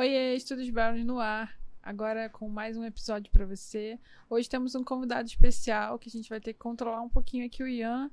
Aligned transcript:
Oi, 0.00 0.34
Estudos 0.34 0.70
Brownie 0.70 1.04
no 1.04 1.20
ar. 1.20 1.60
Agora 1.82 2.26
com 2.30 2.48
mais 2.48 2.74
um 2.74 2.82
episódio 2.86 3.30
para 3.30 3.44
você. 3.44 4.00
Hoje 4.30 4.48
temos 4.48 4.74
um 4.74 4.82
convidado 4.82 5.28
especial 5.28 5.98
que 5.98 6.08
a 6.08 6.10
gente 6.10 6.26
vai 6.26 6.40
ter 6.40 6.54
que 6.54 6.58
controlar 6.58 7.02
um 7.02 7.08
pouquinho 7.10 7.44
aqui 7.44 7.62
o 7.62 7.68
Ian. 7.68 8.10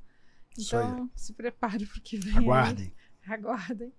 Então, 0.60 1.10
se 1.16 1.32
prepare 1.32 1.86
para 1.86 1.98
o 1.98 2.02
que 2.02 2.18
vem. 2.18 2.40
Aguardem. 2.40 2.94
Aí. 3.26 3.34
Aguardem. 3.34 3.94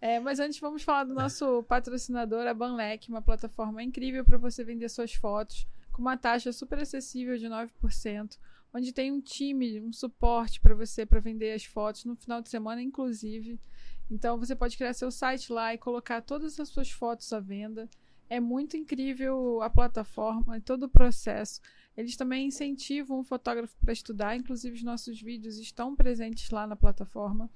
É, 0.00 0.20
mas 0.20 0.38
antes 0.38 0.60
vamos 0.60 0.84
falar 0.84 1.02
do 1.02 1.14
nosso 1.14 1.64
patrocinador, 1.64 2.46
a 2.46 2.54
Banlec, 2.54 3.08
uma 3.08 3.20
plataforma 3.20 3.82
incrível 3.82 4.24
para 4.24 4.38
você 4.38 4.62
vender 4.62 4.88
suas 4.88 5.12
fotos 5.12 5.66
com 5.90 6.02
uma 6.02 6.16
taxa 6.16 6.52
super 6.52 6.78
acessível 6.78 7.36
de 7.36 7.48
9%, 7.48 8.38
onde 8.76 8.92
tem 8.92 9.10
um 9.10 9.22
time, 9.22 9.80
um 9.80 9.92
suporte 9.92 10.60
para 10.60 10.74
você 10.74 11.06
para 11.06 11.18
vender 11.18 11.52
as 11.52 11.64
fotos 11.64 12.04
no 12.04 12.14
final 12.14 12.42
de 12.42 12.50
semana, 12.50 12.82
inclusive. 12.82 13.58
Então 14.10 14.38
você 14.38 14.54
pode 14.54 14.76
criar 14.76 14.92
seu 14.92 15.10
site 15.10 15.50
lá 15.50 15.72
e 15.72 15.78
colocar 15.78 16.20
todas 16.20 16.60
as 16.60 16.68
suas 16.68 16.90
fotos 16.90 17.32
à 17.32 17.40
venda. 17.40 17.88
É 18.28 18.38
muito 18.38 18.76
incrível 18.76 19.62
a 19.62 19.70
plataforma 19.70 20.58
e 20.58 20.60
todo 20.60 20.82
o 20.82 20.88
processo. 20.90 21.60
Eles 21.96 22.16
também 22.16 22.48
incentivam 22.48 23.20
o 23.20 23.24
fotógrafo 23.24 23.74
para 23.80 23.94
estudar, 23.94 24.36
inclusive 24.36 24.76
os 24.76 24.82
nossos 24.82 25.22
vídeos 25.22 25.56
estão 25.56 25.96
presentes 25.96 26.50
lá 26.50 26.66
na 26.66 26.76
plataforma. 26.76 27.48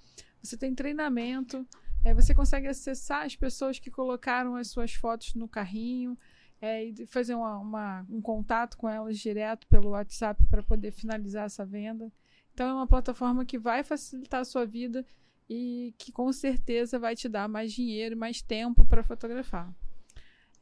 Você 0.42 0.56
tem 0.56 0.74
treinamento, 0.74 1.66
é, 2.02 2.14
você 2.14 2.34
consegue 2.34 2.66
acessar 2.66 3.26
as 3.26 3.36
pessoas 3.36 3.78
que 3.78 3.90
colocaram 3.90 4.56
as 4.56 4.68
suas 4.68 4.94
fotos 4.94 5.34
no 5.34 5.46
carrinho 5.46 6.16
é, 6.60 6.84
e 6.84 7.06
fazer 7.06 7.34
uma, 7.34 7.58
uma, 7.58 8.06
um 8.08 8.20
contato 8.20 8.76
com 8.76 8.88
elas 8.88 9.18
direto 9.18 9.66
pelo 9.66 9.90
WhatsApp 9.90 10.44
para 10.46 10.62
poder 10.62 10.92
finalizar 10.92 11.46
essa 11.46 11.64
venda. 11.64 12.12
Então 12.52 12.68
é 12.68 12.74
uma 12.74 12.86
plataforma 12.86 13.44
que 13.44 13.58
vai 13.58 13.82
facilitar 13.82 14.40
a 14.40 14.44
sua 14.44 14.66
vida 14.66 15.04
e 15.48 15.94
que 15.98 16.12
com 16.12 16.32
certeza 16.32 16.98
vai 16.98 17.16
te 17.16 17.28
dar 17.28 17.48
mais 17.48 17.72
dinheiro, 17.72 18.16
mais 18.16 18.42
tempo 18.42 18.84
para 18.84 19.02
fotografar. 19.02 19.72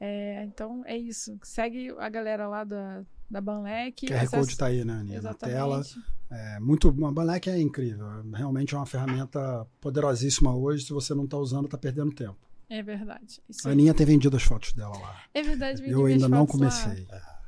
É, 0.00 0.44
então 0.44 0.82
é 0.86 0.96
isso. 0.96 1.36
Segue 1.42 1.90
a 1.98 2.08
galera 2.08 2.46
lá 2.46 2.62
da, 2.62 3.04
da 3.28 3.40
Banlec. 3.40 4.06
QR 4.06 4.14
acessa... 4.14 4.38
Code 4.38 4.52
está 4.52 4.66
aí, 4.66 4.84
né, 4.84 4.94
Aninha? 4.94 5.20
Na 5.20 5.34
tela. 5.34 5.82
É, 6.30 6.60
muito, 6.60 6.88
a 6.88 7.12
Banlec 7.12 7.50
é 7.50 7.60
incrível. 7.60 8.06
Realmente 8.32 8.74
é 8.74 8.78
uma 8.78 8.86
ferramenta 8.86 9.66
poderosíssima 9.80 10.54
hoje. 10.54 10.84
Se 10.84 10.92
você 10.92 11.14
não 11.14 11.24
está 11.24 11.36
usando, 11.36 11.64
está 11.64 11.76
perdendo 11.76 12.12
tempo. 12.12 12.47
É 12.70 12.82
verdade. 12.82 13.42
Isso 13.48 13.66
a 13.66 13.72
Aninha 13.72 13.94
tem 13.94 14.04
vendido 14.04 14.36
as 14.36 14.42
fotos 14.42 14.72
dela 14.72 14.96
lá. 14.98 15.22
É 15.32 15.42
verdade, 15.42 15.82
Eu 15.88 16.04
ainda 16.04 16.28
não 16.28 16.46
comecei. 16.46 17.06
Lá. 17.10 17.38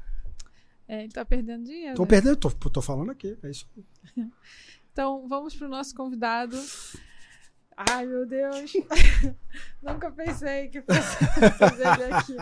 É, 0.89 1.05
ele 1.05 1.13
tá 1.13 1.25
perdendo 1.25 1.65
dinheiro. 1.65 1.95
Tô 1.95 2.03
né? 2.03 2.09
perdendo, 2.09 2.37
tô, 2.37 2.51
tô 2.51 2.83
falando 2.83 3.11
aqui. 3.11 3.39
É 3.43 3.51
isso. 3.51 3.69
então, 4.93 5.29
vamos 5.29 5.55
pro 5.55 5.69
nosso 5.69 5.95
convidado. 5.95 6.57
Ai, 7.77 8.07
meu 8.07 8.27
Deus. 8.27 8.73
Nunca 9.83 10.11
pensei 10.11 10.69
que 10.69 10.83
fosse 10.83 11.25
fazer 11.59 11.83
ele 11.83 12.13
aqui. 12.13 12.37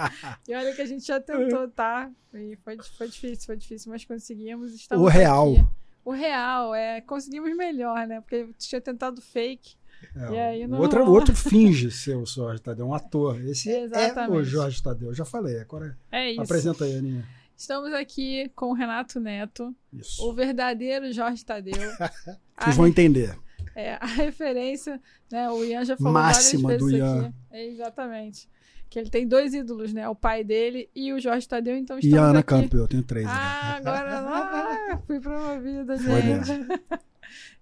E 0.48 0.54
olha 0.54 0.74
que 0.74 0.82
a 0.82 0.86
gente 0.86 1.06
já 1.06 1.20
tentou, 1.20 1.68
tá? 1.68 2.10
E 2.32 2.56
foi, 2.64 2.76
foi 2.96 3.08
difícil, 3.08 3.46
foi 3.46 3.56
difícil, 3.56 3.92
mas 3.92 4.04
conseguimos. 4.04 4.72
Estamos 4.72 5.04
o 5.04 5.08
real. 5.08 5.52
Aqui. 5.52 5.66
O 6.04 6.10
real, 6.10 6.74
é. 6.74 7.00
Conseguimos 7.02 7.54
melhor, 7.56 8.06
né? 8.06 8.20
Porque 8.20 8.48
tinha 8.58 8.80
tentado 8.80 9.20
fake. 9.20 9.76
É, 10.14 10.66
não... 10.66 10.80
outro, 10.80 11.10
outro 11.10 11.34
finge 11.34 11.90
ser 11.90 12.16
o 12.16 12.24
Jorge 12.24 12.62
Tadeu, 12.62 12.86
um 12.86 12.94
ator. 12.94 13.40
Esse 13.44 13.70
Exatamente. 13.70 14.36
é 14.36 14.40
o 14.40 14.44
Jorge 14.44 14.82
Tadeu. 14.82 15.14
Já 15.14 15.24
falei, 15.24 15.60
agora 15.60 15.96
é 16.10 16.32
isso. 16.32 16.42
apresenta 16.42 16.84
aí, 16.84 16.96
Aninha. 16.96 17.24
Estamos 17.56 17.92
aqui 17.92 18.50
com 18.54 18.66
o 18.66 18.72
Renato 18.72 19.18
Neto, 19.18 19.74
isso. 19.92 20.24
o 20.24 20.32
verdadeiro 20.32 21.12
Jorge 21.12 21.44
Tadeu. 21.44 21.74
Vocês 22.56 22.76
vão 22.76 22.86
entender. 22.86 23.36
É, 23.74 23.94
a 23.94 24.06
referência, 24.06 25.00
né? 25.30 25.50
O 25.50 25.64
Ian 25.64 25.84
já 25.84 25.96
falou 25.96 26.12
Máxima 26.12 26.68
várias 26.68 26.82
vezes 26.82 27.00
do 27.00 27.04
Ian. 27.04 27.26
aqui. 27.26 27.34
É, 27.50 27.66
exatamente. 27.66 28.48
Que 28.88 28.98
ele 28.98 29.10
tem 29.10 29.26
dois 29.26 29.54
ídolos, 29.54 29.92
né? 29.92 30.08
O 30.08 30.14
pai 30.14 30.42
dele 30.42 30.88
e 30.94 31.12
o 31.12 31.20
Jorge 31.20 31.46
Tadeu, 31.46 31.76
então 31.76 31.98
estamos 31.98 32.16
E 32.16 32.18
a 32.18 32.30
Ana 32.30 32.40
aqui. 32.40 32.48
Campbell, 32.48 32.80
eu 32.80 32.88
tenho 32.88 33.02
três. 33.02 33.26
Ah, 33.28 33.76
agora 33.76 34.18
ah, 34.94 34.98
fui 35.06 35.20
promovida, 35.20 35.96
gente. 35.96 36.66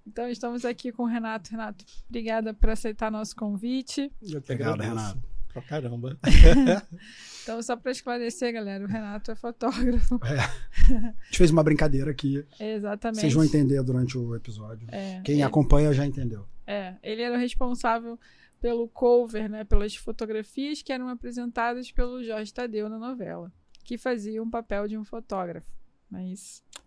então 0.06 0.28
estamos 0.28 0.64
aqui 0.64 0.92
com 0.92 1.04
o 1.04 1.06
Renato. 1.06 1.50
Renato, 1.50 1.84
obrigada 2.08 2.54
por 2.54 2.70
aceitar 2.70 3.10
nosso 3.10 3.34
convite. 3.34 4.12
Eu 4.22 4.40
que 4.42 4.52
Obrigado, 4.52 4.80
Renato. 4.80 5.36
Pra 5.52 5.62
caramba. 5.62 6.18
então, 7.42 7.62
só 7.62 7.76
para 7.76 7.90
esclarecer, 7.90 8.52
galera, 8.52 8.84
o 8.84 8.86
Renato 8.86 9.30
é 9.30 9.34
fotógrafo. 9.34 10.20
É. 10.22 10.38
A 10.38 11.24
gente 11.24 11.38
fez 11.38 11.50
uma 11.50 11.62
brincadeira 11.62 12.10
aqui. 12.10 12.44
Exatamente. 12.60 13.20
Vocês 13.22 13.32
vão 13.32 13.42
entender 13.42 13.82
durante 13.82 14.18
o 14.18 14.34
episódio. 14.34 14.86
É, 14.92 15.22
Quem 15.22 15.36
ele, 15.36 15.42
acompanha 15.42 15.94
já 15.94 16.04
entendeu. 16.04 16.46
É, 16.66 16.96
ele 17.02 17.22
era 17.22 17.36
o 17.36 17.38
responsável 17.38 18.18
pelo 18.60 18.86
cover, 18.88 19.48
né, 19.48 19.64
pelas 19.64 19.94
fotografias 19.96 20.82
que 20.82 20.92
eram 20.92 21.08
apresentadas 21.08 21.90
pelo 21.90 22.22
Jorge 22.22 22.52
Tadeu 22.52 22.88
na 22.88 22.98
novela, 22.98 23.50
que 23.82 23.96
fazia 23.96 24.42
um 24.42 24.50
papel 24.50 24.86
de 24.86 24.98
um 24.98 25.04
fotógrafo. 25.04 25.70
Não 26.10 26.20
é? 26.20 26.34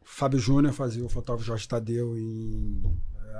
Fábio 0.01 0.39
Júnior 0.39 0.73
fazia 0.73 1.03
o 1.03 1.09
fotógrafo 1.09 1.45
Jorge 1.45 1.67
Tadeu 1.67 2.17
em 2.17 2.81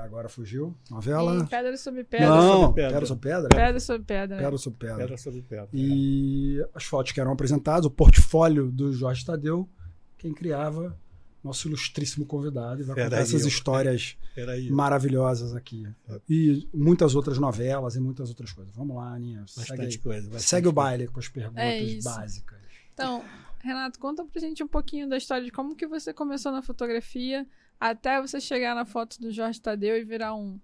agora 0.03 0.29
fugiu. 0.29 0.75
Novela. 0.89 1.43
E 1.43 1.47
pedra 1.47 1.77
sobre 1.77 2.03
pedra. 2.03 2.27
Não, 2.27 2.61
sobre 2.61 2.75
pedra. 2.75 2.91
pedra 2.91 3.05
sobre 3.05 3.29
pedra. 3.29 3.49
Pedra 3.49 3.79
sobre 3.79 4.05
pedra. 4.05 4.37
Pedra 4.37 4.57
sobre 4.57 4.79
pedra. 4.79 4.97
Pedra 4.97 5.17
sobre 5.17 5.41
pedra. 5.41 5.69
E 5.73 6.65
as 6.73 6.83
fotos 6.83 7.11
que 7.11 7.19
eram 7.19 7.31
apresentadas, 7.31 7.85
o 7.85 7.91
portfólio 7.91 8.71
do 8.71 8.93
Jorge 8.93 9.25
Tadeu, 9.25 9.69
quem 10.17 10.33
criava, 10.33 10.97
nosso 11.43 11.67
ilustríssimo 11.67 12.25
convidado, 12.25 12.81
e 12.81 12.83
vai 12.83 13.03
contar 13.03 13.17
essas 13.17 13.45
histórias 13.45 14.17
maravilhosas 14.69 15.55
aqui. 15.55 15.87
E 16.29 16.67
muitas 16.73 17.15
outras 17.15 17.37
novelas 17.37 17.95
e 17.95 17.99
muitas 17.99 18.29
outras 18.29 18.51
coisas. 18.51 18.73
Vamos 18.75 18.95
lá, 18.95 19.13
Aninha. 19.13 19.41
Bastante 19.41 19.67
segue, 19.67 19.97
coisa. 19.99 20.29
Bastante 20.29 20.49
segue 20.49 20.67
o 20.67 20.71
baile 20.71 21.07
com 21.07 21.19
as 21.19 21.27
perguntas 21.27 21.63
é 21.63 21.99
básicas. 22.01 22.59
Então, 22.93 23.23
Renato, 23.61 23.99
conta 23.99 24.23
pra 24.23 24.39
gente 24.39 24.63
um 24.63 24.67
pouquinho 24.67 25.07
da 25.07 25.17
história 25.17 25.43
de 25.43 25.51
como 25.51 25.75
que 25.75 25.85
você 25.85 26.13
começou 26.13 26.51
na 26.51 26.61
fotografia 26.61 27.45
até 27.79 28.21
você 28.21 28.39
chegar 28.39 28.75
na 28.75 28.85
foto 28.85 29.19
do 29.19 29.31
Jorge 29.31 29.61
Tadeu 29.61 29.97
e 29.97 30.03
virar 30.03 30.35
um, 30.35 30.59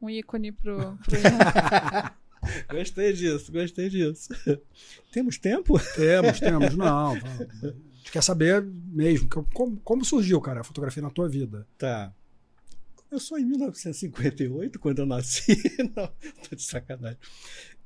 um 0.00 0.08
ícone 0.08 0.52
pro, 0.52 0.96
pro 0.98 1.18
Gostei 2.70 3.12
disso, 3.12 3.52
gostei 3.52 3.88
disso. 3.88 4.28
Temos 5.12 5.38
tempo? 5.38 5.78
Temos, 5.94 6.40
temos. 6.40 6.74
Não, 6.74 7.12
a 7.12 7.16
gente 7.96 8.10
quer 8.10 8.22
saber 8.22 8.62
mesmo 8.64 9.28
como, 9.52 9.76
como 9.78 10.04
surgiu, 10.04 10.40
cara, 10.40 10.60
a 10.60 10.64
fotografia 10.64 11.02
na 11.02 11.10
tua 11.10 11.28
vida. 11.28 11.66
Tá. 11.76 12.12
Começou 13.10 13.38
em 13.38 13.44
1958, 13.44 14.78
quando 14.78 15.00
eu 15.00 15.06
nasci. 15.06 15.60
Não, 15.96 16.06
tô 16.48 16.54
de 16.54 16.62
sacanagem. 16.62 17.18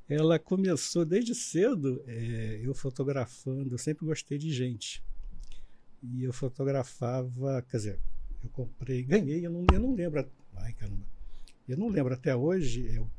Ela 0.09 0.39
começou 0.39 1.05
desde 1.05 1.35
cedo, 1.35 2.03
é, 2.07 2.61
eu 2.63 2.75
fotografando, 2.75 3.75
eu 3.75 3.79
sempre 3.79 4.05
gostei 4.05 4.37
de 4.37 4.51
gente. 4.53 5.03
E 6.03 6.25
eu 6.25 6.33
fotografava, 6.33 7.63
quer 7.63 7.77
dizer, 7.79 8.01
eu 8.43 8.51
comprei, 8.51 9.03
ganhei, 9.03 9.47
eu 9.47 9.51
não, 9.51 9.67
eu 9.73 9.81
não 9.81 9.95
lembro. 9.95 10.29
Ai, 10.57 10.73
caramba. 10.75 11.07
Eu 11.67 11.79
não 11.79 11.89
lembro 11.89 12.13
até 12.13 12.37
hoje 12.37 12.87
eu, 12.95 13.11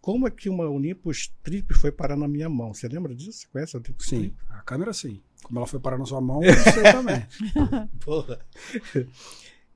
como 0.00 0.26
é 0.26 0.30
que 0.30 0.48
uma 0.48 0.68
Olympus 0.68 1.32
Trip 1.42 1.74
foi 1.74 1.92
parar 1.92 2.16
na 2.16 2.26
minha 2.26 2.48
mão. 2.48 2.72
Você 2.72 2.88
lembra 2.88 3.14
disso? 3.14 3.40
Você 3.40 3.48
conhece 3.48 3.76
a 3.76 3.80
Olympus 3.80 4.06
sim, 4.06 4.18
Trip? 4.18 4.36
a 4.48 4.62
câmera 4.62 4.92
sim. 4.92 5.22
Como 5.42 5.58
ela 5.58 5.66
foi 5.66 5.80
parar 5.80 5.98
na 5.98 6.06
sua 6.06 6.20
mão, 6.20 6.40
eu 6.44 6.54
sei 6.54 6.82
também. 6.82 7.26
Porra. 8.00 8.40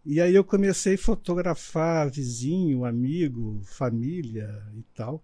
E 0.05 0.21
aí 0.21 0.35
eu 0.35 0.45
comecei 0.45 0.95
a 0.95 0.99
fotografar 0.99 2.11
vizinho, 2.11 2.85
amigo, 2.85 3.61
família 3.65 4.63
e 4.75 4.83
tal. 4.95 5.23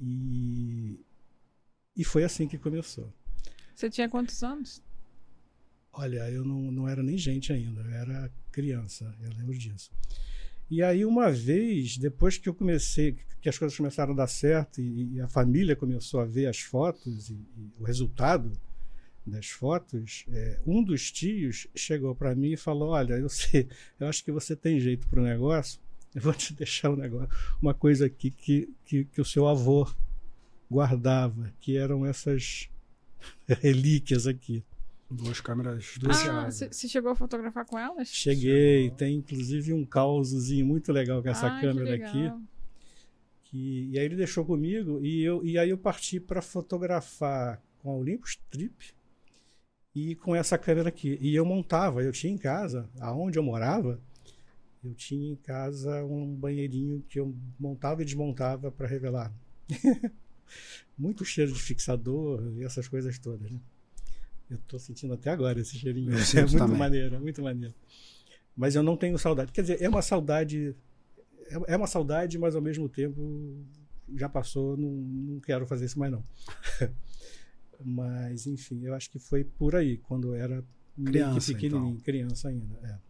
E, 0.00 0.98
e 1.96 2.04
foi 2.04 2.24
assim 2.24 2.46
que 2.46 2.58
começou. 2.58 3.12
Você 3.74 3.90
tinha 3.90 4.08
quantos 4.08 4.42
anos? 4.42 4.82
Olha, 5.92 6.30
eu 6.30 6.44
não, 6.44 6.70
não 6.70 6.88
era 6.88 7.02
nem 7.02 7.16
gente 7.16 7.52
ainda, 7.52 7.80
eu 7.80 7.90
era 7.90 8.30
criança, 8.52 9.14
eu 9.22 9.30
lembro 9.30 9.56
disso. 9.56 9.90
E 10.70 10.82
aí, 10.82 11.04
uma 11.04 11.30
vez, 11.30 11.96
depois 11.96 12.36
que 12.36 12.48
eu 12.48 12.54
comecei, 12.54 13.16
que 13.40 13.48
as 13.48 13.56
coisas 13.56 13.76
começaram 13.76 14.12
a 14.12 14.16
dar 14.16 14.26
certo 14.26 14.80
e, 14.80 15.14
e 15.14 15.20
a 15.20 15.28
família 15.28 15.76
começou 15.76 16.20
a 16.20 16.24
ver 16.24 16.46
as 16.46 16.58
fotos 16.58 17.30
e, 17.30 17.34
e 17.34 17.72
o 17.78 17.84
resultado 17.84 18.52
das 19.26 19.46
fotos, 19.46 20.24
é, 20.28 20.60
um 20.66 20.82
dos 20.82 21.10
tios 21.10 21.66
chegou 21.74 22.14
para 22.14 22.34
mim 22.34 22.52
e 22.52 22.56
falou: 22.56 22.90
Olha, 22.90 23.14
eu 23.14 23.28
sei, 23.28 23.68
eu 23.98 24.06
acho 24.06 24.24
que 24.24 24.32
você 24.32 24.54
tem 24.54 24.78
jeito 24.80 25.06
para 25.08 25.20
o 25.20 25.24
negócio, 25.24 25.80
eu 26.16 26.22
vou 26.22 26.32
te 26.32 26.54
deixar 26.54 26.88
um 26.88 26.96
negócio, 26.96 27.28
uma 27.60 27.74
coisa 27.74 28.06
aqui 28.06 28.30
que, 28.30 28.74
que, 28.86 29.04
que 29.04 29.20
o 29.20 29.24
seu 29.24 29.46
avô 29.46 29.86
guardava, 30.70 31.52
que 31.60 31.76
eram 31.76 32.06
essas 32.06 32.70
relíquias 33.46 34.26
aqui. 34.26 34.64
Duas 36.00 36.16
câmeras 36.22 36.30
Ah, 36.30 36.50
você 36.50 36.88
chegou 36.88 37.12
a 37.12 37.14
fotografar 37.14 37.66
com 37.66 37.78
elas? 37.78 38.08
Cheguei, 38.08 38.90
tem 38.90 39.16
inclusive 39.16 39.74
um 39.74 39.84
causozinho 39.84 40.64
muito 40.64 40.90
legal 40.90 41.22
com 41.22 41.28
essa 41.28 41.48
ah, 41.48 41.60
câmera 41.60 41.98
que 41.98 42.04
aqui. 42.04 42.32
Que, 43.44 43.90
e 43.92 43.98
aí 43.98 44.04
ele 44.06 44.16
deixou 44.16 44.44
comigo 44.44 44.98
e, 45.04 45.22
eu, 45.22 45.44
e 45.44 45.58
aí 45.58 45.68
eu 45.68 45.78
parti 45.78 46.18
para 46.18 46.40
fotografar 46.40 47.62
com 47.78 47.90
a 47.90 47.94
Olympus 47.94 48.40
Trip 48.50 48.94
e 49.94 50.14
com 50.16 50.34
essa 50.34 50.56
câmera 50.56 50.88
aqui. 50.88 51.18
E 51.20 51.34
eu 51.36 51.44
montava, 51.44 52.02
eu 52.02 52.10
tinha 52.10 52.32
em 52.32 52.38
casa, 52.38 52.88
aonde 52.98 53.38
eu 53.38 53.42
morava, 53.42 54.00
eu 54.86 54.94
tinha 54.94 55.32
em 55.32 55.36
casa 55.36 56.04
um 56.04 56.34
banheirinho 56.34 57.04
que 57.08 57.18
eu 57.18 57.34
montava 57.58 58.02
e 58.02 58.04
desmontava 58.04 58.70
para 58.70 58.86
revelar. 58.86 59.32
muito 60.96 61.24
cheiro 61.24 61.52
de 61.52 61.60
fixador 61.60 62.52
e 62.56 62.64
essas 62.64 62.88
coisas 62.88 63.18
todas. 63.18 63.50
Né? 63.50 63.60
Eu 64.50 64.56
estou 64.56 64.78
sentindo 64.78 65.12
até 65.14 65.30
agora 65.30 65.60
esse 65.60 65.76
cheirinho. 65.76 66.12
É 66.12 66.40
muito 66.40 66.58
também. 66.58 66.78
maneiro, 66.78 67.20
muito 67.20 67.42
maneiro. 67.42 67.74
Mas 68.56 68.74
eu 68.74 68.82
não 68.82 68.96
tenho 68.96 69.18
saudade. 69.18 69.52
Quer 69.52 69.62
dizer, 69.62 69.82
é 69.82 69.88
uma 69.88 70.02
saudade. 70.02 70.74
É, 71.48 71.74
é 71.74 71.76
uma 71.76 71.86
saudade, 71.86 72.38
mas 72.38 72.54
ao 72.54 72.62
mesmo 72.62 72.88
tempo 72.88 73.54
já 74.14 74.28
passou, 74.28 74.76
não, 74.76 74.90
não 74.90 75.40
quero 75.40 75.66
fazer 75.66 75.86
isso 75.86 75.98
mais 75.98 76.12
não. 76.12 76.24
mas, 77.84 78.46
enfim, 78.46 78.84
eu 78.84 78.94
acho 78.94 79.10
que 79.10 79.18
foi 79.18 79.44
por 79.44 79.74
aí, 79.74 79.98
quando 79.98 80.28
eu 80.28 80.34
era 80.34 80.64
criança, 81.04 81.52
pequenininho, 81.52 81.90
então. 81.90 82.04
criança 82.04 82.48
ainda. 82.48 82.78
É. 82.82 83.05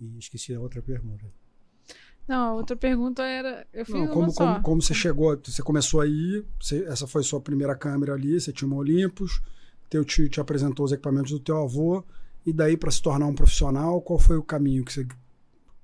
E 0.00 0.18
esqueci 0.18 0.54
a 0.54 0.60
outra 0.60 0.80
pergunta. 0.80 1.26
Não, 2.26 2.50
a 2.50 2.54
outra 2.54 2.76
pergunta 2.76 3.22
era. 3.22 3.66
Eu 3.72 3.84
fiz 3.84 3.94
não, 3.94 4.08
como, 4.08 4.32
como, 4.32 4.62
como, 4.62 4.82
você 4.82 4.94
chegou, 4.94 5.38
você 5.42 5.62
começou 5.62 6.00
aí, 6.00 6.44
você, 6.60 6.84
essa 6.84 7.06
foi 7.06 7.22
sua 7.22 7.40
primeira 7.40 7.74
câmera 7.74 8.14
ali, 8.14 8.40
você 8.40 8.52
tinha 8.52 8.68
uma 8.68 8.76
Olympus, 8.76 9.42
teu 9.88 10.04
tio 10.04 10.28
te 10.28 10.40
apresentou 10.40 10.86
os 10.86 10.92
equipamentos 10.92 11.32
do 11.32 11.40
teu 11.40 11.56
avô, 11.56 12.04
e 12.46 12.52
daí 12.52 12.76
para 12.76 12.90
se 12.90 13.02
tornar 13.02 13.26
um 13.26 13.34
profissional, 13.34 14.00
qual 14.00 14.18
foi 14.18 14.36
o 14.36 14.42
caminho 14.42 14.84
que 14.84 14.92
você 14.92 15.06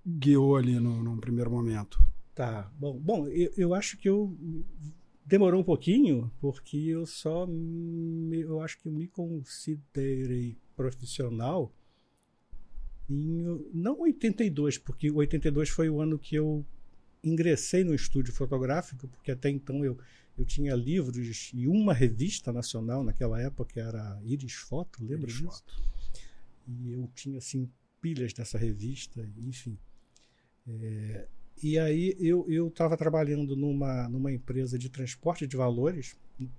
guiou 0.06 0.56
ali 0.56 0.78
no, 0.78 1.02
num 1.02 1.18
primeiro 1.18 1.50
momento? 1.50 1.98
Tá, 2.34 2.70
bom, 2.78 2.96
bom 2.96 3.26
eu, 3.26 3.50
eu 3.56 3.74
acho 3.74 3.96
que 3.96 4.08
eu 4.08 4.36
demorou 5.24 5.60
um 5.60 5.64
pouquinho, 5.64 6.30
porque 6.40 6.76
eu 6.76 7.04
só, 7.06 7.44
me, 7.46 8.40
eu 8.40 8.60
acho 8.60 8.78
que 8.78 8.86
eu 8.86 8.92
me 8.92 9.08
considerei 9.08 10.56
profissional 10.76 11.72
em, 13.08 13.64
não 13.72 14.00
82, 14.00 14.78
porque 14.78 15.10
82 15.10 15.68
foi 15.68 15.88
o 15.88 16.00
ano 16.00 16.18
que 16.18 16.34
eu 16.36 16.64
ingressei 17.22 17.84
no 17.84 17.94
estúdio 17.94 18.32
fotográfico, 18.32 19.08
porque 19.08 19.30
até 19.30 19.50
então 19.50 19.84
eu, 19.84 19.98
eu 20.38 20.44
tinha 20.44 20.74
livros 20.74 21.50
e 21.52 21.66
uma 21.66 21.92
revista 21.92 22.52
nacional 22.52 23.02
naquela 23.02 23.40
época, 23.40 23.72
que 23.74 23.80
era 23.80 24.20
Iris 24.24 24.54
Foto, 24.54 25.00
lembra 25.00 25.30
Iris 25.30 25.34
disso? 25.34 25.64
Foto. 25.64 25.82
E 26.68 26.92
eu 26.92 27.08
tinha 27.14 27.38
assim 27.38 27.68
pilhas 28.00 28.32
dessa 28.32 28.58
revista, 28.58 29.28
enfim. 29.38 29.78
É, 30.66 31.26
e 31.62 31.78
aí 31.78 32.14
eu 32.18 32.68
estava 32.68 32.96
trabalhando 32.96 33.56
numa, 33.56 34.08
numa 34.08 34.32
empresa 34.32 34.78
de 34.78 34.88
transporte 34.88 35.46
de 35.46 35.56
valores, 35.56 36.16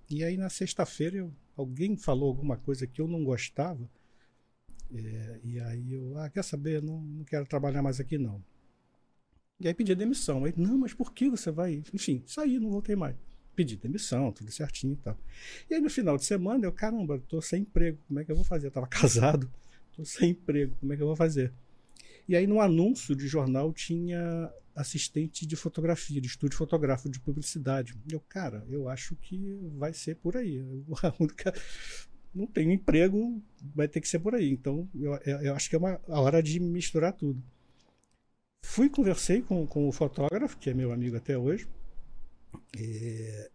e 0.09 0.23
aí 0.23 0.37
na 0.37 0.49
sexta-feira 0.49 1.29
alguém 1.55 1.95
falou 1.95 2.29
alguma 2.29 2.57
coisa 2.57 2.87
que 2.87 2.99
eu 2.99 3.07
não 3.07 3.23
gostava, 3.23 3.87
é, 4.93 5.39
e 5.43 5.59
aí 5.59 5.93
eu, 5.93 6.17
ah, 6.17 6.29
quer 6.29 6.43
saber, 6.43 6.81
não, 6.81 7.01
não 7.01 7.23
quero 7.23 7.45
trabalhar 7.45 7.81
mais 7.81 7.99
aqui 7.99 8.17
não. 8.17 8.43
E 9.59 9.67
aí 9.67 9.73
pedi 9.73 9.95
demissão. 9.95 10.45
Aí, 10.45 10.53
não, 10.55 10.77
mas 10.77 10.93
por 10.93 11.13
que 11.13 11.29
você 11.29 11.51
vai? 11.51 11.83
Enfim, 11.93 12.23
saí, 12.25 12.59
não 12.59 12.69
voltei 12.69 12.95
mais. 12.95 13.15
Pedi 13.55 13.75
demissão, 13.75 14.31
tudo 14.31 14.51
certinho 14.51 14.93
e 14.93 14.97
tal. 14.97 15.17
E 15.69 15.73
aí 15.73 15.81
no 15.81 15.89
final 15.89 16.15
de 16.15 16.25
semana 16.25 16.65
eu, 16.65 16.71
caramba, 16.71 17.19
tô 17.27 17.41
sem 17.41 17.61
emprego, 17.61 17.97
como 18.07 18.19
é 18.19 18.25
que 18.25 18.31
eu 18.31 18.35
vou 18.35 18.45
fazer? 18.45 18.67
Eu 18.67 18.71
tava 18.71 18.85
casado, 18.87 19.51
tô 19.95 20.05
sem 20.05 20.31
emprego, 20.31 20.75
como 20.79 20.93
é 20.93 20.95
que 20.95 21.01
eu 21.01 21.07
vou 21.07 21.15
fazer? 21.15 21.51
E 22.29 22.35
aí 22.35 22.45
no 22.45 22.61
anúncio 22.61 23.15
de 23.15 23.27
jornal 23.27 23.73
tinha 23.73 24.51
assistente 24.75 25.47
de 25.47 25.55
fotografia, 25.55 26.21
de 26.21 26.27
estúdio 26.27 26.55
fotográfico 26.55 27.09
de 27.09 27.19
publicidade. 27.19 27.95
Eu, 28.11 28.19
cara, 28.19 28.63
eu 28.69 28.87
acho 28.87 29.15
que 29.15 29.57
vai 29.75 29.91
ser 29.91 30.15
por 30.17 30.37
aí. 30.37 30.63
A 31.01 31.13
única 31.19 31.51
não 32.37 32.45
tenho 32.45 32.71
emprego, 32.71 33.41
vai 33.75 33.87
ter 33.87 33.99
que 33.99 34.07
ser 34.07 34.19
por 34.19 34.35
aí. 34.35 34.51
Então, 34.51 34.87
eu, 34.93 35.13
eu 35.41 35.55
acho 35.55 35.69
que 35.69 35.75
é 35.75 35.79
uma, 35.79 35.99
a 36.07 36.21
hora 36.21 36.41
de 36.41 36.59
misturar 36.59 37.13
tudo. 37.13 37.41
Fui, 38.63 38.89
conversei 38.89 39.41
com, 39.41 39.65
com 39.65 39.87
o 39.87 39.91
fotógrafo, 39.91 40.57
que 40.57 40.69
é 40.69 40.73
meu 40.73 40.91
amigo 40.91 41.17
até 41.17 41.37
hoje. 41.37 41.67
É, 42.77 43.49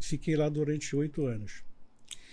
fiquei 0.00 0.36
lá 0.36 0.48
durante 0.48 0.96
oito 0.96 1.26
anos. 1.26 1.62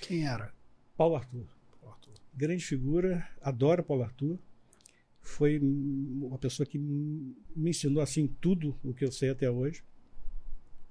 Quem 0.02 0.26
era? 0.26 0.54
Paulo 0.96 1.16
Arthur. 1.16 1.46
Paulo 1.82 1.96
Arthur. 1.96 2.14
Grande 2.34 2.64
figura, 2.64 3.28
adoro 3.42 3.84
Paulo 3.84 4.04
Arthur. 4.04 4.40
Foi 5.22 5.60
uma 5.60 6.38
pessoa 6.38 6.66
que 6.66 6.78
me 6.78 7.36
ensinou 7.70 8.02
assim 8.02 8.28
tudo 8.40 8.78
o 8.84 8.94
que 8.94 9.04
eu 9.04 9.12
sei 9.12 9.30
até 9.30 9.50
hoje. 9.52 9.84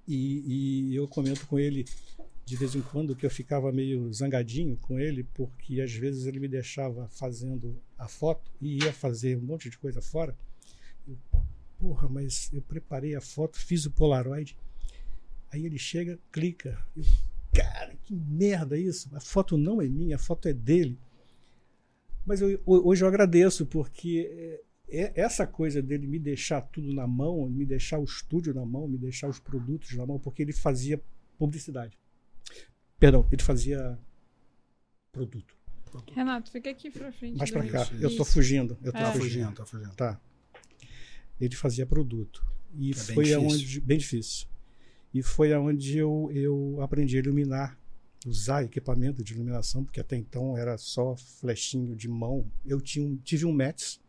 E, 0.06 0.90
e 0.90 0.94
eu 0.94 1.08
comento 1.08 1.46
com 1.46 1.58
ele 1.58 1.84
de 2.48 2.56
vez 2.56 2.74
em 2.74 2.80
quando 2.80 3.14
que 3.14 3.26
eu 3.26 3.30
ficava 3.30 3.70
meio 3.70 4.10
zangadinho 4.10 4.74
com 4.78 4.98
ele, 4.98 5.22
porque 5.34 5.82
às 5.82 5.92
vezes 5.92 6.24
ele 6.24 6.40
me 6.40 6.48
deixava 6.48 7.06
fazendo 7.08 7.78
a 7.98 8.08
foto 8.08 8.50
e 8.58 8.82
ia 8.82 8.92
fazer 8.92 9.36
um 9.36 9.42
monte 9.42 9.68
de 9.68 9.76
coisa 9.76 10.00
fora. 10.00 10.34
Eu, 11.06 11.18
Porra, 11.78 12.08
mas 12.08 12.50
eu 12.52 12.62
preparei 12.62 13.14
a 13.14 13.20
foto, 13.20 13.58
fiz 13.58 13.84
o 13.84 13.90
Polaroid. 13.90 14.56
Aí 15.52 15.64
ele 15.64 15.78
chega, 15.78 16.18
clica. 16.32 16.82
Eu, 16.96 17.04
cara, 17.54 17.94
que 18.02 18.14
merda 18.14 18.76
isso. 18.76 19.08
A 19.14 19.20
foto 19.20 19.56
não 19.56 19.80
é 19.80 19.86
minha, 19.86 20.16
a 20.16 20.18
foto 20.18 20.48
é 20.48 20.52
dele. 20.52 20.98
Mas 22.26 22.40
eu, 22.40 22.60
hoje 22.66 23.04
eu 23.04 23.08
agradeço, 23.08 23.64
porque 23.64 24.28
é, 24.88 25.02
é 25.02 25.12
essa 25.20 25.46
coisa 25.46 25.80
dele 25.80 26.06
me 26.06 26.18
deixar 26.18 26.62
tudo 26.62 26.92
na 26.92 27.06
mão, 27.06 27.48
me 27.48 27.64
deixar 27.64 27.98
o 27.98 28.04
estúdio 28.04 28.54
na 28.54 28.64
mão, 28.64 28.88
me 28.88 28.98
deixar 28.98 29.28
os 29.28 29.38
produtos 29.38 29.94
na 29.94 30.04
mão, 30.04 30.18
porque 30.18 30.42
ele 30.42 30.52
fazia 30.52 31.00
publicidade. 31.38 31.96
Perdão, 32.98 33.26
ele 33.30 33.42
fazia 33.42 33.98
produto. 35.12 35.56
Renato, 36.12 36.50
fica 36.50 36.70
aqui 36.70 36.90
pra 36.90 37.10
frente. 37.12 37.38
Mais 37.38 37.50
pra 37.50 37.66
cá. 37.66 37.88
Eu 38.00 38.14
tô 38.16 38.24
fugindo. 38.24 38.76
Eu 38.82 38.92
tô 38.92 38.98
é. 38.98 39.12
fugindo, 39.12 39.52
tô 39.54 39.64
fugindo. 39.64 39.94
Tá. 39.94 40.20
Ele 41.40 41.54
fazia 41.54 41.86
produto. 41.86 42.44
E 42.74 42.90
é 42.90 42.94
foi 42.94 43.24
bem 43.24 43.34
aonde. 43.34 43.80
Bem 43.80 43.98
difícil. 43.98 44.46
E 45.12 45.22
foi 45.22 45.52
aonde 45.52 45.96
eu, 45.96 46.30
eu 46.32 46.80
aprendi 46.82 47.16
a 47.16 47.20
iluminar, 47.20 47.78
usar 48.26 48.64
equipamento 48.64 49.24
de 49.24 49.32
iluminação, 49.32 49.84
porque 49.84 50.00
até 50.00 50.16
então 50.16 50.56
era 50.58 50.76
só 50.76 51.16
flechinho 51.16 51.96
de 51.96 52.08
mão. 52.08 52.50
Eu 52.64 52.80
tinha 52.80 53.06
um, 53.06 53.16
tive 53.16 53.46
um 53.46 53.52
Metz. 53.52 54.00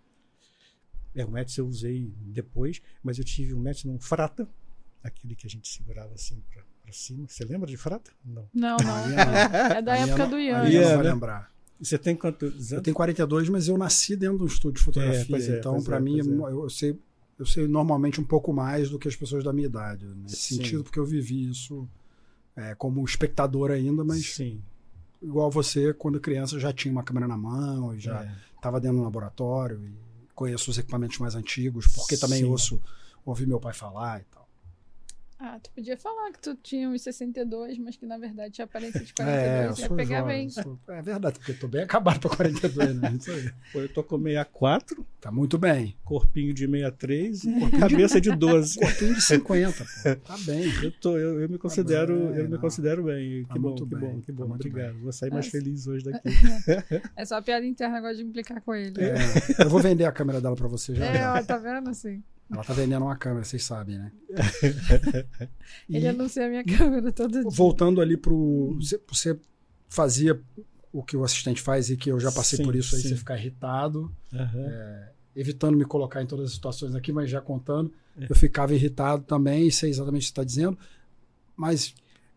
É, 1.15 1.23
o 1.23 1.31
Metz 1.31 1.57
eu 1.57 1.67
usei 1.67 2.11
depois, 2.17 2.81
mas 3.01 3.17
eu 3.17 3.23
tive 3.23 3.53
um 3.53 3.59
Metz 3.59 3.83
num 3.83 3.99
Frata, 3.99 4.47
aquele 5.01 5.35
que 5.35 5.47
a 5.47 5.49
gente 5.49 5.67
segurava 5.69 6.13
assim 6.13 6.41
pra 6.51 6.63
pra 6.89 6.97
cima. 6.97 7.25
Você 7.27 7.45
lembra 7.45 7.67
de 7.67 7.77
Frata? 7.77 8.11
Não. 8.25 8.45
Não, 8.53 8.77
não. 8.77 9.75
É 9.77 9.81
da 9.81 9.97
época 9.97 10.27
do 10.27 10.37
Ian. 10.37 10.61
Aí 10.61 10.73
não 10.73 10.83
vai 10.83 10.97
né? 10.97 11.03
lembrar. 11.03 11.51
Você 11.79 11.97
tem 11.97 12.15
quantos 12.15 12.51
anos? 12.51 12.71
Eu 12.71 12.81
tenho 12.81 12.95
42, 12.95 13.47
mas 13.49 13.67
eu 13.67 13.77
nasci 13.77 14.15
dentro 14.15 14.37
de 14.37 14.43
um 14.43 14.47
estúdio 14.47 14.79
de 14.79 14.83
fotografia. 14.83 15.37
É, 15.37 15.55
é, 15.55 15.59
então, 15.59 15.81
para 15.81 15.97
é, 15.97 15.99
mim, 15.99 16.19
é. 16.19 16.23
eu 16.23 16.69
sei, 16.69 16.99
eu 17.37 17.45
sei 17.45 17.67
normalmente 17.67 18.19
um 18.19 18.23
pouco 18.23 18.51
mais 18.51 18.89
do 18.89 18.99
que 18.99 19.07
as 19.07 19.15
pessoas 19.15 19.43
da 19.43 19.53
minha 19.53 19.67
idade. 19.67 20.05
Nesse 20.05 20.35
Sim. 20.35 20.55
sentido, 20.57 20.83
porque 20.83 20.99
eu 20.99 21.05
vivi 21.05 21.49
isso 21.49 21.87
é, 22.55 22.75
como 22.75 23.03
espectador 23.05 23.71
ainda, 23.71 24.03
mas 24.03 24.25
Sim. 24.33 24.61
igual 25.21 25.49
você, 25.49 25.93
quando 25.93 26.19
criança, 26.19 26.59
já 26.59 26.73
tinha 26.73 26.91
uma 26.91 27.03
câmera 27.03 27.27
na 27.27 27.37
mão 27.37 27.95
e 27.95 27.99
já 27.99 28.29
estava 28.55 28.77
é. 28.77 28.81
dentro 28.81 28.97
do 28.97 29.03
laboratório. 29.03 29.81
E 29.81 30.09
conheço 30.35 30.71
os 30.71 30.77
equipamentos 30.77 31.17
mais 31.19 31.35
antigos, 31.35 31.87
porque 31.87 32.17
também 32.17 32.43
ouço, 32.43 32.81
ouvi 33.25 33.45
meu 33.45 33.59
pai 33.59 33.73
falar 33.73 34.19
e 34.19 34.23
tal. 34.25 34.38
Ah, 35.41 35.57
tu 35.57 35.71
podia 35.71 35.95
falar 35.95 36.33
que 36.33 36.39
tu 36.39 36.53
tinha 36.61 36.89
uns 36.89 37.01
62, 37.01 37.77
mas 37.77 37.95
que 37.95 38.05
na 38.05 38.17
verdade 38.17 38.55
tinha 38.55 38.65
aparência 38.65 38.99
de 38.99 39.13
42. 39.13 39.39
É, 39.39 39.67
eu 39.67 39.75
sou 39.75 39.95
pegar 39.95 40.19
jovem, 40.19 40.37
bem. 40.37 40.49
Sou... 40.49 40.77
É 40.89 41.01
verdade, 41.01 41.39
porque 41.39 41.53
eu 41.53 41.59
tô 41.59 41.67
bem 41.69 41.81
acabado 41.81 42.19
pra 42.19 42.35
42, 42.35 42.95
né? 42.95 43.13
Isso 43.17 43.31
aí. 43.31 43.49
Pô, 43.71 43.79
eu 43.79 43.87
tô 43.87 44.03
com 44.03 44.21
64. 44.21 45.07
Tá 45.21 45.31
muito 45.31 45.57
bem. 45.57 45.95
Corpinho 46.03 46.53
de 46.53 46.65
63 46.65 47.43
e 47.45 47.71
cabeça 47.79 48.19
de 48.19 48.35
12. 48.35 48.79
Corpinho 48.79 49.15
de 49.15 49.21
50, 49.21 49.85
pô. 49.85 50.15
Tá 50.17 50.37
bem. 50.45 50.65
Eu, 50.83 50.91
tô, 50.91 51.17
eu, 51.17 51.39
eu 51.39 51.47
me 51.47 51.57
considero, 51.57 52.19
tá 52.19 52.31
bem, 52.31 52.39
eu 52.39 52.49
me 52.49 52.57
considero 52.57 53.03
bem. 53.03 53.45
Tá 53.45 53.53
que 53.53 53.59
bom, 53.59 53.75
que 53.75 53.85
bem, 53.85 53.99
bom, 53.99 54.21
que 54.21 54.31
bom. 54.33 54.47
Tá 54.47 54.55
Obrigado. 54.55 54.93
Bem. 54.93 55.03
Vou 55.03 55.13
sair 55.13 55.31
mais 55.31 55.47
é. 55.47 55.49
feliz 55.49 55.87
hoje 55.87 56.03
daqui. 56.03 56.29
É 57.15 57.23
só 57.23 57.41
piada 57.41 57.65
interna, 57.65 57.97
agora 57.97 58.13
de 58.13 58.23
implicar 58.23 58.61
com 58.61 58.75
ele. 58.75 59.01
É. 59.01 59.15
Eu 59.63 59.69
vou 59.69 59.79
vender 59.79 60.03
a 60.03 60.11
câmera 60.11 60.41
dela 60.41 60.55
pra 60.55 60.67
você 60.67 60.95
já. 60.95 61.05
É, 61.05 61.29
ó, 61.29 61.41
tá 61.43 61.57
vendo 61.57 61.89
assim? 61.89 62.21
Ela 62.51 62.63
tá 62.63 62.73
vendendo 62.73 63.03
uma 63.03 63.15
câmera, 63.15 63.43
vocês 63.43 63.63
sabem, 63.63 63.99
né? 63.99 64.11
Ele 65.89 66.07
anuncia 66.07 66.45
a 66.45 66.49
minha 66.49 66.63
câmera 66.63 67.11
todo 67.11 67.31
dia. 67.31 67.49
Voltando 67.51 68.01
ali 68.01 68.17
pro. 68.17 68.75
Você, 68.79 68.99
você, 69.07 69.39
fazia 69.87 70.39
o 70.91 71.03
que 71.03 71.15
o 71.15 71.23
assistente 71.23 71.61
faz 71.61 71.89
e 71.89 71.97
que 71.97 72.11
eu 72.11 72.19
já 72.19 72.31
passei 72.31 72.57
sim, 72.57 72.63
por 72.63 72.75
isso 72.75 72.95
aí, 72.95 73.01
sim. 73.01 73.09
você 73.09 73.15
ficar 73.15 73.37
irritado. 73.37 74.11
Uhum. 74.33 74.65
É, 74.67 75.11
evitando 75.35 75.77
me 75.77 75.85
colocar 75.85 76.21
em 76.23 76.25
todas 76.25 76.47
as 76.47 76.53
situações 76.53 76.95
aqui, 76.95 77.11
mas 77.11 77.29
já 77.29 77.39
contando. 77.39 77.93
É. 78.19 78.25
Eu 78.29 78.35
ficava 78.35 78.73
irritado 78.73 79.23
também, 79.23 79.67
e 79.67 79.71
sei 79.71 79.91
exatamente 79.91 80.21
o 80.21 80.23
que 80.23 80.27
você 80.27 80.31
está 80.31 80.43
dizendo. 80.43 80.77
Mas. 81.55 81.93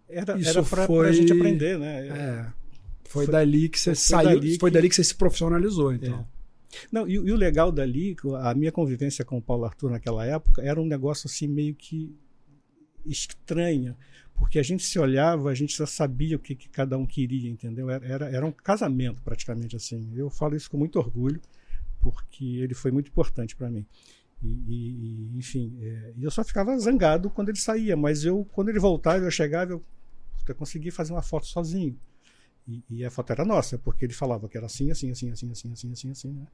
Era, 0.09 0.37
isso 0.39 0.51
era 0.51 0.63
pra, 0.63 0.87
foi, 0.87 1.07
pra 1.07 1.13
gente 1.13 1.33
aprender, 1.33 1.79
né? 1.79 2.09
É, 2.09 2.47
foi, 3.05 3.25
foi 3.25 3.33
dali 3.33 3.69
que 3.71 3.81
você 3.81 3.95
saiu. 3.95 4.41
Dali 4.41 4.59
foi 4.59 4.71
dali 4.71 4.89
que 4.91 4.95
você 4.95 5.05
se 5.05 5.15
profissionalizou, 5.15 5.93
então. 5.95 6.27
Não, 6.91 7.07
e, 7.07 7.13
e, 7.15 7.33
o 7.33 7.37
legal 7.37 7.71
dali, 7.71 8.17
a 8.43 8.55
minha 8.55 8.73
convivência 8.73 9.25
com 9.25 9.39
o 9.39 9.43
Paulo 9.43 9.65
Arthur 9.65 9.91
naquela 9.91 10.25
época 10.25 10.63
era 10.63 10.81
um 10.81 10.87
negócio 10.87 11.27
assim 11.27 11.47
meio 11.47 11.75
que 11.75 12.15
estranha, 13.05 13.97
porque 14.35 14.59
a 14.59 14.63
gente 14.63 14.85
se 14.85 14.99
olhava, 14.99 15.51
a 15.51 15.55
gente 15.55 15.77
já 15.77 15.87
sabia 15.87 16.37
o 16.37 16.39
que, 16.39 16.55
que 16.55 16.69
cada 16.69 16.97
um 16.97 17.07
queria, 17.07 17.51
entendeu? 17.51 17.91
Era, 17.91 18.07
era, 18.07 18.31
era, 18.31 18.47
um 18.47 18.53
casamento 18.53 19.23
praticamente 19.23 19.77
assim. 19.77 20.11
Eu 20.15 20.31
falo 20.31 20.57
isso 20.57 20.71
com 20.71 20.77
muito 20.77 20.99
orgulho, 20.99 21.41
porque 22.01 22.45
ele 22.45 22.75
foi 22.75 22.91
muito 22.91 23.09
importante 23.09 23.55
para 23.55 23.71
mim. 23.71 23.87
E, 24.43 24.49
e 24.49 25.39
enfim, 25.39 25.79
é, 25.81 26.15
eu 26.21 26.31
só 26.31 26.43
ficava 26.43 26.77
zangado 26.79 27.31
quando 27.31 27.51
ele 27.51 27.59
saía, 27.59 27.97
mas 27.97 28.25
eu, 28.25 28.45
quando 28.53 28.71
ele 28.71 28.81
voltava, 28.81 29.25
eu 29.25 29.31
chegava, 29.31 29.73
eu, 29.73 29.83
eu 30.47 30.55
consegui 30.55 30.91
fazer 30.91 31.13
uma 31.13 31.23
foto 31.23 31.47
sozinho. 31.47 31.97
E, 32.67 32.83
e, 32.89 33.05
a 33.05 33.11
foto 33.11 33.31
era 33.33 33.45
nossa, 33.45 33.77
porque 33.77 34.05
ele 34.05 34.13
falava 34.13 34.49
que 34.49 34.57
era 34.57 34.67
assim, 34.67 34.91
assim, 34.91 35.11
assim, 35.11 35.31
assim, 35.31 35.51
assim, 35.51 35.73
assim, 35.73 35.93
assim, 35.93 36.11
assim, 36.11 36.33
né? 36.33 36.47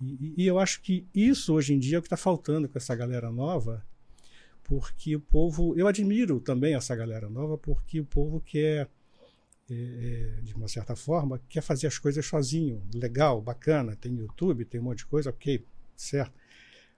E, 0.00 0.34
e 0.38 0.46
eu 0.46 0.58
acho 0.58 0.80
que 0.80 1.06
isso 1.14 1.54
hoje 1.54 1.74
em 1.74 1.78
dia 1.78 1.96
é 1.96 1.98
o 1.98 2.02
que 2.02 2.06
está 2.06 2.16
faltando 2.16 2.68
com 2.68 2.78
essa 2.78 2.94
galera 2.94 3.30
nova, 3.30 3.84
porque 4.64 5.14
o 5.14 5.20
povo, 5.20 5.74
eu 5.76 5.86
admiro 5.86 6.40
também 6.40 6.74
essa 6.74 6.96
galera 6.96 7.28
nova, 7.28 7.58
porque 7.58 8.00
o 8.00 8.04
povo 8.04 8.40
quer 8.40 8.88
é, 9.70 9.74
é, 9.74 10.40
de 10.42 10.54
uma 10.54 10.68
certa 10.68 10.94
forma, 10.94 11.40
quer 11.48 11.62
fazer 11.62 11.86
as 11.86 11.98
coisas 11.98 12.24
sozinho, 12.26 12.82
legal, 12.94 13.40
bacana, 13.40 13.96
tem 13.96 14.14
YouTube, 14.14 14.64
tem 14.64 14.80
um 14.80 14.84
monte 14.84 14.98
de 14.98 15.06
coisa, 15.06 15.30
ok, 15.30 15.64
certo. 15.96 16.32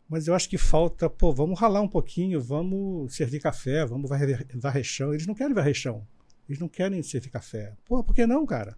Mas 0.08 0.26
eu 0.26 0.34
acho 0.34 0.48
que 0.48 0.58
falta, 0.58 1.08
pô, 1.10 1.32
vamos 1.32 1.58
ralar 1.58 1.80
um 1.80 1.88
pouquinho, 1.88 2.40
vamos 2.40 3.14
servir 3.14 3.40
café, 3.40 3.84
vamos 3.84 4.08
varrer, 4.08 4.46
varrer 4.54 4.84
chão. 4.84 5.12
Eles 5.12 5.26
não 5.26 5.34
querem 5.34 5.54
varrer 5.54 5.74
chão, 5.74 6.06
eles 6.48 6.60
não 6.60 6.68
querem 6.68 7.02
servir 7.02 7.30
café. 7.30 7.76
Pô, 7.84 8.02
por 8.02 8.14
que 8.14 8.26
não, 8.26 8.46
cara? 8.46 8.76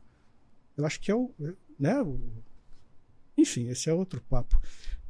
Eu 0.76 0.86
acho 0.86 1.00
que 1.00 1.10
é 1.10 1.14
o. 1.14 1.32
Né? 1.78 1.94
Enfim, 3.36 3.68
esse 3.68 3.88
é 3.88 3.92
outro 3.92 4.20
papo. 4.22 4.60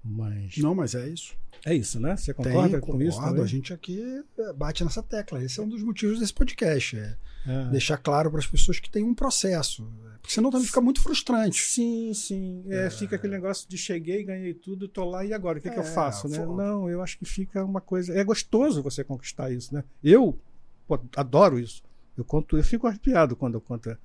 Mas... 0.03 0.57
Não, 0.59 0.75
mas 0.75 0.95
é 0.95 1.09
isso. 1.09 1.37
É 1.65 1.75
isso, 1.75 1.99
né? 1.99 2.17
Você 2.17 2.33
concorda 2.33 2.81
Tem, 2.81 2.81
com 2.81 3.03
isso? 3.03 3.21
Também? 3.21 3.43
A 3.43 3.47
gente 3.47 3.73
aqui 3.73 4.01
é, 4.39 4.53
bate 4.53 4.85
nessa 4.85 5.03
tecla. 5.03 5.43
Esse 5.43 5.59
é 5.61 5.63
um 5.63 5.69
dos 5.69 5.83
motivos 5.83 6.21
desse 6.21 6.33
podcast. 6.33 6.97
É, 6.97 7.17
é. 7.47 7.65
deixar 7.71 7.99
claro 7.99 8.31
para 8.31 8.39
as 8.39 8.47
pessoas 8.47 8.79
que 8.79 8.89
tem 8.89 9.03
um 9.03 9.15
processo. 9.15 9.91
Porque 10.21 10.33
senão 10.33 10.51
também 10.51 10.67
fica 10.67 10.81
muito 10.81 11.03
frustrante. 11.03 11.63
Sim, 11.63 12.13
sim. 12.15 12.65
É, 12.69 12.87
é. 12.87 12.91
Fica 12.91 13.17
aquele 13.17 13.33
negócio 13.33 13.69
de 13.69 13.77
cheguei, 13.77 14.25
ganhei 14.25 14.55
tudo, 14.55 14.89
tô 14.89 15.05
lá 15.05 15.25
e 15.25 15.33
agora? 15.33 15.59
O 15.59 15.61
que, 15.61 15.71
que 15.71 15.79
eu 15.79 15.83
é, 15.83 15.87
faço? 15.87 16.29
Né? 16.29 16.39
Não, 16.39 16.89
eu 16.89 17.03
acho 17.03 17.19
que 17.19 17.25
fica 17.25 17.65
uma 17.65 17.81
coisa. 17.81 18.13
É 18.15 18.23
gostoso 18.23 18.83
você 18.83 19.03
conquistar 19.03 19.51
isso, 19.51 19.75
né? 19.75 19.85
Eu 20.03 20.39
pô, 20.87 20.99
adoro 21.17 21.59
isso. 21.59 21.83
Eu 22.19 22.25
conto, 22.25 22.57
eu 22.57 22.65
fico 22.65 22.87
arrepiado 22.87 23.37
quando 23.37 23.55
eu 23.55 23.61
conto, 23.61 23.97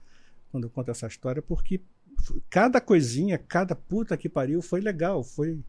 quando 0.52 0.66
eu 0.66 0.70
conto 0.70 0.92
essa 0.92 1.08
história, 1.08 1.42
porque 1.42 1.82
cada 2.50 2.80
coisinha, 2.80 3.38
cada 3.38 3.76
puta 3.76 4.16
que 4.16 4.30
pariu 4.30 4.62
foi 4.62 4.80
legal, 4.80 5.24
foi 5.24 5.60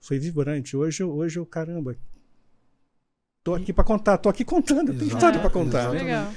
foi 0.00 0.18
vibrante. 0.18 0.76
Hoje, 0.76 1.04
hoje 1.04 1.38
eu, 1.38 1.46
caramba, 1.46 1.94
tô 3.44 3.54
aqui 3.54 3.72
para 3.72 3.84
contar, 3.84 4.18
tô 4.18 4.28
aqui 4.28 4.44
contando, 4.44 4.94
tem 4.94 5.08
história 5.08 5.38
para 5.38 5.50
contar. 5.50 5.90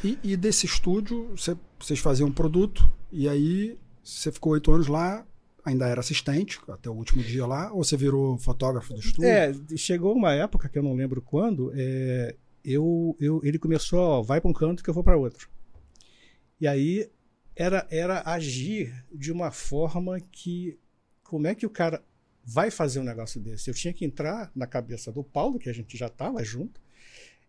E, 0.03 0.19
e, 0.22 0.38
desse 0.38 0.65
estúdio, 0.65 1.33
cê, 1.38 1.55
vocês 1.79 2.00
faziam 2.00 2.27
um 2.27 2.33
produto, 2.33 2.88
e 3.12 3.27
aí 3.27 3.77
você 4.03 4.31
ficou 4.31 4.53
oito 4.53 4.72
anos 4.72 4.88
lá, 4.88 5.25
ainda 5.63 5.88
era 5.88 6.01
assistente, 6.01 6.60
até 6.67 6.89
o 6.89 6.93
último 6.93 7.24
dia 7.24 7.45
lá, 7.45 7.72
ou 7.72 7.83
você 7.83 7.95
virou 7.95 8.38
fotógrafo 8.38 8.93
do 8.93 9.00
estúdio? 9.00 9.29
É, 9.29 9.53
chegou 9.77 10.13
uma 10.13 10.33
época 10.33 10.67
que 10.67 10.77
eu 10.77 10.83
não 10.83 10.93
lembro 10.93 11.22
quando, 11.22 11.72
é, 11.74 12.36
eu, 12.63 13.15
eu, 13.20 13.41
ele 13.43 13.60
começou, 13.60 14.00
ó, 14.00 14.22
vai 14.22 14.39
para 14.39 14.50
um 14.50 14.53
canto 14.53 14.84
que 14.84 14.89
eu 14.89 14.93
vou 14.93 15.03
para 15.03 15.17
outro. 15.17 15.50
E 16.60 16.67
aí 16.67 17.10
era, 17.55 17.88
era 17.91 18.22
agir 18.25 19.05
de 19.12 19.32
uma 19.32 19.51
forma 19.51 20.20
que, 20.20 20.79
como 21.24 21.48
é 21.48 21.55
que 21.55 21.65
o 21.65 21.70
cara 21.70 22.03
vai 22.43 22.72
fazer 22.72 23.00
um 23.00 23.03
negócio 23.03 23.39
desse. 23.39 23.70
Eu 23.70 23.74
tinha 23.74 23.93
que 23.93 24.05
entrar 24.05 24.51
na 24.55 24.67
cabeça 24.67 25.12
do 25.12 25.24
Paulo, 25.24 25.60
que 25.60 25.70
a 25.70 25.74
gente 25.74 25.98
já 25.98 26.08
estava 26.08 26.43
junto, 26.43 26.82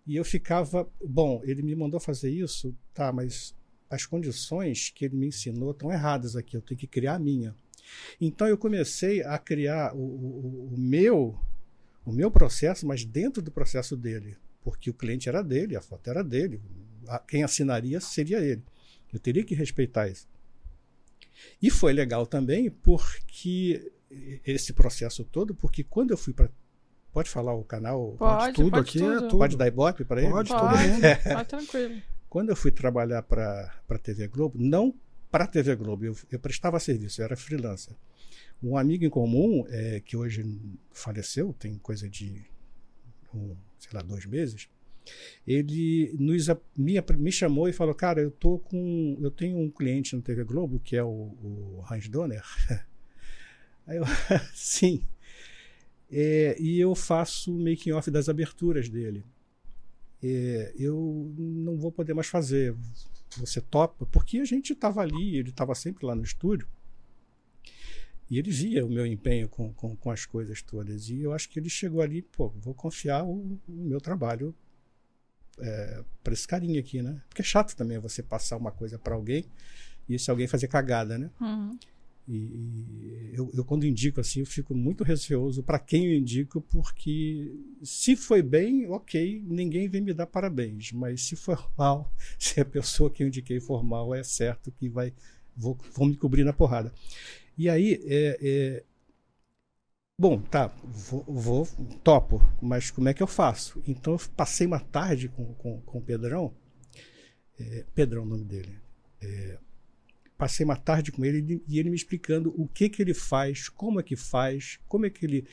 e 0.07 0.17
eu 0.17 0.25
ficava, 0.25 0.89
bom, 1.05 1.41
ele 1.45 1.63
me 1.63 1.75
mandou 1.75 1.99
fazer 1.99 2.31
isso, 2.31 2.75
tá, 2.93 3.13
mas 3.13 3.55
as 3.89 4.05
condições 4.07 4.91
que 4.91 5.05
ele 5.05 5.17
me 5.17 5.29
ensinou 5.29 5.71
estão 5.71 5.91
erradas 5.93 6.37
aqui, 6.37 6.57
eu 6.57 6.63
tenho 6.63 6.79
que 6.79 6.87
criar 6.87 7.15
a 7.15 7.19
minha. 7.19 7.55
Então 8.21 8.47
eu 8.47 8.59
comecei 8.59 9.23
a 9.23 9.39
criar 9.39 9.95
o, 9.95 9.99
o, 9.99 10.75
o 10.75 10.79
meu 10.79 11.39
o 12.05 12.13
meu 12.13 12.31
processo, 12.31 12.87
mas 12.87 13.05
dentro 13.05 13.41
do 13.41 13.51
processo 13.51 13.97
dele, 13.97 14.37
porque 14.65 14.91
o 14.91 14.95
cliente 14.95 15.29
era 15.29 15.43
dele, 15.43 15.77
a 15.77 15.81
foto 15.81 16.09
era 16.09 16.25
dele, 16.25 16.61
quem 17.29 17.45
assinaria 17.45 18.01
seria 18.01 18.41
ele. 18.41 18.65
Eu 19.13 19.21
teria 19.21 19.45
que 19.45 19.55
respeitar 19.55 20.09
isso. 20.09 20.27
E 21.61 21.71
foi 21.71 21.93
legal 21.93 22.27
também 22.27 22.71
porque 22.71 23.93
esse 24.45 24.73
processo 24.73 25.23
todo, 25.25 25.55
porque 25.55 25.85
quando 25.85 26.13
eu 26.13 26.17
fui 26.17 26.33
para. 26.33 26.51
Pode 27.13 27.31
falar 27.31 27.55
o 27.55 27.63
canal? 27.63 28.17
Pode, 28.19 28.39
pode 28.39 28.55
tudo 28.55 28.71
pode 28.71 28.89
aqui 28.89 29.05
é 29.05 29.21
tudo. 29.21 29.39
Pode 29.39 29.57
dar 29.57 29.69
ibope 29.69 30.05
para 30.05 30.21
ele? 30.21 30.33
Pode, 30.33 30.49
pode, 30.49 30.89
mundo. 30.89 31.01
Pode, 31.33 31.49
tranquilo. 31.49 32.03
Quando 32.29 32.49
eu 32.49 32.57
fui 32.57 32.73
trabalhar 32.73 33.23
para 33.23 33.73
a 33.89 33.99
TV 33.99 34.27
Globo, 34.27 34.59
não 34.59 34.93
para 35.31 35.45
a 35.45 35.47
TV 35.47 35.77
Globo, 35.77 36.05
eu, 36.05 36.17
eu, 36.31 36.41
prestava 36.41 36.81
serviço, 36.81 37.21
eu 37.21 37.25
era 37.25 37.37
freelancer. 37.37 37.95
Um 38.61 38.77
amigo 38.77 39.05
em 39.05 39.11
comum, 39.11 39.65
é, 39.69 40.01
que 40.01 40.17
hoje 40.17 40.45
faleceu, 40.93 41.53
tem 41.53 41.79
coisa 41.79 42.09
de, 42.09 42.45
um, 43.35 43.57
sei 43.79 43.91
lá, 43.93 44.03
dois 44.03 44.27
meses, 44.27 44.69
ele 45.47 46.15
nos, 46.19 46.49
me, 46.77 46.95
me 47.19 47.33
chamou 47.33 47.69
e 47.69 47.73
falou, 47.73 47.95
cara, 47.95 48.21
eu 48.21 48.31
tô 48.31 48.59
com, 48.59 49.19
eu 49.21 49.31
tenho 49.31 49.59
um 49.59 49.71
cliente 49.71 50.17
na 50.17 50.23
TV 50.23 50.45
Globo, 50.45 50.81
que 50.81 50.97
é 50.97 51.03
o, 51.03 51.09
o 51.09 51.85
Hans 51.91 52.09
Donner, 52.09 52.43
Aí 53.87 53.97
eu, 53.97 54.05
sim. 54.55 55.07
É, 56.11 56.57
e 56.61 56.79
eu 56.79 56.95
faço 56.95 57.55
o 57.55 57.59
making 57.59 57.93
off 57.93 58.11
das 58.11 58.29
aberturas 58.29 58.89
dele. 58.89 59.25
É, 60.23 60.73
eu 60.79 61.33
não 61.37 61.77
vou 61.77 61.93
poder 61.93 62.15
mais 62.15 62.29
fazer. 62.29 62.75
Você 63.37 63.61
topa? 63.61 64.07
Porque 64.07 64.39
a 64.39 64.45
gente 64.45 64.73
estava 64.73 65.03
ali, 65.03 65.37
ele 65.37 65.51
estava 65.51 65.75
sempre 65.75 66.07
lá 66.07 66.15
no 66.15 66.23
estúdio. 66.23 66.67
E 68.35 68.39
ele 68.41 68.51
via 68.51 68.85
o 68.85 68.91
meu 68.91 69.07
empenho 69.07 69.49
com, 69.49 69.73
com, 69.73 69.95
com, 69.95 70.11
as 70.11 70.27
coisas 70.27 70.61
todas. 70.61 71.09
E 71.09 71.21
eu 71.21 71.33
acho 71.33 71.49
que 71.49 71.61
ele 71.61 71.71
chegou 71.71 72.03
ali, 72.03 72.21
pô, 72.21 72.49
vou 72.49 72.75
confiar 72.75 73.23
o, 73.23 73.61
o 73.69 73.73
meu 73.73 74.01
trabalho 74.01 74.53
é, 75.61 76.03
para 76.21 76.33
esse 76.33 76.45
carinha 76.45 76.81
aqui, 76.81 77.01
né? 77.01 77.23
Porque 77.29 77.43
é 77.43 77.45
chato 77.45 77.77
também 77.77 77.97
você 78.01 78.25
passar 78.25 78.57
uma 78.57 78.73
coisa 78.73 78.99
para 78.99 79.15
alguém 79.15 79.45
e 80.09 80.19
se 80.19 80.33
alguém 80.33 80.49
fazer 80.49 80.67
cagada, 80.67 81.17
né? 81.17 81.31
Uhum. 81.41 81.79
E, 82.27 82.35
e 82.35 83.31
eu, 83.35 83.53
eu, 83.55 83.65
quando 83.65 83.87
indico 83.87 84.21
assim, 84.21 84.41
eu 84.41 84.47
fico 84.47 84.75
muito 84.75 85.05
receoso 85.05 85.63
para 85.63 85.79
quem 85.79 86.07
eu 86.07 86.19
indico, 86.19 86.61
porque 86.61 87.55
se 87.85 88.17
foi 88.17 88.43
bem, 88.43 88.91
ok, 88.91 89.45
ninguém 89.47 89.89
vem 89.89 90.01
me 90.01 90.13
dar 90.13 90.27
parabéns, 90.27 90.91
mas 90.91 91.23
se 91.23 91.37
for 91.37 91.71
mal, 91.79 92.13
se 92.37 92.61
a 92.61 92.65
pessoa 92.65 93.13
que 93.13 93.23
eu 93.23 93.29
indiquei 93.29 93.61
for 93.61 93.85
mal, 93.85 94.13
é 94.13 94.25
certo 94.25 94.73
que 94.73 94.89
vai 94.89 95.15
vou, 95.57 95.79
vão 95.95 96.09
me 96.09 96.17
cobrir 96.17 96.43
na 96.45 96.53
porrada. 96.53 96.93
E 97.57 97.69
aí, 97.69 98.01
é, 98.05 98.39
é 98.43 98.85
bom, 100.19 100.41
tá, 100.41 100.69
vou, 100.85 101.25
vou, 101.25 101.67
topo, 102.03 102.41
mas 102.61 102.91
como 102.91 103.09
é 103.09 103.15
que 103.15 103.23
eu 103.23 103.27
faço? 103.27 103.83
Então 103.87 104.15
eu 104.15 104.21
passei 104.37 104.67
uma 104.67 104.81
tarde 104.81 105.29
com, 105.29 105.55
com, 105.55 105.81
com 105.83 105.99
o 105.99 106.03
Pedrão, 106.03 106.55
é, 107.59 107.85
Pedrão 107.95 108.23
é 108.23 108.27
o 108.27 108.29
nome 108.29 108.45
dele, 108.45 108.77
é, 109.21 109.59
passei 110.37 110.65
uma 110.65 110.77
tarde 110.77 111.13
com 111.13 111.25
ele 111.25 111.63
e 111.69 111.79
ele 111.79 111.91
me 111.91 111.97
explicando 111.97 112.53
o 112.61 112.67
que 112.67 112.89
que 112.89 113.01
ele 113.01 113.15
faz, 113.15 113.69
como 113.69 114.01
é 114.01 114.03
que 114.03 114.17
faz, 114.17 114.81
como 114.89 115.07
é 115.07 115.11
que 115.11 115.25
ele 115.25 115.47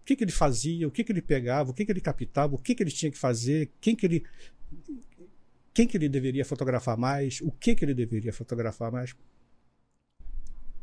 o 0.00 0.04
que 0.04 0.16
que 0.16 0.24
ele 0.24 0.32
fazia, 0.32 0.88
o 0.88 0.90
que 0.90 1.04
que 1.04 1.12
ele 1.12 1.22
pegava, 1.22 1.70
o 1.70 1.74
que 1.74 1.84
que 1.84 1.92
ele 1.92 2.00
captava, 2.00 2.56
o 2.56 2.58
que 2.58 2.74
que 2.74 2.82
ele 2.82 2.90
tinha 2.90 3.12
que 3.12 3.18
fazer, 3.18 3.70
quem 3.80 3.94
que 3.94 4.04
ele 4.04 4.24
quem 5.72 5.86
que 5.86 5.96
ele 5.96 6.08
deveria 6.08 6.44
fotografar 6.44 6.96
mais, 6.96 7.40
o 7.40 7.50
que 7.50 7.74
que 7.74 7.84
ele 7.84 7.94
deveria 7.94 8.32
fotografar 8.32 8.90
mais. 8.90 9.14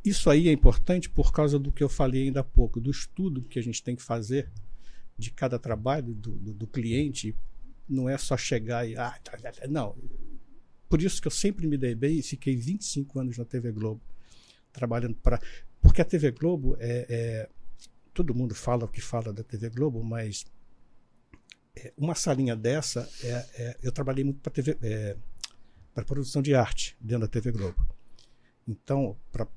Isso 0.04 0.30
aí 0.30 0.48
é 0.48 0.52
importante 0.52 1.10
por 1.10 1.32
causa 1.32 1.60
do 1.60 1.72
que 1.72 1.84
eu 1.84 1.90
falei 1.90 2.24
ainda 2.24 2.40
há 2.40 2.44
pouco, 2.44 2.80
do 2.80 2.90
estudo 2.90 3.42
que 3.44 3.60
a 3.60 3.62
gente 3.62 3.84
tem 3.84 3.96
que 3.96 4.02
fazer 4.02 4.50
de 5.18 5.32
cada 5.32 5.60
trabalho 5.60 6.14
do, 6.14 6.32
do, 6.32 6.54
do 6.54 6.68
cliente. 6.68 7.36
Não 7.88 8.08
é 8.08 8.18
só 8.18 8.38
chegar 8.38 8.88
e. 8.88 8.96
Ah, 8.96 9.18
tá, 9.24 9.38
tá, 9.38 9.52
tá. 9.52 9.68
não, 9.68 9.96
por 10.88 11.02
isso 11.02 11.22
que 11.22 11.28
eu 11.28 11.32
sempre 11.32 11.68
me 11.68 11.78
dei 11.78 11.94
bem 11.94 12.18
e 12.18 12.24
fiquei 12.24 12.56
25 12.56 13.20
anos 13.20 13.38
na 13.38 13.46
TV 13.46 13.72
Globo, 13.72 14.02
trabalhando 14.72 15.16
para. 15.16 15.40
Porque 15.82 16.02
a 16.02 16.06
TV 16.06 16.32
Globo 16.32 16.76
é, 16.80 17.06
é, 17.10 17.50
Todo 18.14 18.36
mundo 18.36 18.54
fala 18.54 18.86
o 18.86 18.88
que 18.88 19.00
fala 19.00 19.32
da 19.32 19.44
TV 19.44 19.70
Globo, 19.70 20.04
mas 20.04 20.46
é, 21.76 21.94
uma 21.98 22.16
salinha 22.16 22.56
dessa. 22.56 23.10
É, 23.24 23.46
é 23.54 23.78
eu 23.82 23.92
trabalhei 23.92 24.24
muito 24.24 24.42
para 24.42 24.52
TV. 24.52 24.78
É, 24.82 25.16
para 25.94 26.04
produção 26.04 26.42
de 26.42 26.54
arte 26.54 26.98
dentro 27.00 27.22
da 27.22 27.28
TV 27.28 27.52
Globo. 27.52 27.88
Então, 28.68 29.18
para 29.32 29.48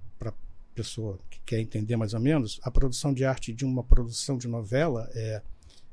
pessoa 0.72 1.18
que 1.30 1.40
quer 1.44 1.60
entender 1.60 1.96
mais 1.96 2.14
ou 2.14 2.20
menos, 2.20 2.60
a 2.62 2.70
produção 2.70 3.12
de 3.12 3.24
arte 3.24 3.52
de 3.52 3.64
uma 3.64 3.84
produção 3.84 4.36
de 4.36 4.48
novela, 4.48 5.10
é, 5.14 5.42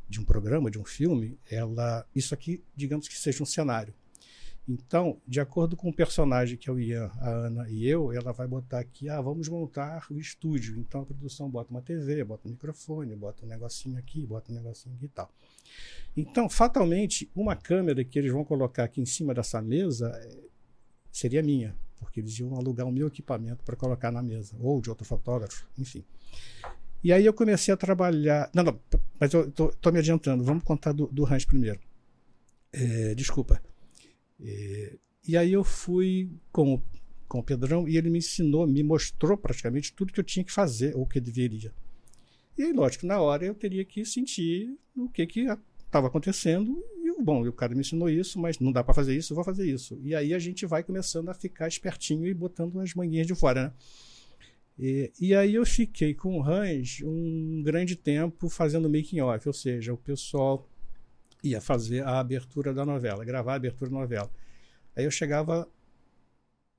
de 0.08 0.20
um 0.20 0.26
programa, 0.26 0.72
de 0.72 0.80
um 0.80 0.86
filme, 0.86 1.38
ela, 1.50 2.06
isso 2.16 2.34
aqui, 2.34 2.64
digamos 2.76 3.08
que 3.08 3.18
seja 3.18 3.44
um 3.44 3.46
cenário. 3.46 3.94
Então, 4.68 5.20
de 5.28 5.40
acordo 5.40 5.76
com 5.76 5.90
o 5.90 5.94
personagem 5.94 6.56
que 6.56 6.70
é 6.70 6.72
o 6.72 6.80
Ian, 6.80 7.10
a 7.20 7.30
Ana 7.30 7.68
e 7.70 7.88
eu, 7.88 8.14
ela 8.14 8.32
vai 8.32 8.48
botar 8.48 8.78
aqui, 8.80 9.10
ah, 9.10 9.20
vamos 9.20 9.50
montar 9.50 10.06
o 10.12 10.20
estúdio. 10.20 10.78
Então 10.78 11.02
a 11.02 11.06
produção 11.06 11.50
bota 11.50 11.72
uma 11.72 11.82
TV, 11.82 12.24
bota 12.24 12.48
um 12.48 12.52
microfone, 12.52 13.16
bota 13.16 13.44
um 13.44 13.48
negocinho 13.48 13.98
aqui, 13.98 14.28
bota 14.28 14.52
um 14.52 14.56
negocinho 14.56 14.96
aqui 14.96 15.06
e 15.06 15.10
tal. 15.10 15.32
Então, 16.16 16.48
fatalmente, 16.48 17.32
uma 17.36 17.56
câmera 17.56 18.04
que 18.04 18.20
eles 18.20 18.32
vão 18.32 18.46
colocar 18.46 18.84
aqui 18.84 19.02
em 19.02 19.08
cima 19.08 19.34
dessa 19.34 19.60
mesa 19.60 20.12
eh, 20.24 20.38
seria 21.12 21.42
minha, 21.42 21.76
porque 22.00 22.20
eles 22.20 22.38
iam 22.40 22.56
alugar 22.56 22.88
o 22.88 22.92
meu 22.92 23.08
equipamento 23.08 23.64
para 23.64 23.76
colocar 23.76 24.12
na 24.12 24.24
mesa, 24.24 24.56
ou 24.60 24.82
de 24.82 24.90
outro 24.90 25.06
fotógrafo, 25.06 25.68
enfim. 25.78 26.04
E 27.04 27.14
aí 27.14 27.26
eu 27.26 27.34
comecei 27.34 27.74
a 27.74 27.78
trabalhar. 27.78 28.50
Não, 28.54 28.64
não, 28.64 28.80
mas 29.20 29.34
eu 29.34 29.50
tô 29.52 29.92
me 29.92 30.00
adiantando. 30.00 30.44
Vamos 30.44 30.64
contar 30.64 30.92
do, 30.92 31.08
do 31.08 31.26
Hans 31.26 31.46
primeiro. 31.46 31.80
É, 32.74 33.16
desculpa. 33.16 33.62
É, 34.42 34.98
e 35.28 35.38
aí 35.38 35.54
eu 35.54 35.64
fui 35.64 36.30
com, 36.52 36.82
com 37.28 37.40
o 37.40 37.44
Pedrão 37.44 37.88
e 37.88 37.98
ele 37.98 38.10
me 38.10 38.20
ensinou, 38.20 38.68
me 38.68 38.84
mostrou 38.84 39.38
praticamente 39.38 39.94
tudo 39.94 40.12
que 40.12 40.20
eu 40.20 40.24
tinha 40.24 40.44
que 40.44 40.52
fazer, 40.52 40.96
ou 40.96 41.06
que 41.06 41.20
deveria. 41.20 41.74
E 42.58 42.64
aí, 42.64 42.74
lógico, 42.74 43.06
na 43.06 43.22
hora 43.22 43.46
eu 43.46 43.56
teria 43.56 43.86
que 43.86 44.04
sentir 44.04 44.78
o 44.96 45.08
que 45.08 45.26
que 45.26 45.48
estava 45.86 46.08
acontecendo. 46.08 46.84
Bom, 47.22 47.46
o 47.46 47.52
cara 47.52 47.74
me 47.76 47.82
ensinou 47.82 48.10
isso, 48.10 48.40
mas 48.40 48.60
não 48.60 48.72
dá 48.72 48.84
para 48.84 48.94
fazer 48.94 49.16
isso, 49.16 49.34
eu 49.34 49.36
vou 49.36 49.44
fazer 49.44 49.70
isso. 49.70 50.00
E 50.02 50.16
aí 50.16 50.34
a 50.34 50.40
gente 50.40 50.66
vai 50.66 50.84
começando 50.84 51.28
a 51.30 51.34
ficar 51.34 51.68
espertinho 51.68 52.26
e 52.26 52.34
botando 52.34 52.80
as 52.80 52.94
manguinhas 52.94 53.28
de 53.28 53.36
fora, 53.36 53.64
né? 53.64 53.74
E, 54.78 55.12
e, 55.20 55.36
aí 55.36 55.56
eu 55.56 55.66
fiquei 55.66 56.14
com 56.14 56.40
o 56.40 56.42
Hans 56.42 57.02
um 57.04 57.62
grande 57.62 57.98
tempo 57.98 58.48
fazendo 58.48 58.90
making 58.90 59.20
off, 59.20 59.46
ou 59.46 59.54
seja, 59.54 59.94
o 59.94 59.98
pessoal 59.98 60.66
ia 61.44 61.60
fazer 61.60 62.02
a 62.06 62.18
abertura 62.18 62.74
da 62.74 62.86
novela, 62.86 63.26
gravar 63.26 63.54
a 63.54 63.56
abertura 63.56 63.92
da 63.92 63.98
novela. 63.98 64.32
Aí 64.96 65.04
eu 65.04 65.12
chegava 65.12 65.68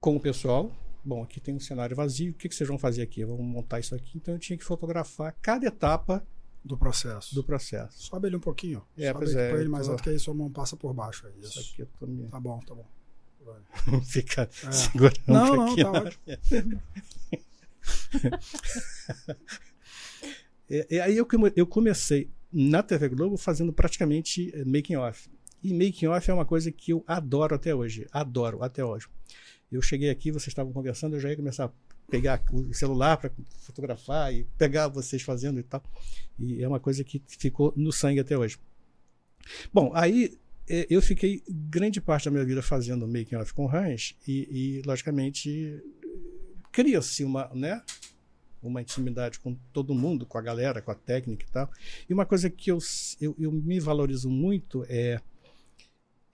com 0.01 0.17
o 0.17 0.21
pessoal, 0.21 0.73
bom, 1.05 1.23
aqui 1.23 1.39
tem 1.41 1.55
um 1.55 1.61
cenário 1.61 1.95
vazio, 1.95 2.33
o 2.33 2.35
que, 2.35 2.49
que 2.49 2.55
vocês 2.55 2.67
vão 2.67 2.79
fazer 2.79 3.03
aqui? 3.03 3.23
Vamos 3.23 3.45
montar 3.45 3.81
isso 3.81 3.95
aqui. 3.95 4.17
Então 4.17 4.33
eu 4.33 4.41
tinha 4.41 4.57
que 4.57 4.65
fotografar 4.65 5.37
cada 5.43 5.67
etapa 5.67 6.27
do 6.65 6.77
processo. 6.77 7.35
Do 7.35 7.43
processo. 7.43 8.03
Sobe 8.03 8.29
ele 8.29 8.37
um 8.37 8.41
pouquinho. 8.41 8.83
É, 8.97 9.09
Sobe 9.09 9.19
pois 9.19 9.35
ele, 9.35 9.41
é. 9.41 9.61
Ele 9.61 9.69
mais 9.69 9.87
tô... 9.87 9.93
alto 9.93 10.03
que 10.03 10.11
aí 10.11 10.19
sua 10.19 10.35
mão 10.35 10.51
passa 10.51 10.77
por 10.77 10.93
baixo. 10.93 11.27
É 11.27 11.31
isso. 11.39 11.59
isso 11.59 11.73
aqui 11.73 11.83
eu 11.83 11.89
tô 11.99 12.07
me... 12.07 12.29
Tá 12.29 12.41
bom, 12.41 12.59
tá 12.61 12.75
bom. 12.75 12.87
Fica 14.05 14.43
é. 14.43 14.73
segurando 14.73 15.21
não, 15.27 15.57
não, 15.57 15.73
aqui. 15.73 15.83
Tá 15.83 15.91
ótimo. 15.93 16.83
e, 20.69 20.87
e, 20.97 21.01
aí 21.01 21.17
eu, 21.17 21.27
eu 21.57 21.67
comecei 21.67 22.31
na 22.53 22.83
TV 22.83 23.09
Globo 23.09 23.37
fazendo 23.37 23.73
praticamente 23.73 24.53
making 24.65 24.97
off. 24.97 25.31
E 25.63 25.73
making 25.73 26.07
off 26.07 26.31
é 26.31 26.35
uma 26.35 26.45
coisa 26.45 26.71
que 26.71 26.93
eu 26.93 27.05
adoro 27.07 27.55
até 27.55 27.75
hoje. 27.75 28.07
Adoro 28.13 28.63
até 28.63 28.85
hoje. 28.85 29.09
Eu 29.71 29.81
cheguei 29.81 30.11
aqui, 30.11 30.31
vocês 30.31 30.49
estavam 30.49 30.73
conversando, 30.73 31.17
eu 31.17 31.21
já 31.21 31.31
ia 31.31 31.37
começar 31.37 31.73
pegar 32.11 32.43
o 32.53 32.75
celular 32.75 33.17
para 33.17 33.31
fotografar 33.61 34.35
e 34.35 34.45
pegar 34.59 34.89
vocês 34.89 35.23
fazendo 35.23 35.61
e 35.61 35.63
tal. 35.63 35.83
E 36.39 36.63
é 36.63 36.69
uma 36.69 36.81
coisa 36.81 37.05
que 37.05 37.23
ficou 37.27 37.73
no 37.77 37.93
sangue 37.93 38.21
até 38.21 38.37
hoje. 38.37 38.59
Bom, 39.73 39.93
aí 39.95 40.37
eu 40.89 41.01
fiquei 41.01 41.43
grande 41.49 42.01
parte 42.01 42.27
da 42.27 42.31
minha 42.31 42.45
vida 42.45 42.63
fazendo 42.63 43.07
making 43.07 43.37
off 43.37 43.53
com 43.53 43.69
Hans 43.69 44.15
e, 44.27 44.49
e 44.51 44.83
logicamente 44.87 45.83
cria-se 46.71 47.25
uma, 47.25 47.51
né, 47.55 47.83
uma 48.63 48.81
intimidade 48.81 49.41
com 49.41 49.55
todo 49.73 49.95
mundo, 49.95 50.27
com 50.27 50.39
a 50.39 50.43
galera, 50.43 50.81
com 50.81 50.91
a 50.91 50.95
técnica 50.95 51.45
e 51.45 51.51
tal. 51.51 51.71
E 52.09 52.15
uma 52.15 52.27
coisa 52.27 52.49
que 52.49 52.71
eu, 52.71 52.79
eu, 53.21 53.35
eu 53.39 53.51
me 53.51 53.81
valorizo 53.81 54.31
muito 54.31 54.85
é 54.89 55.21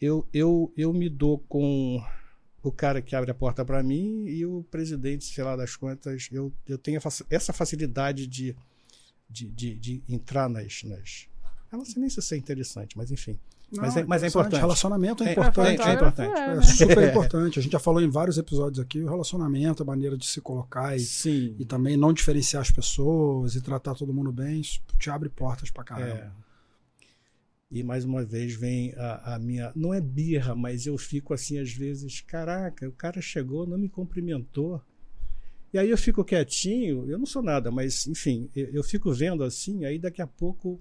eu, 0.00 0.26
eu, 0.32 0.72
eu 0.76 0.92
me 0.92 1.08
dou 1.08 1.38
com 1.38 2.04
o 2.62 2.72
cara 2.72 3.00
que 3.00 3.14
abre 3.14 3.30
a 3.30 3.34
porta 3.34 3.64
para 3.64 3.82
mim 3.82 4.24
e 4.26 4.44
o 4.44 4.64
presidente, 4.70 5.24
sei 5.24 5.44
lá 5.44 5.56
das 5.56 5.76
contas, 5.76 6.28
eu, 6.32 6.52
eu 6.66 6.76
tenho 6.76 7.00
essa 7.30 7.52
facilidade 7.52 8.26
de, 8.26 8.56
de, 9.28 9.50
de, 9.50 9.74
de 9.76 10.02
entrar 10.08 10.48
nas, 10.48 10.82
nas. 10.84 11.28
Eu 11.70 11.78
não 11.78 11.84
sei 11.84 12.00
nem 12.00 12.10
se 12.10 12.18
isso 12.20 12.34
é 12.34 12.36
interessante, 12.36 12.96
mas 12.96 13.10
enfim. 13.10 13.38
Não, 13.72 13.82
mas, 13.82 13.96
é, 13.96 14.04
mas 14.04 14.22
é 14.22 14.28
importante. 14.28 14.60
Relacionamento 14.60 15.24
é, 15.24 15.28
é 15.28 15.32
importante. 15.32 15.82
É, 15.82 15.90
é 15.90 15.94
importante. 15.94 16.38
É, 16.38 16.62
super 16.62 17.10
importante. 17.10 17.58
A 17.58 17.62
gente 17.62 17.72
já 17.72 17.80
falou 17.80 18.00
em 18.00 18.08
vários 18.08 18.38
episódios 18.38 18.78
aqui, 18.78 19.02
o 19.02 19.08
relacionamento, 19.08 19.82
a 19.82 19.86
maneira 19.86 20.16
de 20.16 20.24
se 20.24 20.40
colocar 20.40 20.96
e, 20.96 21.00
Sim. 21.00 21.56
e 21.58 21.64
também 21.64 21.96
não 21.96 22.12
diferenciar 22.12 22.62
as 22.62 22.70
pessoas 22.70 23.56
e 23.56 23.60
tratar 23.60 23.94
todo 23.94 24.12
mundo 24.12 24.30
bem, 24.30 24.60
isso 24.60 24.80
te 24.98 25.10
abre 25.10 25.28
portas 25.28 25.70
pra 25.70 25.82
caramba. 25.82 26.32
E 27.70 27.82
mais 27.82 28.04
uma 28.04 28.24
vez 28.24 28.54
vem 28.54 28.94
a, 28.96 29.34
a, 29.34 29.38
minha. 29.38 29.72
Não 29.74 29.92
é 29.92 30.00
birra, 30.00 30.54
mas 30.54 30.86
eu 30.86 30.96
fico 30.96 31.34
assim 31.34 31.58
às 31.58 31.72
vezes: 31.72 32.20
caraca, 32.20 32.88
o 32.88 32.92
cara 32.92 33.20
chegou, 33.20 33.66
não 33.66 33.76
me 33.76 33.88
cumprimentou. 33.88 34.80
E 35.72 35.78
aí 35.78 35.90
eu 35.90 35.98
fico 35.98 36.24
quietinho, 36.24 37.10
eu 37.10 37.18
não 37.18 37.26
sou 37.26 37.42
nada, 37.42 37.70
mas 37.70 38.06
enfim, 38.06 38.48
eu, 38.54 38.66
eu 38.68 38.84
fico 38.84 39.12
vendo 39.12 39.42
assim, 39.42 39.84
aí 39.84 39.98
daqui 39.98 40.22
a 40.22 40.26
pouco 40.26 40.80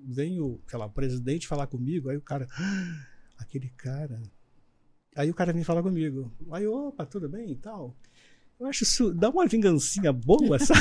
vem 0.00 0.40
o, 0.40 0.60
lá, 0.72 0.88
presidente 0.88 1.46
falar 1.46 1.66
comigo, 1.66 2.08
aí 2.08 2.16
o 2.16 2.22
cara, 2.22 2.48
ah, 2.58 3.06
aquele 3.38 3.68
cara. 3.68 4.20
Aí 5.14 5.30
o 5.30 5.34
cara 5.34 5.52
vem 5.52 5.62
falar 5.62 5.82
comigo. 5.82 6.32
Aí, 6.50 6.66
opa, 6.66 7.06
tudo 7.06 7.28
bem 7.28 7.52
e 7.52 7.56
tal. 7.56 7.94
Eu 8.58 8.66
acho 8.66 8.84
isso 8.84 9.12
dá 9.12 9.28
uma 9.30 9.46
vingancinha 9.46 10.12
boa, 10.12 10.58
sabe? 10.60 10.80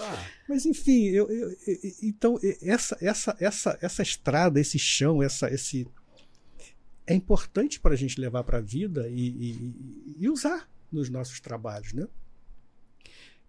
ah. 0.00 0.26
Mas 0.48 0.66
enfim, 0.66 1.04
eu, 1.06 1.30
eu, 1.30 1.50
eu, 1.50 1.78
então 2.02 2.38
essa, 2.62 2.96
essa, 3.00 3.36
essa, 3.40 3.78
essa 3.80 4.02
estrada, 4.02 4.60
esse 4.60 4.78
chão, 4.78 5.22
essa, 5.22 5.52
esse 5.52 5.86
é 7.06 7.14
importante 7.14 7.80
para 7.80 7.94
a 7.94 7.96
gente 7.96 8.20
levar 8.20 8.44
para 8.44 8.58
a 8.58 8.60
vida 8.60 9.08
e, 9.08 9.28
e, 9.28 10.14
e, 10.18 10.28
usar 10.28 10.68
nos 10.92 11.08
nossos 11.08 11.40
trabalhos, 11.40 11.94
né? 11.94 12.06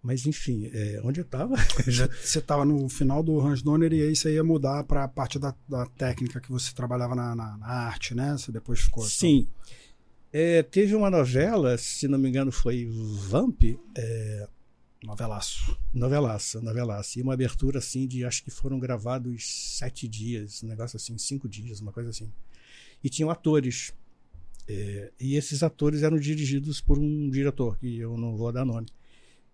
Mas 0.02 0.24
enfim, 0.24 0.70
é, 0.72 0.98
onde 1.04 1.20
eu 1.20 1.24
estava? 1.24 1.56
você 1.84 2.38
estava 2.38 2.64
no 2.64 2.88
final 2.88 3.22
do 3.22 3.38
Hans 3.38 3.60
Donner 3.60 3.92
e 3.92 4.02
aí 4.02 4.16
você 4.16 4.32
ia 4.32 4.42
mudar 4.42 4.84
para 4.84 5.04
a 5.04 5.08
parte 5.08 5.38
da, 5.38 5.54
da, 5.68 5.84
técnica 5.84 6.40
que 6.40 6.50
você 6.50 6.72
trabalhava 6.72 7.14
na, 7.14 7.36
na, 7.36 7.58
na, 7.58 7.66
arte, 7.66 8.14
né? 8.14 8.32
Você 8.32 8.50
depois 8.50 8.80
ficou. 8.80 9.04
Sim. 9.04 9.40
Então... 9.40 9.89
É, 10.32 10.62
teve 10.62 10.94
uma 10.94 11.10
novela, 11.10 11.76
se 11.76 12.06
não 12.06 12.18
me 12.18 12.28
engano 12.28 12.52
foi 12.52 12.88
Vamp. 13.28 13.62
É, 13.96 14.48
novelaço. 15.02 15.76
Novelaço, 15.92 16.60
novelaço. 16.62 17.18
E 17.18 17.22
uma 17.22 17.34
abertura 17.34 17.78
assim 17.78 18.06
de 18.06 18.24
acho 18.24 18.44
que 18.44 18.50
foram 18.50 18.78
gravados 18.78 19.76
sete 19.78 20.06
dias, 20.06 20.62
um 20.62 20.68
negócio 20.68 20.96
assim, 20.96 21.18
cinco 21.18 21.48
dias, 21.48 21.80
uma 21.80 21.92
coisa 21.92 22.10
assim. 22.10 22.30
E 23.02 23.08
tinham 23.08 23.30
atores. 23.30 23.92
É, 24.68 25.10
e 25.18 25.34
esses 25.34 25.62
atores 25.64 26.02
eram 26.02 26.18
dirigidos 26.18 26.80
por 26.80 26.98
um 26.98 27.28
diretor, 27.28 27.76
que 27.78 27.98
eu 27.98 28.16
não 28.16 28.36
vou 28.36 28.52
dar 28.52 28.64
nome. 28.64 28.86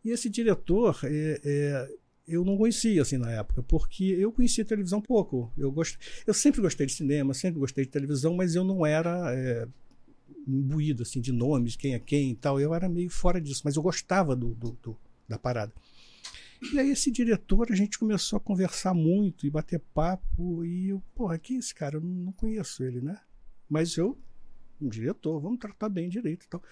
E 0.04 0.10
esse 0.10 0.28
diretor, 0.28 1.00
é, 1.04 1.40
é, 1.42 1.94
eu 2.28 2.44
não 2.44 2.58
conhecia 2.58 3.00
assim 3.00 3.16
na 3.16 3.30
época, 3.30 3.62
porque 3.62 4.04
eu 4.04 4.30
conhecia 4.30 4.64
televisão 4.64 5.00
pouco. 5.00 5.50
Eu, 5.56 5.72
gost... 5.72 5.96
eu 6.26 6.34
sempre 6.34 6.60
gostei 6.60 6.86
de 6.86 6.92
cinema, 6.92 7.32
sempre 7.32 7.60
gostei 7.60 7.84
de 7.84 7.90
televisão, 7.90 8.34
mas 8.34 8.54
eu 8.54 8.62
não 8.62 8.84
era 8.84 9.32
é, 9.34 9.66
imbuído 10.46 11.02
assim, 11.02 11.20
de 11.20 11.32
nomes, 11.32 11.76
quem 11.76 11.94
é 11.94 11.98
quem 11.98 12.30
e 12.30 12.34
tal. 12.36 12.60
Eu 12.60 12.74
era 12.74 12.88
meio 12.88 13.10
fora 13.10 13.40
disso, 13.40 13.62
mas 13.64 13.76
eu 13.76 13.82
gostava 13.82 14.36
do, 14.36 14.54
do, 14.54 14.72
do, 14.82 14.96
da 15.28 15.38
parada. 15.38 15.72
E 16.72 16.78
aí 16.78 16.90
esse 16.90 17.10
diretor, 17.10 17.70
a 17.70 17.74
gente 17.74 17.98
começou 17.98 18.38
a 18.38 18.40
conversar 18.40 18.94
muito 18.94 19.46
e 19.46 19.50
bater 19.50 19.80
papo, 19.92 20.64
e 20.64 20.88
eu, 20.88 21.02
porra, 21.14 21.38
quem 21.38 21.56
é 21.56 21.58
esse 21.58 21.74
cara? 21.74 21.96
Eu 21.96 22.00
não 22.00 22.32
conheço 22.32 22.82
ele, 22.82 23.00
né? 23.00 23.20
Mas 23.68 23.96
eu, 23.96 24.16
um 24.80 24.88
diretor, 24.88 25.38
vamos 25.40 25.58
tratar 25.58 25.88
bem 25.88 26.08
direito 26.08 26.44
e 26.44 26.48
tal. 26.48 26.62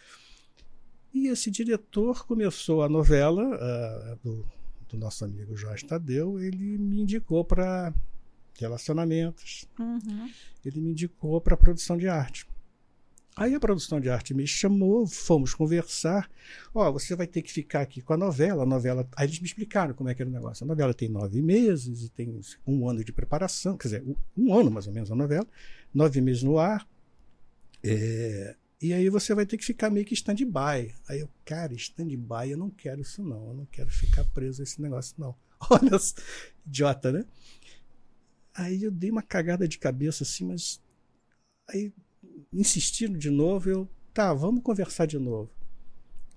E 1.12 1.28
esse 1.28 1.50
diretor 1.50 2.26
começou 2.26 2.82
a 2.82 2.88
novela 2.88 3.44
uh, 3.44 4.18
do, 4.22 4.46
do, 4.88 4.96
nosso 4.96 5.24
amigo 5.24 5.54
Jorge 5.54 5.84
Tadeu, 5.84 6.40
ele 6.40 6.78
me 6.78 7.00
indicou 7.00 7.44
para 7.44 7.94
relacionamentos, 8.58 9.68
uhum. 9.78 10.30
ele 10.64 10.80
me 10.80 10.90
indicou 10.90 11.40
para 11.40 11.56
produção 11.56 11.96
de 11.96 12.08
arte. 12.08 12.46
Aí 13.36 13.52
a 13.54 13.58
produção 13.58 14.00
de 14.00 14.08
arte 14.08 14.32
me 14.32 14.46
chamou, 14.46 15.06
fomos 15.06 15.54
conversar. 15.54 16.30
Ó, 16.72 16.88
oh, 16.88 16.92
você 16.92 17.16
vai 17.16 17.26
ter 17.26 17.42
que 17.42 17.52
ficar 17.52 17.80
aqui 17.80 18.00
com 18.00 18.12
a 18.12 18.16
novela. 18.16 18.62
A 18.62 18.66
novela. 18.66 19.08
Aí 19.16 19.26
eles 19.26 19.40
me 19.40 19.46
explicaram 19.46 19.92
como 19.92 20.08
é 20.08 20.14
que 20.14 20.22
era 20.22 20.30
o 20.30 20.32
negócio. 20.32 20.62
A 20.64 20.66
novela 20.66 20.94
tem 20.94 21.08
nove 21.08 21.42
meses 21.42 22.04
e 22.04 22.08
tem 22.10 22.40
um 22.64 22.88
ano 22.88 23.04
de 23.04 23.12
preparação, 23.12 23.76
quer 23.76 23.88
dizer, 23.88 24.04
um 24.36 24.54
ano 24.54 24.70
mais 24.70 24.86
ou 24.86 24.92
menos 24.92 25.10
a 25.10 25.16
novela, 25.16 25.46
nove 25.92 26.20
meses 26.20 26.44
no 26.44 26.58
ar. 26.58 26.88
É, 27.82 28.56
e 28.80 28.92
aí 28.92 29.08
você 29.08 29.34
vai 29.34 29.46
ter 29.46 29.56
que 29.56 29.64
ficar 29.64 29.90
meio 29.90 30.06
que 30.06 30.14
stand-by. 30.14 30.94
Aí 31.08 31.20
eu, 31.20 31.28
cara, 31.44 31.74
stand-by, 31.74 32.50
eu 32.50 32.58
não 32.58 32.70
quero 32.70 33.00
isso 33.00 33.22
não. 33.22 33.48
Eu 33.48 33.54
não 33.54 33.66
quero 33.66 33.90
ficar 33.90 34.24
preso 34.26 34.62
a 34.62 34.64
esse 34.64 34.80
negócio, 34.80 35.14
não. 35.18 35.34
Olha, 35.70 35.98
idiota, 36.66 37.10
né? 37.10 37.24
Aí 38.54 38.84
eu 38.84 38.90
dei 38.90 39.10
uma 39.10 39.22
cagada 39.22 39.66
de 39.66 39.78
cabeça 39.78 40.22
assim, 40.22 40.44
mas. 40.44 40.80
Aí 41.68 41.92
insistindo 42.52 43.18
de 43.18 43.30
novo, 43.30 43.68
eu, 43.68 43.88
tá, 44.12 44.32
vamos 44.32 44.62
conversar 44.62 45.06
de 45.06 45.18
novo. 45.18 45.50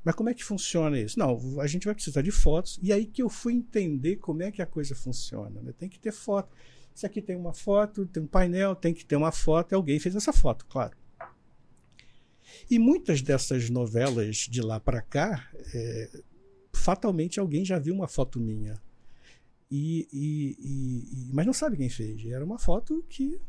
Mas 0.04 0.16
como 0.16 0.30
é 0.30 0.34
que 0.34 0.44
funciona 0.44 0.98
isso? 0.98 1.20
Não, 1.20 1.60
a 1.60 1.68
gente 1.68 1.86
vai 1.86 1.94
precisar 1.94 2.22
de 2.22 2.32
fotos. 2.32 2.80
E 2.82 2.94
aí 2.94 3.06
que 3.06 3.22
eu 3.22 3.30
fui 3.30 3.54
entender 3.54 4.16
como 4.16 4.42
é 4.42 4.52
que 4.52 4.62
a 4.62 4.66
coisa 4.66 4.96
funciona. 4.96 5.62
Né? 5.62 5.74
Tem 5.78 5.90
que 5.90 6.00
ter 6.00 6.14
foto. 6.14 6.56
Se 6.96 7.06
aqui 7.06 7.22
tem 7.22 7.36
uma 7.36 7.54
foto, 7.54 8.06
tem 8.06 8.24
um 8.24 8.28
painel, 8.28 8.74
tem 8.74 8.94
que 8.94 9.06
ter 9.06 9.18
uma 9.18 9.32
foto. 9.32 9.74
Alguém 9.74 10.00
fez 10.00 10.16
essa 10.16 10.32
foto, 10.32 10.66
claro. 10.66 10.96
E 12.70 12.80
muitas 12.80 13.22
dessas 13.22 13.70
novelas 13.70 14.48
de 14.50 14.62
lá 14.62 14.80
para 14.80 15.02
cá, 15.02 15.52
é, 15.74 16.24
fatalmente 16.74 17.40
alguém 17.40 17.66
já 17.66 17.78
viu 17.78 17.94
uma 17.94 18.08
foto 18.08 18.40
minha. 18.40 18.82
E, 19.70 20.08
e, 20.14 21.28
e, 21.30 21.34
mas 21.34 21.46
não 21.46 21.54
sabe 21.54 21.76
quem 21.76 21.90
fez. 21.90 22.26
Era 22.26 22.46
uma 22.46 22.58
foto 22.58 23.04
que. 23.10 23.42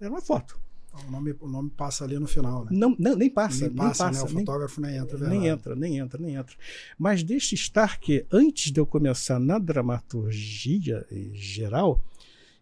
Era 0.00 0.10
uma 0.10 0.22
foto. 0.22 0.58
O 1.06 1.10
nome, 1.10 1.36
o 1.40 1.48
nome 1.48 1.70
passa 1.70 2.04
ali 2.04 2.18
no 2.18 2.26
final, 2.26 2.64
né? 2.64 2.70
Não, 2.72 2.94
não 2.98 3.16
nem 3.16 3.30
passa. 3.30 3.66
Nem 3.66 3.74
passa, 3.74 4.04
nem 4.04 4.12
passa 4.12 4.26
né? 4.26 4.30
O 4.30 4.38
fotógrafo 4.38 4.80
nem, 4.80 4.90
nem 4.90 5.00
entra. 5.00 5.28
Nem 5.28 5.46
entra, 5.46 5.76
nem 5.76 5.98
entra, 5.98 6.20
nem 6.20 6.34
entra. 6.34 6.56
Mas 6.98 7.22
deixe 7.22 7.54
estar 7.54 7.98
que 7.98 8.26
antes 8.30 8.72
de 8.72 8.80
eu 8.80 8.86
começar 8.86 9.38
na 9.38 9.58
dramaturgia 9.58 11.06
geral, 11.32 12.04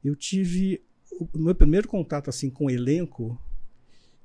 eu 0.05 0.14
tive 0.14 0.83
o 1.20 1.38
meu 1.38 1.55
primeiro 1.55 1.88
contato 1.88 2.29
assim 2.29 2.51
com 2.51 2.66
o 2.66 2.70
elenco 2.70 3.40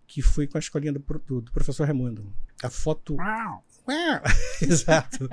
que 0.05 0.21
foi 0.21 0.45
com 0.45 0.57
a 0.57 0.59
escolinha 0.59 0.91
do, 0.91 0.99
do, 0.99 1.41
do 1.41 1.51
professor 1.51 1.85
Raimundo. 1.85 2.33
A 2.61 2.69
foto. 2.69 3.15
Uau. 3.15 3.63
Exato. 4.61 5.29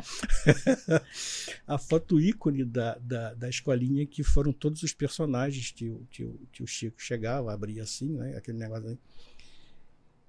a 1.67 1.79
foto 1.79 2.21
ícone 2.21 2.65
da, 2.65 2.97
da, 2.99 3.35
da 3.35 3.49
escolinha, 3.49 4.07
que 4.07 4.23
foram 4.23 4.53
todos 4.53 4.83
os 4.83 4.93
personagens 4.93 5.71
que, 5.71 5.89
o, 5.89 6.07
que, 6.11 6.25
o, 6.25 6.41
que 6.53 6.63
o 6.63 6.67
Chico 6.67 7.01
chegava, 7.01 7.53
abria 7.53 7.83
assim, 7.83 8.15
né? 8.15 8.37
Aquele 8.37 8.59
negócio 8.59 8.89
aí. 8.89 8.99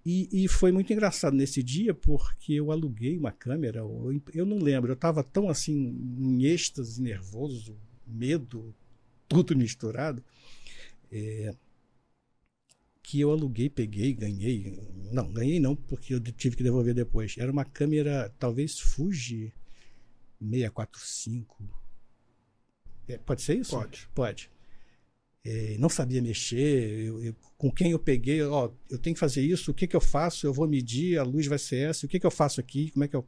E, 0.06 0.30
e, 0.32 0.48
foi 0.48 0.72
muito 0.72 0.92
engraçado 0.92 1.36
nesse 1.36 1.62
dia 1.62 1.94
porque 1.94 2.54
eu 2.54 2.72
aluguei 2.72 3.18
uma 3.18 3.32
câmera. 3.32 3.80
Eu, 3.80 4.22
eu 4.34 4.46
não 4.46 4.58
lembro, 4.58 4.92
eu 4.92 4.96
estava 4.96 5.24
tão 5.24 5.50
assim 5.50 5.76
em 6.18 6.46
êxtase, 6.46 7.02
nervoso, 7.02 7.78
medo, 8.08 8.74
tudo 9.28 9.56
misturado. 9.56 10.24
É, 11.12 11.54
que 13.10 13.20
eu 13.20 13.32
aluguei, 13.32 13.72
peguei, 13.72 14.14
ganhei. 14.14 14.78
Não, 15.12 15.34
ganhei 15.34 15.60
não, 15.60 15.76
porque 15.76 16.14
eu 16.14 16.20
tive 16.20 16.56
que 16.56 16.62
devolver 16.62 16.94
depois. 16.94 17.36
Era 17.40 17.52
uma 17.52 17.66
câmera, 17.66 18.32
talvez 18.38 18.80
Fuji 18.80 19.52
645. 20.40 21.58
É, 23.08 23.18
pode 23.18 23.42
ser 23.42 23.58
isso? 23.58 23.72
Pode. 23.72 24.08
Pode. 24.14 24.52
É, 25.44 25.76
não 25.80 25.90
sabia 25.90 26.22
mexer. 26.22 27.00
Eu, 27.00 27.24
eu, 27.24 27.36
com 27.58 27.72
quem 27.72 27.90
eu 27.90 27.98
peguei, 27.98 28.44
ó, 28.44 28.72
eu 28.88 29.00
tenho 29.00 29.16
que 29.16 29.20
fazer 29.20 29.42
isso, 29.42 29.72
o 29.72 29.74
que, 29.74 29.88
que 29.88 29.96
eu 29.96 30.02
faço? 30.02 30.46
Eu 30.46 30.54
vou 30.54 30.68
medir, 30.68 31.18
a 31.18 31.24
luz 31.24 31.48
vai 31.48 31.58
ser 31.58 31.90
essa, 31.90 32.06
o 32.06 32.10
que, 32.10 32.20
que 32.20 32.28
eu 32.28 32.32
faço 32.32 32.60
aqui? 32.60 32.92
Como 32.92 33.06
é 33.06 33.08
que 33.08 33.16
eu. 33.16 33.28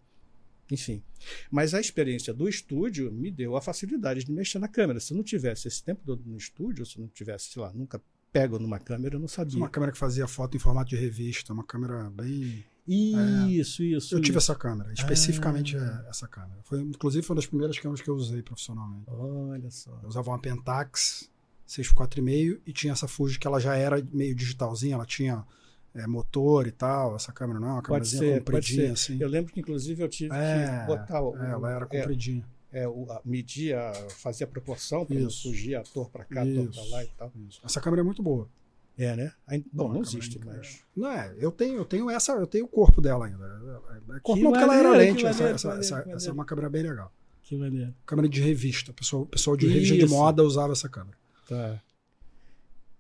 Enfim. 0.69 1.01
Mas 1.49 1.73
a 1.73 1.81
experiência 1.81 2.35
do 2.35 2.47
estúdio 2.47 3.11
me 3.11 3.31
deu 3.31 3.57
a 3.57 3.61
facilidade 3.61 4.23
de 4.25 4.31
mexer 4.31 4.59
na 4.59 4.67
câmera. 4.67 4.99
Se 4.99 5.11
eu 5.11 5.17
não 5.17 5.23
tivesse 5.23 5.67
esse 5.67 5.83
tempo 5.83 6.03
todo 6.05 6.23
no 6.23 6.37
estúdio, 6.37 6.85
se 6.85 6.99
eu 6.99 7.01
não 7.01 7.09
tivesse, 7.09 7.49
sei 7.49 7.63
lá, 7.63 7.73
nunca 7.73 7.99
pego 8.31 8.57
numa 8.57 8.79
câmera, 8.79 9.15
eu 9.15 9.19
não 9.19 9.27
sabia. 9.27 9.57
Uma 9.57 9.69
câmera 9.69 9.91
que 9.91 9.97
fazia 9.97 10.27
foto 10.27 10.55
em 10.55 10.59
formato 10.59 10.89
de 10.89 10.95
revista, 10.95 11.53
uma 11.53 11.63
câmera 11.63 12.09
bem. 12.09 12.63
Isso, 12.87 13.83
é, 13.83 13.85
isso. 13.85 14.15
Eu 14.15 14.21
tive 14.21 14.37
isso. 14.37 14.51
essa 14.51 14.55
câmera, 14.55 14.91
especificamente 14.93 15.77
ah. 15.77 16.05
essa 16.09 16.27
câmera. 16.27 16.59
Foi, 16.63 16.81
inclusive, 16.81 17.25
foi 17.25 17.33
uma 17.33 17.41
das 17.41 17.45
primeiras 17.45 17.77
câmeras 17.77 18.01
que 18.01 18.09
eu 18.09 18.15
usei 18.15 18.41
profissionalmente. 18.41 19.05
Olha 19.07 19.69
só. 19.69 19.99
Eu 20.01 20.09
usava 20.09 20.29
uma 20.29 20.39
Pentax 20.39 21.29
6x4,5 21.67 22.59
e 22.65 22.73
tinha 22.73 22.93
essa 22.93 23.07
Fuji 23.07 23.39
que 23.39 23.47
ela 23.47 23.59
já 23.59 23.75
era 23.75 24.03
meio 24.11 24.35
digitalzinha, 24.35 24.95
ela 24.95 25.05
tinha 25.05 25.45
é, 25.93 26.07
motor 26.07 26.67
e 26.67 26.71
tal. 26.71 27.15
Essa 27.15 27.31
câmera 27.31 27.59
não 27.59 27.69
é 27.69 27.71
uma 27.73 27.81
câmerazinha 27.81 28.39
compridinha 28.39 28.93
assim. 28.93 29.17
Eu 29.19 29.29
lembro 29.29 29.53
que, 29.53 29.59
inclusive, 29.59 30.01
eu 30.03 30.09
tive 30.09 30.33
é, 30.33 30.79
que 30.79 30.87
botar. 30.87 31.21
O, 31.21 31.37
é, 31.37 31.51
ela 31.51 31.71
era 31.71 31.85
é, 31.85 31.99
compridinha. 31.99 32.45
É, 32.71 32.83
é, 32.83 32.87
o, 32.87 33.11
a, 33.11 33.21
media, 33.25 33.91
fazia 34.09 34.47
proporção 34.47 35.05
para 35.05 35.19
não 35.19 35.29
fugir 35.29 35.75
ator 35.75 36.09
para 36.09 36.25
cá, 36.25 36.43
ator 36.43 36.69
para 36.69 36.83
lá 36.83 37.03
e 37.03 37.07
tal. 37.17 37.31
Isso. 37.47 37.61
Essa 37.63 37.81
câmera 37.81 38.01
é 38.01 38.03
muito 38.03 38.23
boa. 38.23 38.49
É, 38.97 39.15
né? 39.15 39.33
Bom, 39.73 39.87
não, 39.87 39.93
não 39.95 40.01
existe, 40.01 40.39
mas. 40.45 40.81
Não 40.95 41.09
é, 41.09 41.33
eu 41.39 41.51
tenho, 41.51 41.77
eu 41.77 41.85
tenho 41.85 42.09
essa, 42.09 42.33
eu 42.33 42.47
tenho 42.47 42.65
o 42.65 42.67
corpo 42.67 43.01
dela 43.01 43.25
ainda. 43.25 43.45
É, 43.89 44.17
é 44.17 44.19
corpo 44.19 44.35
que 44.35 44.43
não, 44.43 44.51
porque 44.51 44.63
ela 44.63 44.75
era 44.75 44.91
lente. 44.91 45.25
Essa, 45.25 45.43
essa, 45.45 45.71
essa, 45.73 46.05
essa, 46.07 46.29
é 46.29 46.33
uma 46.33 46.45
câmera 46.45 46.69
bem 46.69 46.83
legal. 46.83 47.11
Que 47.41 47.55
maneiro. 47.55 47.93
Câmera 48.05 48.29
de 48.29 48.41
revista. 48.41 48.91
O 48.91 48.93
pessoal, 48.93 49.25
pessoal 49.25 49.57
de 49.57 49.65
Isso. 49.65 49.73
revista 49.73 49.97
de 49.97 50.05
moda 50.05 50.43
usava 50.43 50.73
essa 50.73 50.87
câmera. 50.87 51.17
Tá. 51.47 51.81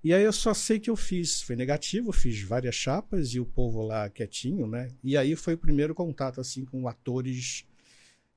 E 0.03 0.13
aí 0.13 0.23
eu 0.23 0.33
só 0.33 0.53
sei 0.53 0.79
que 0.79 0.89
eu 0.89 0.95
fiz. 0.95 1.41
Foi 1.41 1.55
negativo, 1.55 2.11
fiz 2.11 2.41
várias 2.41 2.73
chapas 2.73 3.33
e 3.33 3.39
o 3.39 3.45
povo 3.45 3.85
lá 3.85 4.09
quietinho, 4.09 4.65
né? 4.65 4.89
E 5.03 5.15
aí 5.15 5.35
foi 5.35 5.53
o 5.53 5.57
primeiro 5.57 5.93
contato, 5.93 6.41
assim, 6.41 6.65
com 6.65 6.87
atores 6.87 7.65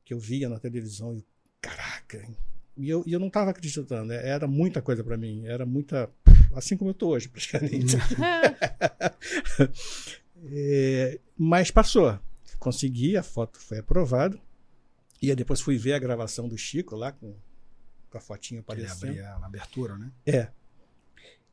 que 0.05 0.13
eu 0.13 0.19
via 0.19 0.49
na 0.49 0.59
televisão. 0.59 1.17
E, 1.17 1.25
caraca! 1.61 2.29
E 2.77 2.89
eu, 2.89 3.03
e 3.07 3.13
eu 3.13 3.21
não 3.21 3.29
estava 3.29 3.51
acreditando. 3.51 4.07
Né? 4.07 4.29
Era 4.29 4.47
muita 4.47 4.83
coisa 4.83 5.03
para 5.03 5.17
mim. 5.17 5.47
Era 5.47 5.65
muita 5.65 6.11
assim 6.55 6.77
como 6.77 6.91
eu 6.91 6.93
estou 6.93 7.11
hoje, 7.11 7.29
praticamente. 7.33 7.97
é, 10.53 11.21
mas 11.37 11.71
passou. 11.71 12.19
Consegui, 12.59 13.17
a 13.17 13.23
foto 13.23 13.59
foi 13.59 13.79
aprovada. 13.79 14.39
E 15.21 15.31
aí 15.31 15.37
depois 15.37 15.61
fui 15.61 15.77
ver 15.77 15.95
a 15.95 15.99
gravação 15.99 16.49
do 16.49 16.57
Chico 16.57 16.97
lá 16.97 17.13
com, 17.13 17.35
com 18.11 18.19
a 18.19 18.21
fotinha 18.21 18.61
aparecendo. 18.61 19.13
Ele 19.13 19.21
abria 19.21 19.39
na 19.39 19.47
abertura, 19.47 19.97
né? 19.97 20.11
É. 20.27 20.49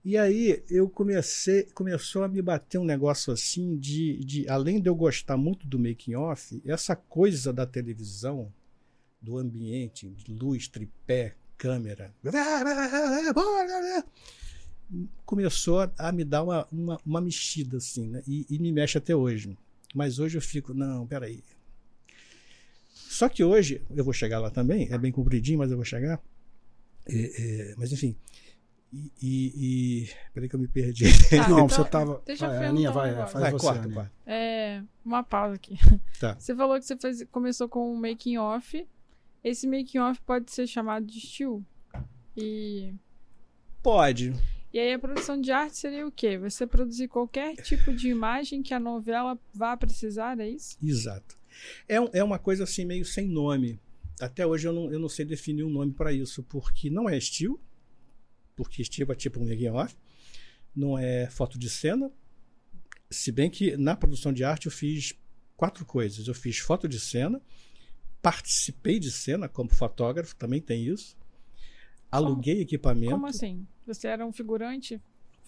E 0.04 0.18
aí 0.18 0.64
eu 0.70 0.90
comecei, 0.90 1.64
começou 1.74 2.24
a 2.24 2.28
me 2.28 2.42
bater 2.42 2.80
um 2.80 2.84
negócio 2.84 3.32
assim 3.32 3.78
de, 3.78 4.18
de 4.24 4.50
além 4.50 4.82
de 4.82 4.90
eu 4.90 4.96
gostar 4.96 5.38
muito 5.38 5.68
do 5.68 5.78
making 5.78 6.16
off, 6.16 6.62
essa 6.66 6.96
coisa 6.96 7.54
da 7.54 7.68
televisão, 7.68 8.52
do 9.22 9.38
ambiente, 9.38 10.10
de 10.10 10.34
luz, 10.34 10.68
tripé, 10.68 11.36
câmera 11.56 12.12
começou 15.26 15.90
a 15.98 16.12
me 16.12 16.24
dar 16.24 16.44
uma, 16.44 16.68
uma, 16.72 17.02
uma 17.06 17.22
mexida, 17.22 17.78
assim, 17.78 18.08
né? 18.08 18.22
E, 18.28 18.46
e, 18.50 18.60
me 18.60 18.72
mexe 18.72 18.98
até 18.98 19.16
hoje. 19.16 19.58
Mas 19.96 20.20
hoje 20.20 20.38
eu 20.38 20.42
fico, 20.42 20.74
não, 20.74 21.08
peraí. 21.08 21.44
Só 22.94 23.30
que 23.30 23.44
hoje, 23.44 23.82
eu 23.96 24.04
vou 24.04 24.14
chegar 24.14 24.40
lá 24.40 24.50
também, 24.50 24.92
é 24.92 24.98
bem 24.98 25.12
compridinho, 25.12 25.60
mas 25.60 25.72
eu 25.72 25.78
vou 25.78 25.86
chegar. 25.86 26.22
É, 27.08 27.72
é, 27.72 27.76
mas 27.78 27.92
enfim. 27.92 28.16
E, 28.94 29.12
e, 29.22 29.54
e, 29.56 30.10
Peraí 30.34 30.50
que 30.50 30.56
eu 30.56 30.60
me 30.60 30.68
perdi. 30.68 31.06
Ah, 31.06 31.48
não, 31.48 31.66
então, 31.66 31.70
você 31.70 31.86
tava. 31.86 32.22
Deixa 32.26 32.48
vai, 32.48 32.66
eu 32.66 32.70
Aninha, 32.70 32.92
vai, 32.92 33.14
faz 33.16 33.34
vai, 33.34 33.52
você, 33.52 33.66
corta, 33.66 33.84
Aninha. 33.84 34.12
É, 34.26 34.84
uma 35.06 35.24
pausa 35.24 35.56
aqui. 35.56 35.78
Tá. 36.20 36.36
Você 36.40 36.56
falou 36.56 36.78
que 36.78 36.86
você 36.86 36.98
fez, 36.98 37.24
começou 37.32 37.70
com 37.70 37.94
um 37.94 37.96
making 37.96 38.38
off. 38.38 38.86
Esse 39.44 39.66
making 39.66 40.00
off 40.00 40.22
pode 40.22 40.52
ser 40.52 40.68
chamado 40.68 41.06
de 41.06 41.18
estilo? 41.18 41.66
E. 42.36 42.94
Pode. 43.82 44.34
E 44.74 44.80
aí 44.80 44.94
a 44.94 45.00
produção 45.00 45.40
de 45.40 45.52
arte 45.52 45.78
seria 45.78 46.08
o 46.08 46.12
quê? 46.12 46.38
Você 46.38 46.68
produzir 46.68 47.08
qualquer 47.08 47.56
tipo 47.56 47.94
de 47.94 48.10
imagem 48.10 48.62
que 48.62 48.74
a 48.74 48.80
novela 48.80 49.38
vá 49.54 49.76
precisar, 49.76 50.40
é 50.40 50.50
isso? 50.50 50.78
Exato. 50.82 51.38
É, 51.88 51.96
é 52.20 52.24
uma 52.24 52.40
coisa 52.40 52.64
assim 52.64 52.86
meio 52.86 53.04
sem 53.04 53.28
nome. 53.28 53.80
Até 54.20 54.46
hoje 54.46 54.68
eu 54.68 54.74
não, 54.74 54.92
eu 54.92 55.00
não 55.00 55.10
sei 55.10 55.26
definir 55.26 55.64
um 55.64 55.70
nome 55.70 55.92
para 55.92 56.14
isso, 56.14 56.44
porque 56.44 56.90
não 56.90 57.10
é 57.10 57.18
estilo, 57.18 57.60
porque 58.64 58.82
estilo 58.82 59.12
é 59.12 59.16
tipo 59.16 59.40
um 59.40 59.48
making 59.48 59.70
off, 59.70 59.96
não 60.76 60.98
é 60.98 61.28
foto 61.30 61.58
de 61.58 61.70
cena, 61.70 62.12
se 63.10 63.32
bem 63.32 63.50
que 63.50 63.76
na 63.76 63.96
produção 63.96 64.32
de 64.32 64.44
arte 64.44 64.68
eu 64.68 64.72
fiz 64.72 65.14
quatro 65.58 65.86
coisas. 65.86 66.28
Eu 66.28 66.34
fiz 66.34 66.58
foto 66.58 66.88
de 66.88 67.00
cena, 67.00 67.42
participei 68.22 69.00
de 69.00 69.12
cena 69.12 69.50
como 69.50 69.70
fotógrafo, 69.70 70.36
também 70.36 70.62
tem 70.62 70.86
isso. 70.86 71.18
Aluguei 72.12 72.56
como, 72.56 72.64
equipamento. 72.64 73.12
Como 73.12 73.28
assim? 73.28 73.68
Você 73.86 74.08
era 74.08 74.26
um 74.26 74.32
figurante 74.32 75.02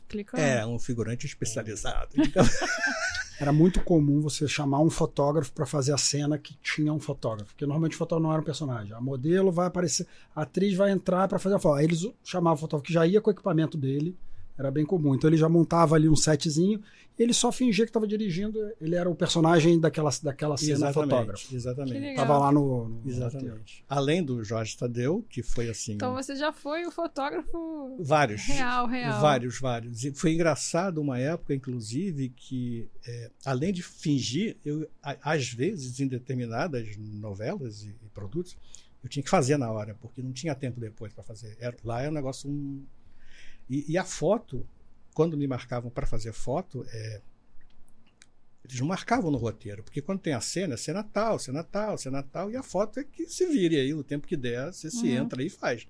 clicando? 0.07 0.43
É, 0.43 0.65
um 0.65 0.77
figurante 0.77 1.25
especializado. 1.25 2.09
Então... 2.15 2.43
era 3.43 3.53
muito 3.53 3.81
comum 3.81 4.21
você 4.21 4.47
chamar 4.47 4.79
um 4.79 4.89
fotógrafo 4.89 5.51
para 5.51 5.65
fazer 5.65 5.93
a 5.93 5.97
cena 5.97 6.37
que 6.37 6.55
tinha 6.61 6.91
um 6.91 6.99
fotógrafo, 6.99 7.51
porque 7.51 7.65
normalmente 7.65 7.95
o 7.95 7.97
fotógrafo 7.97 8.23
não 8.23 8.31
era 8.31 8.41
um 8.41 8.45
personagem. 8.45 8.93
A 8.93 9.01
modelo 9.01 9.51
vai 9.51 9.67
aparecer, 9.67 10.07
a 10.35 10.43
atriz 10.43 10.75
vai 10.75 10.91
entrar 10.91 11.27
para 11.27 11.37
fazer 11.37 11.55
a 11.55 11.59
foto. 11.59 11.75
Aí 11.75 11.85
eles 11.85 12.09
chamavam 12.23 12.55
o 12.55 12.57
fotógrafo 12.57 12.87
que 12.87 12.93
já 12.93 13.05
ia 13.05 13.21
com 13.21 13.29
o 13.29 13.33
equipamento 13.33 13.77
dele 13.77 14.17
era 14.57 14.69
bem 14.69 14.85
comum. 14.85 15.15
Então 15.15 15.29
ele 15.29 15.37
já 15.37 15.49
montava 15.49 15.95
ali 15.95 16.07
um 16.07 16.15
setzinho 16.15 16.81
e 17.17 17.21
ele 17.21 17.33
só 17.33 17.51
fingia 17.51 17.85
que 17.85 17.89
estava 17.89 18.07
dirigindo. 18.07 18.59
Ele 18.81 18.95
era 18.95 19.09
o 19.09 19.15
personagem 19.15 19.79
daquela, 19.79 20.09
daquela 20.21 20.57
cena 20.57 20.73
exatamente, 20.73 20.93
fotógrafo. 20.93 21.55
Exatamente. 21.55 22.15
Tava 22.15 22.37
lá 22.37 22.51
no. 22.51 22.89
no 22.89 23.09
exatamente. 23.09 23.83
Além 23.87 24.23
do 24.23 24.43
Jorge 24.43 24.75
Tadeu, 24.77 25.25
que 25.29 25.43
foi 25.43 25.69
assim. 25.69 25.93
Então 25.93 26.13
você 26.13 26.35
já 26.35 26.51
foi 26.51 26.85
o 26.85 26.91
fotógrafo. 26.91 27.97
Vários. 27.99 28.41
Real, 28.43 28.87
real. 28.87 29.21
Vários, 29.21 29.59
vários. 29.59 30.03
E 30.03 30.13
foi 30.13 30.33
engraçado 30.33 30.99
uma 30.99 31.19
época, 31.19 31.53
inclusive, 31.53 32.29
que 32.29 32.89
é, 33.07 33.31
além 33.45 33.71
de 33.71 33.83
fingir, 33.83 34.57
eu, 34.65 34.87
às 35.01 35.51
vezes, 35.51 35.99
em 35.99 36.07
determinadas 36.07 36.95
novelas 36.97 37.83
e, 37.83 37.89
e, 37.89 38.09
produtos, 38.13 38.57
eu 39.03 39.09
tinha 39.09 39.23
que 39.23 39.29
fazer 39.29 39.57
na 39.57 39.69
hora, 39.71 39.95
porque 40.01 40.21
não 40.21 40.31
tinha 40.31 40.55
tempo 40.55 40.79
depois 40.79 41.13
para 41.13 41.23
fazer. 41.23 41.55
Era, 41.59 41.75
lá 41.83 42.01
é 42.01 42.09
um 42.09 42.13
negócio. 42.13 42.49
Um, 42.49 42.83
e, 43.69 43.91
e 43.91 43.97
a 43.97 44.03
foto, 44.03 44.67
quando 45.13 45.37
me 45.37 45.47
marcavam 45.47 45.89
para 45.89 46.07
fazer 46.07 46.33
foto, 46.33 46.85
é, 46.89 47.21
eles 48.63 48.79
não 48.79 48.87
marcavam 48.87 49.29
no 49.29 49.37
roteiro, 49.37 49.83
porque 49.83 50.01
quando 50.01 50.19
tem 50.19 50.33
a 50.33 50.41
cena, 50.41 50.75
é 50.75 50.77
cena 50.77 51.03
tal, 51.03 51.37
cena 51.37 51.63
tal, 51.63 51.97
cena 51.97 52.23
tal, 52.23 52.49
e 52.49 52.55
a 52.55 52.63
foto 52.63 52.99
é 52.99 53.03
que 53.03 53.27
se 53.27 53.45
vire 53.47 53.77
aí, 53.77 53.93
o 53.93 54.03
tempo 54.03 54.25
que 54.25 54.37
der, 54.37 54.71
você 54.71 54.87
uhum. 54.87 54.91
se 54.91 55.09
entra 55.09 55.41
aí 55.41 55.47
e 55.47 55.49
faz. 55.49 55.87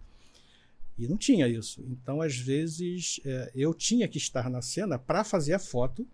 E 0.97 1.07
não 1.07 1.17
tinha 1.17 1.47
isso. 1.47 1.83
Então, 1.87 2.21
às 2.21 2.35
vezes, 2.35 3.19
é, 3.25 3.51
eu 3.55 3.73
tinha 3.73 4.07
que 4.07 4.17
estar 4.17 4.49
na 4.49 4.61
cena 4.61 4.97
para 4.97 5.23
fazer 5.23 5.53
a 5.53 5.59
foto 5.59 6.07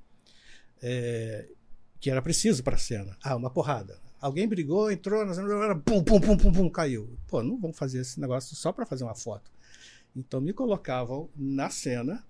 é, 0.81 1.49
que 1.99 2.09
era 2.09 2.21
preciso 2.21 2.63
para 2.63 2.75
a 2.75 2.79
cena. 2.79 3.17
Ah, 3.21 3.35
uma 3.35 3.49
porrada. 3.49 3.99
Alguém 4.21 4.47
brigou, 4.47 4.91
entrou 4.91 5.25
na 5.25 5.33
cena, 5.33 5.75
pum, 5.75 6.03
pum, 6.03 6.19
pum, 6.19 6.37
pum, 6.37 6.51
pum, 6.51 6.69
caiu. 6.69 7.17
Pô, 7.27 7.43
não 7.43 7.59
vamos 7.59 7.77
fazer 7.77 7.99
esse 7.99 8.19
negócio 8.19 8.55
só 8.55 8.71
para 8.71 8.85
fazer 8.85 9.03
uma 9.03 9.15
foto. 9.15 9.51
Então 10.19 10.41
me 10.41 10.53
colocavam 10.53 11.29
na 11.35 11.69
cena, 11.69 12.25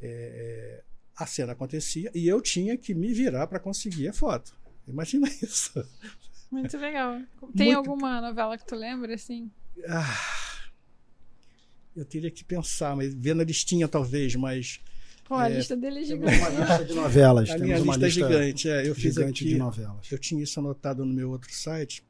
é, 0.00 0.82
a 1.16 1.26
cena 1.26 1.52
acontecia 1.52 2.10
e 2.14 2.28
eu 2.28 2.40
tinha 2.40 2.76
que 2.76 2.94
me 2.94 3.12
virar 3.12 3.46
para 3.48 3.58
conseguir 3.58 4.08
a 4.08 4.12
foto. 4.12 4.56
Imagina 4.86 5.28
isso. 5.42 5.84
Muito 6.50 6.78
legal. 6.78 7.20
Tem 7.56 7.74
Muito... 7.74 7.76
alguma 7.76 8.20
novela 8.20 8.56
que 8.56 8.64
tu 8.64 8.74
lembra, 8.74 9.14
assim? 9.14 9.50
Ah, 9.86 10.70
eu 11.94 12.04
teria 12.04 12.30
que 12.30 12.44
pensar, 12.44 12.96
mas 12.96 13.12
vendo 13.12 13.42
a 13.42 13.44
listinha 13.44 13.86
talvez, 13.86 14.34
mas. 14.34 14.80
Pô, 15.24 15.34
a 15.34 15.50
é, 15.50 15.56
lista 15.56 15.76
dele 15.76 16.00
é 16.00 16.04
gigante. 16.04 16.38
Uma 16.38 16.48
lista 16.48 16.84
de 16.84 16.94
novelas. 16.94 17.50
A 17.50 17.58
minha 17.58 17.78
lista, 17.78 18.06
é 18.06 18.10
gigante. 18.10 18.68
É, 18.68 18.88
eu 18.88 18.94
fiz 18.94 19.18
aqui, 19.18 19.44
de 19.44 19.58
novelas. 19.58 20.10
Eu 20.10 20.18
tinha 20.18 20.42
isso 20.42 20.58
anotado 20.58 21.04
no 21.04 21.12
meu 21.12 21.30
outro 21.30 21.52
site. 21.52 22.02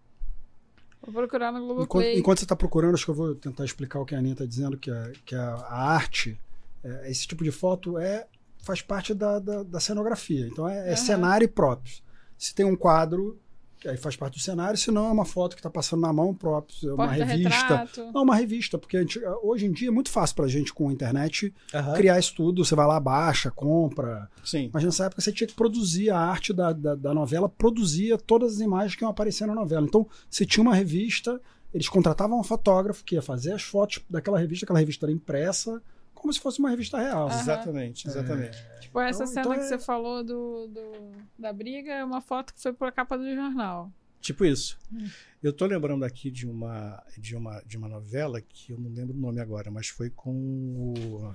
Vou 1.03 1.15
procurar 1.15 1.53
no 1.53 1.61
Globoplay. 1.61 1.85
Enquanto, 1.85 2.19
enquanto 2.19 2.39
você 2.39 2.45
está 2.45 2.57
procurando, 2.57 2.95
acho 2.95 3.05
que 3.05 3.11
eu 3.11 3.15
vou 3.15 3.35
tentar 3.35 3.65
explicar 3.65 4.01
o 4.01 4.05
que 4.05 4.15
a 4.15 4.19
Aninha 4.19 4.33
está 4.33 4.45
dizendo, 4.45 4.77
que, 4.77 4.91
a, 4.91 5.13
que 5.25 5.35
a, 5.35 5.55
a 5.55 5.91
arte, 5.93 6.39
é, 6.83 7.11
esse 7.11 7.27
tipo 7.27 7.45
de 7.45 7.51
foto 7.51 7.99
é 7.99 8.27
faz 8.63 8.83
parte 8.83 9.15
da, 9.15 9.39
da, 9.39 9.63
da 9.63 9.81
cenografia. 9.81 10.47
Então 10.47 10.69
é, 10.69 10.89
é 10.89 10.91
uhum. 10.91 10.97
cenário 10.97 11.49
próprios. 11.49 12.03
Se 12.37 12.55
tem 12.55 12.67
um 12.67 12.77
quadro, 12.77 13.39
que 13.79 13.89
aí 13.89 13.97
faz 13.97 14.17
parte 14.17 14.35
do 14.35 14.41
cenário, 14.41 14.79
se 14.79 14.91
não 14.91 15.07
é 15.07 15.13
uma 15.13 15.25
foto 15.25 15.55
que 15.55 15.61
está 15.61 15.71
passando 15.71 16.01
na 16.01 16.13
mão 16.13 16.35
próprio, 16.35 16.91
é 16.91 16.95
uma 16.95 17.07
revista. 17.07 17.89
Não, 18.13 18.23
uma 18.23 18.35
revista, 18.35 18.79
porque 18.79 18.99
gente, 18.99 19.21
hoje 19.43 19.67
em 19.67 19.73
dia 19.73 19.89
é 19.89 19.91
muito 19.91 20.11
fácil 20.11 20.37
para 20.37 20.47
a 20.47 20.49
gente 20.49 20.73
com 20.73 20.89
a 20.89 20.93
internet 20.93 21.55
uhum. 21.73 21.95
criar 21.95 22.19
isso 22.19 22.35
tudo. 22.35 22.65
Você 22.65 22.75
vai 22.75 22.87
lá, 22.87 22.99
baixa, 22.99 23.51
compra. 23.51 24.29
Sim. 24.45 24.71
Mas 24.73 24.85
nessa 24.85 25.07
época 25.07 25.23
você 25.23 25.33
tinha 25.33 25.47
que 25.47 25.55
produzir 25.55 26.11
a 26.11 26.19
arte 26.19 26.53
da, 26.53 26.73
da, 26.73 26.95
da 26.95 27.15
novela, 27.15 27.49
produzia 27.49 28.19
todas 28.19 28.55
as 28.55 28.61
imagens 28.61 28.95
que 28.95 29.05
iam 29.05 29.11
aparecer 29.11 29.47
na 29.47 29.55
novela. 29.55 29.87
Então, 29.87 30.07
se 30.29 30.45
tinha 30.45 30.63
uma 30.63 30.75
revista, 30.75 31.41
eles 31.73 31.89
contratavam 31.89 32.41
um 32.41 32.45
fotógrafo 32.45 33.05
que 33.05 33.15
ia 33.15 33.23
fazer 33.23 33.53
as 33.53 33.63
fotos 33.63 34.01
daquela 34.09 34.39
revista, 34.39 34.65
aquela 34.65 34.79
revista 34.79 35.07
era 35.07 35.13
impressa 35.13 35.81
como 36.19 36.33
se 36.33 36.41
fosse 36.41 36.59
uma 36.59 36.71
revista 36.71 36.99
real. 36.99 37.29
Uhum. 37.29 37.41
Exatamente, 37.41 38.09
exatamente. 38.09 38.59
É... 38.59 38.79
Tipo, 38.81 39.01
essa 39.01 39.25
então, 39.25 39.27
cena 39.27 39.41
então 39.41 39.53
que 39.53 39.61
é... 39.61 39.63
você 39.65 39.79
falou 39.79 40.25
do, 40.25 40.69
do, 40.69 41.13
da 41.39 41.53
briga 41.53 41.93
é 41.93 42.05
uma 42.05 42.21
foto 42.21 42.53
que 42.55 42.61
foi 42.61 42.73
por 42.73 42.89
a 42.89 42.93
capa 42.93 43.17
do 43.17 43.35
jornal. 43.35 43.93
Tipo 44.21 44.45
isso. 44.45 44.79
Hum. 44.93 45.09
Eu 45.43 45.53
tô 45.53 45.67
lembrando 45.67 46.05
aqui 46.05 46.31
de 46.31 46.47
uma, 46.47 47.03
de, 47.17 47.37
uma, 47.37 47.63
de 47.65 47.77
uma 47.77 47.89
novela 47.89 48.41
que 48.41 48.73
eu 48.73 48.79
não 48.79 48.91
lembro 48.91 49.17
o 49.17 49.21
nome 49.21 49.41
agora, 49.41 49.71
mas 49.71 49.89
foi 49.89 50.11
com 50.11 50.33
o. 50.33 51.33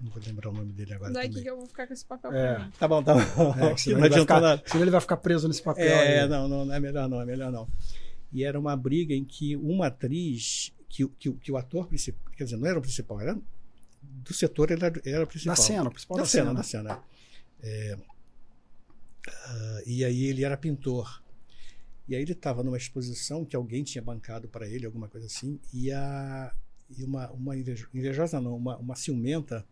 Não 0.00 0.10
vou 0.10 0.22
lembrar 0.26 0.50
o 0.50 0.52
nome 0.52 0.72
dele 0.72 0.94
agora. 0.94 1.12
Daí 1.12 1.28
também. 1.28 1.42
que 1.42 1.50
eu 1.50 1.56
vou 1.56 1.66
ficar 1.66 1.86
com 1.86 1.92
esse 1.92 2.04
papel 2.04 2.32
é. 2.32 2.70
Tá 2.78 2.88
bom, 2.88 3.02
tá 3.02 3.14
bom. 3.14 3.54
É, 3.54 3.76
senão, 3.78 4.04
ele 4.04 4.18
ficar, 4.18 4.62
senão, 4.66 4.84
ele 4.84 4.90
vai 4.90 5.00
ficar, 5.00 5.16
preso 5.18 5.48
nesse 5.48 5.62
papel. 5.62 5.84
É, 5.84 6.22
aí. 6.22 6.28
não, 6.28 6.48
não, 6.48 6.64
não 6.64 6.74
é 6.74 6.80
melhor 6.80 7.08
não, 7.08 7.20
é 7.20 7.26
melhor 7.26 7.50
não. 7.50 7.68
E 8.32 8.44
era 8.44 8.58
uma 8.58 8.76
briga 8.76 9.14
em 9.14 9.24
que 9.24 9.56
uma 9.56 9.88
atriz, 9.88 10.72
que, 10.90 11.08
que, 11.08 11.32
que 11.32 11.52
o 11.52 11.56
ator 11.56 11.86
principal, 11.86 12.32
quer 12.34 12.44
dizer, 12.44 12.56
não 12.56 12.66
era 12.66 12.78
o 12.78 12.82
principal, 12.82 13.20
era 13.20 13.38
do 14.02 14.34
setor 14.34 14.70
ele 14.70 14.84
era, 14.84 15.00
era 15.04 15.26
principal. 15.26 15.56
Da 15.56 15.62
cena, 15.62 15.90
principal 15.90 16.16
da, 16.16 16.22
da 16.24 16.28
cena. 16.28 16.44
cena. 16.46 16.54
Da 16.54 16.62
cena. 16.62 17.02
É, 17.62 17.96
uh, 19.28 19.82
e 19.86 20.04
aí 20.04 20.24
ele 20.24 20.44
era 20.44 20.56
pintor. 20.56 21.22
E 22.08 22.16
aí 22.16 22.22
ele 22.22 22.32
estava 22.32 22.64
numa 22.64 22.76
exposição 22.76 23.44
que 23.44 23.54
alguém 23.54 23.84
tinha 23.84 24.02
bancado 24.02 24.48
para 24.48 24.66
ele, 24.66 24.84
alguma 24.84 25.08
coisa 25.08 25.26
assim, 25.26 25.60
e, 25.72 25.92
a, 25.92 26.52
e 26.98 27.04
uma, 27.04 27.30
uma 27.30 27.56
invejo, 27.56 27.88
invejosa, 27.94 28.40
não, 28.40 28.56
uma, 28.56 28.76
uma 28.78 28.96
ciumenta 28.96 29.64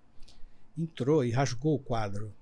entrou 0.76 1.24
e 1.24 1.33
rasgou 1.33 1.74
o 1.74 1.81
quadro. 1.81 2.33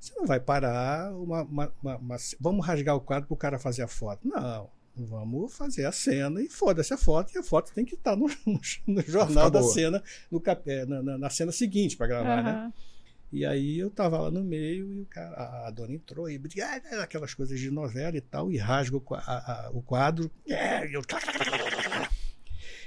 Você 0.00 0.14
não 0.16 0.26
vai 0.26 0.40
parar 0.40 1.14
uma, 1.14 1.42
uma, 1.42 1.72
uma, 1.82 1.96
uma 1.96 2.16
vamos 2.40 2.66
rasgar 2.66 2.96
o 2.96 3.00
quadro 3.00 3.28
para 3.28 3.34
o 3.34 3.36
cara 3.36 3.58
fazer 3.58 3.82
a 3.82 3.88
foto. 3.88 4.26
Não 4.26 4.70
Vamos 4.94 5.54
fazer 5.56 5.86
a 5.86 5.92
cena 5.92 6.42
e 6.42 6.50
foda-se 6.50 6.92
a 6.92 6.98
foto, 6.98 7.34
e 7.34 7.38
a 7.38 7.42
foto 7.42 7.72
tem 7.72 7.84
que 7.84 7.94
estar 7.94 8.10
tá 8.10 8.16
no, 8.16 8.28
no, 8.86 9.02
jornal 9.02 9.50
da 9.50 9.62
cena, 9.62 10.02
no, 10.30 10.42
é, 10.66 10.84
na, 10.84 11.02
na, 11.02 11.18
na, 11.18 11.30
cena 11.30 11.50
seguinte 11.50 11.96
para 11.96 12.06
gravar, 12.06 12.38
uhum. 12.38 12.44
né? 12.44 12.72
E 13.32 13.46
aí 13.46 13.78
eu 13.78 13.88
tava 13.88 14.20
lá 14.20 14.30
no 14.30 14.44
meio 14.44 14.92
e 14.92 15.00
o 15.00 15.06
cara, 15.06 15.66
a, 15.66 15.70
dona 15.70 15.94
entrou 15.94 16.28
e 16.28 16.38
ah, 16.60 17.02
aquelas 17.02 17.32
coisas 17.32 17.58
de 17.58 17.70
novela 17.70 18.14
e 18.14 18.20
tal, 18.20 18.52
e 18.52 18.58
rasga 18.58 18.98
o, 18.98 19.02
a, 19.14 19.66
a, 19.66 19.70
o 19.70 19.80
quadro. 19.80 20.30
É, 20.46 20.84
eu... 20.94 21.00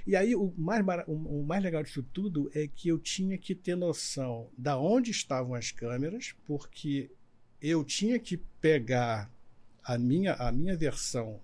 E 0.05 0.15
aí 0.15 0.35
o 0.35 0.53
mais, 0.55 0.85
o 1.07 1.41
mais 1.41 1.63
legal 1.63 1.81
disso 1.81 2.03
tudo 2.03 2.51
é 2.53 2.67
que 2.67 2.89
eu 2.89 2.99
tinha 2.99 3.39
que 3.39 3.55
ter 3.55 3.75
noção 3.75 4.47
da 4.55 4.77
onde 4.77 5.09
estavam 5.09 5.55
as 5.55 5.71
câmeras, 5.71 6.35
porque 6.45 7.09
eu 7.59 7.83
tinha 7.83 8.19
que 8.19 8.37
pegar 8.37 9.31
a 9.83 9.97
minha, 9.97 10.33
a 10.33 10.51
minha 10.51 10.77
versão 10.77 11.39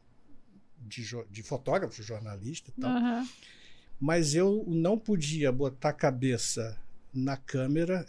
de, 0.81 1.03
de 1.29 1.43
fotógrafo, 1.43 2.01
jornalista 2.03 2.71
e 2.75 2.81
tal. 2.81 2.91
Uhum. 2.91 3.27
Mas 3.99 4.33
eu 4.33 4.63
não 4.67 4.97
podia 4.97 5.51
botar 5.51 5.89
a 5.89 5.93
cabeça 5.93 6.77
na 7.13 7.37
câmera, 7.37 8.05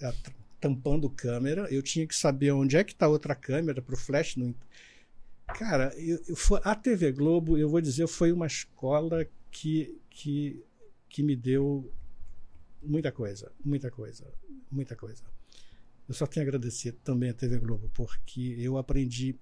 tampando 0.61 1.11
câmera. 1.11 1.66
Eu 1.70 1.82
tinha 1.82 2.06
que 2.06 2.16
saber 2.16 2.52
onde 2.52 2.76
é 2.76 2.85
que 2.85 2.92
está 2.92 3.08
outra 3.08 3.35
câmera 3.35 3.82
para 3.82 3.94
o 3.94 3.98
flash 3.98 4.37
não. 4.37 4.54
Cara, 5.46 5.92
eu, 5.98 6.18
eu, 6.28 6.37
a 6.64 6.74
TV 6.74 7.12
Globo, 7.12 7.58
eu 7.58 7.68
vou 7.68 7.80
dizer, 7.80 8.06
foi 8.06 8.32
uma 8.32 8.46
escola 8.46 9.26
que, 9.50 10.00
que, 10.08 10.64
que 11.08 11.22
me 11.22 11.37
deu 11.37 11.92
muita 12.82 13.12
coisa, 13.12 13.52
muita 13.62 13.90
coisa, 13.90 14.24
muita 14.70 14.96
coisa. 14.96 15.22
Eu 16.08 16.14
só 16.14 16.26
tenho 16.26 16.46
a 16.46 16.48
agradecer 16.48 16.92
também 17.04 17.30
a 17.30 17.35
TV 17.35 17.58
Globo, 17.58 17.90
porque 17.94 18.56
eu 18.58 18.78
aprendi 18.78 19.37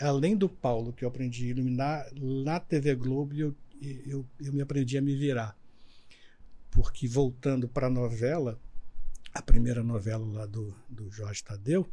além 0.00 0.36
do 0.36 0.48
Paulo, 0.48 0.92
que 0.92 1.04
eu 1.04 1.08
aprendi 1.08 1.46
a 1.46 1.48
iluminar, 1.50 2.06
na 2.14 2.58
TV 2.58 2.94
Globo 2.94 3.34
eu, 3.34 3.54
eu, 3.80 4.26
eu 4.40 4.52
me 4.52 4.62
aprendi 4.62 4.96
a 4.96 5.02
me 5.02 5.14
virar. 5.14 5.56
Porque 6.70 7.06
voltando 7.06 7.68
para 7.68 7.88
a 7.88 7.90
novela, 7.90 8.58
a 9.34 9.42
primeira 9.42 9.82
novela 9.82 10.26
lá 10.26 10.46
do, 10.46 10.74
do 10.88 11.10
Jorge 11.10 11.44
Tadeu, 11.44 11.86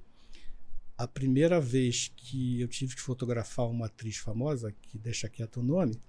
a 0.97 1.07
primeira 1.07 1.59
vez 1.59 2.11
que 2.15 2.61
eu 2.61 2.67
tive 2.67 2.95
que 2.95 3.01
fotografar 3.01 3.67
uma 3.67 3.87
atriz 3.87 4.17
famosa, 4.17 4.73
que 4.81 4.97
deixa 4.97 5.29
quieto 5.29 5.59
o 5.59 5.63
nome, 5.63 5.99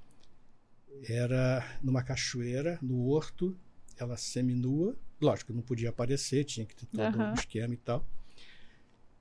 era 1.04 1.78
numa 1.82 2.02
cachoeira, 2.02 2.78
no 2.80 3.06
horto, 3.08 3.56
ela 3.96 4.16
seminua. 4.16 4.96
Lógico, 5.20 5.52
não 5.52 5.62
podia 5.62 5.90
aparecer, 5.90 6.44
tinha 6.44 6.64
que 6.64 6.76
ter 6.76 6.86
todo 6.86 7.18
uhum. 7.18 7.30
um 7.30 7.34
esquema 7.34 7.74
e 7.74 7.78
tal 7.78 8.06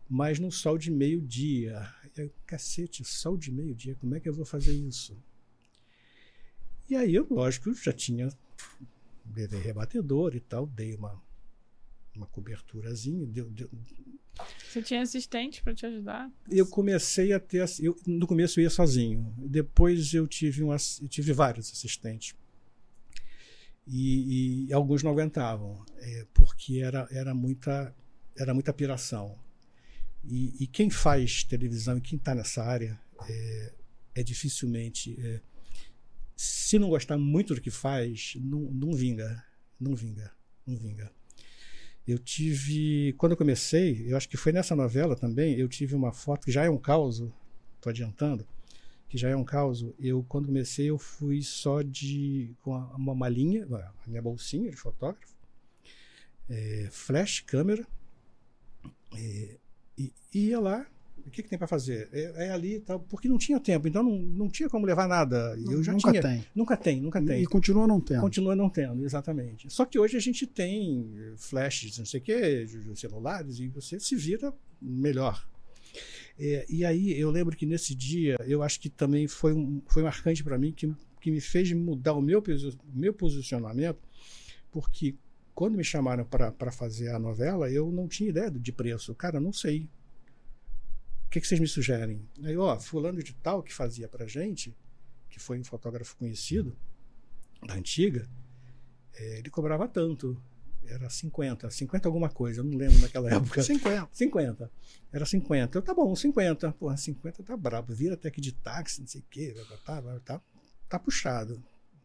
mas 0.10 0.40
no 0.40 0.52
sol 0.52 0.78
de 0.78 0.92
meio-dia. 0.92 1.88
Cacete, 2.46 3.04
sol 3.04 3.38
de 3.38 3.52
meio-dia, 3.52 3.96
como 3.96 4.16
é 4.16 4.20
que 4.20 4.28
eu 4.28 4.34
vou 4.34 4.46
fazer 4.46 4.74
isso? 4.74 5.16
E 6.90 6.96
aí 6.96 7.14
eu, 7.14 7.28
lógico, 7.30 7.74
já 7.74 7.94
tinha 7.94 8.30
levei 9.36 9.60
rebatedor 9.60 10.36
e 10.36 10.40
tal, 10.40 10.66
dei 10.68 10.96
uma, 10.96 11.22
uma 12.16 12.26
coberturazinha. 12.28 13.26
Deu, 13.26 13.50
deu... 13.50 13.70
Você 14.70 14.82
tinha 14.82 15.02
assistente 15.02 15.62
para 15.64 15.74
te 15.74 15.86
ajudar? 15.86 16.32
Eu 16.50 16.68
comecei 16.68 17.34
a 17.34 17.40
ter. 17.40 17.66
Eu, 17.80 17.98
no 18.06 18.28
começo 18.28 18.60
eu 18.60 18.64
ia 18.64 18.70
sozinho. 18.70 19.34
Depois 19.38 20.14
eu 20.14 20.28
tive, 20.28 20.64
um, 20.64 20.72
eu 20.72 21.08
tive 21.08 21.34
vários 21.34 21.72
assistentes. 21.72 22.36
E, 23.86 24.68
e 24.68 24.74
alguns 24.74 25.02
não 25.02 25.12
aguentavam, 25.12 25.84
é, 25.98 26.28
porque 26.34 26.80
era, 26.80 27.08
era, 27.10 27.34
muita, 27.34 27.96
era 28.36 28.54
muita 28.54 28.74
piração. 28.74 29.40
E, 30.24 30.64
e 30.64 30.68
quem 30.68 30.90
faz 30.90 31.44
televisão 31.44 31.98
e 31.98 32.02
quem 32.02 32.18
está 32.18 32.36
nessa 32.36 32.64
área 32.64 33.00
é, 33.30 33.74
é 34.16 34.24
dificilmente. 34.24 35.16
É, 35.20 35.42
se 36.36 36.78
não 36.78 36.90
gostar 36.90 37.18
muito 37.18 37.56
do 37.56 37.62
que 37.62 37.72
faz, 37.72 38.34
não, 38.40 38.60
não 38.60 38.94
vinga. 38.94 39.44
Não 39.80 39.96
vinga. 39.96 40.32
Não 40.66 40.78
vinga. 40.78 41.12
Eu 42.08 42.18
tive. 42.18 43.14
Quando 43.18 43.34
eu 43.34 43.38
comecei, 43.38 44.06
eu 44.10 44.16
acho 44.16 44.30
que 44.30 44.38
foi 44.38 44.52
nessa 44.52 44.76
novela 44.76 45.16
também, 45.16 45.56
eu 45.56 45.68
tive 45.68 45.94
uma 45.96 46.14
foto 46.14 46.46
que 46.46 46.52
já 46.52 46.64
é 46.64 46.70
um 46.70 46.78
caos, 46.78 47.22
estou 47.76 47.90
adiantando, 47.90 48.48
que 49.10 49.18
já 49.18 49.30
é 49.30 49.36
um 49.36 49.44
caos. 49.44 49.86
Eu, 50.00 50.24
quando 50.24 50.46
comecei, 50.46 50.90
eu 50.90 50.98
fui 50.98 51.42
só 51.42 51.82
de. 51.82 52.56
com 52.62 52.72
uma 52.72 53.14
malinha, 53.14 53.66
a 53.66 54.08
minha 54.08 54.22
bolsinha 54.22 54.70
de 54.70 54.78
fotógrafo, 54.78 55.36
é, 56.50 56.88
flash, 56.92 57.42
câmera. 57.42 57.86
É, 59.16 59.58
e 59.98 60.14
ia 60.34 60.60
lá, 60.60 60.86
o 61.28 61.30
que, 61.30 61.44
que 61.44 61.50
tem 61.50 61.58
para 61.58 61.68
fazer? 61.68 62.08
É, 62.14 62.48
é 62.48 62.52
ali, 62.52 62.80
tal, 62.80 63.02
porque 63.02 63.28
não 63.28 63.38
tinha 63.38 63.60
tempo, 63.60 63.88
então 63.88 64.02
não, 64.02 64.18
não 64.18 64.50
tinha 64.50 64.70
como 64.70 64.86
levar 64.86 65.08
nada. 65.08 65.58
Eu 65.70 65.84
já 65.84 65.92
nunca 65.92 66.10
tinha, 66.10 66.22
tem. 66.22 66.46
Nunca 66.56 66.78
tem, 66.78 67.02
nunca 67.02 67.22
tem. 67.22 67.44
E 67.44 67.46
continua 67.46 67.86
não 67.86 68.00
tendo. 68.00 68.22
Continua 68.22 68.56
não 68.56 68.70
tendo, 68.70 69.04
exatamente. 69.04 69.70
Só 69.70 69.86
que 69.86 70.00
hoje 70.00 70.16
a 70.16 70.22
gente 70.22 70.48
tem 70.48 71.34
flashes, 71.36 71.98
não 71.98 72.06
sei 72.06 72.22
o 72.22 72.24
quê, 72.24 72.66
celulares, 72.96 73.60
e 73.60 73.68
você 73.68 74.00
se 74.00 74.16
vira 74.16 74.54
melhor. 74.82 75.46
É, 76.40 76.66
e 76.70 76.86
aí 76.86 77.20
eu 77.20 77.30
lembro 77.30 77.58
que 77.58 77.66
nesse 77.66 77.94
dia, 77.94 78.38
eu 78.46 78.64
acho 78.64 78.80
que 78.80 78.90
também 78.90 79.28
foi, 79.28 79.54
um, 79.54 79.82
foi 79.88 80.04
marcante 80.04 80.44
para 80.44 80.58
mim, 80.58 80.72
que, 80.72 80.94
que 81.20 81.30
me 81.30 81.42
fez 81.42 81.72
mudar 81.74 82.14
o 82.14 82.22
meu, 82.22 82.42
meu 82.94 83.14
posicionamento, 83.14 84.00
porque 84.72 85.16
quando 85.58 85.76
me 85.76 85.84
chamaram 85.84 86.24
para 86.24 86.72
fazer 86.72 87.10
a 87.10 87.18
novela, 87.18 87.68
eu 87.68 87.92
não 87.92 88.08
tinha 88.08 88.30
ideia 88.30 88.52
de 88.52 88.72
preço. 88.72 89.16
Cara, 89.16 89.40
não 89.40 89.52
sei. 89.52 89.90
O 91.26 91.30
que, 91.32 91.42
que 91.42 91.48
vocês 91.48 91.60
me 91.60 91.68
sugerem? 91.68 92.22
Aí, 92.44 92.56
ó, 92.56 92.80
fulano 92.80 93.24
de 93.24 93.34
tal 93.34 93.64
que 93.64 93.74
fazia 93.74 94.08
pra 94.08 94.28
gente, 94.28 94.78
que 95.28 95.40
foi 95.40 95.60
um 95.60 95.64
fotógrafo 95.64 96.16
conhecido, 96.16 96.78
da 97.66 97.74
antiga, 97.74 98.30
é, 99.16 99.40
ele 99.40 99.50
cobrava 99.50 99.88
tanto. 99.88 100.40
era 100.86 101.10
50, 101.10 101.72
50 101.72 102.08
alguma 102.08 102.30
coisa, 102.30 102.60
eu 102.60 102.64
não 102.64 102.78
lembro 102.78 103.00
naquela 103.00 103.28
época. 103.34 103.64
50. 103.64 104.10
50. 104.14 104.72
Era 105.12 105.26
50. 105.26 105.76
Eu, 105.76 105.82
tá 105.82 105.92
bom, 105.92 106.16
50. 106.16 106.72
Porra, 106.74 106.96
50 106.96 107.42
tá 107.42 107.58
brabo. 107.58 107.96
Vira 107.96 108.14
até 108.14 108.28
aqui 108.28 108.40
de 108.40 108.52
táxi, 108.52 109.02
não 109.02 109.08
sei 109.08 109.22
o 109.22 109.26
quê. 109.28 109.56
Tá, 109.84 110.04
tá, 110.04 110.20
tá, 110.20 110.42
tá 110.88 111.00
puxado. 111.00 111.60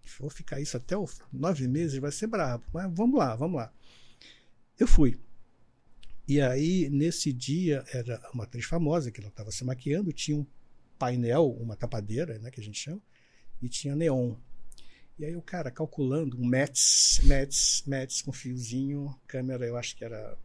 For 0.04 0.30
ficar 0.30 0.60
isso 0.60 0.76
até 0.76 0.96
os 0.96 1.20
nove 1.32 1.66
meses, 1.68 1.98
vai 1.98 2.12
ser 2.12 2.26
brabo. 2.26 2.64
Mas 2.72 2.92
vamos 2.94 3.18
lá, 3.18 3.34
vamos 3.36 3.56
lá. 3.56 3.72
Eu 4.78 4.86
fui. 4.86 5.18
E 6.26 6.40
aí, 6.40 6.88
nesse 6.90 7.32
dia, 7.32 7.84
era 7.92 8.20
uma 8.32 8.44
atriz 8.44 8.64
famosa 8.64 9.10
que 9.10 9.20
ela 9.20 9.28
estava 9.28 9.50
se 9.50 9.64
maquiando, 9.64 10.12
tinha 10.12 10.36
um 10.36 10.46
painel, 10.98 11.50
uma 11.60 11.76
tapadeira, 11.76 12.38
né, 12.38 12.50
que 12.50 12.60
a 12.60 12.62
gente 12.62 12.78
chama, 12.78 13.02
e 13.60 13.68
tinha 13.68 13.96
neon. 13.96 14.36
E 15.18 15.24
aí 15.24 15.36
o 15.36 15.42
cara 15.42 15.70
calculando 15.70 16.40
um 16.40 16.46
METS, 16.46 17.20
METS, 17.24 17.84
METS 17.86 18.22
com 18.22 18.32
fiozinho, 18.32 19.14
câmera, 19.26 19.66
eu 19.66 19.76
acho 19.76 19.96
que 19.96 20.04
era. 20.04 20.36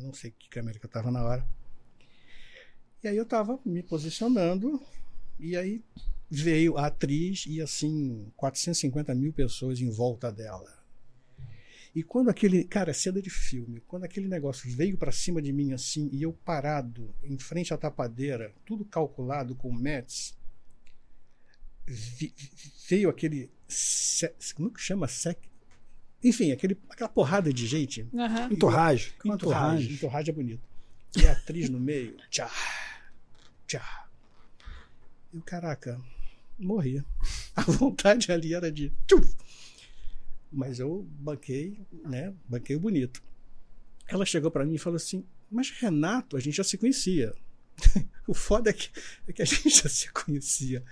Não 0.00 0.12
sei 0.12 0.30
que 0.30 0.48
câmera 0.48 0.78
que 0.78 0.86
eu 0.86 0.88
estava 0.88 1.10
na 1.10 1.24
hora. 1.24 1.46
E 3.02 3.08
aí 3.08 3.16
eu 3.16 3.24
estava 3.24 3.58
me 3.64 3.82
posicionando, 3.82 4.80
e 5.38 5.56
aí 5.56 5.84
veio 6.30 6.76
a 6.76 6.86
atriz 6.86 7.44
e 7.46 7.60
assim, 7.60 8.30
450 8.36 9.14
mil 9.14 9.32
pessoas 9.32 9.80
em 9.80 9.90
volta 9.90 10.30
dela. 10.30 10.78
E 11.94 12.02
quando 12.02 12.28
aquele, 12.28 12.64
cara, 12.64 12.92
cena 12.92 13.20
de 13.20 13.30
filme, 13.30 13.82
quando 13.86 14.04
aquele 14.04 14.28
negócio 14.28 14.70
veio 14.70 14.96
para 14.96 15.10
cima 15.10 15.40
de 15.40 15.52
mim 15.52 15.72
assim, 15.72 16.08
e 16.12 16.22
eu 16.22 16.32
parado 16.32 17.14
em 17.22 17.38
frente 17.38 17.72
à 17.72 17.76
tapadeira, 17.76 18.54
tudo 18.64 18.84
calculado 18.84 19.54
com 19.54 19.72
METS, 19.72 20.36
veio 22.88 23.08
aquele. 23.08 23.50
Como 24.54 24.70
que 24.70 24.80
chama? 24.80 25.08
Sec, 25.08 25.38
enfim, 26.22 26.52
aquele, 26.52 26.78
aquela 26.90 27.08
porrada 27.08 27.52
de 27.52 27.66
gente. 27.66 28.02
Uhum. 28.12 28.52
Entorragem. 28.52 29.12
Entorragem. 29.24 29.92
Entorragem 29.92 30.32
é 30.32 30.34
bonito. 30.34 30.68
E 31.16 31.26
a 31.26 31.32
atriz 31.32 31.70
no 31.70 31.80
meio. 31.80 32.16
Tchá. 32.30 32.50
Tchá. 33.66 34.08
E 35.32 35.38
o 35.38 35.42
caraca, 35.42 36.00
morria. 36.58 37.04
A 37.54 37.62
vontade 37.62 38.30
ali 38.30 38.54
era 38.54 38.70
de. 38.70 38.92
Tchuf, 39.06 39.34
mas 40.50 40.78
eu 40.78 41.06
banquei, 41.20 41.78
né? 42.04 42.34
Banquei 42.48 42.76
bonito. 42.76 43.22
Ela 44.06 44.24
chegou 44.24 44.50
para 44.50 44.64
mim 44.64 44.74
e 44.74 44.78
falou 44.78 44.96
assim: 44.96 45.24
Mas 45.50 45.70
Renato, 45.70 46.36
a 46.36 46.40
gente 46.40 46.56
já 46.56 46.64
se 46.64 46.78
conhecia. 46.78 47.34
o 48.26 48.34
foda 48.34 48.70
é 48.70 48.72
que, 48.72 48.90
é 49.26 49.32
que 49.32 49.42
a 49.42 49.44
gente 49.44 49.70
já 49.70 49.88
se 49.88 50.10
conhecia. 50.12 50.84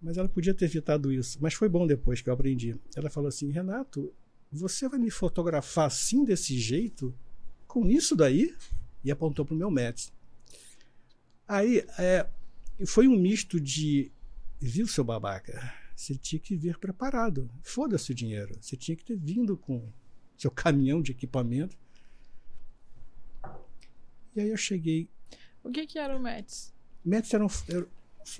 Mas 0.00 0.18
ela 0.18 0.28
podia 0.28 0.52
ter 0.52 0.66
evitado 0.66 1.12
isso. 1.12 1.38
Mas 1.40 1.54
foi 1.54 1.68
bom 1.68 1.86
depois 1.86 2.20
que 2.20 2.28
eu 2.28 2.34
aprendi. 2.34 2.76
Ela 2.94 3.08
falou 3.08 3.28
assim: 3.28 3.50
Renato, 3.50 4.12
você 4.50 4.88
vai 4.88 4.98
me 4.98 5.10
fotografar 5.10 5.86
assim, 5.86 6.24
desse 6.24 6.58
jeito? 6.58 7.14
Com 7.66 7.88
isso 7.88 8.14
daí? 8.14 8.54
E 9.02 9.10
apontou 9.10 9.44
para 9.44 9.54
o 9.54 9.58
meu 9.58 9.70
Mets. 9.70 10.12
Aí 11.48 11.84
é, 11.98 12.26
foi 12.86 13.08
um 13.08 13.18
misto 13.18 13.58
de. 13.58 14.10
Viu, 14.64 14.86
seu 14.86 15.02
babaca? 15.02 15.74
Você 15.96 16.14
tinha 16.14 16.38
que 16.38 16.54
vir 16.54 16.78
preparado. 16.78 17.50
Foda-se 17.64 18.12
o 18.12 18.14
dinheiro. 18.14 18.56
Você 18.60 18.76
tinha 18.76 18.96
que 18.96 19.04
ter 19.04 19.16
vindo 19.16 19.56
com 19.56 19.92
seu 20.38 20.52
caminhão 20.52 21.02
de 21.02 21.10
equipamento. 21.10 21.76
E 24.36 24.40
aí 24.40 24.48
eu 24.50 24.56
cheguei. 24.56 25.08
O 25.64 25.70
que, 25.72 25.84
que 25.84 25.98
era 25.98 26.16
o 26.16 26.20
Mets? 26.20 26.72
Mets 27.04 27.34
era 27.34 27.44
um, 27.44 27.48
era, 27.68 27.88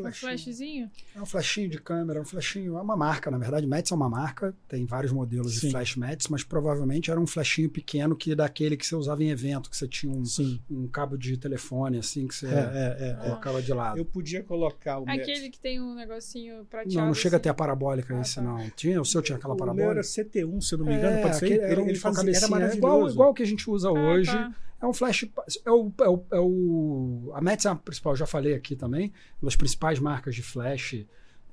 um 0.00 0.12
flashzinho? 0.12 0.90
É 1.14 1.20
um 1.20 1.26
flashinho 1.26 1.68
de 1.68 1.78
câmera, 1.78 2.20
um 2.20 2.24
flashinho, 2.24 2.76
é 2.76 2.80
uma 2.80 2.96
marca, 2.96 3.30
na 3.30 3.38
verdade. 3.38 3.66
Mets 3.66 3.90
é 3.90 3.94
uma 3.94 4.08
marca, 4.08 4.54
tem 4.68 4.86
vários 4.86 5.12
modelos 5.12 5.54
Sim. 5.54 5.66
de 5.66 5.72
flash 5.72 5.96
Mets, 5.96 6.28
mas 6.28 6.42
provavelmente 6.42 7.10
era 7.10 7.20
um 7.20 7.26
flashinho 7.26 7.68
pequeno 7.68 8.16
que 8.16 8.34
daquele 8.34 8.76
que 8.76 8.86
você 8.86 8.94
usava 8.94 9.22
em 9.22 9.30
evento, 9.30 9.70
que 9.70 9.76
você 9.76 9.88
tinha 9.88 10.12
um, 10.12 10.22
um 10.70 10.88
cabo 10.88 11.16
de 11.16 11.36
telefone, 11.36 11.98
assim, 11.98 12.26
que 12.26 12.34
você 12.34 12.46
é, 12.46 12.50
é, 12.50 13.10
é, 13.10 13.14
colocava 13.22 13.62
de 13.62 13.72
lado. 13.72 13.98
Eu 13.98 14.04
podia 14.04 14.42
colocar 14.42 14.98
o 14.98 15.02
Aquele 15.02 15.40
Mets. 15.40 15.50
que 15.50 15.60
tem 15.60 15.80
um 15.80 15.94
negocinho 15.94 16.64
prateado. 16.64 16.94
Não, 16.94 17.06
não 17.06 17.14
chega 17.14 17.36
assim. 17.36 17.40
a 17.40 17.44
ter 17.44 17.48
a 17.48 17.54
parabólica 17.54 18.16
ah, 18.16 18.20
esse, 18.20 18.36
tá. 18.36 18.42
não. 18.42 18.70
Tinha, 18.70 19.00
o 19.00 19.04
seu 19.04 19.22
tinha 19.22 19.36
aquela 19.36 19.54
o 19.54 19.56
parabólica? 19.56 19.92
Era 19.92 20.00
CT1, 20.00 20.60
se 20.60 20.74
eu 20.74 20.78
não 20.78 20.86
me 20.86 20.94
engano, 20.94 21.22
pode 21.22 21.36
ser. 21.36 21.44
Aquele, 21.46 21.60
era 21.60 21.82
um 21.82 21.88
ele 21.88 21.98
fazia, 21.98 22.36
era 22.36 22.48
maravilhoso. 22.48 22.78
Igual, 22.78 23.10
igual 23.10 23.34
que 23.34 23.42
a 23.42 23.46
gente 23.46 23.68
usa 23.68 23.88
ah, 23.88 23.92
hoje. 23.92 24.30
Tá. 24.30 24.54
É 24.82 24.86
um 24.86 24.92
flash. 24.92 25.24
É 25.64 25.70
o, 25.70 25.92
é 26.00 26.08
o, 26.08 26.24
é 26.32 26.40
o, 26.40 27.32
a 27.34 27.40
Metz 27.40 27.64
é 27.64 27.68
a 27.68 27.74
principal, 27.76 28.16
já 28.16 28.26
falei 28.26 28.52
aqui 28.54 28.74
também, 28.74 29.12
uma 29.40 29.46
das 29.46 29.54
principais 29.54 29.71
marcas 29.98 30.35
de 30.35 30.42
flash. 30.42 31.04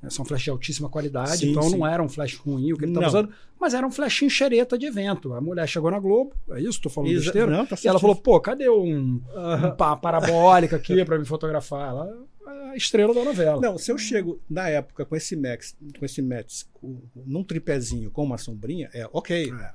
Né, 0.01 0.10
são 0.10 0.23
flash 0.23 0.43
de 0.43 0.49
altíssima 0.49 0.88
qualidade, 0.88 1.39
sim, 1.39 1.51
então 1.51 1.63
sim. 1.63 1.77
não 1.77 1.86
era 1.86 2.01
um 2.01 2.08
flash 2.08 2.36
ruim 2.36 2.71
o 2.71 2.77
que 2.77 2.86
ele 2.86 2.91
estava 2.91 3.08
usando, 3.08 3.34
mas 3.60 3.73
era 3.73 3.86
um 3.86 3.91
flashinho 3.91 4.32
xereta 4.32 4.77
de 4.77 4.86
evento. 4.86 5.34
A 5.34 5.41
mulher 5.41 5.67
chegou 5.67 5.91
na 5.91 5.99
Globo, 5.99 6.34
é 6.51 6.60
isso? 6.60 6.77
Estou 6.77 6.89
falando 6.89 7.12
Exa 7.12 7.25
besteira? 7.25 7.51
Não, 7.51 7.65
tá 7.65 7.75
e 7.84 7.88
ela 7.88 7.99
falou: 7.99 8.15
pô, 8.15 8.39
cadê 8.39 8.69
um, 8.69 9.15
uh 9.15 9.21
-huh. 9.34 9.73
um 9.73 9.99
parabólica 9.99 10.77
aqui 10.77 11.03
para 11.03 11.19
me 11.19 11.25
fotografar? 11.25 11.89
Ela 11.89 12.29
a 12.69 12.75
estrela 12.75 13.13
da 13.13 13.23
novela. 13.23 13.62
Não, 13.62 13.77
se 13.77 13.91
eu 13.91 13.97
chego 13.97 14.39
na 14.49 14.69
época 14.69 15.05
com 15.05 15.15
esse 15.15 15.36
Max, 15.36 15.75
com 15.97 16.05
esse 16.05 16.21
Max, 16.21 16.69
num 17.15 17.43
tripézinho 17.43 18.12
com 18.12 18.23
uma 18.23 18.38
sombrinha, 18.38 18.89
é 18.93 19.08
ok. 19.12 19.51
É. 19.51 19.71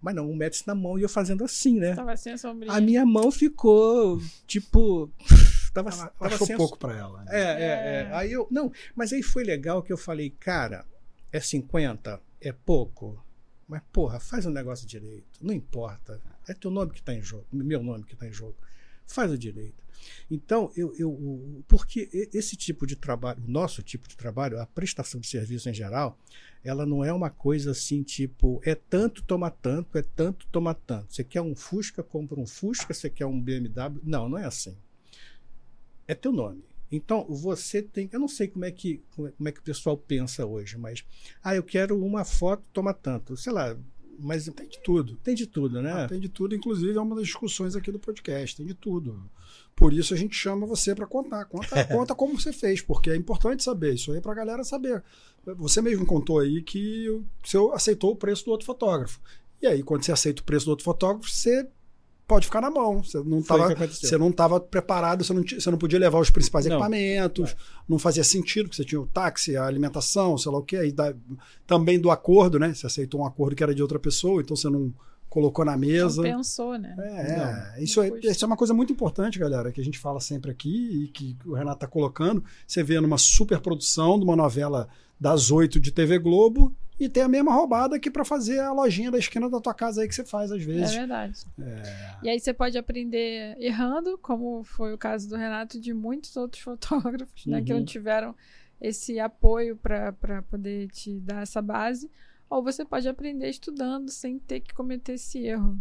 Mas 0.00 0.14
não, 0.14 0.30
o 0.30 0.36
Mets 0.36 0.64
na 0.64 0.74
mão 0.74 0.98
e 0.98 1.02
eu 1.02 1.08
fazendo 1.08 1.44
assim, 1.44 1.78
né? 1.78 1.94
Tava 1.94 2.16
sem 2.16 2.32
a 2.32 2.38
sombrinha. 2.38 2.72
A 2.72 2.80
minha 2.80 3.04
mão 3.04 3.30
ficou, 3.30 4.20
tipo. 4.46 5.10
Tava, 5.72 5.90
ela, 5.90 6.06
tava 6.08 6.34
achou 6.34 6.46
pouco 6.56 6.78
para 6.78 6.96
ela. 6.96 7.24
Né? 7.24 7.30
É, 7.30 7.40
é, 7.40 7.46
é, 7.46 8.08
é. 8.10 8.14
Aí 8.14 8.32
eu. 8.32 8.46
Não, 8.50 8.72
mas 8.94 9.12
aí 9.12 9.22
foi 9.22 9.44
legal 9.44 9.82
que 9.82 9.92
eu 9.92 9.98
falei, 9.98 10.30
cara, 10.30 10.84
é 11.32 11.40
50, 11.40 12.20
é 12.40 12.52
pouco. 12.52 13.22
Mas, 13.66 13.82
porra, 13.92 14.18
faz 14.18 14.46
o 14.46 14.48
um 14.48 14.52
negócio 14.52 14.86
direito. 14.86 15.26
Não 15.40 15.52
importa. 15.52 16.20
É 16.48 16.54
teu 16.54 16.70
nome 16.70 16.92
que 16.92 17.00
está 17.00 17.14
em 17.14 17.20
jogo, 17.20 17.46
meu 17.52 17.82
nome 17.82 18.04
que 18.04 18.14
está 18.14 18.26
em 18.26 18.32
jogo. 18.32 18.56
Faz 19.06 19.30
o 19.30 19.36
direito. 19.36 19.88
Então, 20.30 20.70
eu, 20.76 20.94
eu, 20.96 21.64
porque 21.66 22.08
esse 22.32 22.56
tipo 22.56 22.86
de 22.86 22.96
trabalho, 22.96 23.42
o 23.44 23.50
nosso 23.50 23.82
tipo 23.82 24.08
de 24.08 24.16
trabalho, 24.16 24.60
a 24.60 24.66
prestação 24.66 25.20
de 25.20 25.26
serviço 25.26 25.68
em 25.68 25.74
geral, 25.74 26.18
ela 26.62 26.86
não 26.86 27.04
é 27.04 27.12
uma 27.12 27.30
coisa 27.30 27.72
assim, 27.72 28.02
tipo, 28.02 28.60
é 28.64 28.74
tanto, 28.74 29.22
toma 29.22 29.50
tanto, 29.50 29.98
é 29.98 30.02
tanto, 30.02 30.46
toma 30.48 30.74
tanto. 30.74 31.12
Você 31.12 31.24
quer 31.24 31.40
um 31.40 31.54
Fusca, 31.54 32.02
compra 32.02 32.38
um 32.38 32.46
Fusca, 32.46 32.92
você 32.92 33.10
quer 33.10 33.26
um 33.26 33.40
BMW. 33.40 34.00
Não, 34.02 34.28
não 34.28 34.38
é 34.38 34.44
assim. 34.44 34.76
É 36.08 36.14
teu 36.14 36.32
nome. 36.32 36.64
Então, 36.90 37.26
você 37.28 37.82
tem. 37.82 38.08
Eu 38.10 38.18
não 38.18 38.28
sei 38.28 38.48
como 38.48 38.64
é 38.64 38.70
que, 38.70 39.02
como 39.14 39.48
é 39.48 39.52
que 39.52 39.60
o 39.60 39.62
pessoal 39.62 39.96
pensa 39.96 40.46
hoje, 40.46 40.78
mas. 40.78 41.04
Ah, 41.44 41.54
eu 41.54 41.62
quero 41.62 42.02
uma 42.02 42.24
foto, 42.24 42.64
toma 42.72 42.94
tanto. 42.94 43.36
Sei 43.36 43.52
lá, 43.52 43.76
mas 44.18 44.46
tem 44.46 44.66
de 44.66 44.80
tudo. 44.82 45.16
Tem 45.16 45.34
de 45.34 45.46
tudo, 45.46 45.80
né? 45.80 45.92
Ah, 45.92 46.08
tem 46.08 46.18
de 46.18 46.28
tudo, 46.28 46.54
inclusive 46.54 46.96
é 46.96 47.00
uma 47.00 47.14
das 47.14 47.26
discussões 47.26 47.76
aqui 47.76 47.92
do 47.92 47.98
podcast, 47.98 48.56
tem 48.56 48.66
de 48.66 48.74
tudo. 48.74 49.30
Por 49.76 49.92
isso 49.92 50.12
a 50.12 50.16
gente 50.16 50.34
chama 50.34 50.66
você 50.66 50.94
para 50.94 51.06
contar. 51.06 51.44
Conta, 51.44 51.84
conta 51.86 52.14
como 52.14 52.38
você 52.38 52.52
fez, 52.52 52.82
porque 52.82 53.10
é 53.10 53.16
importante 53.16 53.62
saber. 53.62 53.94
Isso 53.94 54.10
aí 54.10 54.18
é 54.18 54.20
para 54.20 54.32
a 54.32 54.36
galera 54.36 54.64
saber. 54.64 55.04
Você 55.56 55.80
mesmo 55.80 56.04
contou 56.04 56.40
aí 56.40 56.62
que 56.62 57.06
você 57.44 57.58
aceitou 57.72 58.12
o 58.12 58.16
preço 58.16 58.44
do 58.44 58.50
outro 58.50 58.66
fotógrafo. 58.66 59.20
E 59.62 59.66
aí, 59.66 59.82
quando 59.82 60.04
você 60.04 60.12
aceita 60.12 60.42
o 60.42 60.44
preço 60.44 60.66
do 60.66 60.70
outro 60.70 60.84
fotógrafo, 60.84 61.28
você 61.30 61.66
pode 62.28 62.46
ficar 62.46 62.60
na 62.60 62.70
mão. 62.70 63.02
Você 63.02 63.18
não 63.24 63.38
estava 63.38 63.74
você 63.74 64.18
não 64.18 64.28
estava 64.28 64.60
preparado, 64.60 65.24
você 65.24 65.32
não, 65.32 65.42
você 65.42 65.70
não 65.70 65.78
podia 65.78 65.98
levar 65.98 66.20
os 66.20 66.30
principais 66.30 66.66
não. 66.66 66.74
equipamentos, 66.74 67.50
é. 67.50 67.56
não 67.88 67.98
fazia 67.98 68.22
sentido, 68.22 68.64
porque 68.64 68.76
você 68.76 68.84
tinha 68.84 69.00
o 69.00 69.06
táxi, 69.06 69.56
a 69.56 69.64
alimentação, 69.64 70.36
sei 70.36 70.52
lá 70.52 70.58
o 70.58 70.62
quê. 70.62 70.76
Aí 70.76 70.92
da, 70.92 71.14
também 71.66 71.98
do 71.98 72.10
acordo, 72.10 72.58
né? 72.58 72.74
Você 72.74 72.86
aceitou 72.86 73.22
um 73.22 73.26
acordo 73.26 73.56
que 73.56 73.62
era 73.62 73.74
de 73.74 73.80
outra 73.80 73.98
pessoa, 73.98 74.42
então 74.42 74.54
você 74.54 74.68
não 74.68 74.92
colocou 75.28 75.64
na 75.64 75.76
mesa. 75.76 76.22
Não 76.22 76.36
pensou, 76.36 76.78
né? 76.78 76.94
É, 76.98 77.36
não, 77.76 77.82
isso, 77.82 78.02
é, 78.02 78.10
isso 78.22 78.44
é 78.44 78.46
uma 78.46 78.56
coisa 78.56 78.74
muito 78.74 78.92
importante, 78.92 79.38
galera, 79.38 79.72
que 79.72 79.80
a 79.80 79.84
gente 79.84 79.98
fala 79.98 80.20
sempre 80.20 80.50
aqui 80.50 81.04
e 81.04 81.08
que 81.08 81.36
o 81.46 81.54
Renato 81.54 81.78
está 81.78 81.86
colocando. 81.86 82.44
Você 82.66 82.82
vê 82.82 83.00
numa 83.00 83.18
super 83.18 83.58
produção 83.60 84.18
de 84.18 84.24
uma 84.24 84.36
novela 84.36 84.88
das 85.18 85.50
oito 85.50 85.80
de 85.80 85.90
TV 85.90 86.18
Globo 86.18 86.74
e 86.98 87.08
tem 87.08 87.22
a 87.22 87.28
mesma 87.28 87.52
roubada 87.52 87.96
aqui 87.96 88.10
para 88.10 88.24
fazer 88.24 88.58
a 88.60 88.72
lojinha 88.72 89.10
da 89.10 89.18
esquina 89.18 89.48
da 89.48 89.60
tua 89.60 89.74
casa 89.74 90.02
aí 90.02 90.08
que 90.08 90.14
você 90.14 90.24
faz 90.24 90.50
às 90.50 90.62
vezes. 90.62 90.94
É 90.94 90.98
verdade. 90.98 91.44
É... 91.60 92.16
E 92.24 92.28
aí 92.28 92.40
você 92.40 92.52
pode 92.52 92.76
aprender 92.76 93.56
errando, 93.58 94.18
como 94.18 94.64
foi 94.64 94.92
o 94.92 94.98
caso 94.98 95.28
do 95.28 95.36
Renato 95.36 95.76
e 95.76 95.80
de 95.80 95.94
muitos 95.94 96.36
outros 96.36 96.60
fotógrafos, 96.62 97.46
né, 97.46 97.62
que 97.62 97.72
não 97.72 97.80
uhum. 97.80 97.84
tiveram 97.84 98.34
esse 98.80 99.18
apoio 99.18 99.76
para 99.76 100.42
poder 100.50 100.88
te 100.88 101.18
dar 101.20 101.42
essa 101.42 101.60
base 101.60 102.10
ou 102.48 102.62
você 102.62 102.84
pode 102.84 103.06
aprender 103.08 103.48
estudando 103.50 104.10
sem 104.10 104.38
ter 104.38 104.60
que 104.60 104.72
cometer 104.72 105.14
esse 105.14 105.38
erro. 105.38 105.78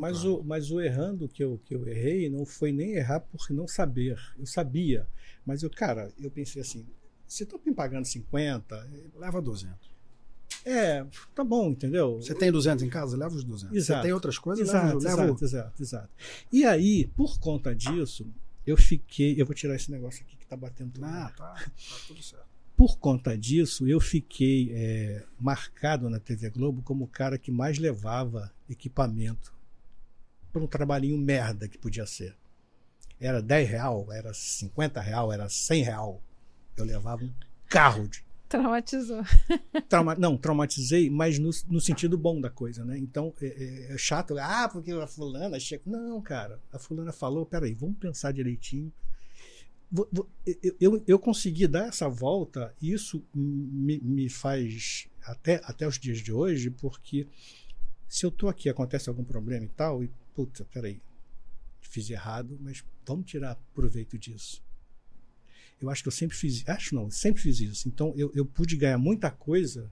Mas 0.00 0.24
o, 0.24 0.42
mas 0.42 0.70
o 0.70 0.80
errando 0.80 1.28
que 1.28 1.44
eu, 1.44 1.60
que 1.64 1.74
eu 1.74 1.86
errei 1.86 2.28
não 2.28 2.44
foi 2.44 2.72
nem 2.72 2.94
errar 2.94 3.20
por 3.20 3.50
não 3.50 3.68
saber. 3.68 4.18
Eu 4.38 4.46
sabia. 4.46 5.06
Mas 5.44 5.62
eu, 5.62 5.70
cara, 5.70 6.10
eu 6.18 6.30
pensei 6.30 6.62
assim: 6.62 6.86
se 7.26 7.44
estão 7.44 7.60
me 7.64 7.72
pagando 7.72 8.06
50, 8.06 8.88
leva 9.14 9.42
200. 9.42 9.91
É, 10.64 11.04
tá 11.34 11.44
bom, 11.44 11.70
entendeu? 11.70 12.16
Você 12.16 12.34
tem 12.34 12.50
200 12.50 12.84
em 12.84 12.88
casa? 12.88 13.16
Leva 13.16 13.34
os 13.34 13.44
200. 13.44 13.76
Exato. 13.76 13.98
Você 13.98 14.02
tem 14.02 14.12
outras 14.12 14.38
coisas? 14.38 14.68
Exato, 14.68 14.98
leva, 14.98 15.24
exato, 15.24 15.44
exato, 15.44 15.82
exato. 15.82 16.08
E 16.52 16.64
aí, 16.64 17.06
por 17.16 17.38
conta 17.38 17.74
disso, 17.74 18.26
eu 18.66 18.76
fiquei. 18.76 19.40
Eu 19.40 19.46
vou 19.46 19.54
tirar 19.54 19.74
esse 19.74 19.90
negócio 19.90 20.22
aqui 20.22 20.36
que 20.36 20.46
tá 20.46 20.56
batendo. 20.56 20.92
Ah, 21.02 21.32
tá, 21.36 21.54
tá 21.54 21.70
tudo 22.06 22.22
certo 22.22 22.52
por 22.76 22.98
conta 22.98 23.38
disso, 23.38 23.86
eu 23.86 24.00
fiquei 24.00 24.72
é, 24.72 25.24
marcado 25.38 26.10
na 26.10 26.18
TV 26.18 26.50
Globo 26.50 26.82
como 26.82 27.04
o 27.04 27.06
cara 27.06 27.38
que 27.38 27.50
mais 27.50 27.78
levava 27.78 28.52
equipamento 28.68 29.52
para 30.52 30.62
um 30.62 30.66
trabalhinho 30.66 31.16
merda 31.16 31.68
que 31.68 31.78
podia 31.78 32.06
ser. 32.06 32.36
Era 33.20 33.40
10 33.40 33.70
real, 33.70 34.12
era 34.12 34.34
50 34.34 35.00
real, 35.00 35.32
era 35.32 35.48
100 35.48 35.84
real. 35.84 36.20
Eu 36.76 36.84
levava 36.84 37.22
um 37.22 37.32
carro 37.68 38.08
de. 38.08 38.24
Traumatizou. 38.52 39.22
Trauma, 39.88 40.14
não, 40.14 40.36
traumatizei, 40.36 41.08
mas 41.08 41.38
no, 41.38 41.48
no 41.70 41.80
sentido 41.80 42.18
bom 42.18 42.38
da 42.38 42.50
coisa, 42.50 42.84
né? 42.84 42.98
Então, 42.98 43.32
é, 43.40 43.46
é, 43.46 43.94
é 43.94 43.98
chato. 43.98 44.36
Ah, 44.38 44.68
porque 44.70 44.92
a 44.92 45.06
fulana 45.06 45.58
chega. 45.58 45.82
Não, 45.86 46.20
cara, 46.20 46.60
a 46.70 46.78
fulana 46.78 47.12
falou, 47.12 47.46
peraí, 47.46 47.72
vamos 47.72 47.96
pensar 47.96 48.30
direitinho. 48.30 48.92
Eu, 50.54 50.76
eu, 50.78 51.02
eu 51.06 51.18
consegui 51.18 51.66
dar 51.66 51.88
essa 51.88 52.10
volta, 52.10 52.74
e 52.80 52.92
isso 52.92 53.24
me, 53.34 53.98
me 54.00 54.28
faz 54.28 55.08
até, 55.24 55.62
até 55.64 55.88
os 55.88 55.98
dias 55.98 56.18
de 56.18 56.30
hoje, 56.32 56.68
porque 56.68 57.26
se 58.06 58.26
eu 58.26 58.30
tô 58.30 58.48
aqui, 58.48 58.68
acontece 58.68 59.08
algum 59.08 59.24
problema 59.24 59.64
e 59.64 59.70
tal, 59.70 60.04
e 60.04 60.10
puta, 60.34 60.66
peraí, 60.66 61.00
fiz 61.80 62.10
errado, 62.10 62.58
mas 62.60 62.84
vamos 63.06 63.24
tirar 63.24 63.58
proveito 63.74 64.18
disso. 64.18 64.62
Eu 65.82 65.90
acho 65.90 66.02
que 66.02 66.08
eu 66.08 66.12
sempre 66.12 66.36
fiz, 66.36 66.66
acho 66.68 66.94
não, 66.94 67.10
sempre 67.10 67.42
fiz 67.42 67.60
isso. 67.60 67.88
Então 67.88 68.14
eu, 68.16 68.30
eu 68.34 68.44
pude 68.44 68.76
ganhar 68.76 68.98
muita 68.98 69.30
coisa, 69.30 69.90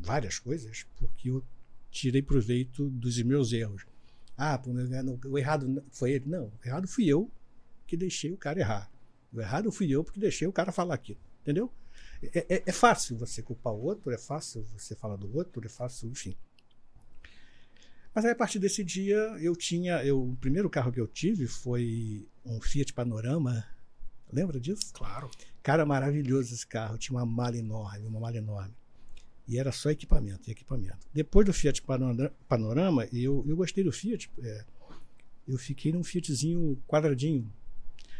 várias 0.00 0.38
coisas, 0.38 0.84
porque 0.96 1.30
eu 1.30 1.44
tirei 1.90 2.22
proveito 2.22 2.88
dos 2.90 3.20
meus 3.22 3.52
erros. 3.52 3.86
Ah, 4.36 4.60
o 5.24 5.38
errado 5.38 5.84
foi 5.90 6.12
ele. 6.12 6.26
Não, 6.28 6.44
o 6.46 6.66
errado 6.66 6.86
fui 6.86 7.06
eu 7.06 7.30
que 7.86 7.96
deixei 7.96 8.32
o 8.32 8.36
cara 8.36 8.60
errar. 8.60 8.90
O 9.32 9.40
errado 9.40 9.70
fui 9.72 9.90
eu 9.90 10.04
porque 10.04 10.20
deixei 10.20 10.46
o 10.46 10.52
cara 10.52 10.70
falar 10.70 10.94
aquilo. 10.94 11.20
Entendeu? 11.42 11.72
É, 12.22 12.56
é, 12.56 12.62
é 12.66 12.72
fácil 12.72 13.16
você 13.16 13.42
culpar 13.42 13.72
o 13.72 13.82
outro, 13.82 14.10
é 14.10 14.18
fácil 14.18 14.64
você 14.76 14.94
falar 14.94 15.16
do 15.16 15.34
outro, 15.36 15.64
é 15.64 15.68
fácil, 15.68 16.08
enfim. 16.08 16.36
Mas 18.14 18.24
aí, 18.24 18.32
a 18.32 18.36
partir 18.36 18.58
desse 18.58 18.82
dia, 18.82 19.16
eu 19.40 19.54
tinha. 19.54 20.04
Eu, 20.04 20.30
o 20.30 20.36
primeiro 20.36 20.68
carro 20.68 20.92
que 20.92 21.00
eu 21.00 21.06
tive 21.06 21.46
foi 21.46 22.26
um 22.44 22.60
Fiat 22.60 22.92
Panorama. 22.92 23.64
Lembra 24.32 24.60
disso? 24.60 24.92
Claro. 24.92 25.30
Cara, 25.62 25.84
maravilhoso 25.84 26.54
esse 26.54 26.66
carro. 26.66 26.98
Tinha 26.98 27.18
uma 27.18 27.26
mala 27.26 27.56
enorme, 27.56 28.06
uma 28.06 28.20
mala 28.20 28.36
enorme. 28.36 28.74
E 29.46 29.58
era 29.58 29.72
só 29.72 29.90
equipamento, 29.90 30.50
equipamento. 30.50 30.98
Depois 31.12 31.46
do 31.46 31.52
Fiat 31.52 31.82
Panorama, 32.48 33.06
eu, 33.12 33.44
eu 33.48 33.56
gostei 33.56 33.82
do 33.82 33.90
Fiat. 33.90 34.30
É, 34.42 34.64
eu 35.48 35.56
fiquei 35.56 35.90
num 35.90 36.04
Fiatzinho 36.04 36.78
quadradinho. 36.86 37.50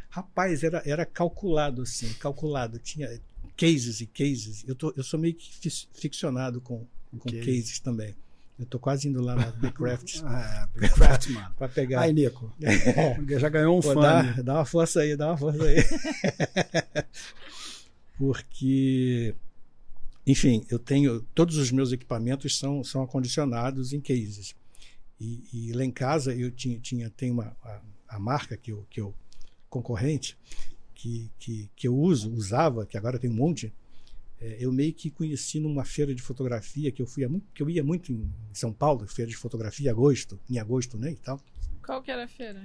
Rapaz, 0.08 0.64
era, 0.64 0.82
era 0.86 1.04
calculado 1.04 1.82
assim, 1.82 2.10
calculado. 2.14 2.78
Tinha 2.78 3.20
cases 3.56 4.00
e 4.00 4.06
cases. 4.06 4.64
Eu, 4.66 4.74
tô, 4.74 4.94
eu 4.96 5.04
sou 5.04 5.20
meio 5.20 5.34
que 5.34 5.70
ficcionado 5.92 6.62
com, 6.62 6.86
com 7.18 7.28
cases 7.30 7.78
também. 7.78 8.14
Eu 8.58 8.66
tô 8.66 8.78
quase 8.78 9.08
indo 9.08 9.20
lá 9.20 9.36
na 9.36 9.50
Big 9.56 9.72
Craft. 9.72 10.22
ah, 10.24 10.68
Big 10.74 10.92
Craft, 10.92 11.30
mano. 11.30 11.54
pra 11.56 11.68
pegar. 11.68 12.00
Aí, 12.00 12.12
Nico. 12.12 12.52
Já 13.38 13.48
ganhou 13.48 13.78
um 13.78 13.80
Pô, 13.80 13.94
fã. 13.94 14.00
Dá, 14.00 14.22
né? 14.22 14.42
dá 14.42 14.54
uma 14.54 14.64
força 14.64 15.00
aí, 15.00 15.16
dá 15.16 15.28
uma 15.28 15.36
força 15.36 15.62
aí. 15.62 15.76
Porque, 18.18 19.34
enfim, 20.26 20.66
eu 20.68 20.78
tenho. 20.78 21.20
Todos 21.34 21.56
os 21.56 21.70
meus 21.70 21.92
equipamentos 21.92 22.58
são, 22.58 22.82
são 22.82 23.02
acondicionados 23.02 23.92
em 23.92 24.00
cases. 24.00 24.56
E, 25.20 25.44
e 25.52 25.72
lá 25.72 25.84
em 25.84 25.90
casa 25.90 26.34
eu 26.34 26.50
tinha, 26.50 26.78
tinha 26.78 27.10
tem 27.10 27.30
uma 27.30 27.56
a, 27.62 27.80
a, 28.08 28.18
marca 28.18 28.56
que 28.56 28.72
eu, 28.72 28.86
que 28.88 29.00
eu 29.00 29.14
concorrente 29.68 30.36
que, 30.94 31.30
que, 31.38 31.70
que 31.74 31.88
eu 31.88 31.96
uso, 31.96 32.32
usava, 32.32 32.86
que 32.86 32.96
agora 32.96 33.18
tem 33.18 33.30
um 33.30 33.34
monte, 33.34 33.72
é, 34.40 34.56
eu 34.60 34.72
meio 34.72 34.92
que 34.94 35.10
conheci 35.10 35.58
numa 35.58 35.84
feira 35.84 36.14
de 36.14 36.22
fotografia 36.22 36.92
que 36.92 37.02
eu 37.02 37.06
fui 37.06 37.26
muito, 37.26 37.46
que 37.52 37.62
eu 37.62 37.68
ia 37.68 37.82
muito 37.82 38.12
em 38.12 38.30
São 38.52 38.72
Paulo, 38.72 39.06
feira 39.06 39.28
de 39.28 39.36
fotografia, 39.36 39.90
agosto, 39.90 40.40
em 40.48 40.58
agosto, 40.58 40.96
né, 40.96 41.12
e 41.12 41.16
tal. 41.16 41.40
Qual 41.84 42.02
que 42.02 42.10
era 42.10 42.24
a 42.24 42.28
feira? 42.28 42.64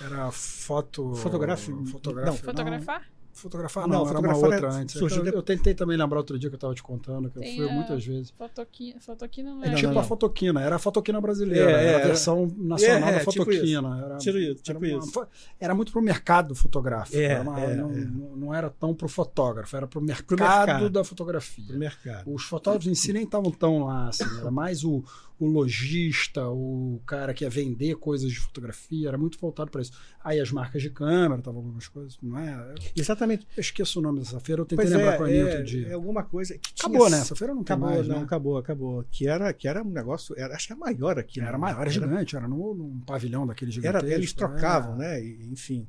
Era 0.00 0.30
foto. 0.32 1.14
Fotográfico. 1.14 1.76
Não, 1.76 2.36
fotografar? 2.36 3.12
Fotografar 3.40 3.88
não, 3.88 4.00
não 4.00 4.06
fotografar 4.06 4.38
era 4.38 4.46
uma 4.46 4.54
outra 4.54 4.80
antes. 4.80 4.98
Surgiu 4.98 5.24
eu, 5.24 5.32
eu, 5.32 5.42
tentei 5.42 5.74
também 5.74 5.96
lembrar 5.96 6.18
outro 6.18 6.38
dia 6.38 6.50
que 6.50 6.54
eu 6.54 6.58
estava 6.58 6.74
te 6.74 6.82
contando, 6.82 7.30
que 7.30 7.38
eu 7.38 7.42
fui 7.42 7.72
muitas 7.72 8.04
vezes. 8.04 8.30
Fotoquina, 8.30 9.00
fotoquina 9.00 9.54
não 9.54 9.64
é. 9.64 9.68
é 9.68 9.74
tipo 9.74 9.92
não, 9.92 10.00
a 10.00 10.04
fotoquina, 10.04 10.60
era 10.60 10.76
a 10.76 10.78
fotoquina 10.78 11.20
brasileira, 11.20 11.70
é, 11.70 11.86
era 11.86 12.04
a 12.04 12.06
versão 12.06 12.52
nacional 12.58 13.08
é, 13.08 13.12
da 13.12 13.18
tipo 13.20 13.32
fotoquina. 13.32 13.90
Tipo 13.90 14.04
era, 14.04 14.16
tipo, 14.18 14.62
tipo 14.62 14.84
era, 14.84 14.98
isso. 14.98 15.26
era 15.58 15.74
muito 15.74 15.92
pro 15.92 16.02
mercado 16.02 16.54
fotográfico. 16.54 17.16
É, 17.16 17.40
uma, 17.40 17.60
é, 17.60 17.74
não, 17.74 17.90
é. 17.90 18.04
não, 18.36 18.54
era 18.54 18.68
tão 18.68 18.94
pro 18.94 19.08
fotógrafo, 19.08 19.74
era 19.74 19.86
pro 19.86 20.02
mercado, 20.02 20.26
pro 20.26 20.36
mercado 20.36 20.90
da 20.90 21.02
fotografia. 21.02 21.66
Pro 21.66 21.78
mercado. 21.78 22.32
Os 22.32 22.44
fotógrafos 22.44 22.88
em 22.88 22.94
si 22.94 23.12
nem 23.12 23.24
estavam 23.24 23.50
tão 23.50 23.84
lá, 23.84 24.08
assim, 24.08 24.24
era 24.38 24.50
mais 24.50 24.84
o, 24.84 25.02
o 25.40 25.46
lojista, 25.46 26.46
o 26.48 27.00
cara 27.06 27.32
que 27.32 27.44
ia 27.44 27.50
vender 27.50 27.96
coisas 27.96 28.30
de 28.30 28.38
fotografia, 28.38 29.08
era 29.08 29.16
muito 29.16 29.38
voltado 29.38 29.70
para 29.70 29.80
isso. 29.80 29.92
Aí 30.22 30.38
as 30.38 30.52
marcas 30.52 30.82
de 30.82 30.90
câmera, 30.90 31.38
estavam 31.38 31.62
algumas 31.62 31.88
coisas, 31.88 32.18
não 32.22 32.38
é? 32.38 32.74
Exatamente. 32.94 33.46
Eu 33.56 33.62
esqueço 33.62 34.00
o 34.00 34.02
nome 34.02 34.18
dessa 34.18 34.38
feira, 34.38 34.60
eu 34.60 34.66
tentei 34.66 34.84
pois 34.84 34.94
lembrar 34.94 35.14
é, 35.14 35.16
com 35.16 35.24
a 35.24 35.32
é, 35.32 35.44
outro 35.44 35.64
dia. 35.64 35.88
É 35.88 35.92
alguma 35.94 36.22
coisa 36.22 36.58
que 36.58 36.74
Acabou, 36.78 37.08
né? 37.08 37.18
Essa 37.18 37.34
feira 37.34 37.54
não 37.54 37.62
acabou, 37.62 37.88
mais, 37.88 38.06
não, 38.06 38.18
né? 38.18 38.22
acabou, 38.22 38.58
acabou. 38.58 39.04
Que 39.10 39.26
era, 39.26 39.50
que 39.54 39.66
era 39.66 39.82
um 39.82 39.90
negócio, 39.90 40.34
era, 40.38 40.54
acho 40.54 40.66
que 40.66 40.72
era 40.74 40.80
maior 40.80 41.18
aqui. 41.18 41.40
Era 41.40 41.52
né? 41.52 41.58
maior, 41.58 41.80
era 41.80 41.90
gigante, 41.90 42.36
era 42.36 42.46
no, 42.46 42.74
num 42.74 43.00
pavilhão 43.00 43.46
daquele 43.46 43.70
gigantesco. 43.70 44.06
Era, 44.06 44.14
eles 44.14 44.34
trocavam, 44.34 44.96
né? 44.96 45.24
E, 45.24 45.48
enfim. 45.50 45.88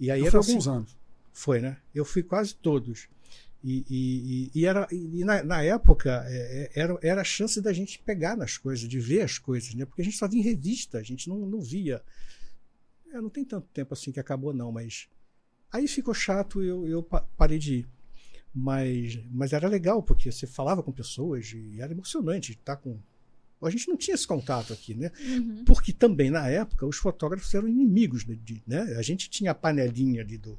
E 0.00 0.10
aí 0.10 0.18
eu 0.18 0.26
era 0.26 0.32
foi 0.32 0.50
alguns 0.50 0.66
assim, 0.66 0.76
anos. 0.76 0.98
Foi, 1.32 1.60
né? 1.60 1.76
Eu 1.94 2.04
fui 2.04 2.24
quase 2.24 2.56
todos. 2.56 3.08
E, 3.62 3.84
e, 3.90 4.60
e, 4.60 4.64
era, 4.64 4.88
e 4.90 5.22
na, 5.22 5.42
na 5.42 5.62
época 5.62 6.24
é, 6.26 6.70
é, 6.74 6.80
era, 6.80 6.98
era 7.02 7.20
a 7.20 7.24
chance 7.24 7.60
da 7.60 7.72
gente 7.72 7.98
pegar 7.98 8.34
nas 8.34 8.56
coisas, 8.56 8.88
de 8.88 8.98
ver 8.98 9.20
as 9.20 9.38
coisas, 9.38 9.74
né? 9.74 9.84
Porque 9.84 10.00
a 10.00 10.04
gente 10.04 10.16
só 10.16 10.26
via 10.26 10.40
em 10.40 10.44
revista, 10.44 10.98
a 10.98 11.02
gente 11.02 11.28
não, 11.28 11.38
não 11.46 11.60
via. 11.60 12.02
É, 13.12 13.20
não 13.20 13.28
tem 13.28 13.44
tanto 13.44 13.68
tempo 13.68 13.92
assim 13.92 14.12
que 14.12 14.20
acabou, 14.20 14.54
não, 14.54 14.72
mas. 14.72 15.08
Aí 15.70 15.86
ficou 15.86 16.14
chato 16.14 16.62
e 16.62 16.68
eu, 16.68 16.88
eu 16.88 17.02
parei 17.36 17.58
de 17.58 17.74
ir. 17.74 17.88
Mas, 18.52 19.20
mas 19.30 19.52
era 19.52 19.68
legal, 19.68 20.02
porque 20.02 20.32
você 20.32 20.46
falava 20.46 20.82
com 20.82 20.90
pessoas 20.90 21.52
e 21.52 21.80
era 21.80 21.92
emocionante 21.92 22.52
estar 22.52 22.76
com. 22.76 22.98
A 23.62 23.68
gente 23.68 23.88
não 23.88 23.96
tinha 23.96 24.14
esse 24.14 24.26
contato 24.26 24.72
aqui, 24.72 24.94
né? 24.94 25.12
Uhum. 25.20 25.64
Porque 25.66 25.92
também, 25.92 26.30
na 26.30 26.48
época, 26.48 26.86
os 26.86 26.96
fotógrafos 26.96 27.54
eram 27.54 27.68
inimigos, 27.68 28.24
de, 28.24 28.34
de, 28.36 28.62
né? 28.66 28.80
A 28.96 29.02
gente 29.02 29.28
tinha 29.28 29.50
a 29.50 29.54
panelinha 29.54 30.22
ali 30.22 30.38
do, 30.38 30.58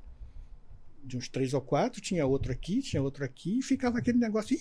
de 1.03 1.17
uns 1.17 1.27
três 1.27 1.53
ou 1.53 1.61
quatro, 1.61 2.01
tinha 2.01 2.25
outro 2.25 2.51
aqui, 2.51 2.81
tinha 2.81 3.01
outro 3.01 3.23
aqui, 3.23 3.59
e 3.59 3.63
ficava 3.63 3.97
aquele 3.97 4.17
negócio. 4.17 4.57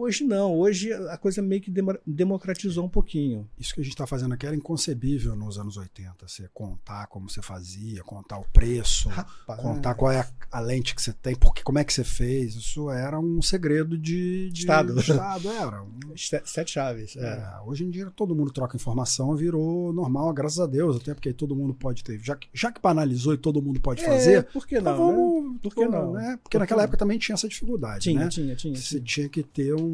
Hoje 0.00 0.24
não, 0.24 0.58
hoje 0.58 0.90
a 0.94 1.18
coisa 1.18 1.42
meio 1.42 1.60
que 1.60 1.70
democratizou 2.06 2.86
um 2.86 2.88
pouquinho. 2.88 3.46
Isso 3.58 3.74
que 3.74 3.82
a 3.82 3.84
gente 3.84 3.92
está 3.92 4.06
fazendo 4.06 4.32
aqui 4.32 4.46
era 4.46 4.56
inconcebível 4.56 5.36
nos 5.36 5.58
anos 5.58 5.76
80. 5.76 6.26
Você 6.26 6.48
contar 6.54 7.06
como 7.08 7.28
você 7.28 7.42
fazia, 7.42 8.02
contar 8.02 8.38
o 8.38 8.44
preço, 8.50 9.10
Rapaz. 9.10 9.60
contar 9.60 9.94
qual 9.94 10.10
é 10.10 10.20
a, 10.20 10.26
a, 10.52 10.58
lente 10.58 10.94
que 10.94 11.02
você 11.02 11.12
tem, 11.12 11.36
porque 11.36 11.62
como 11.62 11.78
é 11.78 11.84
que 11.84 11.92
você 11.92 12.02
fez. 12.02 12.54
Isso 12.54 12.90
era 12.90 13.20
um 13.20 13.42
segredo 13.42 13.98
de, 13.98 14.48
de 14.50 14.60
Estado. 14.60 14.98
Estado 14.98 15.50
era. 15.50 15.82
Um... 15.82 16.00
Sete 16.16 16.72
chaves. 16.72 17.14
É. 17.16 17.20
É, 17.20 17.60
hoje 17.66 17.84
em 17.84 17.90
dia 17.90 18.10
todo 18.10 18.34
mundo 18.34 18.50
troca 18.50 18.76
informação, 18.76 19.36
virou 19.36 19.92
normal, 19.92 20.32
graças 20.32 20.60
a 20.60 20.66
Deus, 20.66 20.96
até 20.96 21.12
porque 21.12 21.30
todo 21.34 21.54
mundo 21.54 21.74
pode 21.74 22.02
ter. 22.02 22.18
Já 22.20 22.34
que, 22.36 22.48
já 22.54 22.72
que 22.72 22.80
banalizou 22.80 23.34
e 23.34 23.36
todo 23.36 23.60
mundo 23.60 23.78
pode 23.78 24.02
é, 24.02 24.06
fazer. 24.06 24.44
Por 24.44 24.66
que 24.66 24.80
não? 24.80 24.92
Então 24.92 25.06
vamos, 25.06 25.52
né? 25.52 25.58
Por 25.60 25.74
que 25.74 25.86
não? 25.86 26.12
Né? 26.12 26.38
Porque 26.42 26.56
por 26.56 26.60
naquela 26.60 26.84
época 26.84 26.96
também 26.96 27.18
tinha 27.18 27.34
essa 27.34 27.46
dificuldade. 27.46 28.04
Tinha, 28.04 28.20
né? 28.20 28.28
tinha, 28.28 28.56
tinha. 28.56 28.74
Você 28.74 28.98
tinha 28.98 29.28
que 29.28 29.42
ter 29.42 29.74
um 29.74 29.89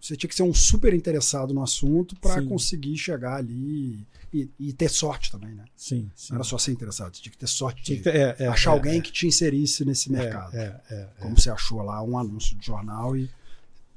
você 0.00 0.16
tinha 0.16 0.28
que 0.28 0.34
ser 0.34 0.42
um 0.42 0.54
super 0.54 0.92
interessado 0.92 1.52
no 1.52 1.62
assunto 1.62 2.14
para 2.16 2.42
conseguir 2.42 2.96
chegar 2.96 3.36
ali 3.36 4.06
e, 4.32 4.48
e, 4.58 4.72
ter 4.72 4.88
sorte 4.88 5.30
também, 5.30 5.54
né? 5.54 5.64
Sim, 5.76 6.10
sim. 6.14 6.32
Não 6.32 6.36
era 6.36 6.44
só 6.44 6.56
ser 6.56 6.72
interessado, 6.72 7.14
você 7.14 7.22
tinha 7.22 7.32
que 7.32 7.38
ter 7.38 7.46
sorte 7.48 7.82
de 7.82 8.08
é, 8.08 8.36
é, 8.38 8.46
achar 8.46 8.70
é, 8.70 8.74
alguém 8.74 8.98
é. 8.98 9.00
que 9.00 9.10
te 9.10 9.26
inserisse 9.26 9.84
nesse 9.84 10.08
É, 10.08 10.16
mercado. 10.16 10.56
é, 10.56 11.08
Como 11.20 11.38
você 11.38 11.50
achou 11.50 11.82
lá 11.82 12.02
um 12.02 12.16
anúncio 12.16 12.56
de 12.56 12.64
jornal 12.64 13.16
e 13.16 13.28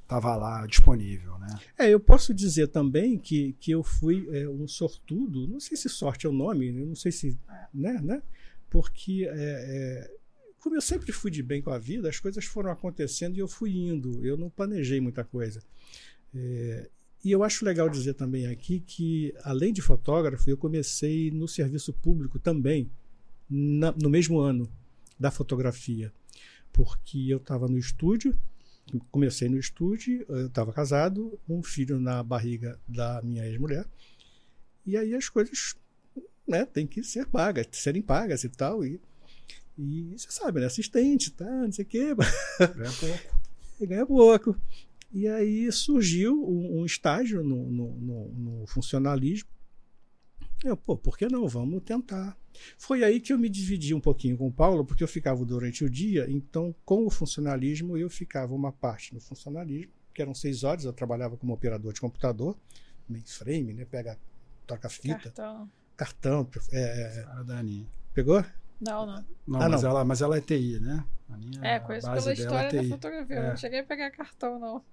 estava 0.02 0.36
lá 0.36 0.66
disponível, 0.66 1.38
né? 1.40 1.60
É, 1.78 1.90
eu 1.90 2.00
posso 2.00 2.34
dizer 2.34 2.68
também 2.68 3.18
que, 3.18 3.56
que 3.60 3.72
eu 3.72 3.84
fui 3.84 4.28
um 4.48 4.68
sortudo, 4.68 5.48
não 5.48 5.60
sei 5.60 5.78
se 5.78 5.88
sorte 5.90 6.26
é 6.26 6.30
o 6.30 6.34
nome, 6.34 6.72
não 6.72 6.96
sei 6.96 7.12
se, 7.12 7.38
né, 7.74 8.00
né? 8.02 8.22
Porque 8.70 9.28
como 10.64 10.78
eu 10.78 10.82
sempre 10.82 11.12
fui 11.12 11.30
de 11.30 11.44
bem 11.44 11.62
com 11.62 11.72
a 11.72 11.78
vida, 11.78 12.08
as 12.08 12.22
coisas 12.22 12.46
foram 12.46 12.72
acontecendo 12.72 13.36
e 13.36 13.40
eu 13.40 13.50
fui 13.50 13.76
indo. 13.76 14.26
Eu 14.26 14.38
não 14.38 14.50
planejei 14.50 15.02
muita 15.02 15.22
coisa. 15.22 15.62
É, 16.34 16.90
e 17.22 17.34
eu 17.34 17.44
acho 17.44 17.66
legal 17.66 17.90
dizer 17.90 18.14
também 18.14 18.48
aqui 18.48 18.80
que, 18.80 19.36
além 19.44 19.74
de 19.74 19.82
fotógrafo, 19.82 20.50
eu 20.50 20.56
comecei 20.56 21.30
no 21.32 21.50
serviço 21.50 21.92
público 21.92 22.40
também, 22.40 22.90
na, 23.50 23.92
no 23.92 24.10
mesmo 24.10 24.40
ano 24.40 24.72
da 25.20 25.30
fotografia. 25.30 26.14
Porque 26.72 27.28
eu 27.28 27.40
estava 27.40 27.68
no 27.68 27.78
estúdio, 27.78 28.34
comecei 29.12 29.50
no 29.50 29.60
estúdio, 29.60 30.26
eu 30.30 30.48
estava 30.48 30.72
casado, 30.72 31.38
um 31.48 31.62
filho 31.62 32.00
na 32.00 32.24
barriga 32.24 32.80
da 32.88 33.22
minha 33.22 33.46
ex-mulher, 33.46 33.86
e 34.86 34.96
aí 34.96 35.14
as 35.14 35.28
coisas 35.28 35.76
né, 36.48 36.66
têm 36.66 36.88
que 36.88 37.04
ser 37.04 37.26
pagas, 37.28 37.68
serem 37.74 38.02
pagas 38.02 38.46
e 38.46 38.50
tal. 38.50 38.86
E 38.86 39.02
e 39.78 40.16
você 40.18 40.32
sabe, 40.32 40.60
né? 40.60 40.68
Assistente, 40.68 41.32
tá? 41.32 41.46
Não 41.46 41.72
sei 41.72 41.86
o 41.86 41.88
quê. 41.88 42.16
Ganha 42.16 42.92
pouco. 43.00 43.44
E 43.82 43.88
ganha 43.88 44.06
pouco. 44.06 44.56
E 45.12 45.28
aí 45.28 45.70
surgiu 45.72 46.44
um, 46.44 46.80
um 46.80 46.86
estágio 46.86 47.44
no, 47.44 47.70
no, 47.70 47.92
no, 47.96 48.30
no 48.30 48.68
funcionalismo. 48.68 49.50
Eu, 50.64 50.78
pô, 50.78 50.96
por 50.96 51.18
que 51.18 51.28
não? 51.28 51.48
Vamos 51.48 51.84
tentar. 51.84 52.38
Foi 52.78 53.04
aí 53.04 53.20
que 53.20 53.34
eu 53.34 53.38
me 53.38 53.50
dividi 53.50 53.94
um 53.94 54.00
pouquinho 54.00 54.38
com 54.38 54.48
o 54.48 54.52
Paulo, 54.52 54.86
porque 54.86 55.04
eu 55.04 55.08
ficava 55.08 55.44
durante 55.44 55.84
o 55.84 55.90
dia, 55.90 56.30
então 56.30 56.74
com 56.86 57.06
o 57.06 57.10
funcionalismo 57.10 57.98
eu 57.98 58.10
ficava 58.10 58.54
uma 58.54 58.72
parte 58.72 59.14
no 59.14 59.20
funcionalismo, 59.20 59.92
que 60.14 60.22
eram 60.22 60.34
seis 60.34 60.64
horas, 60.64 60.86
eu 60.86 60.94
trabalhava 60.94 61.36
como 61.36 61.52
operador 61.52 61.92
de 61.92 62.00
computador, 62.00 62.58
mainframe, 63.10 63.74
né? 63.74 63.86
Pega, 63.86 64.18
toca 64.66 64.88
fita. 64.88 65.32
Cartão. 65.32 65.72
Cartão. 65.98 66.50
É, 66.72 67.26
é 67.50 67.54
Aninha. 67.54 67.88
Pegou? 68.14 68.44
Não, 68.80 69.06
não. 69.06 69.26
Não, 69.48 69.62
ah, 69.62 69.70
mas, 69.70 69.82
não. 69.82 69.90
Ela, 69.90 70.06
mas 70.06 70.22
ela 70.22 70.38
é 70.38 70.42
TI, 70.42 70.80
né? 70.80 71.04
é, 71.62 71.80
conheço 71.80 72.08
pela 72.08 72.30
é 72.30 72.34
história 72.34 72.68
é 72.68 72.82
da 72.82 72.90
fotografia. 72.90 73.36
É. 73.36 73.40
Eu 73.40 73.50
não 73.50 73.58
cheguei 73.58 73.80
a 73.80 73.84
pegar 73.84 74.12
cartão, 74.12 74.60
não. 74.60 74.84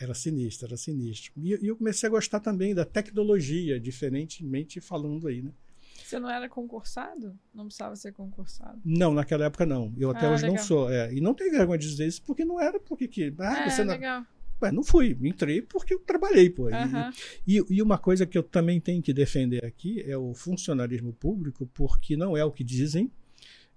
Era 0.00 0.14
sinistro, 0.14 0.66
era 0.66 0.76
sinistro. 0.76 1.32
E, 1.36 1.54
e, 1.54 1.68
eu 1.68 1.76
comecei 1.76 2.06
a 2.06 2.10
gostar 2.10 2.40
também 2.40 2.74
da 2.74 2.84
tecnologia, 2.84 3.80
diferentemente 3.80 4.80
falando 4.80 5.28
aí, 5.28 5.42
né? 5.42 5.50
Você 6.04 6.20
não 6.20 6.30
era 6.30 6.48
concursado? 6.48 7.36
Não 7.52 7.64
precisava 7.64 7.96
ser 7.96 8.12
concursado? 8.12 8.80
Não, 8.84 9.12
naquela 9.12 9.46
época 9.46 9.66
não. 9.66 9.92
Eu 9.98 10.10
até 10.10 10.26
ah, 10.26 10.30
hoje 10.30 10.42
legal. 10.42 10.56
não 10.56 10.64
sou. 10.64 10.90
É. 10.90 11.12
E 11.12 11.20
não 11.20 11.34
tenho 11.34 11.50
vergonha 11.50 11.78
de 11.78 11.88
dizer 11.88 12.06
isso 12.06 12.22
porque 12.22 12.44
não 12.44 12.60
era 12.60 12.78
porque 12.78 13.08
que. 13.08 13.34
Ah, 13.38 13.64
é, 13.64 13.70
você 13.70 13.82
não... 13.82 13.94
legal. 13.94 14.24
Ué, 14.60 14.72
não 14.72 14.82
fui, 14.82 15.16
entrei 15.20 15.60
porque 15.60 15.94
eu 15.94 15.98
trabalhei, 15.98 16.48
pô. 16.48 16.64
Uhum. 16.64 17.12
E, 17.46 17.62
e, 17.68 17.82
uma 17.82 17.98
coisa 17.98 18.24
que 18.24 18.38
eu 18.38 18.42
também 18.42 18.80
tenho 18.80 19.02
que 19.02 19.12
defender 19.12 19.64
aqui 19.64 20.02
é 20.02 20.16
o 20.16 20.32
funcionalismo 20.34 21.12
público, 21.12 21.66
porque 21.74 22.16
não 22.16 22.36
é 22.36 22.44
o 22.44 22.50
que 22.50 22.64
dizem. 22.64 23.10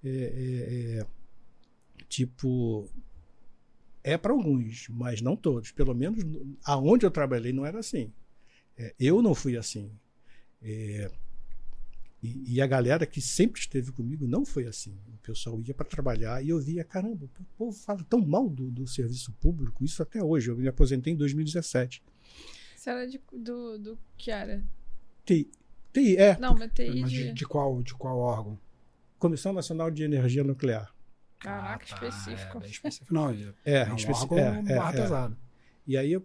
É, 0.04 0.10
é, 0.10 1.00
é 1.00 1.06
tipo, 2.08 2.90
é 4.04 4.18
para 4.18 4.32
alguns, 4.32 4.88
mas 4.90 5.22
não 5.22 5.36
todos. 5.36 5.72
Pelo 5.72 5.94
menos 5.94 6.24
aonde 6.64 7.06
eu 7.06 7.12
trabalhei 7.12 7.52
não 7.52 7.66
era 7.66 7.80
assim. 7.80 8.12
É, 8.78 8.96
eu 9.00 9.22
não 9.22 9.36
fui 9.36 9.58
assim. 9.58 9.92
É, 12.22 12.28
e, 12.28 12.56
e, 12.56 12.62
a 12.62 12.68
galera 12.68 13.06
que 13.06 13.22
sempre 13.22 13.60
esteve 13.60 13.92
comigo 13.92 14.28
não 14.28 14.46
foi 14.46 14.66
assim. 14.66 14.98
O 15.08 15.18
pessoal 15.18 15.60
ia 15.62 15.74
para 15.74 15.86
trabalhar 15.86 16.44
e 16.44 16.50
eu 16.50 16.60
via, 16.60 16.84
caramba, 16.84 17.26
o 17.26 17.44
povo 17.58 17.78
fala 17.78 18.04
tão 18.10 18.20
mal 18.20 18.50
do, 18.50 18.70
do, 18.70 18.88
serviço 18.88 19.32
público, 19.34 19.84
isso 19.84 20.02
até 20.02 20.24
hoje. 20.24 20.50
Eu 20.50 20.58
me 20.58 20.68
aposentei 20.68 21.14
em 21.14 21.16
2017. 21.16 22.04
Você 22.76 22.90
era 22.90 23.08
de, 23.08 23.20
do, 23.32 23.78
do 23.78 24.00
que 24.18 24.32
era? 24.32 24.64
TI. 25.26 25.50
TI, 25.94 26.18
é. 26.18 26.38
Não, 26.40 26.56
mas 26.56 26.72
TI 26.74 27.02
mas 27.02 27.12
de... 27.12 27.34
de, 27.34 27.46
qual, 27.46 27.82
de 27.82 27.94
qual 27.94 28.18
órgão? 28.18 28.60
Comissão 29.18 29.52
Nacional 29.52 29.92
de 29.92 30.04
Energia 30.04 30.44
Nuclear. 30.44 30.94
Caraca, 31.40 31.86
ah, 31.92 32.00
tá, 32.00 32.08
específico. 32.08 32.64
É, 32.64 32.68
específico. 32.68 33.14
Não, 33.14 33.30
é, 33.30 33.54
é, 33.64 33.78
é 33.80 33.92
um 33.92 33.96
específico. 33.96 34.38
É, 34.38 34.64
é, 34.68 34.78
é, 34.78 34.92
pesado. 34.92 35.38
E 35.88 35.98
aí 35.98 36.12
eu 36.12 36.24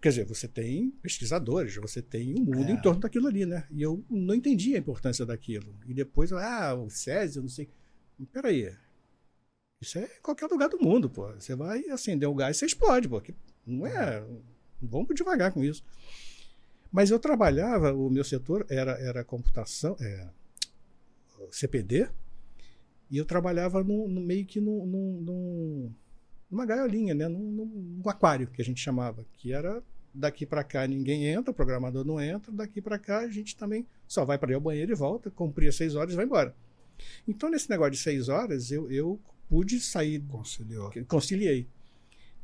Quer 0.00 0.08
dizer, 0.08 0.24
você 0.24 0.48
tem 0.48 0.90
pesquisadores, 1.02 1.76
você 1.76 2.00
tem 2.00 2.34
um 2.34 2.44
mundo 2.44 2.70
é. 2.70 2.72
em 2.72 2.80
torno 2.80 3.00
daquilo 3.00 3.26
ali, 3.26 3.44
né? 3.44 3.66
E 3.70 3.82
eu 3.82 4.02
não 4.08 4.34
entendi 4.34 4.74
a 4.74 4.78
importância 4.78 5.26
daquilo. 5.26 5.74
E 5.86 5.92
depois, 5.92 6.32
ah, 6.32 6.74
o 6.74 6.88
Césio, 6.88 7.42
não 7.42 7.48
sei. 7.48 7.68
Peraí. 8.32 8.74
Isso 9.80 9.98
é 9.98 10.04
em 10.04 10.22
qualquer 10.22 10.46
lugar 10.46 10.68
do 10.70 10.78
mundo, 10.78 11.10
pô. 11.10 11.30
Você 11.32 11.54
vai 11.54 11.84
acender 11.90 12.28
o 12.28 12.34
gás 12.34 12.56
e 12.56 12.60
você 12.60 12.66
explode, 12.66 13.08
pô. 13.08 13.22
Não 13.66 13.86
é. 13.86 14.24
Vamos 14.80 15.14
devagar 15.14 15.52
com 15.52 15.62
isso. 15.62 15.84
Mas 16.90 17.10
eu 17.10 17.18
trabalhava, 17.18 17.92
o 17.92 18.08
meu 18.10 18.24
setor 18.24 18.66
era, 18.68 18.92
era 18.92 19.22
computação, 19.22 19.96
é, 20.00 20.28
CPD, 21.50 22.08
e 23.10 23.16
eu 23.16 23.24
trabalhava 23.24 23.84
no, 23.84 24.08
no 24.08 24.20
meio 24.20 24.44
que 24.44 24.60
no 24.60 25.92
numa 26.50 26.66
gaiolinha, 26.66 27.14
né? 27.14 27.28
Num, 27.28 28.00
num, 28.02 28.02
aquário 28.08 28.48
que 28.48 28.60
a 28.60 28.64
gente 28.64 28.80
chamava, 28.80 29.24
que 29.34 29.52
era 29.52 29.82
daqui 30.12 30.44
para 30.44 30.64
cá 30.64 30.86
ninguém 30.86 31.26
entra, 31.26 31.52
o 31.52 31.54
programador 31.54 32.04
não 32.04 32.20
entra, 32.20 32.50
daqui 32.50 32.82
para 32.82 32.98
cá 32.98 33.20
a 33.20 33.28
gente 33.28 33.56
também 33.56 33.86
só 34.08 34.24
vai 34.24 34.36
para 34.36 34.50
ir 34.50 34.54
ao 34.54 34.60
banheiro 34.60 34.90
e 34.90 34.94
volta, 34.94 35.30
cumpria 35.30 35.70
seis 35.70 35.94
horas 35.94 36.12
e 36.12 36.16
vai 36.16 36.24
embora. 36.24 36.54
Então 37.26 37.48
nesse 37.48 37.70
negócio 37.70 37.92
de 37.92 37.98
seis 37.98 38.28
horas 38.28 38.72
eu, 38.72 38.90
eu 38.90 39.20
pude 39.48 39.78
sair, 39.80 40.20
Conciliou. 40.28 40.90
conciliei. 41.06 41.68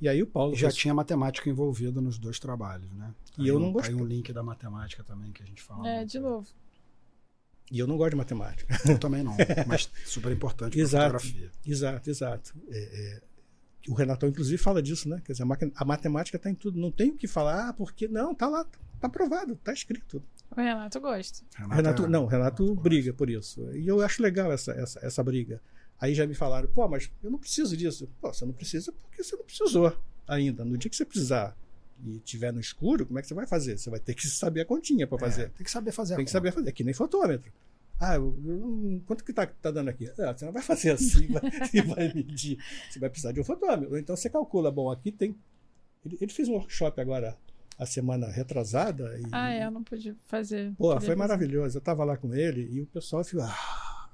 E 0.00 0.08
aí 0.08 0.22
o 0.22 0.26
Paulo 0.26 0.54
já 0.54 0.70
tinha 0.70 0.92
matemática 0.92 1.48
envolvida 1.48 2.00
nos 2.00 2.18
dois 2.18 2.38
trabalhos, 2.38 2.92
né? 2.92 3.14
E 3.38 3.42
aí 3.42 3.48
eu 3.48 3.58
não 3.58 3.72
gostei. 3.72 3.94
Aí 3.94 4.00
um 4.00 4.04
link 4.04 4.32
da 4.32 4.42
matemática 4.42 5.02
também 5.02 5.32
que 5.32 5.42
a 5.42 5.46
gente 5.46 5.62
fala. 5.62 5.88
É, 5.88 6.04
de 6.04 6.18
novo. 6.18 6.46
E 7.70 7.78
eu 7.78 7.86
não 7.86 7.96
gosto 7.96 8.10
de 8.10 8.16
matemática. 8.16 8.78
Eu 8.88 8.98
também 8.98 9.22
não, 9.22 9.36
mas 9.66 9.90
super 10.04 10.30
importante 10.30 10.76
para 10.76 10.86
fotografia. 10.86 11.50
Exato, 11.64 12.10
exato. 12.10 12.54
É, 12.68 12.78
é, 12.78 13.22
o 13.88 13.94
Renatão, 13.94 14.28
inclusive, 14.28 14.56
fala 14.56 14.82
disso, 14.82 15.08
né? 15.08 15.20
Quer 15.24 15.32
dizer, 15.32 15.44
a, 15.74 15.84
matemática 15.84 16.36
está 16.36 16.50
em 16.50 16.54
tudo. 16.54 16.78
Não 16.78 16.90
tem 16.90 17.10
o 17.10 17.16
que 17.16 17.26
falar, 17.26 17.68
ah, 17.68 17.72
porque 17.72 18.08
não, 18.08 18.34
tá 18.34 18.48
lá, 18.48 18.64
tá 19.00 19.06
aprovado, 19.06 19.56
tá 19.56 19.72
escrito. 19.72 20.22
O 20.50 20.60
Renato 20.60 21.00
gosta. 21.00 21.44
Renato, 21.56 21.74
Renato 21.74 22.04
é... 22.04 22.08
não, 22.08 22.24
o 22.24 22.26
Renato, 22.26 22.64
Renato 22.64 22.82
briga 22.82 23.12
por 23.12 23.30
isso. 23.30 23.70
E 23.74 23.86
eu 23.86 24.00
acho 24.00 24.22
legal 24.22 24.52
essa, 24.52 24.72
essa, 24.72 25.04
essa 25.04 25.22
briga. 25.22 25.60
Aí 26.00 26.14
já 26.14 26.26
me 26.26 26.34
falaram, 26.34 26.68
pô, 26.68 26.86
mas 26.88 27.10
eu 27.22 27.30
não 27.30 27.38
preciso 27.38 27.76
disso. 27.76 28.08
Pô, 28.20 28.32
você 28.32 28.44
não 28.44 28.52
precisa 28.52 28.92
porque 28.92 29.22
você 29.22 29.36
não 29.36 29.44
precisou 29.44 29.96
ainda. 30.26 30.64
No 30.64 30.76
dia 30.76 30.90
que 30.90 30.96
você 30.96 31.04
precisar 31.04 31.56
e 32.04 32.18
tiver 32.20 32.52
no 32.52 32.60
escuro, 32.60 33.06
como 33.06 33.18
é 33.18 33.22
que 33.22 33.28
você 33.28 33.34
vai 33.34 33.46
fazer? 33.46 33.78
Você 33.78 33.88
vai 33.88 33.98
ter 33.98 34.14
que 34.14 34.26
saber 34.26 34.60
a 34.62 34.64
continha 34.64 35.06
para 35.06 35.16
é, 35.16 35.20
fazer. 35.20 35.42
É, 35.42 35.48
tem 35.48 35.64
que 35.64 35.70
saber 35.70 35.92
fazer. 35.92 36.16
Tem 36.16 36.24
que 36.24 36.30
saber 36.30 36.52
fazer. 36.52 36.68
É 36.68 36.72
que 36.72 36.84
nem 36.84 36.92
fotômetro. 36.94 37.50
Ah, 37.98 38.16
quanto 39.06 39.24
que 39.24 39.30
está 39.30 39.46
tá 39.46 39.70
dando 39.70 39.88
aqui? 39.88 40.10
Ah, 40.18 40.36
você 40.36 40.44
não 40.44 40.52
vai 40.52 40.62
fazer 40.62 40.90
assim 40.90 41.28
vai, 41.28 41.42
e 41.72 41.80
vai 41.80 42.12
medir. 42.12 42.58
Você 42.90 42.98
vai 42.98 43.08
precisar 43.08 43.32
de 43.32 43.40
um 43.40 43.44
fotômetro. 43.44 43.96
Então 43.96 44.14
você 44.14 44.28
calcula, 44.28 44.70
bom, 44.70 44.90
aqui 44.90 45.10
tem. 45.10 45.34
Ele, 46.04 46.18
ele 46.20 46.32
fez 46.32 46.48
um 46.48 46.52
workshop 46.52 47.00
agora 47.00 47.36
a 47.78 47.86
semana 47.86 48.28
retrasada. 48.28 49.18
E, 49.18 49.24
ah, 49.32 49.50
é, 49.50 49.66
eu 49.66 49.70
não 49.70 49.82
pude 49.82 50.14
fazer. 50.26 50.74
Pô, 50.76 50.90
foi 50.92 51.00
fazer. 51.00 51.16
maravilhoso. 51.16 51.76
Eu 51.76 51.80
estava 51.80 52.04
lá 52.04 52.16
com 52.16 52.34
ele 52.34 52.68
e 52.70 52.82
o 52.82 52.86
pessoal 52.86 53.24
ficou. 53.24 53.42
Ah. 53.44 54.10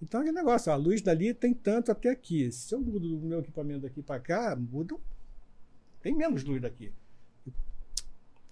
Então 0.00 0.20
aquele 0.20 0.36
negócio, 0.36 0.70
a 0.70 0.76
luz 0.76 1.00
dali 1.00 1.32
tem 1.32 1.54
tanto 1.54 1.90
até 1.90 2.10
aqui. 2.10 2.52
Se 2.52 2.74
eu 2.74 2.80
mudo 2.80 3.16
o 3.16 3.20
meu 3.20 3.40
equipamento 3.40 3.80
daqui 3.80 4.02
para 4.02 4.20
cá, 4.20 4.54
muda. 4.54 4.94
Tem 6.02 6.14
menos 6.14 6.44
luz 6.44 6.60
daqui. 6.60 6.92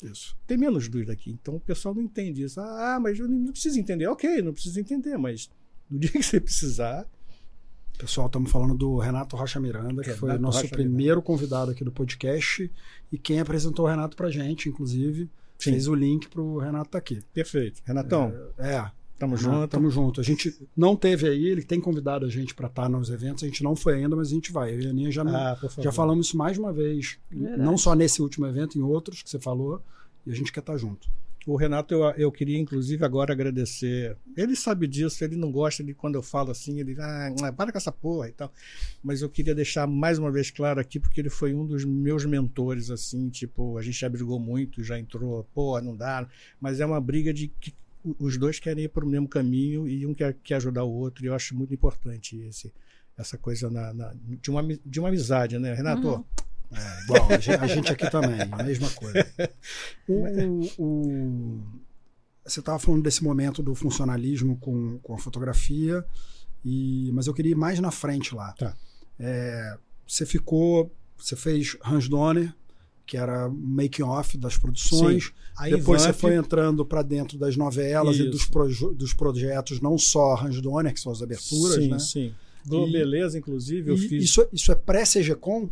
Isso. 0.02 0.36
Tem 0.46 0.56
menos 0.58 0.88
luz 0.88 1.06
daqui. 1.06 1.30
Então 1.30 1.56
o 1.56 1.60
pessoal 1.60 1.94
não 1.94 2.02
entende 2.02 2.42
isso. 2.42 2.60
Ah, 2.60 2.98
mas 3.00 3.18
eu 3.18 3.28
não 3.28 3.52
preciso 3.52 3.78
entender. 3.78 4.06
Ok, 4.06 4.42
não 4.42 4.52
preciso 4.52 4.78
entender, 4.80 5.16
mas 5.16 5.50
no 5.90 5.98
dia 6.00 6.10
que 6.10 6.22
você 6.22 6.40
precisar. 6.40 7.06
Pessoal, 7.96 8.26
estamos 8.26 8.50
falando 8.50 8.74
do 8.74 8.98
Renato 8.98 9.36
Rocha 9.36 9.60
Miranda, 9.60 10.02
que 10.02 10.08
Renato 10.08 10.18
foi 10.18 10.30
o 10.36 10.40
nosso 10.40 10.62
Rocha 10.62 10.70
primeiro 10.74 10.96
Miranda. 10.96 11.22
convidado 11.22 11.70
aqui 11.70 11.84
do 11.84 11.92
podcast 11.92 12.70
e 13.12 13.16
quem 13.18 13.38
apresentou 13.38 13.84
o 13.84 13.88
Renato 13.88 14.16
pra 14.16 14.30
gente, 14.30 14.68
inclusive, 14.68 15.30
Sim. 15.58 15.70
fez 15.70 15.86
o 15.86 15.94
link 15.94 16.28
pro 16.28 16.58
Renato 16.58 16.90
tá 16.90 16.98
aqui. 16.98 17.20
Perfeito. 17.32 17.80
Renatão. 17.84 18.34
É. 18.58 18.74
é 18.74 18.90
Tamo 19.18 19.36
junto. 19.36 19.68
Tamo 19.68 19.90
junto. 19.90 20.20
A 20.20 20.24
gente 20.24 20.54
não 20.76 20.96
teve 20.96 21.28
aí, 21.28 21.46
ele 21.46 21.62
tem 21.62 21.80
convidado 21.80 22.26
a 22.26 22.28
gente 22.28 22.54
para 22.54 22.66
estar 22.66 22.88
nos 22.88 23.10
eventos, 23.10 23.44
a 23.44 23.46
gente 23.46 23.62
não 23.62 23.76
foi 23.76 23.94
ainda, 23.94 24.16
mas 24.16 24.28
a 24.28 24.34
gente 24.34 24.52
vai. 24.52 24.74
Eu 24.74 24.80
e 24.80 24.86
a 24.86 24.90
Aninha 24.90 25.10
já, 25.10 25.22
ah, 25.22 25.56
já 25.78 25.92
falamos 25.92 26.26
isso 26.26 26.36
mais 26.36 26.58
uma 26.58 26.72
vez. 26.72 27.18
Verdade. 27.30 27.62
Não 27.62 27.78
só 27.78 27.94
nesse 27.94 28.20
último 28.20 28.46
evento, 28.46 28.78
em 28.78 28.82
outros 28.82 29.22
que 29.22 29.30
você 29.30 29.38
falou, 29.38 29.80
e 30.26 30.32
a 30.32 30.34
gente 30.34 30.52
quer 30.52 30.60
estar 30.60 30.72
tá 30.72 30.78
junto. 30.78 31.08
O 31.46 31.56
Renato, 31.56 31.92
eu, 31.92 32.02
eu 32.12 32.32
queria 32.32 32.58
inclusive 32.58 33.04
agora 33.04 33.32
agradecer. 33.32 34.16
Ele 34.34 34.56
sabe 34.56 34.86
disso, 34.86 35.22
ele 35.22 35.36
não 35.36 35.52
gosta 35.52 35.84
de 35.84 35.92
quando 35.92 36.14
eu 36.14 36.22
falo 36.22 36.50
assim, 36.50 36.80
ele 36.80 36.96
ah, 36.98 37.52
para 37.54 37.70
com 37.70 37.76
essa 37.76 37.92
porra 37.92 38.28
e 38.28 38.32
tal. 38.32 38.50
Mas 39.02 39.20
eu 39.20 39.28
queria 39.28 39.54
deixar 39.54 39.86
mais 39.86 40.18
uma 40.18 40.32
vez 40.32 40.50
claro 40.50 40.80
aqui, 40.80 40.98
porque 40.98 41.20
ele 41.20 41.28
foi 41.28 41.54
um 41.54 41.66
dos 41.66 41.84
meus 41.84 42.24
mentores, 42.24 42.90
assim, 42.90 43.28
tipo, 43.28 43.76
a 43.76 43.82
gente 43.82 44.00
já 44.00 44.08
brigou 44.08 44.40
muito, 44.40 44.82
já 44.82 44.98
entrou, 44.98 45.46
pô, 45.54 45.78
não 45.82 45.94
dá. 45.94 46.26
Mas 46.58 46.80
é 46.80 46.86
uma 46.86 47.00
briga 47.00 47.32
de 47.32 47.48
que 47.48 47.74
os 48.18 48.36
dois 48.36 48.60
querem 48.60 48.84
ir 48.84 48.88
para 48.88 49.04
o 49.04 49.08
mesmo 49.08 49.28
caminho 49.28 49.88
e 49.88 50.06
um 50.06 50.14
quer, 50.14 50.34
quer 50.42 50.56
ajudar 50.56 50.84
o 50.84 50.92
outro, 50.92 51.24
e 51.24 51.28
eu 51.28 51.34
acho 51.34 51.56
muito 51.56 51.72
importante 51.72 52.36
esse, 52.42 52.72
essa 53.16 53.38
coisa 53.38 53.70
na, 53.70 53.94
na 53.94 54.14
de, 54.14 54.50
uma, 54.50 54.62
de 54.62 55.00
uma 55.00 55.08
amizade, 55.08 55.58
né? 55.58 55.74
Renato, 55.74 56.08
uhum. 56.08 56.24
É, 56.72 57.04
igual, 57.04 57.28
a 57.30 57.66
gente 57.66 57.92
aqui 57.92 58.10
também, 58.10 58.40
a 58.50 58.62
mesma 58.62 58.90
coisa. 58.90 59.26
O, 60.06 60.82
o 60.82 61.62
você 62.44 62.60
estava 62.60 62.78
falando 62.78 63.02
desse 63.02 63.24
momento 63.24 63.62
do 63.62 63.74
funcionalismo 63.74 64.58
com, 64.58 64.98
com 64.98 65.14
a 65.14 65.18
fotografia, 65.18 66.04
e, 66.62 67.10
mas 67.14 67.26
eu 67.26 67.32
queria 67.32 67.52
ir 67.52 67.56
mais 67.56 67.80
na 67.80 67.90
frente 67.90 68.34
lá. 68.34 68.52
Tá. 68.52 68.76
É, 69.18 69.78
você 70.06 70.26
ficou, 70.26 70.94
você 71.16 71.36
fez 71.36 71.76
Hans 71.82 72.08
Donner, 72.08 72.54
que 73.06 73.16
era 73.16 73.48
making 73.48 74.02
off 74.02 74.36
das 74.36 74.56
produções. 74.56 75.32
Depois 75.68 76.02
você 76.02 76.12
foi 76.12 76.34
entrando 76.34 76.84
para 76.84 77.02
dentro 77.02 77.38
das 77.38 77.56
novelas 77.56 78.16
Isso. 78.16 78.26
e 78.26 78.30
dos, 78.30 78.46
proje 78.46 78.94
dos 78.94 79.12
projetos, 79.12 79.80
não 79.80 79.98
só 79.98 80.36
Hans 80.36 80.60
Donner, 80.60 80.92
que 80.92 81.00
são 81.00 81.12
as 81.12 81.22
aberturas, 81.22 81.76
sim, 81.76 81.88
né? 81.88 81.98
Sim, 81.98 82.34
Beleza, 82.66 83.38
inclusive, 83.38 83.90
eu 83.90 83.96
fiz. 83.96 84.24
Isso, 84.24 84.48
isso 84.52 84.72
é 84.72 84.74
pré-CGCOM? 84.74 85.68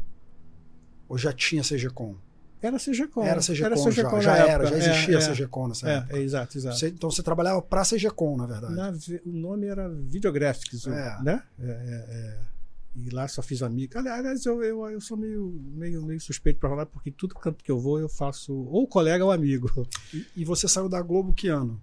Ou 1.08 1.16
já 1.16 1.32
tinha 1.32 1.62
CGCOM? 1.62 2.16
Era 2.60 2.78
CGCOM. 2.78 3.24
Era 3.24 3.40
CGCOM, 3.40 3.66
era 3.66 4.22
já, 4.22 4.36
já 4.36 4.36
era, 4.36 4.66
já 4.66 4.76
existia 4.76 5.18
é, 5.18 5.22
é, 5.22 5.32
CGCOM 5.32 5.68
nessa 5.68 5.90
é, 5.90 5.96
época. 5.96 6.16
É, 6.16 6.22
exato, 6.22 6.58
exato. 6.58 6.78
Você, 6.78 6.88
então 6.88 7.10
você 7.10 7.22
trabalhava 7.22 7.60
para 7.60 7.82
CGCOM, 7.82 8.36
na 8.36 8.46
verdade. 8.46 8.74
Na, 8.74 8.94
o 9.26 9.32
nome 9.32 9.66
era 9.66 9.88
Videographics, 9.88 10.86
é. 10.86 11.22
né? 11.22 11.42
É, 11.58 11.70
é, 11.70 12.06
é. 12.08 12.51
E 12.94 13.08
lá 13.08 13.26
só 13.26 13.40
fiz 13.40 13.62
amigos. 13.62 13.96
Aliás, 13.96 14.44
eu, 14.44 14.62
eu, 14.62 14.90
eu 14.90 15.00
sou 15.00 15.16
meio, 15.16 15.58
meio, 15.74 16.02
meio 16.04 16.20
suspeito 16.20 16.60
para 16.60 16.68
falar, 16.68 16.86
porque 16.86 17.10
tudo 17.10 17.34
canto 17.34 17.64
que 17.64 17.70
eu 17.70 17.78
vou 17.78 17.98
eu 17.98 18.08
faço 18.08 18.52
ou 18.52 18.86
colega 18.86 19.24
ou 19.24 19.32
amigo. 19.32 19.70
E, 20.12 20.26
e, 20.36 20.44
você 20.44 20.68
saiu 20.68 20.88
da 20.90 21.00
Globo 21.00 21.32
que 21.32 21.48
ano? 21.48 21.80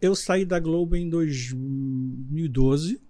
Eu 0.00 0.14
saí 0.14 0.44
da 0.44 0.58
Globo 0.58 0.96
em 0.96 1.08
2012. 1.08 3.00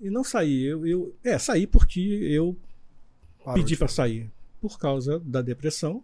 E 0.00 0.10
não 0.10 0.24
saí. 0.24 0.64
Eu, 0.64 0.86
eu, 0.86 1.14
é, 1.22 1.38
saí 1.38 1.66
porque 1.66 2.00
eu 2.00 2.56
Parou 3.44 3.62
pedi 3.62 3.76
para 3.76 3.88
sair. 3.88 4.30
Por 4.60 4.78
causa 4.78 5.20
da 5.20 5.42
depressão. 5.42 6.02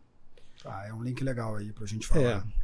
Ah, 0.64 0.87
é 0.87 0.93
um 0.93 1.03
link 1.03 1.25
legal 1.25 1.57
aí 1.57 1.73
pra 1.73 1.87
gente 1.87 2.07
falar. 2.07 2.47
É. 2.47 2.61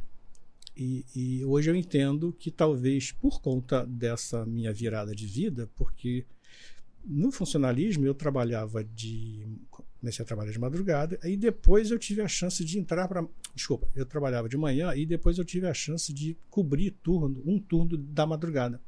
E, 0.79 1.05
e 1.15 1.45
hoje 1.45 1.71
eu 1.71 1.75
entendo 1.75 2.31
que 2.31 2.51
talvez 2.51 3.11
por 3.11 3.41
conta 3.41 3.83
dessa 3.83 4.45
minha 4.45 4.71
virada 4.71 5.15
de 5.15 5.25
vida, 5.25 5.67
porque 5.75 6.23
no 7.07 7.31
funcionalismo 7.31 8.05
eu 8.05 8.13
trabalhava 8.13 8.83
de 8.83 9.47
comecei 9.97 10.23
a 10.23 10.27
trabalhar 10.27 10.51
de 10.51 10.59
madrugada 10.59 11.17
aí 11.23 11.37
depois 11.37 11.89
eu 11.89 11.97
tive 11.97 12.21
a 12.21 12.27
chance 12.27 12.63
de 12.63 12.77
entrar 12.77 13.07
para 13.07 13.25
desculpa 13.55 13.89
eu 13.95 14.05
trabalhava 14.05 14.49
de 14.49 14.57
manhã 14.57 14.93
e 14.93 15.05
depois 15.05 15.37
eu 15.37 15.45
tive 15.45 15.67
a 15.67 15.73
chance 15.73 16.13
de 16.13 16.37
cobrir 16.49 16.91
turno 16.91 17.41
um 17.45 17.59
turno 17.59 17.97
da 17.97 18.25
madrugada. 18.25 18.81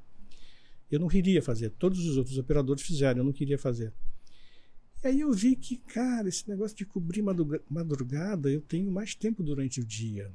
Eu 0.91 0.99
não 0.99 1.07
queria 1.07 1.41
fazer 1.41 1.69
todos 1.71 2.05
os 2.05 2.17
outros 2.17 2.37
operadores 2.37 2.83
fizeram 2.83 3.19
eu 3.19 3.23
não 3.23 3.31
queria 3.31 3.57
fazer. 3.57 3.93
E 5.01 5.07
aí 5.07 5.19
eu 5.21 5.31
vi 5.31 5.55
que 5.55 5.77
cara 5.77 6.27
esse 6.27 6.49
negócio 6.49 6.75
de 6.75 6.85
cobrir 6.85 7.23
madrugada 7.69 8.51
eu 8.51 8.59
tenho 8.59 8.91
mais 8.91 9.15
tempo 9.15 9.41
durante 9.41 9.79
o 9.79 9.85
dia. 9.85 10.31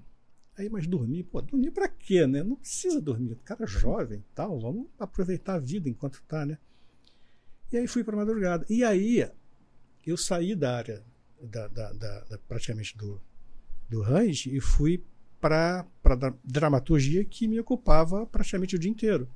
Aí 0.57 0.71
mas 0.71 0.87
dormir 0.87 1.25
pô 1.25 1.43
dormir 1.43 1.71
para 1.71 1.89
quê 1.89 2.27
né? 2.27 2.43
Não 2.43 2.57
precisa 2.57 3.01
dormir 3.01 3.37
cara 3.45 3.67
jovem 3.67 4.25
tal 4.35 4.59
vamos 4.59 4.89
aproveitar 4.99 5.55
a 5.55 5.59
vida 5.59 5.89
enquanto 5.89 6.23
tá 6.27 6.47
né 6.47 6.59
e 7.73 7.77
aí 7.77 7.87
fui 7.87 8.05
para 8.05 8.17
madrugada. 8.17 8.65
E 8.69 8.85
aí 8.85 9.29
eu 10.07 10.17
saí 10.17 10.55
da 10.55 10.77
área, 10.77 11.03
da, 11.41 11.69
da, 11.69 11.93
da, 11.93 12.21
da 12.25 12.39
praticamente 12.39 12.97
do, 12.97 13.21
do 13.89 14.03
range, 14.03 14.55
e 14.55 14.61
fui 14.61 15.03
para 15.41 15.87
a 16.05 16.35
dramaturgia 16.43 17.25
que 17.25 17.47
me 17.47 17.61
ocupava 17.61 18.27
praticamente 18.27 18.77
o 18.77 18.79
dia 18.79 18.91
inteiro. 18.91 19.29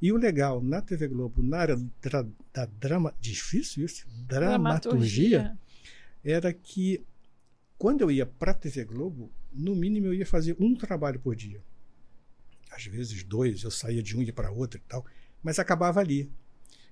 E 0.00 0.12
o 0.12 0.16
legal 0.16 0.62
na 0.62 0.80
TV 0.80 1.08
Globo, 1.08 1.42
na 1.42 1.58
área 1.58 1.76
da, 1.76 2.26
da 2.52 2.66
drama, 2.66 3.14
difícil 3.20 3.84
isso, 3.84 4.06
dramaturgia, 4.26 5.38
dramaturgia, 5.38 5.58
era 6.24 6.52
que 6.52 7.04
quando 7.78 8.00
eu 8.00 8.10
ia 8.10 8.26
para 8.26 8.52
a 8.52 8.54
TV 8.54 8.84
Globo, 8.84 9.30
no 9.52 9.74
mínimo 9.76 10.06
eu 10.06 10.14
ia 10.14 10.26
fazer 10.26 10.56
um 10.58 10.74
trabalho 10.74 11.20
por 11.20 11.36
dia. 11.36 11.62
Às 12.70 12.86
vezes 12.86 13.22
dois, 13.22 13.62
eu 13.62 13.70
saía 13.70 14.02
de 14.02 14.16
um 14.16 14.22
e 14.22 14.32
para 14.32 14.50
outro 14.50 14.78
e 14.78 14.82
tal, 14.88 15.04
mas 15.42 15.58
acabava 15.58 16.00
ali. 16.00 16.30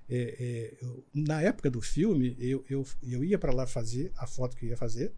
É, 0.09 0.15
é, 0.39 0.83
eu, 0.83 1.03
na 1.13 1.41
época 1.41 1.69
do 1.71 1.81
filme, 1.81 2.35
eu, 2.39 2.63
eu, 2.69 2.85
eu 3.01 3.23
ia 3.23 3.37
para 3.37 3.53
lá 3.53 3.65
fazer 3.65 4.11
a 4.17 4.27
foto 4.27 4.55
que 4.57 4.65
eu 4.65 4.69
ia 4.69 4.77
fazer, 4.77 5.13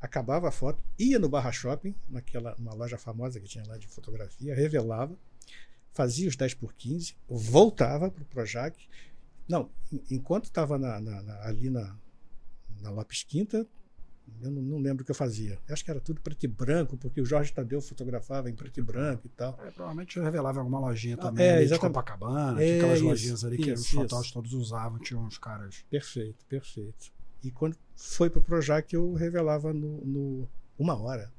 acabava 0.00 0.48
a 0.48 0.50
foto, 0.50 0.82
ia 0.98 1.18
no 1.18 1.28
Barra 1.28 1.52
Shopping, 1.52 1.94
naquela 2.08 2.54
uma 2.58 2.74
loja 2.74 2.98
famosa 2.98 3.40
que 3.40 3.48
tinha 3.48 3.64
lá 3.66 3.78
de 3.78 3.86
fotografia, 3.86 4.54
revelava, 4.54 5.16
fazia 5.92 6.28
os 6.28 6.36
10 6.36 6.54
por 6.54 6.74
15, 6.74 7.14
voltava 7.28 8.10
para 8.10 8.22
o 8.22 8.26
Projac. 8.26 8.76
Não, 9.48 9.70
enquanto 10.10 10.44
estava 10.46 10.78
na, 10.78 11.00
na, 11.00 11.22
na, 11.22 11.46
ali 11.46 11.70
na, 11.70 11.96
na 12.80 12.90
Lopes 12.90 13.22
Quinta, 13.22 13.66
eu 14.42 14.50
não, 14.50 14.62
não, 14.62 14.78
lembro 14.78 15.02
o 15.02 15.04
que 15.04 15.10
eu 15.10 15.14
fazia. 15.14 15.58
Eu 15.66 15.72
acho 15.72 15.84
que 15.84 15.90
era 15.90 16.00
tudo 16.00 16.20
preto 16.20 16.44
e 16.44 16.48
branco, 16.48 16.96
porque 16.96 17.20
o 17.20 17.24
Jorge 17.24 17.52
Tadeu 17.52 17.80
fotografava 17.80 18.50
em 18.50 18.54
preto 18.54 18.78
e 18.78 18.82
branco 18.82 19.26
e 19.26 19.30
tal. 19.30 19.58
É, 19.64 19.70
provavelmente 19.70 20.18
revelava 20.18 20.60
alguma 20.60 20.80
lojinha 20.80 21.16
também, 21.16 21.46
é, 21.46 21.64
de 21.64 21.78
Copacabana, 21.78 22.62
é, 22.62 22.76
aquelas 22.76 22.98
isso, 22.98 23.06
lojinhas 23.06 23.44
ali 23.44 23.56
que 23.56 23.70
isso, 23.70 23.82
os 23.82 23.90
fotógrafos 23.90 24.32
todos 24.32 24.52
usavam, 24.52 24.98
tinham 24.98 25.24
uns 25.24 25.38
caras. 25.38 25.84
Perfeito, 25.90 26.44
perfeito. 26.46 27.12
E 27.42 27.50
quando 27.50 27.76
foi 27.94 28.30
para 28.30 28.40
o 28.40 28.42
Projac, 28.42 28.92
eu 28.94 29.12
revelava 29.14 29.72
no, 29.72 30.04
no 30.04 30.48
uma 30.78 30.98
hora. 30.98 31.30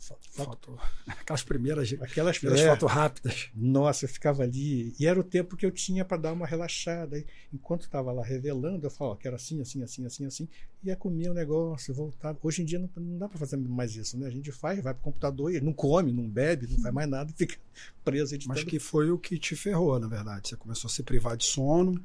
Foto, 0.00 0.30
foto. 0.32 0.78
Aquelas 1.06 1.42
primeiras, 1.42 1.92
aquelas, 2.00 2.38
primeiras 2.38 2.64
é, 2.64 2.70
fotos 2.70 2.90
rápidas. 2.90 3.50
Nossa, 3.54 4.06
eu 4.06 4.08
ficava 4.08 4.42
ali. 4.42 4.94
E 4.98 5.06
era 5.06 5.20
o 5.20 5.22
tempo 5.22 5.58
que 5.58 5.66
eu 5.66 5.70
tinha 5.70 6.06
para 6.06 6.16
dar 6.16 6.32
uma 6.32 6.46
relaxada. 6.46 7.22
Enquanto 7.52 7.82
estava 7.82 8.10
lá 8.10 8.24
revelando, 8.24 8.86
eu 8.86 8.90
falava, 8.90 9.18
que 9.18 9.26
era 9.26 9.36
assim, 9.36 9.60
assim, 9.60 9.82
assim, 9.82 10.06
assim, 10.06 10.24
assim. 10.24 10.48
Ia 10.82 10.96
comer 10.96 11.28
o 11.28 11.32
um 11.32 11.34
negócio, 11.34 11.92
voltava. 11.92 12.38
Hoje 12.42 12.62
em 12.62 12.64
dia 12.64 12.78
não, 12.78 12.88
não 12.96 13.18
dá 13.18 13.28
para 13.28 13.38
fazer 13.38 13.58
mais 13.58 13.94
isso, 13.94 14.16
né? 14.18 14.26
A 14.26 14.30
gente 14.30 14.50
faz, 14.50 14.82
vai 14.82 14.94
para 14.94 15.00
o 15.02 15.04
computador 15.04 15.54
e 15.54 15.60
não 15.60 15.74
come, 15.74 16.10
não 16.14 16.26
bebe, 16.26 16.66
não 16.66 16.78
faz 16.78 16.94
mais 16.94 17.08
nada 17.08 17.30
e 17.30 17.34
fica 17.34 17.58
preso 18.02 18.34
editando. 18.34 18.58
Mas 18.58 18.64
que 18.64 18.78
foi 18.78 19.10
o 19.10 19.18
que 19.18 19.38
te 19.38 19.54
ferrou, 19.54 20.00
na 20.00 20.08
verdade. 20.08 20.48
Você 20.48 20.56
começou 20.56 20.88
a 20.88 20.90
se 20.90 21.02
privar 21.02 21.36
de 21.36 21.44
sono. 21.44 22.02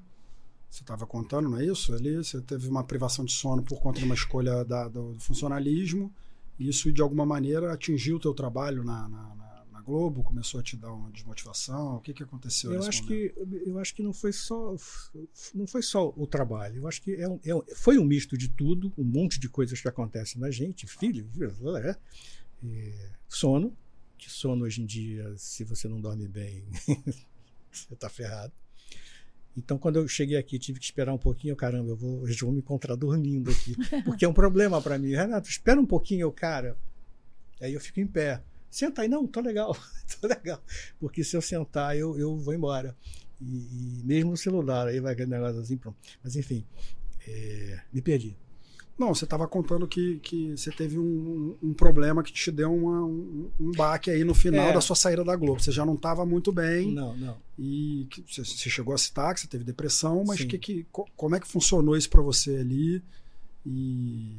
Você 0.69 0.83
estava 0.83 1.07
contando, 1.07 1.49
não 1.49 1.57
é 1.57 1.65
isso? 1.65 1.93
Ali 1.93 2.17
você 2.17 2.41
teve 2.41 2.67
uma 2.67 2.83
privação 2.83 3.23
de 3.23 3.31
sono 3.31 3.63
por 3.63 3.79
conta 3.79 3.99
de 3.99 4.05
uma 4.05 4.15
escolha 4.15 4.65
da, 4.65 4.89
do 4.89 5.15
funcionalismo 5.17 6.13
isso, 6.59 6.91
de 6.91 7.01
alguma 7.01 7.25
maneira, 7.25 7.73
atingiu 7.73 8.17
o 8.17 8.19
teu 8.19 8.33
trabalho 8.33 8.83
na, 8.83 9.07
na, 9.09 9.35
na, 9.71 9.81
Globo? 9.85 10.23
Começou 10.23 10.59
a 10.59 10.63
te 10.63 10.75
dar 10.75 10.91
uma 10.91 11.11
desmotivação? 11.11 11.97
O 11.97 11.99
que, 11.99 12.11
que 12.11 12.23
aconteceu 12.23 12.73
eu 12.73 12.81
acho 12.81 13.05
que 13.05 13.33
Eu 13.65 13.77
acho 13.77 13.93
que 13.93 14.01
não 14.01 14.13
foi 14.13 14.33
só, 14.33 14.75
não 15.53 15.67
foi 15.67 15.83
só 15.83 16.11
o 16.17 16.25
trabalho. 16.25 16.77
Eu 16.77 16.87
acho 16.87 17.01
que 17.03 17.13
é 17.13 17.29
um, 17.29 17.39
é, 17.45 17.75
foi 17.75 17.99
um 17.99 18.03
misto 18.03 18.35
de 18.35 18.49
tudo, 18.49 18.91
um 18.97 19.03
monte 19.03 19.39
de 19.39 19.47
coisas 19.47 19.79
que 19.79 19.87
acontecem 19.87 20.41
na 20.41 20.49
gente. 20.49 20.87
Filho, 20.87 21.29
é, 22.63 23.11
sono, 23.27 23.77
que 24.17 24.29
sono 24.31 24.65
hoje 24.65 24.81
em 24.81 24.85
dia, 24.87 25.31
se 25.37 25.63
você 25.63 25.87
não 25.87 26.01
dorme 26.01 26.27
bem, 26.27 26.65
você 27.71 27.93
está 27.93 28.09
ferrado. 28.09 28.53
Então, 29.57 29.77
quando 29.77 29.97
eu 29.97 30.07
cheguei 30.07 30.37
aqui, 30.37 30.59
tive 30.59 30.79
que 30.79 30.85
esperar 30.85 31.13
um 31.13 31.17
pouquinho. 31.17 31.55
Caramba, 31.55 31.91
eu 31.91 31.95
vou, 31.95 32.25
eles 32.25 32.39
vão 32.39 32.51
me 32.51 32.59
encontrar 32.59 32.95
dormindo 32.95 33.49
aqui. 33.49 33.75
Porque 34.03 34.25
é 34.25 34.27
um 34.27 34.33
problema 34.33 34.81
para 34.81 34.97
mim. 34.97 35.11
Renato, 35.11 35.49
espera 35.49 35.79
um 35.79 35.85
pouquinho, 35.85 36.31
cara. 36.31 36.77
Aí 37.61 37.73
eu 37.73 37.79
fico 37.79 37.99
em 37.99 38.07
pé. 38.07 38.41
Senta 38.69 39.03
aí, 39.03 39.07
não, 39.07 39.25
tô 39.25 39.39
legal, 39.39 39.75
tô 40.19 40.27
legal. 40.27 40.61
Porque 40.99 41.23
se 41.23 41.37
eu 41.37 41.41
sentar, 41.41 41.95
eu, 41.95 42.19
eu 42.19 42.37
vou 42.37 42.53
embora. 42.53 42.95
E, 43.41 43.45
e 43.45 44.01
mesmo 44.03 44.31
no 44.31 44.37
celular, 44.37 44.87
aí 44.87 44.99
vai 44.99 45.13
aquele 45.13 45.31
negócio 45.31 45.61
assim, 45.61 45.77
pronto. 45.77 45.97
Mas 46.21 46.35
enfim, 46.35 46.65
é, 47.25 47.79
me 47.93 48.01
perdi. 48.01 48.35
Não, 48.97 49.13
você 49.13 49.25
estava 49.25 49.45
contando 49.45 49.85
que, 49.87 50.19
que 50.19 50.55
você 50.55 50.71
teve 50.71 50.97
um, 50.97 51.57
um 51.61 51.73
problema 51.73 52.23
que 52.23 52.31
te 52.31 52.49
deu 52.49 52.73
uma, 52.73 53.03
um, 53.03 53.51
um 53.59 53.71
baque 53.71 54.09
aí 54.09 54.23
no 54.23 54.33
final 54.33 54.69
é. 54.69 54.73
da 54.73 54.79
sua 54.79 54.95
saída 54.95 55.21
da 55.21 55.35
Globo. 55.35 55.59
Você 55.59 55.71
já 55.71 55.85
não 55.85 55.95
estava 55.95 56.25
muito 56.25 56.49
bem. 56.51 56.93
Não, 56.93 57.15
não. 57.17 57.37
E 57.59 58.07
que, 58.09 58.21
você, 58.21 58.45
você, 58.45 58.69
chegou 58.69 58.93
a 58.93 58.97
citar 58.97 59.33
que 59.33 59.41
você 59.41 59.47
teve 59.47 59.65
depressão, 59.65 60.23
mas 60.25 60.41
que, 60.45 60.57
que, 60.57 60.87
como 61.15 61.35
é 61.35 61.41
que 61.41 61.47
funcionou 61.47 61.97
isso 61.97 62.09
para 62.09 62.21
você 62.21 62.55
ali? 62.55 63.03
E... 63.65 64.37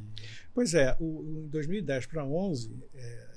Pois 0.55 0.73
é, 0.73 0.97
o, 0.99 1.43
em 1.45 1.47
2010 1.49 2.07
para 2.07 2.25
11, 2.25 2.71
é, 2.95 3.27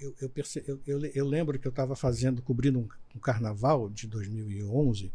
eu, 0.00 0.14
eu, 0.20 0.28
perce, 0.28 0.62
eu, 0.66 0.80
eu, 0.86 1.04
eu, 1.06 1.26
lembro 1.26 1.58
que 1.58 1.66
eu 1.66 1.70
estava 1.70 1.96
fazendo, 1.96 2.40
cobrindo 2.40 2.78
um, 2.78 2.88
um, 3.16 3.18
carnaval 3.18 3.90
de 3.90 4.06
2011, 4.06 5.10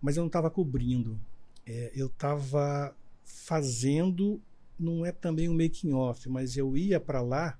mas 0.00 0.16
eu 0.16 0.22
não 0.22 0.28
estava 0.28 0.50
cobrindo. 0.50 1.20
É, 1.64 1.92
eu 1.94 2.06
estava 2.06 2.96
fazendo 3.24 4.40
não 4.82 5.06
é 5.06 5.12
também 5.12 5.48
um 5.48 5.56
making 5.56 5.92
off, 5.92 6.28
mas 6.28 6.56
eu 6.56 6.76
ia 6.76 6.98
para 6.98 7.20
lá 7.20 7.58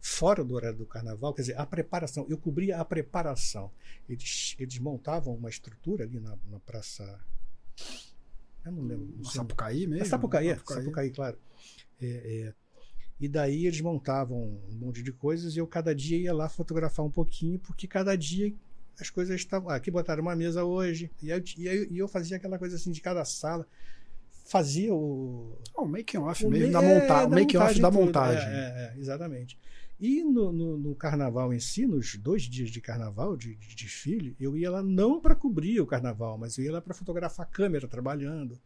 fora 0.00 0.44
do 0.44 0.54
horário 0.54 0.78
do 0.78 0.86
carnaval, 0.86 1.34
quer 1.34 1.42
dizer, 1.42 1.58
a 1.58 1.66
preparação, 1.66 2.26
eu 2.28 2.38
cobria 2.38 2.78
a 2.78 2.84
preparação. 2.84 3.70
Eles, 4.08 4.56
eles 4.58 4.78
montavam 4.78 5.34
uma 5.34 5.50
estrutura 5.50 6.04
ali 6.04 6.20
na, 6.20 6.36
na 6.50 6.60
praça. 6.60 7.20
Eu 8.64 8.72
não 8.72 8.82
lembro. 8.82 9.08
Não 9.16 9.24
Sapucaí 9.24 9.86
mesmo? 9.86 10.06
Sapucaí, 10.06 10.48
Sapucaí, 10.48 10.78
é, 10.78 10.82
Sapucaí 10.82 11.10
claro. 11.10 11.38
É, 12.00 12.06
é, 12.06 12.54
e 13.20 13.28
daí 13.28 13.66
eles 13.66 13.80
montavam 13.80 14.60
um 14.70 14.74
monte 14.74 15.02
de 15.02 15.12
coisas 15.12 15.56
e 15.56 15.58
eu 15.58 15.66
cada 15.66 15.94
dia 15.94 16.16
ia 16.16 16.32
lá 16.32 16.48
fotografar 16.48 17.04
um 17.04 17.10
pouquinho, 17.10 17.58
porque 17.58 17.86
cada 17.86 18.16
dia 18.16 18.54
as 19.00 19.10
coisas 19.10 19.34
estavam. 19.36 19.70
Ah, 19.70 19.76
aqui 19.76 19.90
botaram 19.90 20.22
uma 20.22 20.34
mesa 20.34 20.64
hoje. 20.64 21.10
E, 21.22 21.30
eu, 21.30 21.42
e 21.90 21.98
eu 21.98 22.08
fazia 22.08 22.36
aquela 22.36 22.58
coisa 22.58 22.76
assim 22.76 22.90
de 22.90 23.00
cada 23.00 23.24
sala 23.24 23.66
fazia 24.48 24.94
o. 24.94 25.58
Oh, 25.74 25.82
o 25.82 25.88
making 25.88 26.18
off 26.18 26.44
o 26.44 26.50
mesmo, 26.50 26.72
da, 26.72 26.82
monta 26.82 27.04
é, 27.04 27.06
da 27.06 27.28
make 27.28 27.56
off 27.56 27.80
da 27.80 27.90
montagem. 27.90 28.48
É, 28.48 28.94
é, 28.96 28.98
exatamente. 28.98 29.58
E 30.00 30.22
no, 30.22 30.52
no, 30.52 30.78
no, 30.78 30.94
carnaval 30.94 31.52
em 31.52 31.58
si, 31.58 31.86
nos 31.86 32.14
dois 32.16 32.42
dias 32.42 32.70
de 32.70 32.80
carnaval, 32.80 33.36
de, 33.36 33.56
de 33.56 33.74
desfile, 33.74 34.36
eu 34.38 34.56
ia 34.56 34.70
lá 34.70 34.82
não 34.82 35.20
para 35.20 35.34
cobrir 35.34 35.80
o 35.80 35.86
carnaval, 35.86 36.38
mas 36.38 36.56
eu 36.56 36.64
ia 36.64 36.72
lá 36.72 36.80
para 36.80 36.94
fotografar 36.94 37.44
a 37.44 37.48
câmera 37.48 37.88
trabalhando 37.88 38.58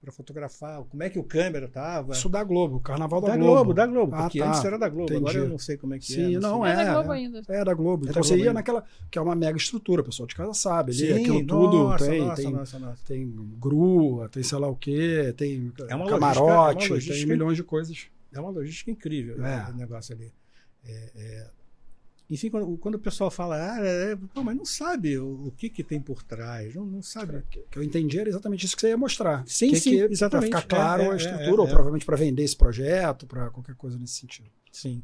para 0.00 0.12
fotografar 0.12 0.82
como 0.84 1.02
é 1.02 1.10
que 1.10 1.18
o 1.18 1.24
câmera 1.24 1.68
tava. 1.68 2.12
Isso 2.12 2.28
da 2.28 2.42
Globo, 2.44 2.80
Carnaval 2.80 3.20
da, 3.20 3.28
da 3.28 3.36
Globo. 3.36 3.54
Globo. 3.54 3.74
Da 3.74 3.86
Globo, 3.86 4.14
ah, 4.14 4.22
porque 4.22 4.38
tá. 4.38 4.48
antes 4.48 4.64
era 4.64 4.78
da 4.78 4.88
Globo, 4.88 5.12
Entendi. 5.12 5.30
agora 5.30 5.38
eu 5.38 5.48
não 5.48 5.58
sei 5.58 5.76
como 5.76 5.94
é 5.94 5.98
que 5.98 6.06
Sim, 6.06 6.36
é. 6.36 6.38
Não, 6.38 6.64
é. 6.64 6.72
É 6.72 6.76
da 6.76 6.94
Globo 6.94 7.12
ainda. 7.12 7.42
É 7.48 7.64
da 7.64 7.74
Globo. 7.74 8.06
É 8.06 8.10
então 8.10 8.22
você 8.22 8.36
ia 8.36 8.52
naquela, 8.52 8.84
que 9.10 9.18
é 9.18 9.22
uma 9.22 9.34
mega 9.34 9.56
estrutura, 9.56 10.02
o 10.02 10.04
pessoal 10.04 10.26
de 10.26 10.36
casa 10.36 10.54
sabe. 10.54 10.92
Ali, 10.92 10.98
Sim, 10.98 11.20
aquilo 11.20 11.46
tudo 11.46 11.76
nossa, 11.84 12.06
tem, 12.06 12.20
nossa, 12.20 12.42
tem, 12.42 12.52
nossa, 12.52 12.78
nossa. 12.78 13.02
tem 13.06 13.34
grua, 13.58 14.28
tem 14.28 14.42
sei 14.42 14.58
lá 14.58 14.68
o 14.68 14.76
quê, 14.76 15.34
tem 15.36 15.72
é 15.88 15.94
uma 15.94 16.06
camarote, 16.06 16.90
logística, 16.90 17.14
é 17.14 17.16
uma 17.16 17.26
tem 17.26 17.26
milhões 17.26 17.56
de 17.56 17.64
coisas. 17.64 18.06
É 18.32 18.40
uma 18.40 18.50
logística 18.50 18.90
incrível 18.90 19.44
é. 19.44 19.68
o 19.70 19.74
negócio 19.74 20.14
ali. 20.14 20.32
É, 20.84 21.10
é, 21.16 21.50
enfim, 22.30 22.50
quando, 22.50 22.76
quando, 22.76 22.94
o 22.96 22.98
pessoal 22.98 23.30
fala, 23.30 23.56
ah, 23.56 23.78
é, 23.80 24.14
pô, 24.34 24.44
mas 24.44 24.54
não 24.54 24.64
sabe 24.64 25.16
o, 25.16 25.46
o, 25.46 25.52
que, 25.52 25.70
que 25.70 25.82
tem 25.82 25.98
por 25.98 26.22
trás, 26.22 26.74
não, 26.74 26.84
não 26.84 27.02
sabe. 27.02 27.42
Que, 27.50 27.60
que 27.70 27.78
eu 27.78 27.82
entendi 27.82 28.18
era 28.18 28.28
exatamente 28.28 28.66
isso 28.66 28.76
que 28.76 28.82
você 28.82 28.88
ia 28.88 28.98
mostrar. 28.98 29.44
Sim, 29.46 29.70
que, 29.70 29.80
sim, 29.80 29.90
que, 29.90 30.02
exatamente. 30.12 30.50
Para 30.50 30.60
ficar 30.60 30.76
claro 30.76 31.02
é, 31.04 31.12
a 31.12 31.16
estrutura, 31.16 31.46
é, 31.46 31.60
ou 31.60 31.66
provavelmente 31.66 32.04
para 32.04 32.16
vender 32.16 32.42
esse 32.42 32.56
projeto, 32.56 33.26
para 33.26 33.48
qualquer 33.50 33.74
coisa 33.74 33.98
nesse 33.98 34.14
sentido. 34.14 34.50
Sim. 34.70 35.02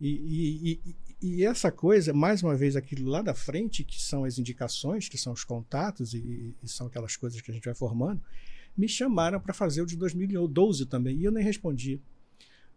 E, 0.00 0.08
e, 0.08 0.80
e, 0.86 0.96
e, 1.20 1.44
essa 1.44 1.70
coisa, 1.70 2.12
mais 2.12 2.42
uma 2.42 2.56
vez, 2.56 2.74
aquilo 2.74 3.08
lá 3.08 3.20
da 3.20 3.34
frente, 3.34 3.84
que 3.84 4.02
são 4.02 4.24
as 4.24 4.38
indicações, 4.38 5.08
que 5.08 5.18
são 5.18 5.32
os 5.32 5.44
contatos 5.44 6.14
e, 6.14 6.56
e 6.62 6.68
são 6.68 6.86
aquelas 6.86 7.16
coisas 7.16 7.40
que 7.40 7.50
a 7.50 7.54
gente 7.54 7.66
vai 7.66 7.74
formando, 7.74 8.20
me 8.76 8.88
chamaram 8.88 9.38
para 9.38 9.52
fazer 9.52 9.82
o 9.82 9.86
de 9.86 9.96
2012 9.96 10.86
também. 10.86 11.18
E 11.18 11.24
eu 11.24 11.30
nem 11.30 11.44
respondi 11.44 12.00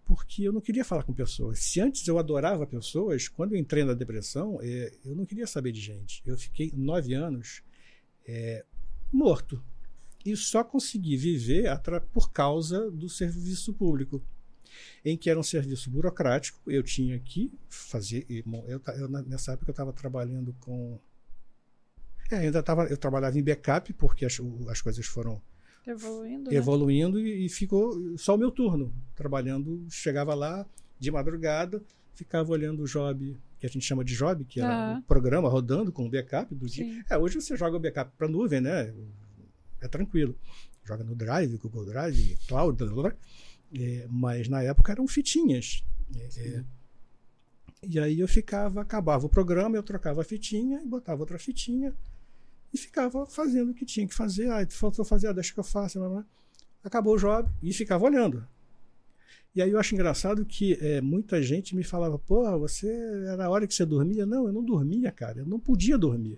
porque 0.05 0.43
eu 0.43 0.53
não 0.53 0.61
queria 0.61 0.85
falar 0.85 1.03
com 1.03 1.13
pessoas. 1.13 1.59
Se 1.59 1.81
antes 1.81 2.07
eu 2.07 2.19
adorava 2.19 2.65
pessoas, 2.67 3.27
quando 3.27 3.53
eu 3.53 3.59
entrei 3.59 3.83
na 3.83 3.93
depressão, 3.93 4.59
é, 4.61 4.93
eu 5.03 5.15
não 5.15 5.25
queria 5.25 5.47
saber 5.47 5.71
de 5.71 5.81
gente. 5.81 6.21
Eu 6.25 6.37
fiquei 6.37 6.71
nove 6.75 7.13
anos 7.13 7.63
é, 8.27 8.63
morto. 9.11 9.63
E 10.23 10.35
só 10.35 10.63
consegui 10.63 11.17
viver 11.17 11.65
por 12.11 12.31
causa 12.31 12.89
do 12.89 13.07
serviço 13.07 13.73
público, 13.73 14.23
em 15.03 15.15
que 15.15 15.29
era 15.29 15.39
um 15.39 15.43
serviço 15.43 15.89
burocrático. 15.89 16.59
Eu 16.69 16.81
tinha 16.81 17.19
que 17.19 17.51
fazer. 17.69 18.25
Eu, 18.29 18.81
eu, 18.97 19.07
nessa 19.07 19.53
época 19.53 19.69
eu 19.69 19.73
estava 19.73 19.93
trabalhando 19.93 20.55
com. 20.59 20.99
É, 22.31 22.37
ainda 22.37 22.63
tava, 22.63 22.85
eu 22.85 22.97
trabalhava 22.97 23.37
em 23.37 23.43
backup, 23.43 23.93
porque 23.93 24.25
as, 24.25 24.39
as 24.67 24.81
coisas 24.81 25.05
foram 25.05 25.39
Evoluindo. 25.87 26.53
Evoluindo 26.53 27.19
né? 27.19 27.27
e, 27.27 27.45
e, 27.45 27.49
ficou 27.49 28.17
só 28.17 28.35
o 28.35 28.37
meu 28.37 28.51
turno. 28.51 28.93
Trabalhando, 29.15 29.85
chegava 29.89 30.33
lá 30.33 30.65
de 30.99 31.11
madrugada, 31.11 31.83
ficava 32.13 32.51
olhando 32.51 32.83
o 32.83 32.85
job, 32.85 33.37
que 33.59 33.65
a 33.65 33.69
gente 33.69 33.85
chama 33.85 34.03
de 34.03 34.15
job, 34.15 34.43
que 34.45 34.59
era 34.59 34.97
o 34.97 35.03
programa 35.03 35.47
rodando 35.47 35.91
com 35.91 36.05
o 36.05 36.09
backup 36.09 36.53
do 36.55 36.67
Sim. 36.67 36.89
dia. 36.89 37.05
É, 37.09 37.17
hoje 37.17 37.39
você 37.39 37.55
joga 37.55 37.77
o 37.77 37.79
backup 37.79 38.11
para 38.17 38.27
nuvem, 38.27 38.61
né? 38.61 38.93
É 39.81 39.87
tranquilo. 39.87 40.35
Joga 40.83 41.03
no 41.03 41.15
Drive, 41.15 41.57
Google 41.57 41.85
Drive, 41.85 42.37
Cloud, 42.47 42.77
blá, 42.77 42.91
blá, 42.91 43.03
blá. 43.03 43.15
É, 43.77 44.07
mas 44.09 44.47
na 44.47 44.61
época 44.63 44.91
eram 44.91 45.07
fitinhas. 45.07 45.83
É, 46.15 46.39
é, 46.39 46.63
e 47.83 47.99
aí 47.99 48.19
eu 48.19 48.27
ficava, 48.27 48.81
acabava 48.81 49.25
o 49.25 49.29
programa, 49.29 49.75
eu 49.75 49.83
trocava 49.83 50.21
a 50.21 50.23
fitinha 50.23 50.81
e 50.81 50.87
botava 50.87 51.21
outra 51.21 51.37
fitinha 51.37 51.93
e 52.75 52.77
ficava 52.77 53.25
fazendo 53.25 53.71
o 53.71 53.73
que 53.73 53.85
tinha 53.85 54.07
que 54.07 54.13
fazer. 54.13 54.49
Ah, 54.51 54.65
faltou 54.69 55.03
fazer, 55.03 55.27
ah, 55.27 55.33
deixa 55.33 55.53
que 55.53 55.59
eu 55.59 55.63
faça. 55.63 55.97
Blá, 55.97 56.09
blá. 56.09 56.25
Acabou 56.83 57.15
o 57.15 57.17
job 57.17 57.49
e 57.63 57.73
ficava 57.73 58.05
olhando. 58.05 58.47
E 59.55 59.61
aí 59.61 59.71
eu 59.71 59.79
acho 59.79 59.95
engraçado 59.95 60.45
que 60.45 60.73
é, 60.81 60.99
muita 60.99 61.41
gente 61.41 61.73
me 61.75 61.83
falava, 61.83 62.19
pô, 62.19 62.59
você 62.59 62.87
era 63.27 63.45
a 63.45 63.49
hora 63.49 63.65
que 63.65 63.73
você 63.73 63.85
dormia? 63.85 64.25
Não, 64.25 64.47
eu 64.47 64.53
não 64.53 64.63
dormia, 64.63 65.11
cara, 65.11 65.39
eu 65.39 65.45
não 65.45 65.59
podia 65.59 65.97
dormir. 65.97 66.37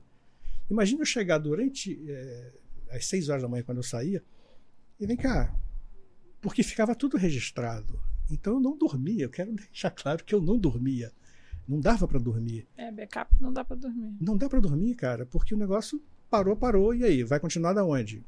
Imagina 0.70 1.02
eu 1.02 1.06
chegar 1.06 1.40
durante 1.40 2.00
é, 2.08 2.54
às 2.92 3.08
seis 3.08 3.28
horas 3.28 3.42
da 3.42 3.50
manhã 3.50 3.64
quando 3.64 3.78
eu 3.78 3.84
saía, 3.84 4.24
e 5.00 5.08
vem 5.08 5.18
cá, 5.18 5.54
porque 6.40 6.62
ficava 6.62 6.94
tudo 6.94 7.18
registrado. 7.18 8.00
Então 8.30 8.54
eu 8.54 8.60
não 8.60 8.78
dormia, 8.78 9.24
eu 9.24 9.30
quero 9.32 9.52
deixar 9.56 9.90
claro 9.90 10.24
que 10.24 10.36
eu 10.36 10.42
não 10.42 10.58
dormia. 10.58 11.12
Não 11.68 11.80
dava 11.82 12.08
para 12.08 12.20
dormir. 12.20 12.68
É, 12.78 12.92
backup 12.92 13.36
não 13.42 13.52
dá 13.52 13.66
para 13.66 13.76
dormir. 13.76 14.16
Não 14.22 14.38
dá 14.38 14.48
para 14.48 14.60
dormir, 14.60 14.94
cara, 14.94 15.26
porque 15.26 15.56
o 15.56 15.58
negócio 15.58 16.02
Parou, 16.30 16.56
parou, 16.56 16.94
e 16.94 17.04
aí? 17.04 17.24
Vai 17.24 17.40
continuar 17.40 17.74
da 17.74 17.84
onde? 17.84 18.24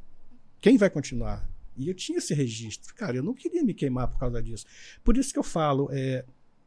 Quem 0.61 0.77
vai 0.77 0.89
continuar? 0.89 1.49
E 1.77 1.87
eu 1.87 1.93
tinha 1.93 2.17
esse 2.17 2.33
registro. 2.33 2.93
Cara, 2.95 3.17
eu 3.17 3.23
não 3.23 3.33
queria 3.33 3.63
me 3.63 3.73
queimar 3.73 4.07
por 4.07 4.19
causa 4.19 4.41
disso. 4.41 4.65
Por 5.03 5.17
isso 5.17 5.31
que 5.31 5.39
eu 5.39 5.43
falo, 5.43 5.89
é, 5.91 6.25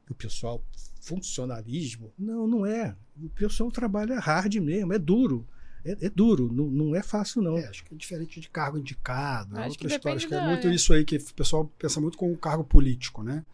o 0.08 0.14
pessoal, 0.14 0.64
funcionalismo. 1.00 2.12
Não, 2.18 2.46
não 2.46 2.66
é. 2.66 2.96
O 3.22 3.28
pessoal 3.30 3.70
trabalha 3.70 4.18
hard 4.18 4.54
mesmo, 4.56 4.92
é 4.92 4.98
duro. 4.98 5.46
É, 5.84 6.06
é 6.06 6.08
duro, 6.08 6.50
não, 6.52 6.66
não, 6.66 6.94
é 6.94 7.02
fácil, 7.02 7.42
não. 7.42 7.58
É, 7.58 7.66
acho 7.66 7.84
que 7.84 7.92
é 7.92 7.96
diferente 7.96 8.40
de 8.40 8.48
cargo 8.48 8.78
indicado. 8.78 9.56
É 9.56 9.60
acho 9.60 9.70
outra 9.70 9.88
história. 9.88 10.16
Acho 10.16 10.28
que 10.28 10.34
é 10.34 10.46
muito 10.46 10.68
isso 10.68 10.92
aí 10.92 11.04
que 11.04 11.16
o 11.16 11.34
pessoal 11.34 11.70
pensa 11.78 12.00
muito 12.00 12.16
com 12.16 12.32
o 12.32 12.36
cargo 12.36 12.62
político, 12.62 13.22
né? 13.22 13.44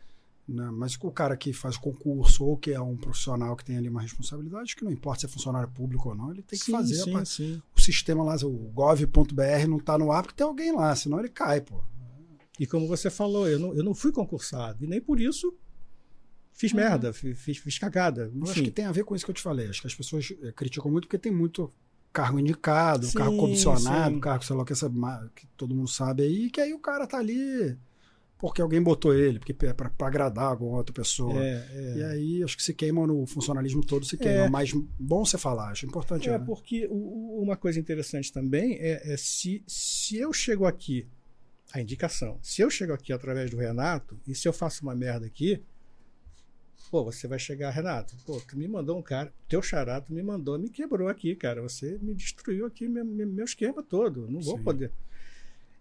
Né? 0.49 0.71
Mas 0.73 0.97
o 1.01 1.11
cara 1.11 1.37
que 1.37 1.53
faz 1.53 1.77
concurso 1.77 2.43
ou 2.43 2.57
que 2.57 2.73
é 2.73 2.81
um 2.81 2.97
profissional 2.97 3.55
que 3.55 3.65
tem 3.65 3.77
ali 3.77 3.89
uma 3.89 4.01
responsabilidade, 4.01 4.75
que 4.75 4.83
não 4.83 4.91
importa 4.91 5.21
se 5.21 5.27
é 5.27 5.29
funcionário 5.29 5.69
público 5.69 6.09
ou 6.09 6.15
não, 6.15 6.31
ele 6.31 6.41
tem 6.41 6.59
que 6.59 6.65
sim, 6.65 6.73
fazer. 6.73 6.95
Sim, 6.95 7.25
sim. 7.27 7.63
Sistema 7.89 8.23
lá, 8.23 8.37
o 8.45 8.71
gov.br 8.75 9.67
não 9.67 9.79
está 9.79 9.97
no 9.97 10.13
ar 10.13 10.23
porque 10.23 10.37
tem 10.37 10.47
alguém 10.47 10.73
lá, 10.73 10.95
senão 10.95 11.19
ele 11.19 11.31
cai, 11.31 11.63
pô. 11.63 11.83
E 12.61 12.67
como 12.67 12.87
você 12.87 13.09
falou, 13.09 13.49
eu 13.49 13.59
não, 13.59 13.75
eu 13.75 13.83
não 13.83 13.95
fui 13.95 14.13
concursado, 14.13 14.85
e 14.85 14.87
nem 14.87 15.01
por 15.01 15.19
isso 15.19 15.57
fiz 16.53 16.71
uhum. 16.71 16.81
merda, 16.81 17.15
fiz, 17.15 17.57
fiz 17.57 17.79
cagada. 17.79 18.31
Eu 18.35 18.45
acho 18.45 18.63
que 18.63 18.71
tem 18.71 18.85
a 18.85 18.93
ver 18.93 19.05
com 19.05 19.17
isso 19.17 19.25
que 19.25 19.31
eu 19.31 19.35
te 19.35 19.41
falei. 19.41 19.69
Acho 19.69 19.81
que 19.81 19.87
as 19.87 19.95
pessoas 19.95 20.31
eh, 20.43 20.53
criticam 20.53 20.91
muito 20.91 21.07
porque 21.07 21.17
tem 21.17 21.33
muito 21.33 21.73
cargo 22.13 22.39
indicado, 22.39 23.07
sim, 23.07 23.17
cargo 23.17 23.39
comissionado, 23.39 24.17
sim. 24.17 24.21
cargo, 24.21 24.45
sei 24.45 24.55
lá, 24.55 24.67
que, 24.67 24.73
essa, 24.75 24.91
que 25.35 25.47
todo 25.57 25.75
mundo 25.75 25.89
sabe 25.89 26.25
aí, 26.25 26.51
que 26.51 26.61
aí 26.61 26.75
o 26.75 26.79
cara 26.79 27.07
tá 27.07 27.17
ali 27.17 27.75
porque 28.39 28.63
alguém 28.63 28.81
botou 28.81 29.13
ele, 29.13 29.41
porque 29.41 29.67
é 29.67 29.73
para 29.73 29.91
agradar 30.01 30.45
alguma 30.45 30.79
outra 30.79 30.95
pessoa. 30.95 31.45
É, 31.45 31.67
é. 31.73 31.95
E 31.97 32.05
aí 32.05 32.45
acho 32.45 32.57
que 32.57 32.63
se 32.63 32.73
queima 32.73 33.05
no 33.05 33.27
funcionalismo 33.27 33.85
todo, 33.85 34.07
se 34.07 34.17
queima. 34.17 34.45
É. 34.45 34.49
Mas 34.49 34.73
bom 34.99 35.25
você 35.25 35.37
falar, 35.37 35.71
acho 35.71 35.85
importante. 35.85 36.29
É, 36.29 36.39
né? 36.39 36.45
porque 36.47 36.87
o, 36.89 37.43
uma 37.43 37.57
coisa 37.57 37.81
interessante 37.81 38.33
também 38.33 38.75
é, 38.75 39.13
é, 39.13 39.17
se, 39.17 39.63
se 39.67 40.17
eu 40.17 40.33
chego 40.33 40.67
aqui, 40.67 41.09
a 41.73 41.81
indicação, 41.81 42.39
se 42.41 42.63
eu 42.63 42.71
chego 42.71 42.93
aqui 42.93 43.13
através 43.13 43.51
do 43.51 43.57
Renato, 43.57 44.19
e 44.27 44.35
se 44.35 44.47
eu 44.47 44.53
faço 44.53 44.85
uma 44.85 44.95
merda 44.95 45.27
aqui, 45.27 45.61
pô, 46.93 47.05
você 47.05 47.27
vai 47.27 47.41
chegar, 47.41 47.71
Renato, 47.71 48.17
pô, 48.25 48.41
tu 48.41 48.57
me 48.57 48.69
mandou 48.69 48.97
um 48.97 49.03
cara, 49.03 49.33
teu 49.49 49.61
charato 49.61 50.13
me 50.13 50.23
mandou, 50.23 50.57
me 50.59 50.71
quebrou 50.71 51.09
aqui, 51.09 51.35
cara, 51.35 51.61
você 51.61 51.99
me 52.01 52.15
destruiu 52.15 52.65
aqui 52.67 52.89
meu, 52.89 53.05
meu 53.05 53.45
esquema 53.45 53.83
todo, 53.83 54.31
não 54.31 54.41
vou 54.41 54.57
Sim. 54.59 54.63
poder. 54.63 54.93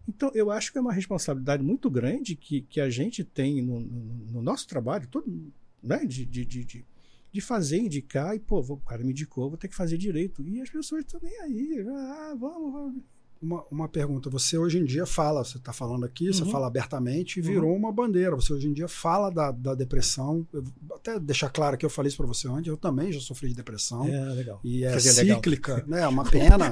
Então, 0.07 0.31
eu 0.33 0.49
acho 0.49 0.71
que 0.71 0.77
é 0.77 0.81
uma 0.81 0.93
responsabilidade 0.93 1.61
muito 1.61 1.89
grande 1.89 2.35
que, 2.35 2.61
que 2.61 2.79
a 2.79 2.89
gente 2.89 3.23
tem 3.23 3.61
no, 3.61 3.79
no, 3.79 4.03
no 4.31 4.41
nosso 4.41 4.67
trabalho, 4.67 5.07
todo, 5.07 5.51
né, 5.83 6.05
de, 6.05 6.25
de, 6.25 6.45
de, 6.45 6.85
de, 7.31 7.41
fazer, 7.41 7.77
indicar, 7.77 8.35
e, 8.35 8.39
pô, 8.39 8.59
o 8.59 8.77
cara 8.77 9.03
me 9.03 9.11
indicou, 9.11 9.49
vou 9.49 9.57
ter 9.57 9.67
que 9.67 9.75
fazer 9.75 9.97
direito. 9.97 10.41
E 10.41 10.61
as 10.61 10.69
pessoas 10.69 11.03
estão 11.03 11.19
nem 11.21 11.37
aí, 11.41 11.85
ah, 11.89 12.35
vamos, 12.39 12.71
vamos 12.71 13.03
uma, 13.41 13.63
uma 13.69 13.87
pergunta. 13.87 14.29
Você 14.29 14.57
hoje 14.57 14.79
em 14.79 14.85
dia 14.85 15.05
fala, 15.05 15.43
você 15.43 15.57
está 15.57 15.73
falando 15.73 16.05
aqui, 16.05 16.27
uhum. 16.27 16.33
você 16.33 16.45
fala 16.45 16.67
abertamente 16.67 17.39
e 17.39 17.41
virou 17.41 17.71
uhum. 17.71 17.77
uma 17.77 17.91
bandeira. 17.91 18.35
Você 18.35 18.53
hoje 18.53 18.67
em 18.67 18.73
dia 18.73 18.87
fala 18.87 19.29
da, 19.29 19.51
da 19.51 19.75
depressão. 19.75 20.47
Eu, 20.53 20.63
até 20.95 21.19
deixar 21.19 21.49
claro 21.49 21.77
que 21.77 21.85
eu 21.85 21.89
falei 21.89 22.09
isso 22.09 22.17
para 22.17 22.25
você 22.25 22.47
antes, 22.47 22.67
eu 22.67 22.77
também 22.77 23.11
já 23.11 23.19
sofri 23.19 23.49
de 23.49 23.55
depressão. 23.55 24.07
É, 24.07 24.23
legal. 24.33 24.59
E 24.63 24.83
é 24.83 24.99
cíclica, 24.99 25.75
legal. 25.75 25.89
né? 25.89 26.01
É 26.01 26.07
uma 26.07 26.23
pena. 26.23 26.71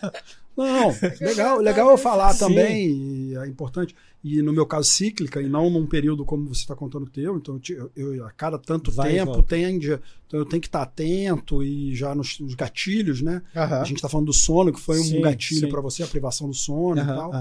Não, 0.56 0.94
legal, 1.20 1.58
legal 1.58 1.90
eu 1.90 1.96
falar 1.96 2.32
Sim. 2.34 2.38
também, 2.40 3.36
é 3.36 3.46
importante. 3.46 3.94
E 4.24 4.40
no 4.40 4.52
meu 4.52 4.64
caso, 4.64 4.88
cíclica, 4.88 5.42
e 5.42 5.48
não 5.48 5.68
num 5.68 5.84
período 5.84 6.24
como 6.24 6.46
você 6.46 6.60
está 6.60 6.76
contando 6.76 7.04
o 7.04 7.10
teu. 7.10 7.36
Então, 7.36 7.60
eu, 7.68 7.90
eu, 7.96 8.24
a 8.24 8.30
cada 8.30 8.56
tanto 8.56 8.92
Vai 8.92 9.14
tempo 9.14 9.42
tende. 9.42 9.98
Então, 10.26 10.38
eu 10.38 10.46
tenho 10.46 10.60
que 10.60 10.68
estar 10.68 10.82
atento 10.82 11.62
e 11.62 11.92
já 11.94 12.14
nos, 12.14 12.38
nos 12.38 12.54
gatilhos, 12.54 13.20
né? 13.20 13.42
A 13.52 13.82
gente 13.82 13.96
está 13.96 14.08
falando 14.08 14.26
do 14.26 14.32
sono, 14.32 14.72
que 14.72 14.80
foi 14.80 15.00
um 15.00 15.04
sim, 15.04 15.20
gatilho 15.20 15.68
para 15.68 15.80
você, 15.80 16.04
a 16.04 16.06
privação 16.06 16.48
do 16.48 16.54
sono 16.54 17.02
e 17.02 17.04
tal. 17.04 17.32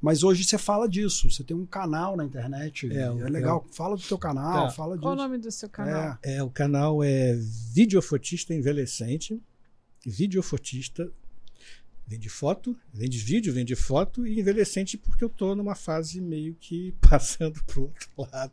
Mas 0.00 0.22
hoje 0.22 0.44
você 0.44 0.56
fala 0.56 0.88
disso. 0.88 1.30
Você 1.30 1.44
tem 1.44 1.54
um 1.54 1.66
canal 1.66 2.16
na 2.16 2.24
internet. 2.24 2.90
É, 2.90 3.02
é 3.02 3.28
legal. 3.28 3.66
É. 3.68 3.74
Fala 3.74 3.96
do 3.96 4.02
teu 4.02 4.16
canal, 4.16 4.68
tá. 4.68 4.70
fala 4.70 4.96
disso. 4.96 5.02
Qual 5.02 5.12
o 5.12 5.16
nome 5.16 5.36
do 5.36 5.50
seu 5.50 5.68
canal? 5.68 6.18
É, 6.22 6.36
é 6.36 6.42
o 6.42 6.48
canal 6.48 7.04
é 7.04 7.38
Videofotista 7.74 8.54
Envelhecente. 8.54 9.38
Videofotista 10.06 11.12
Vende 12.10 12.28
foto, 12.28 12.76
vende 12.92 13.18
vídeo, 13.18 13.52
vende 13.52 13.76
foto 13.76 14.26
e 14.26 14.40
envelhecente 14.40 14.98
porque 14.98 15.22
eu 15.22 15.28
estou 15.28 15.54
numa 15.54 15.76
fase 15.76 16.20
meio 16.20 16.56
que 16.58 16.92
passando 17.08 17.62
para 17.62 17.78
o 17.78 17.82
outro 17.84 18.08
lado. 18.16 18.52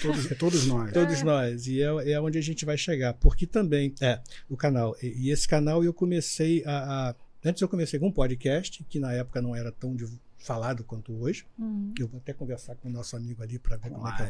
Todos, 0.00 0.38
todos 0.38 0.66
nós. 0.68 0.92
Todos 0.94 1.20
é. 1.20 1.24
nós. 1.24 1.66
E 1.66 1.82
é, 1.82 2.12
é 2.12 2.20
onde 2.20 2.38
a 2.38 2.40
gente 2.40 2.64
vai 2.64 2.78
chegar. 2.78 3.14
Porque 3.14 3.44
também, 3.44 3.92
é, 4.00 4.20
o 4.48 4.56
canal. 4.56 4.94
E, 5.02 5.26
e 5.26 5.30
esse 5.30 5.48
canal 5.48 5.82
eu 5.82 5.92
comecei 5.92 6.62
a, 6.64 7.10
a, 7.10 7.14
Antes 7.44 7.60
eu 7.60 7.68
comecei 7.68 7.98
com 7.98 8.06
um 8.06 8.12
podcast, 8.12 8.84
que 8.84 9.00
na 9.00 9.12
época 9.12 9.42
não 9.42 9.56
era 9.56 9.72
tão 9.72 9.96
de, 9.96 10.06
falado 10.38 10.84
quanto 10.84 11.12
hoje. 11.20 11.44
Uhum. 11.58 11.92
Eu 11.98 12.06
vou 12.06 12.20
até 12.20 12.32
conversar 12.32 12.76
com 12.76 12.88
o 12.88 12.92
nosso 12.92 13.16
amigo 13.16 13.42
ali 13.42 13.58
para 13.58 13.76
ver 13.78 13.90
como 13.90 14.06
é 14.06 14.16
que 14.16 14.22
é. 14.22 14.26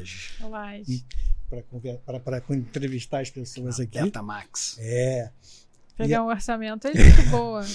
Para 2.24 2.42
entrevistar 2.56 3.20
as 3.20 3.28
pessoas 3.28 3.78
aqui. 3.78 4.00
Betamax. 4.00 4.78
É. 4.78 5.30
Pegar 5.94 6.16
e, 6.16 6.20
um 6.20 6.26
orçamento 6.28 6.86
é 6.88 6.94
muito 6.94 7.30
boa. 7.30 7.66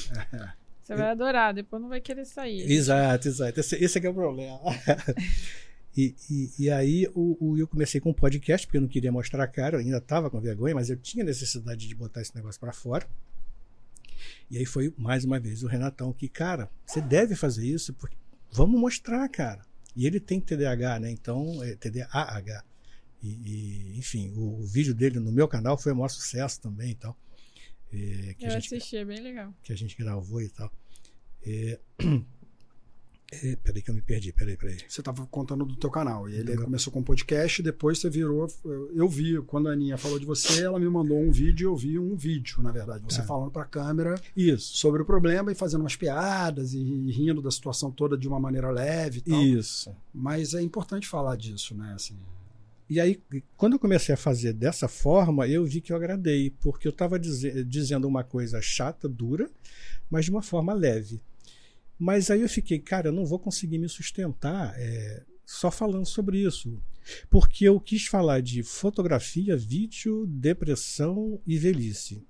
Você 0.88 0.96
vai 0.96 1.10
adorar, 1.10 1.54
depois 1.54 1.82
não 1.82 1.90
vai 1.90 2.00
querer 2.00 2.24
sair. 2.24 2.62
Exato, 2.72 3.28
exato. 3.28 3.60
Esse, 3.60 3.76
esse 3.76 4.00
é, 4.00 4.06
é 4.06 4.10
o 4.10 4.14
problema. 4.14 4.58
e, 5.98 6.16
e, 6.30 6.52
e, 6.60 6.70
aí 6.70 7.06
o, 7.14 7.36
o, 7.42 7.58
eu 7.58 7.68
comecei 7.68 8.00
com 8.00 8.12
um 8.12 8.14
podcast, 8.14 8.66
porque 8.66 8.78
eu 8.78 8.82
não 8.82 8.88
queria 8.88 9.12
mostrar 9.12 9.44
a 9.44 9.48
cara, 9.48 9.76
eu 9.76 9.82
ainda 9.82 9.98
estava 9.98 10.30
com 10.30 10.40
vergonha, 10.40 10.74
mas 10.74 10.90
eu 10.90 10.96
tinha 10.96 11.26
necessidade 11.26 11.90
de 11.90 11.94
botar 11.94 12.22
esse 12.22 12.34
negócio 12.34 12.58
para 12.58 12.72
fora. 12.72 13.06
E 14.50 14.58
aí 14.58 14.66
foi 14.66 14.94
mais 14.98 15.26
uma 15.26 15.38
vez 15.42 15.62
o 15.62 15.68
Renatão 15.68 16.14
que, 16.14 16.30
cara, 16.30 16.70
você 16.86 17.02
deve 17.02 17.36
fazer 17.36 17.68
isso, 17.68 17.94
porque 17.94 18.16
vamos 18.50 18.80
mostrar, 18.80 19.28
cara. 19.28 19.64
E 19.94 20.08
ele 20.08 20.22
tem 20.22 20.40
TDAH, 20.40 21.02
né? 21.02 21.12
Então, 21.12 21.62
é 21.66 21.76
TDAH. 21.76 22.64
E, 23.22 23.28
E, 23.28 24.00
enfim, 24.00 24.32
o, 24.38 24.62
o, 24.62 24.64
vídeo 24.66 24.96
dele 24.96 25.20
no 25.20 25.34
meu 25.34 25.50
canal 25.50 25.78
foi 25.78 25.92
o 25.92 25.96
maior 25.98 26.08
sucesso 26.08 26.62
também 26.62 26.92
e 26.92 26.96
tal. 26.96 27.18
É, 27.92 28.34
que 28.34 28.46
Eu 28.46 28.50
a 28.50 28.60
gente, 28.60 28.76
assisti, 28.76 28.98
é 28.98 29.06
bem 29.06 29.22
legal. 29.22 29.54
Que 29.64 29.72
a 29.72 29.76
gente 29.76 29.96
gravou 29.98 30.42
e 30.42 30.50
tal. 30.50 30.72
É, 31.46 31.80
é, 33.32 33.56
peraí 33.58 33.82
que 33.82 33.90
eu 33.90 33.96
me 33.96 34.02
perdi, 34.02 34.34
peraí, 34.34 34.58
peraí. 34.58 34.78
Você 34.88 35.02
estava 35.02 35.26
contando 35.28 35.66
do 35.66 35.76
teu 35.76 35.90
canal. 35.90 36.30
E 36.30 36.36
ele 36.36 36.58
começou 36.58 36.92
com 36.92 37.00
um 37.00 37.04
podcast, 37.04 37.64
depois 37.64 38.00
você 38.00 38.10
virou. 38.10 38.48
Eu 38.94 39.08
vi, 39.08 39.42
quando 39.44 39.70
a 39.70 39.72
Aninha 39.72 39.98
falou 39.98 40.20
de 40.20 40.26
você, 40.26 40.64
ela 40.64 40.80
me 40.80 40.90
mandou 40.90 41.18
um 41.18 41.32
vídeo, 41.32 41.70
eu 41.70 41.76
vi 41.76 41.98
um 41.98 42.16
vídeo, 42.16 42.62
na 42.62 42.72
verdade. 42.72 43.06
Você 43.06 43.22
ah. 43.22 43.26
falando 43.26 43.52
para 43.52 43.64
a 43.64 43.68
câmera 43.68 44.20
Isso. 44.36 44.78
sobre 44.78 45.02
o 45.02 45.06
problema 45.06 45.52
e 45.52 45.56
fazendo 45.56 45.82
umas 45.82 45.96
piadas 45.96 46.74
e, 46.74 46.80
e, 46.80 47.12
rindo 47.12 47.42
da 47.42 47.52
situação 47.52 47.90
toda 47.90 48.18
de 48.18 48.28
uma 48.28 48.40
maneira 48.40 48.70
leve 48.70 49.20
e 49.20 49.22
tal. 49.22 49.42
Isso. 49.42 49.96
Mas 50.14 50.54
é 50.54 50.62
importante 50.62 51.08
falar 51.08 51.38
disso, 51.38 51.74
né? 51.74 51.94
Assim, 51.96 52.18
e 52.90 53.00
aí, 53.00 53.22
quando 53.58 53.74
eu 53.74 53.80
comecei 53.80 54.14
a 54.14 54.18
fazer 54.18 54.54
dessa 54.54 54.88
forma, 54.88 55.48
eu 55.48 55.66
vi 55.66 55.82
que 55.82 55.92
eu 55.92 55.98
agradei, 55.98 56.50
porque 56.50 56.88
eu 56.88 56.92
estava 56.92 57.20
diz 57.20 57.42
dizendo 57.68 58.08
uma 58.08 58.24
coisa 58.24 58.62
chata, 58.62 59.10
dura, 59.10 59.50
mas 60.10 60.26
de 60.26 60.32
uma 60.32 60.42
forma 60.42 60.74
leve. 60.74 61.22
Mas 62.00 62.30
aí 62.30 62.42
eu 62.42 62.50
fiquei, 62.50 62.80
cara, 62.80 63.10
eu 63.10 63.14
não 63.14 63.26
vou 63.26 63.40
conseguir 63.40 63.78
me 63.78 63.90
sustentar 63.90 64.74
é, 64.78 65.24
só 65.46 65.70
falando 65.70 66.06
sobre 66.06 66.40
isso. 66.40 66.82
Porque 67.30 67.66
eu 67.66 67.80
quis 67.80 68.06
falar 68.06 68.42
de 68.42 68.64
fotografia, 68.64 69.58
vídeo, 69.58 70.26
depressão 70.28 71.42
e 71.46 71.58
velhice. 71.58 72.26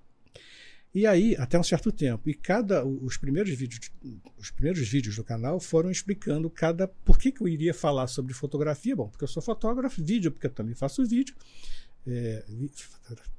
E 0.98 1.06
aí, 1.06 1.36
até 1.38 1.60
um 1.60 1.64
certo 1.64 1.92
tempo, 1.92 2.28
e 2.28 2.34
cada 2.34 2.84
os 2.84 3.18
primeiros 3.18 3.54
vídeos, 3.54 3.92
os 4.36 4.50
primeiros 4.50 4.90
vídeos 4.90 5.16
do 5.16 5.24
canal 5.24 5.60
foram 5.60 5.92
explicando 5.92 6.50
cada 6.50 6.88
por 6.88 7.20
que, 7.20 7.32
que 7.32 7.40
eu 7.40 7.48
iria 7.48 7.72
falar 7.72 8.08
sobre 8.08 8.34
fotografia. 8.34 8.96
Bom, 8.96 9.08
porque 9.08 9.24
eu 9.24 9.28
sou 9.28 9.44
fotógrafo, 9.44 10.04
vídeo, 10.04 10.32
porque 10.32 10.48
eu 10.48 10.52
também 10.52 10.74
faço 10.74 11.06
vídeo. 11.06 11.36
É, 12.08 12.44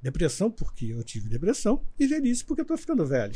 depressão, 0.01 0.53
porque 0.53 0.87
eu 0.87 1.03
tive 1.03 1.29
depressão, 1.29 1.83
e 1.99 2.07
velhice, 2.07 2.45
porque 2.45 2.61
eu 2.61 2.63
estou 2.63 2.79
ficando 2.79 3.05
velho. 3.05 3.35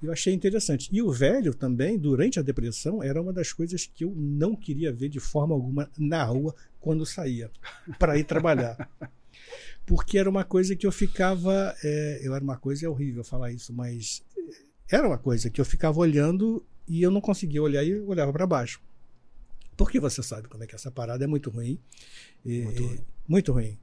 Eu 0.00 0.12
achei 0.12 0.32
interessante. 0.32 0.88
E 0.92 1.02
o 1.02 1.10
velho 1.10 1.52
também, 1.52 1.98
durante 1.98 2.38
a 2.38 2.42
depressão, 2.42 3.02
era 3.02 3.20
uma 3.20 3.32
das 3.32 3.52
coisas 3.52 3.90
que 3.92 4.04
eu 4.04 4.14
não 4.14 4.54
queria 4.54 4.92
ver 4.92 5.08
de 5.08 5.18
forma 5.18 5.52
alguma 5.52 5.90
na 5.98 6.22
rua 6.22 6.54
quando 6.78 7.04
saía 7.04 7.50
para 7.98 8.16
ir 8.16 8.22
trabalhar. 8.22 8.88
Porque 9.86 10.18
era 10.18 10.28
uma 10.28 10.44
coisa 10.44 10.74
que 10.74 10.86
eu 10.86 10.92
ficava. 10.92 11.74
É, 11.82 12.20
eu 12.22 12.34
era 12.34 12.42
uma 12.42 12.56
coisa, 12.56 12.86
é 12.86 12.88
horrível 12.88 13.22
falar 13.22 13.52
isso, 13.52 13.72
mas 13.72 14.24
era 14.90 15.06
uma 15.06 15.18
coisa 15.18 15.50
que 15.50 15.60
eu 15.60 15.64
ficava 15.64 15.98
olhando 15.98 16.64
e 16.86 17.02
eu 17.02 17.10
não 17.10 17.20
conseguia 17.20 17.62
olhar 17.62 17.82
e 17.82 17.98
olhava 18.00 18.32
para 18.32 18.46
baixo. 18.46 18.80
Porque 19.76 19.98
você 19.98 20.22
sabe 20.22 20.48
como 20.48 20.62
é 20.62 20.66
que 20.66 20.74
essa 20.74 20.90
parada 20.90 21.24
é 21.24 21.26
muito 21.26 21.50
ruim. 21.50 21.78
E, 22.44 22.62
muito 22.62 22.82
ruim. 22.82 22.98
Muito 23.26 23.52
ruim. 23.52 23.78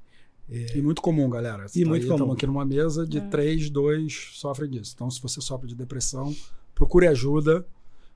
É... 0.50 0.78
E 0.78 0.82
muito 0.82 1.02
comum, 1.02 1.30
galera. 1.30 1.66
e 1.76 1.86
muito 1.86 2.04
comum. 2.06 2.16
Estamos 2.16 2.36
aqui 2.36 2.48
numa 2.48 2.66
mesa 2.66 3.06
de 3.06 3.18
é. 3.18 3.22
três, 3.22 3.70
dois 3.70 4.30
sofrem 4.34 4.70
disso. 4.70 4.94
Então, 4.96 5.10
se 5.10 5.22
você 5.22 5.42
sofre 5.42 5.68
de 5.68 5.76
depressão, 5.76 6.36
procure 6.74 7.08
ajuda, 7.08 7.66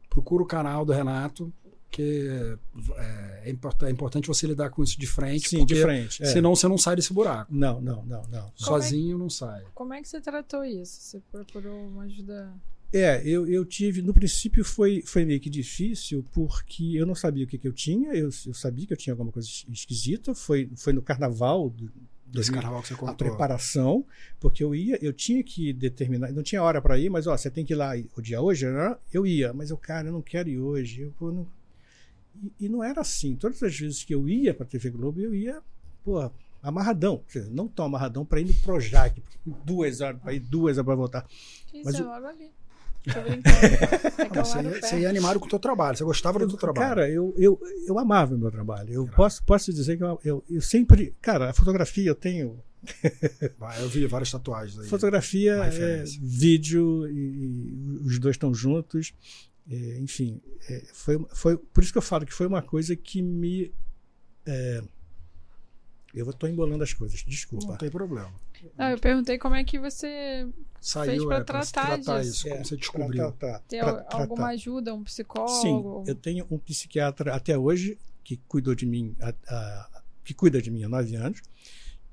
procure 0.09 0.43
o 0.43 0.45
canal 0.45 0.85
do 0.85 0.93
Renato, 0.93 1.51
que 1.91 2.27
é, 2.27 3.45
é, 3.45 3.49
é 3.49 3.89
importante 3.89 4.27
você 4.27 4.45
lidar 4.47 4.69
com 4.69 4.83
isso 4.83 4.99
de 4.99 5.07
frente. 5.07 5.49
Sim, 5.49 5.65
de 5.65 5.81
frente. 5.81 6.21
É. 6.21 6.25
Senão 6.25 6.55
você 6.55 6.67
não 6.67 6.77
sai 6.77 6.95
desse 6.95 7.13
buraco. 7.13 7.53
Não, 7.53 7.79
não, 7.79 8.05
não, 8.05 8.23
não. 8.23 8.51
Sozinho 8.55 9.17
não 9.17 9.29
sai. 9.29 9.63
Como 9.73 9.93
é 9.93 10.01
que 10.01 10.07
você 10.07 10.19
tratou 10.19 10.63
isso? 10.63 10.99
Você 11.01 11.21
procurou 11.31 11.87
uma 11.87 12.03
ajuda? 12.03 12.53
É, 12.93 13.21
eu, 13.25 13.47
eu 13.47 13.65
tive. 13.65 14.01
No 14.01 14.13
princípio 14.13 14.63
foi, 14.63 15.01
foi 15.05 15.25
meio 15.25 15.39
que 15.39 15.49
difícil, 15.49 16.25
porque 16.31 16.93
eu 16.95 17.05
não 17.05 17.15
sabia 17.15 17.43
o 17.43 17.47
que, 17.47 17.57
que 17.57 17.67
eu 17.67 17.73
tinha, 17.73 18.13
eu, 18.13 18.29
eu 18.45 18.53
sabia 18.53 18.87
que 18.87 18.93
eu 18.93 18.97
tinha 18.97 19.13
alguma 19.13 19.31
coisa 19.31 19.47
esquisita. 19.69 20.33
Foi, 20.33 20.69
foi 20.75 20.93
no 20.93 21.01
carnaval 21.01 21.69
do, 21.69 21.91
desse 22.25 22.51
carnaval 22.51 22.81
que 22.81 22.89
você 22.89 22.95
contou. 22.95 23.13
A 23.13 23.17
preparação, 23.17 24.05
porque 24.39 24.63
eu 24.63 24.75
ia, 24.75 24.97
eu 25.03 25.13
tinha 25.13 25.43
que 25.43 25.73
determinar, 25.73 26.31
não 26.31 26.43
tinha 26.43 26.61
hora 26.61 26.81
para 26.81 26.97
ir, 26.97 27.09
mas 27.09 27.27
ó, 27.27 27.35
você 27.35 27.49
tem 27.49 27.65
que 27.65 27.73
ir 27.73 27.75
lá 27.75 27.93
o 28.15 28.21
dia 28.21 28.41
hoje, 28.41 28.65
né? 28.65 28.95
eu 29.11 29.25
ia, 29.25 29.53
mas 29.53 29.69
eu, 29.69 29.77
cara, 29.77 30.07
eu 30.07 30.13
não 30.13 30.21
quero 30.21 30.49
ir 30.49 30.59
hoje. 30.59 31.01
Eu, 31.01 31.13
pô, 31.17 31.31
não... 31.31 31.47
E, 32.41 32.65
e, 32.65 32.69
não 32.69 32.83
era 32.83 33.01
assim. 33.01 33.35
Todas 33.35 33.61
as 33.63 33.77
vezes 33.77 34.03
que 34.03 34.13
eu 34.13 34.27
ia 34.27 34.53
para 34.53 34.65
TV 34.65 34.89
Globo, 34.89 35.19
eu 35.19 35.33
ia, 35.33 35.61
pô, 36.03 36.29
amarradão. 36.61 37.23
Não 37.51 37.67
tão 37.67 37.85
amarradão 37.85 38.25
para 38.25 38.41
ir 38.41 38.45
no 38.45 38.53
Projac, 38.55 39.21
duas 39.63 40.01
horas 40.01 40.21
para 40.21 40.33
ir, 40.33 40.39
duas 40.39 40.77
horas 40.77 40.85
para 40.85 40.95
voltar. 40.95 41.25
Isso 41.73 41.81
mas 41.83 41.95
é 41.95 42.03
logo 42.03 42.25
ali. 42.25 42.51
você, 44.33 44.61
ia, 44.61 44.81
você 44.81 44.99
ia 45.01 45.09
animado 45.09 45.39
com 45.39 45.45
o 45.45 45.49
teu 45.49 45.59
trabalho, 45.59 45.95
você 45.95 46.03
gostava 46.03 46.39
do 46.39 46.47
teu 46.47 46.57
trabalho. 46.57 46.87
Cara, 46.87 47.09
eu, 47.09 47.33
eu, 47.37 47.59
eu 47.85 47.99
amava 47.99 48.33
o 48.33 48.37
meu 48.37 48.49
trabalho. 48.49 48.91
Eu 48.91 49.07
posso, 49.07 49.43
posso 49.43 49.71
dizer 49.71 49.97
que 49.97 50.03
eu, 50.03 50.19
eu, 50.23 50.43
eu, 50.49 50.61
sempre. 50.61 51.15
Cara, 51.21 51.51
a 51.51 51.53
fotografia 51.53 52.09
eu 52.09 52.15
tenho. 52.15 52.59
eu 53.79 53.89
vi 53.89 54.07
várias 54.07 54.31
tatuagens 54.31 54.79
aí. 54.79 54.87
Fotografia, 54.87 55.53
é, 55.53 56.03
vídeo, 56.19 57.07
e, 57.07 57.13
e, 57.13 57.99
os 58.03 58.17
dois 58.17 58.35
estão 58.35 58.53
juntos. 58.53 59.13
É, 59.69 59.99
enfim, 59.99 60.41
é, 60.69 60.85
foi, 60.93 61.25
foi 61.33 61.57
por 61.57 61.83
isso 61.83 61.91
que 61.91 61.97
eu 61.97 62.01
falo 62.03 62.25
que 62.25 62.33
foi 62.33 62.45
uma 62.45 62.61
coisa 62.61 62.95
que 62.95 63.21
me. 63.21 63.73
É, 64.45 64.83
eu 66.13 66.29
estou 66.29 66.47
embolando 66.47 66.83
as 66.83 66.93
coisas, 66.93 67.23
desculpa. 67.25 67.67
Não 67.67 67.77
tem 67.77 67.89
problema. 67.89 68.33
Não, 68.77 68.89
eu 68.89 68.97
perguntei 68.97 69.37
como 69.37 69.55
é 69.55 69.63
que 69.63 69.77
você 69.77 70.47
Saiu, 70.79 71.11
fez 71.11 71.25
para 71.25 71.37
é, 71.37 71.43
tratar, 71.43 71.85
tratar 71.85 72.21
disso. 72.21 72.47
Como 72.47 72.63
você 72.63 72.77
descobriu? 72.77 73.31
Pra, 73.33 73.59
Tem 73.67 73.81
alguma 73.81 74.47
ajuda, 74.49 74.93
um 74.93 75.03
psicólogo? 75.03 75.61
Sim, 75.61 76.03
eu 76.07 76.15
tenho 76.15 76.47
um 76.49 76.57
psiquiatra 76.57 77.35
até 77.35 77.57
hoje 77.57 77.97
que 78.23 78.37
cuidou 78.47 78.73
de 78.73 78.85
mim, 78.85 79.15
a, 79.19 79.33
a, 79.47 80.01
que 80.23 80.33
cuida 80.33 80.61
de 80.61 80.71
mim 80.71 80.83
há 80.83 80.89
nove 80.89 81.15
anos 81.15 81.41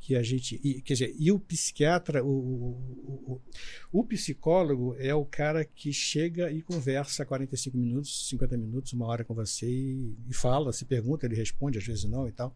que 0.02 0.16
a 0.16 0.22
gente. 0.22 0.60
E, 0.64 0.82
quer 0.82 0.94
dizer, 0.94 1.14
e 1.16 1.30
o 1.30 1.38
psiquiatra, 1.38 2.24
o, 2.24 2.28
o, 2.28 3.40
o, 3.92 4.00
o, 4.00 4.04
psicólogo 4.04 4.96
é 4.98 5.14
o 5.14 5.24
cara 5.24 5.64
que 5.64 5.92
chega 5.92 6.50
e 6.50 6.60
conversa 6.60 7.24
45 7.24 7.78
minutos, 7.78 8.28
50 8.28 8.56
minutos, 8.56 8.92
uma 8.92 9.06
hora 9.06 9.24
com 9.24 9.32
você 9.32 9.64
e, 9.64 10.12
e 10.28 10.34
fala, 10.34 10.72
se 10.72 10.84
pergunta, 10.84 11.24
ele 11.24 11.36
responde, 11.36 11.78
às 11.78 11.86
vezes 11.86 12.02
não 12.04 12.26
e 12.26 12.32
tal. 12.32 12.52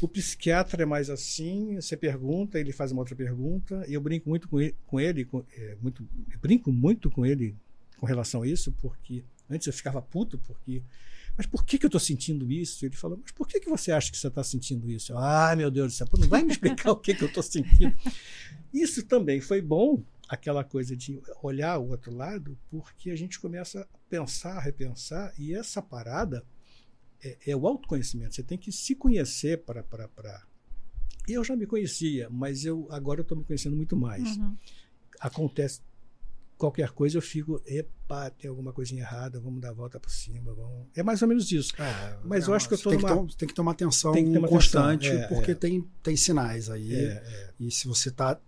O 0.00 0.06
psiquiatra 0.06 0.84
é 0.84 0.86
mais 0.86 1.10
assim, 1.10 1.74
você 1.74 1.96
pergunta, 1.96 2.58
ele 2.58 2.72
faz 2.72 2.92
uma 2.92 3.00
outra 3.00 3.16
pergunta, 3.16 3.84
e 3.88 3.94
eu 3.94 4.00
brinco 4.00 4.28
muito 4.28 4.48
com 4.48 4.60
ele, 4.60 4.76
com 4.86 5.00
ele 5.00 5.24
com, 5.24 5.44
é, 5.52 5.76
muito, 5.82 6.08
brinco 6.40 6.70
muito 6.70 7.10
com 7.10 7.26
ele 7.26 7.56
com 7.98 8.06
relação 8.06 8.42
a 8.42 8.46
isso, 8.46 8.70
porque 8.80 9.24
antes 9.50 9.66
eu 9.66 9.72
ficava 9.72 10.00
puto, 10.00 10.38
porque 10.38 10.84
mas 11.40 11.46
por 11.46 11.64
que, 11.64 11.78
que 11.78 11.86
eu 11.86 11.88
estou 11.88 11.98
sentindo 11.98 12.52
isso? 12.52 12.84
Ele 12.84 12.94
falou, 12.94 13.18
mas 13.18 13.32
por 13.32 13.48
que, 13.48 13.58
que 13.58 13.70
você 13.70 13.90
acha 13.90 14.12
que 14.12 14.18
você 14.18 14.28
está 14.28 14.44
sentindo 14.44 14.90
isso? 14.90 15.16
Ai, 15.16 15.54
ah, 15.54 15.56
meu 15.56 15.70
Deus 15.70 15.94
do 15.94 15.96
céu, 15.96 16.06
não 16.18 16.28
vai 16.28 16.42
me 16.42 16.52
explicar 16.52 16.90
o 16.92 16.96
que, 16.96 17.14
que 17.14 17.24
eu 17.24 17.28
estou 17.28 17.42
sentindo. 17.42 17.96
Isso 18.74 19.02
também 19.06 19.40
foi 19.40 19.62
bom, 19.62 20.04
aquela 20.28 20.62
coisa 20.62 20.94
de 20.94 21.18
olhar 21.42 21.78
o 21.78 21.88
outro 21.88 22.14
lado, 22.14 22.58
porque 22.70 23.10
a 23.10 23.16
gente 23.16 23.40
começa 23.40 23.80
a 23.80 23.86
pensar, 24.10 24.58
a 24.58 24.60
repensar, 24.60 25.32
e 25.38 25.54
essa 25.54 25.80
parada 25.80 26.44
é, 27.24 27.38
é 27.46 27.56
o 27.56 27.66
autoconhecimento. 27.66 28.34
Você 28.34 28.42
tem 28.42 28.58
que 28.58 28.70
se 28.70 28.94
conhecer 28.94 29.64
para. 29.64 29.82
Pra, 29.82 30.08
pra... 30.08 30.46
Eu 31.26 31.42
já 31.42 31.56
me 31.56 31.64
conhecia, 31.64 32.28
mas 32.28 32.66
eu 32.66 32.86
agora 32.90 33.20
eu 33.20 33.22
estou 33.22 33.38
me 33.38 33.44
conhecendo 33.44 33.76
muito 33.76 33.96
mais. 33.96 34.36
Uhum. 34.36 34.54
Acontece 35.18 35.80
qualquer 36.60 36.90
coisa 36.90 37.16
eu 37.16 37.22
fico, 37.22 37.60
epa, 37.66 38.30
tem 38.30 38.50
alguma 38.50 38.72
coisinha 38.72 39.02
errada, 39.02 39.40
vamos 39.40 39.60
dar 39.60 39.70
a 39.70 39.72
volta 39.72 39.98
por 39.98 40.10
cima. 40.10 40.52
Vamos... 40.52 40.86
É 40.94 41.02
mais 41.02 41.22
ou 41.22 41.26
menos 41.28 41.50
isso. 41.50 41.72
É, 41.80 42.18
Mas 42.22 42.46
é, 42.46 42.50
eu 42.50 42.54
acho 42.54 42.68
que 42.68 42.74
eu 42.74 42.76
estou 42.76 42.92
tem, 42.92 43.00
numa... 43.00 43.26
tem 43.36 43.48
que 43.48 43.54
ter 43.54 43.60
uma 43.62 43.72
atenção 43.72 44.12
uma 44.12 44.46
constante, 44.46 45.08
atenção. 45.08 45.24
É, 45.24 45.28
porque 45.28 45.52
é. 45.52 45.54
Tem, 45.54 45.84
tem 46.02 46.16
sinais 46.16 46.68
aí. 46.68 46.94
É. 46.94 47.50
E 47.58 47.70
se 47.70 47.88
você 47.88 48.10
está 48.10 48.38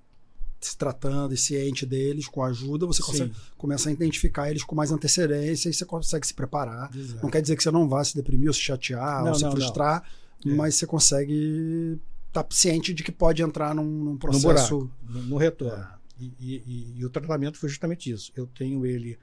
se 0.60 0.76
tratando 0.76 1.34
e 1.34 1.36
ciente 1.36 1.84
deles, 1.84 2.28
com 2.28 2.44
ajuda, 2.44 2.86
você 2.86 3.02
consegue, 3.02 3.32
começa 3.56 3.88
a 3.88 3.92
identificar 3.92 4.48
eles 4.48 4.62
com 4.62 4.76
mais 4.76 4.92
antecedência 4.92 5.70
e 5.70 5.72
você 5.72 5.84
consegue 5.84 6.26
se 6.26 6.34
preparar. 6.34 6.94
Exato. 6.94 7.22
Não 7.22 7.30
quer 7.30 7.40
dizer 7.40 7.56
que 7.56 7.62
você 7.62 7.70
não 7.70 7.88
vá 7.88 8.04
se 8.04 8.14
deprimir 8.14 8.48
ou 8.48 8.54
se 8.54 8.60
chatear 8.60 9.22
não, 9.22 9.30
ou 9.30 9.34
se 9.34 9.42
não, 9.42 9.52
frustrar, 9.52 10.04
não. 10.44 10.56
mas 10.56 10.76
você 10.76 10.86
consegue 10.86 11.98
estar 12.28 12.44
tá 12.44 12.48
ciente 12.50 12.94
de 12.94 13.02
que 13.02 13.10
pode 13.10 13.42
entrar 13.42 13.74
num, 13.74 13.84
num 13.84 14.16
processo. 14.16 14.90
No, 15.08 15.22
no 15.22 15.36
retorno. 15.36 16.01
E, 16.18 16.32
e, 16.38 16.94
e, 16.98 17.04
o 17.04 17.10
tratamento 17.10 17.58
foi 17.58 17.68
justamente 17.68 18.10
isso. 18.10 18.32
Eu 18.36 18.46
tenho 18.46 18.84
ele 18.86 19.18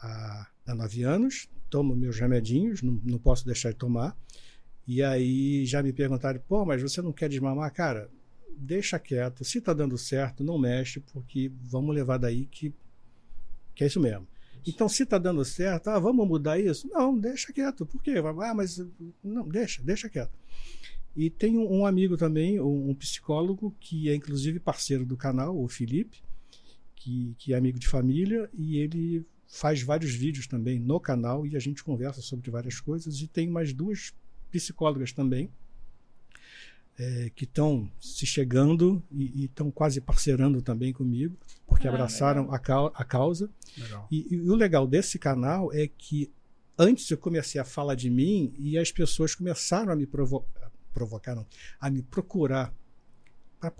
há, 0.00 0.46
há 0.66 0.74
nove 0.74 1.02
anos, 1.02 1.48
tomo 1.70 1.94
meus 1.96 2.18
remedinhos, 2.18 2.82
não, 2.82 3.00
não 3.04 3.18
posso 3.18 3.46
deixar 3.46 3.70
de 3.70 3.76
tomar. 3.76 4.16
E 4.86 5.02
aí 5.02 5.64
já 5.64 5.82
me 5.82 5.92
perguntaram, 5.92 6.40
pô, 6.46 6.64
mas 6.64 6.82
você 6.82 7.00
não 7.00 7.12
quer 7.12 7.28
desmamar? 7.28 7.72
Cara, 7.72 8.10
deixa 8.56 8.98
quieto. 8.98 9.44
Se 9.44 9.60
tá 9.60 9.72
dando 9.72 9.96
certo, 9.96 10.44
não 10.44 10.58
mexe, 10.58 11.00
porque 11.00 11.50
vamos 11.62 11.94
levar 11.94 12.18
daí 12.18 12.46
que, 12.46 12.74
que 13.74 13.84
é 13.84 13.86
isso 13.86 14.00
mesmo. 14.00 14.26
Então, 14.66 14.88
se 14.88 15.04
tá 15.04 15.18
dando 15.18 15.44
certo, 15.44 15.88
ah, 15.88 15.98
vamos 15.98 16.26
mudar 16.26 16.58
isso? 16.58 16.88
Não, 16.88 17.16
deixa 17.16 17.52
quieto. 17.52 17.84
Por 17.84 18.02
quê? 18.02 18.14
Ah, 18.42 18.54
mas 18.54 18.82
não, 19.22 19.46
deixa, 19.46 19.82
deixa 19.82 20.08
quieto. 20.08 20.32
E 21.16 21.30
tem 21.30 21.56
um 21.56 21.86
amigo 21.86 22.16
também, 22.16 22.60
um 22.60 22.94
psicólogo, 22.94 23.74
que 23.78 24.08
é 24.10 24.14
inclusive 24.14 24.58
parceiro 24.58 25.06
do 25.06 25.16
canal, 25.16 25.56
o 25.56 25.68
Felipe, 25.68 26.22
que, 26.96 27.34
que 27.38 27.52
é 27.54 27.56
amigo 27.56 27.78
de 27.78 27.86
família, 27.86 28.50
e 28.52 28.78
ele 28.78 29.24
faz 29.46 29.82
vários 29.82 30.12
vídeos 30.12 30.46
também 30.46 30.80
no 30.80 30.98
canal 30.98 31.46
e 31.46 31.54
a 31.56 31.60
gente 31.60 31.84
conversa 31.84 32.20
sobre 32.20 32.50
várias 32.50 32.80
coisas. 32.80 33.20
E 33.20 33.28
tem 33.28 33.48
mais 33.48 33.72
duas 33.72 34.12
psicólogas 34.50 35.12
também. 35.12 35.50
é, 36.98 37.30
que 37.34 37.44
estão 37.44 37.90
se 38.00 38.24
chegando 38.24 39.02
e 39.10 39.44
estão 39.44 39.70
quase 39.70 40.00
parceirando 40.00 40.62
também 40.62 40.92
comigo, 40.92 41.36
porque 41.66 41.88
ah, 41.88 41.90
abraçaram 41.90 42.52
a, 42.52 42.56
a, 42.56 43.04
causa. 43.04 43.50
E, 44.10 44.34
e, 44.34 44.50
o 44.50 44.54
legal 44.54 44.86
desse 44.86 45.18
canal 45.18 45.72
é 45.72 45.88
que 45.88 46.30
antes 46.78 47.10
eu 47.10 47.18
comecei 47.18 47.60
a 47.60 47.64
falar 47.64 47.94
de 47.94 48.10
mim 48.10 48.54
e 48.58 48.78
as 48.78 48.92
pessoas 48.92 49.34
começaram 49.34 49.92
a 49.92 49.96
me 49.96 50.06
provo 50.06 50.46
provocar, 50.94 51.34
não, 51.34 51.46
a 51.80 51.90
me 51.90 52.00
procurar. 52.02 52.72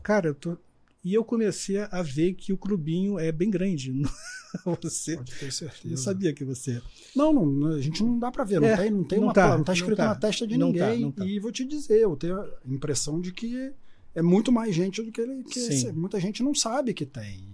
Cara, 0.03 0.29
eu 0.29 0.35
tô, 0.35 0.59
e 1.05 1.13
eu 1.13 1.23
comecei 1.23 1.79
a 1.79 2.03
ver 2.03 2.33
que 2.33 2.53
o 2.53 2.57
clubinho 2.57 3.19
é 3.19 3.31
bem 3.31 3.51
grande. 3.51 3.93
você 4.81 5.17
Pode 5.17 5.35
ter 5.35 5.53
certeza. 5.53 5.89
Não 5.89 5.97
sabia 5.97 6.33
que 6.33 6.45
você. 6.45 6.81
Não, 7.15 7.33
não 7.33 7.73
a 7.73 7.81
gente 7.81 8.03
não 8.03 8.19
dá 8.19 8.31
para 8.31 8.45
ver. 8.45 8.61
Não 8.61 8.69
é, 8.69 8.77
tem, 8.77 8.91
não 8.91 9.05
tem 9.05 9.19
não 9.19 9.27
uma 9.27 9.35
tá, 9.35 9.57
não 9.57 9.65
tá 9.65 9.75
escrito 9.75 9.99
não 9.99 10.07
tá, 10.07 10.15
na 10.15 10.15
testa 10.15 10.47
de 10.47 10.57
ninguém. 10.57 11.13
Tá, 11.13 11.23
tá. 11.23 11.29
E 11.29 11.39
vou 11.39 11.53
te 11.53 11.65
dizer, 11.65 12.01
eu 12.01 12.17
tenho 12.17 12.41
a 12.41 12.49
impressão 12.67 13.21
de 13.21 13.33
que 13.33 13.73
é 14.15 14.23
muito 14.23 14.51
mais 14.51 14.75
gente 14.75 15.03
do 15.03 15.13
que 15.13 15.21
ele. 15.21 15.45
Que 15.45 15.93
muita 15.93 16.19
gente 16.19 16.43
não 16.43 16.55
sabe 16.55 16.95
que 16.95 17.05
tem. 17.05 17.53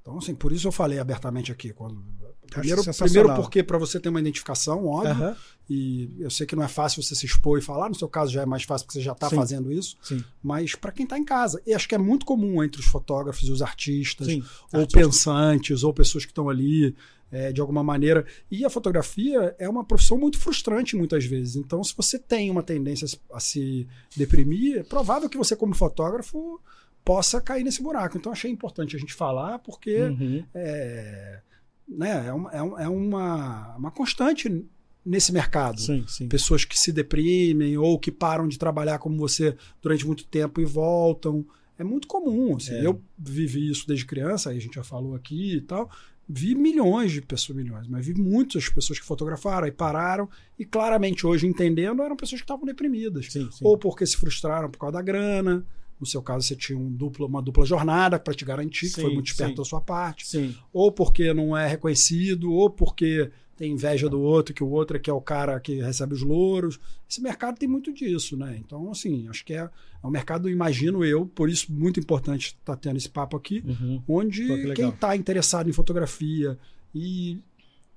Então, 0.00 0.16
assim, 0.16 0.34
por 0.34 0.52
isso 0.52 0.66
eu 0.66 0.72
falei 0.72 0.98
abertamente 0.98 1.52
aqui. 1.52 1.72
Quando, 1.72 2.02
primeiro, 2.46 2.82
primeiro 2.82 3.34
porque 3.34 3.62
para 3.62 3.78
você 3.78 4.00
ter 4.00 4.08
uma 4.08 4.20
identificação, 4.20 4.86
óbvio. 4.86 5.28
Uhum. 5.28 5.34
E 5.68 6.10
eu 6.20 6.30
sei 6.30 6.46
que 6.46 6.54
não 6.54 6.62
é 6.62 6.68
fácil 6.68 7.02
você 7.02 7.14
se 7.14 7.26
expor 7.26 7.58
e 7.58 7.62
falar, 7.62 7.88
no 7.88 7.94
seu 7.94 8.08
caso 8.08 8.32
já 8.32 8.42
é 8.42 8.46
mais 8.46 8.62
fácil 8.62 8.86
porque 8.86 8.98
você 8.98 9.04
já 9.04 9.12
está 9.12 9.28
fazendo 9.28 9.72
isso. 9.72 9.96
Sim. 10.00 10.22
Mas 10.42 10.74
para 10.76 10.92
quem 10.92 11.04
está 11.04 11.18
em 11.18 11.24
casa, 11.24 11.60
e 11.66 11.74
acho 11.74 11.88
que 11.88 11.94
é 11.94 11.98
muito 11.98 12.24
comum 12.24 12.62
entre 12.62 12.80
os 12.80 12.86
fotógrafos 12.86 13.48
e 13.48 13.50
os 13.50 13.60
artistas, 13.60 14.28
Sim. 14.28 14.44
ou 14.72 14.80
Artista. 14.80 15.00
pensantes, 15.00 15.82
ou 15.82 15.92
pessoas 15.92 16.24
que 16.24 16.30
estão 16.30 16.48
ali 16.48 16.94
é, 17.32 17.52
de 17.52 17.60
alguma 17.60 17.82
maneira. 17.82 18.24
E 18.48 18.64
a 18.64 18.70
fotografia 18.70 19.56
é 19.58 19.68
uma 19.68 19.84
profissão 19.84 20.16
muito 20.16 20.38
frustrante 20.38 20.94
muitas 20.94 21.24
vezes. 21.24 21.56
Então, 21.56 21.82
se 21.82 21.92
você 21.96 22.18
tem 22.18 22.50
uma 22.50 22.62
tendência 22.62 23.06
a 23.32 23.40
se 23.40 23.88
deprimir, 24.16 24.78
é 24.78 24.82
provável 24.84 25.28
que 25.28 25.36
você, 25.36 25.56
como 25.56 25.74
fotógrafo, 25.74 26.60
possa 27.06 27.40
cair 27.40 27.62
nesse 27.62 27.80
buraco. 27.80 28.18
Então 28.18 28.32
achei 28.32 28.50
importante 28.50 28.96
a 28.96 28.98
gente 28.98 29.14
falar, 29.14 29.60
porque 29.60 30.02
uhum. 30.02 30.44
é, 30.52 31.40
né, 31.88 32.26
é, 32.26 32.32
uma, 32.32 32.52
é, 32.52 32.84
é 32.84 32.88
uma, 32.88 33.76
uma 33.76 33.90
constante 33.90 34.64
nesse 35.04 35.32
mercado. 35.32 35.80
Sim, 35.80 36.04
sim. 36.08 36.28
Pessoas 36.28 36.64
que 36.64 36.78
se 36.78 36.90
deprimem 36.92 37.78
ou 37.78 37.98
que 37.98 38.10
param 38.10 38.48
de 38.48 38.58
trabalhar 38.58 38.98
como 38.98 39.16
você 39.16 39.56
durante 39.80 40.04
muito 40.04 40.24
tempo 40.24 40.60
e 40.60 40.64
voltam. 40.64 41.46
É 41.78 41.84
muito 41.84 42.08
comum. 42.08 42.56
Assim. 42.56 42.72
É. 42.72 42.84
Eu 42.84 43.00
vivi 43.16 43.70
isso 43.70 43.86
desde 43.86 44.04
criança, 44.04 44.50
aí 44.50 44.56
a 44.56 44.60
gente 44.60 44.74
já 44.74 44.82
falou 44.82 45.14
aqui 45.14 45.56
e 45.56 45.60
tal. 45.60 45.88
Vi 46.28 46.56
milhões 46.56 47.12
de 47.12 47.22
pessoas, 47.22 47.56
milhões, 47.56 47.86
mas 47.86 48.04
vi 48.04 48.12
muitas 48.12 48.68
pessoas 48.68 48.98
que 48.98 49.06
fotografaram 49.06 49.68
e 49.68 49.70
pararam, 49.70 50.28
e 50.58 50.64
claramente 50.64 51.24
hoje, 51.24 51.46
entendendo, 51.46 52.02
eram 52.02 52.16
pessoas 52.16 52.40
que 52.40 52.44
estavam 52.44 52.66
deprimidas. 52.66 53.32
Sim, 53.32 53.48
ou 53.62 53.78
porque 53.78 54.04
se 54.04 54.16
frustraram 54.16 54.68
por 54.68 54.78
causa 54.78 54.94
da 54.94 55.02
grana, 55.02 55.64
no 56.00 56.06
seu 56.06 56.22
caso, 56.22 56.46
você 56.46 56.54
tinha 56.54 56.78
um 56.78 56.90
duplo, 56.90 57.26
uma 57.26 57.40
dupla 57.40 57.64
jornada 57.64 58.18
para 58.18 58.34
te 58.34 58.44
garantir, 58.44 58.88
sim, 58.88 58.94
que 58.94 59.00
foi 59.00 59.14
muito 59.14 59.28
esperto 59.28 59.52
sim. 59.52 59.56
da 59.56 59.64
sua 59.64 59.80
parte. 59.80 60.26
Sim. 60.26 60.54
Ou 60.72 60.92
porque 60.92 61.32
não 61.32 61.56
é 61.56 61.66
reconhecido, 61.66 62.52
ou 62.52 62.68
porque 62.68 63.30
tem 63.56 63.72
inveja 63.72 64.08
do 64.08 64.20
outro, 64.20 64.54
que 64.54 64.62
o 64.62 64.68
outro 64.68 64.98
é 64.98 65.00
que 65.00 65.08
é 65.08 65.12
o 65.12 65.20
cara 65.20 65.58
que 65.58 65.80
recebe 65.80 66.12
os 66.12 66.22
louros. 66.22 66.78
Esse 67.08 67.22
mercado 67.22 67.58
tem 67.58 67.68
muito 67.68 67.92
disso, 67.92 68.36
né? 68.36 68.56
Então, 68.58 68.90
assim, 68.90 69.26
acho 69.28 69.44
que 69.44 69.54
é, 69.54 69.60
é 70.02 70.06
um 70.06 70.10
mercado, 70.10 70.50
imagino 70.50 71.02
eu, 71.02 71.26
por 71.26 71.48
isso 71.48 71.72
muito 71.72 71.98
importante 71.98 72.48
estar 72.48 72.74
tá 72.74 72.76
tendo 72.76 72.98
esse 72.98 73.08
papo 73.08 73.36
aqui, 73.36 73.64
uhum. 73.66 74.02
onde 74.06 74.46
Pô, 74.46 74.54
que 74.54 74.72
quem 74.74 74.88
está 74.90 75.16
interessado 75.16 75.70
em 75.70 75.72
fotografia 75.72 76.58
e 76.94 77.38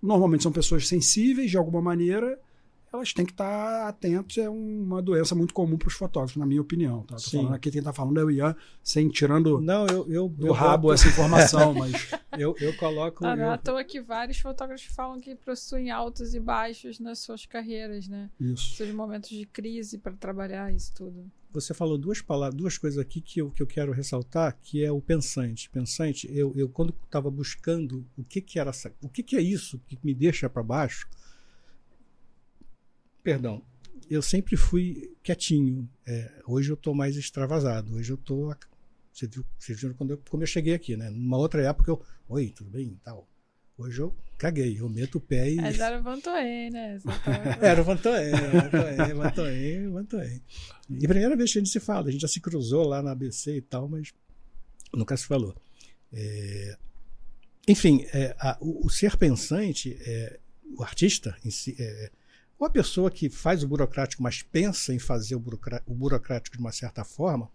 normalmente 0.02 0.44
são 0.44 0.52
pessoas 0.52 0.88
sensíveis 0.88 1.52
de 1.52 1.58
alguma 1.58 1.82
maneira 1.82 2.40
elas 2.92 3.14
têm 3.14 3.26
que 3.26 3.32
estar 3.32 3.88
atentas. 3.88 4.38
É 4.38 4.50
uma 4.50 5.02
doença 5.02 5.36
muito 5.36 5.54
comum 5.54 5.78
para 5.78 5.88
os 5.88 5.94
fotógrafos, 5.94 6.38
na 6.38 6.46
minha 6.46 6.62
opinião. 6.62 7.04
Tá? 7.04 7.16
Tô 7.16 7.30
falando 7.30 7.54
aqui, 7.54 7.72
quem 7.72 7.80
está 7.80 7.94
falando 7.94 8.20
é 8.20 8.24
o 8.24 8.32
Ian, 8.32 8.56
sem 8.84 9.10
tirando 9.10 9.62
Não, 9.62 9.86
eu, 9.88 10.08
eu, 10.10 10.30
do 10.30 10.48
eu 10.48 10.54
rabo 10.54 10.92
essa 10.94 11.08
informação, 11.08 11.74
mas. 11.76 12.12
eu, 12.38 12.56
eu 12.60 12.76
coloco. 12.78 13.26
Ah, 13.26 13.36
não, 13.36 13.46
eu... 13.46 13.52
à 13.52 13.58
toa 13.58 13.84
que 13.84 14.02
vários 14.02 14.40
fotógrafos 14.40 14.86
falam 14.88 15.20
que 15.20 15.36
possuem 15.36 15.92
altos 15.92 16.34
e 16.34 16.40
baixos 16.40 17.00
nas 17.00 17.20
suas 17.20 17.46
carreiras, 17.46 18.08
né? 18.08 18.30
Isso. 18.40 18.76
Seus 18.76 18.94
momentos 18.94 19.30
de 19.30 19.46
crise 19.46 19.98
para 19.98 20.14
trabalhar, 20.14 20.74
isso 20.74 20.94
tudo. 20.96 21.32
Você 21.52 21.74
falou 21.74 21.98
duas 21.98 22.22
palavras, 22.22 22.56
duas 22.56 22.78
coisas 22.78 23.00
aqui 23.00 23.20
que 23.20 23.42
eu, 23.42 23.50
que 23.50 23.62
eu 23.62 23.66
quero 23.66 23.92
ressaltar, 23.92 24.56
que 24.62 24.84
é 24.84 24.92
o 24.92 25.02
pensante. 25.02 25.68
Pensante, 25.70 26.30
eu, 26.32 26.54
eu 26.56 26.70
quando 26.70 26.94
estava 27.06 27.32
buscando 27.32 28.06
o 28.16 28.24
que, 28.24 28.40
que 28.40 28.60
era 28.60 28.72
o 29.02 29.10
que, 29.10 29.24
que 29.24 29.36
é 29.36 29.42
isso 29.42 29.80
que 29.88 29.98
me 30.04 30.14
deixa 30.14 30.48
para 30.48 30.62
baixo, 30.62 31.08
perdão, 33.30 33.62
eu 34.10 34.24
sempre 34.24 34.58
fui 34.58 35.16
quietinho. 35.22 35.88
É, 36.08 36.42
hoje 36.48 36.72
eu 36.72 36.74
estou 36.74 36.96
mais 36.96 37.16
extravasado. 37.16 37.96
Hoje 37.96 38.12
eu 38.12 38.16
estou. 38.16 38.56
Você 39.14 39.28
viu, 39.28 39.46
você 39.58 39.74
viu 39.76 39.94
quando 39.94 40.12
eu, 40.12 40.22
como 40.30 40.42
eu 40.42 40.48
cheguei 40.48 40.74
aqui, 40.74 40.98
né? 40.98 41.12
Numa 41.12 41.38
outra 41.38 41.62
época 41.62 41.92
eu. 41.92 42.02
Oi, 42.28 42.52
tudo 42.56 42.72
bem? 42.72 43.00
Tal. 43.04 43.28
Hoje 43.78 44.02
eu 44.02 44.14
caguei, 44.38 44.80
eu 44.80 44.90
meto 44.90 45.20
o 45.20 45.22
pé 45.22 45.52
e. 45.52 45.58
Mas 45.58 45.80
era 45.80 46.00
o 46.00 46.04
Vantoê, 46.04 46.72
né? 46.72 47.00
era 47.62 47.82
o 47.82 47.84
Vantoê, 47.84 48.32
Vantoê, 48.32 49.14
Vantoê, 49.14 49.88
Vantoê. 49.88 50.42
E 50.90 51.08
primeira 51.08 51.36
vez 51.36 51.54
que 51.54 51.60
a 51.60 51.62
gente 51.62 51.72
se 51.72 51.80
fala, 51.80 52.08
a 52.08 52.12
gente 52.12 52.22
já 52.22 52.28
se 52.28 52.42
cruzou 52.42 52.88
lá 52.88 53.04
na 53.04 53.12
ABC 53.12 53.58
e 53.58 53.62
tal, 53.62 53.88
mas 53.88 54.12
nunca 54.92 55.16
se 55.16 55.28
falou. 55.28 55.56
É... 56.12 56.78
Enfim, 57.68 58.04
é, 58.12 58.36
a, 58.40 58.58
o, 58.60 58.88
o, 58.88 58.90
ser 58.90 59.16
pensante, 59.16 59.96
é, 60.02 60.40
o 60.76 60.84
artista 60.84 61.38
em 61.46 61.52
si, 61.52 61.76
é, 61.80 62.12
ou 62.60 62.68
a 62.68 62.70
pessoa 62.70 63.10
que 63.10 63.30
faz 63.30 63.64
o 63.64 63.68
burocrático, 63.68 64.22
mas 64.22 64.44
pensa 64.44 64.94
em 64.94 65.00
fazer 65.00 65.36
o, 65.36 65.40
burocrático 65.40 66.58
de 66.58 66.62
uma 66.62 66.74
certa 66.74 67.06
forma, 67.06 67.50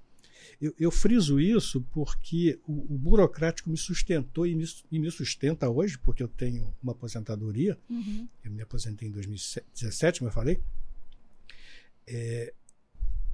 eu, 0.60 0.74
eu 0.78 0.90
friso 0.90 1.38
isso 1.38 1.82
porque 1.92 2.58
o, 2.66 2.94
o, 2.94 2.98
burocrático 2.98 3.68
me 3.68 3.76
sustentou 3.76 4.46
e 4.46 4.54
me, 4.54 4.64
e 4.90 4.98
me, 4.98 5.10
sustenta 5.10 5.68
hoje, 5.68 5.98
porque 5.98 6.22
eu 6.22 6.28
tenho 6.28 6.74
uma 6.82 6.92
aposentadoria. 6.92 7.78
Uhum. 7.88 8.26
Eu 8.42 8.50
me 8.50 8.62
aposentei 8.62 9.08
em 9.08 9.10
2017, 9.10 10.20
como 10.20 10.30
eu 10.30 10.34
falei. 10.34 10.60
É, 12.06 12.54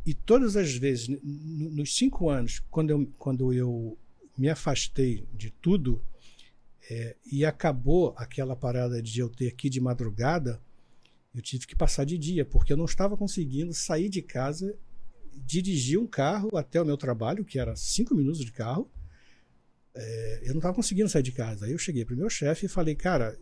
e 0.04 0.14
todas 0.14 0.56
as 0.56 0.72
vezes, 0.74 1.08
nos 1.22 1.96
cinco 1.96 2.28
anos, 2.30 2.60
quando 2.70 2.90
eu, 2.90 3.06
quando 3.18 3.52
eu 3.52 3.96
me 4.36 4.48
afastei 4.48 5.24
de 5.34 5.50
tudo 5.50 6.02
é, 6.88 7.16
e 7.30 7.44
acabou 7.44 8.14
aquela 8.16 8.56
parada 8.56 9.00
de 9.02 9.20
eu 9.20 9.28
ter 9.28 9.54
ir 9.62 9.70
de 9.70 9.80
madrugada, 9.80 10.60
eu 11.34 11.40
tive 11.40 11.66
que 11.66 11.76
passar 11.76 12.04
de 12.04 12.18
dia, 12.18 12.44
porque 12.44 12.72
eu 12.72 12.76
não 12.76 12.84
estava 12.84 13.16
conseguindo 13.16 13.72
sair 13.72 14.08
de 14.08 14.20
casa, 14.20 14.76
dirigir 15.32 15.98
um 15.98 16.06
carro 16.06 16.56
até 16.56 16.80
o 16.80 16.84
meu 16.84 16.96
trabalho, 16.96 17.44
que 17.44 17.58
era 17.58 17.76
cinco 17.76 18.14
minutos 18.14 18.44
de 18.44 18.50
carro. 18.50 18.90
É, 19.94 20.40
eu 20.42 20.50
não 20.50 20.58
estava 20.58 20.74
conseguindo 20.74 21.08
sair 21.08 21.22
de 21.22 21.32
casa. 21.32 21.66
Aí 21.66 21.72
eu 21.72 21.78
cheguei 21.78 22.04
para 22.04 22.14
o 22.14 22.18
meu 22.18 22.28
chefe 22.28 22.66
e 22.66 22.68
falei, 22.68 22.94
cara, 22.94 23.38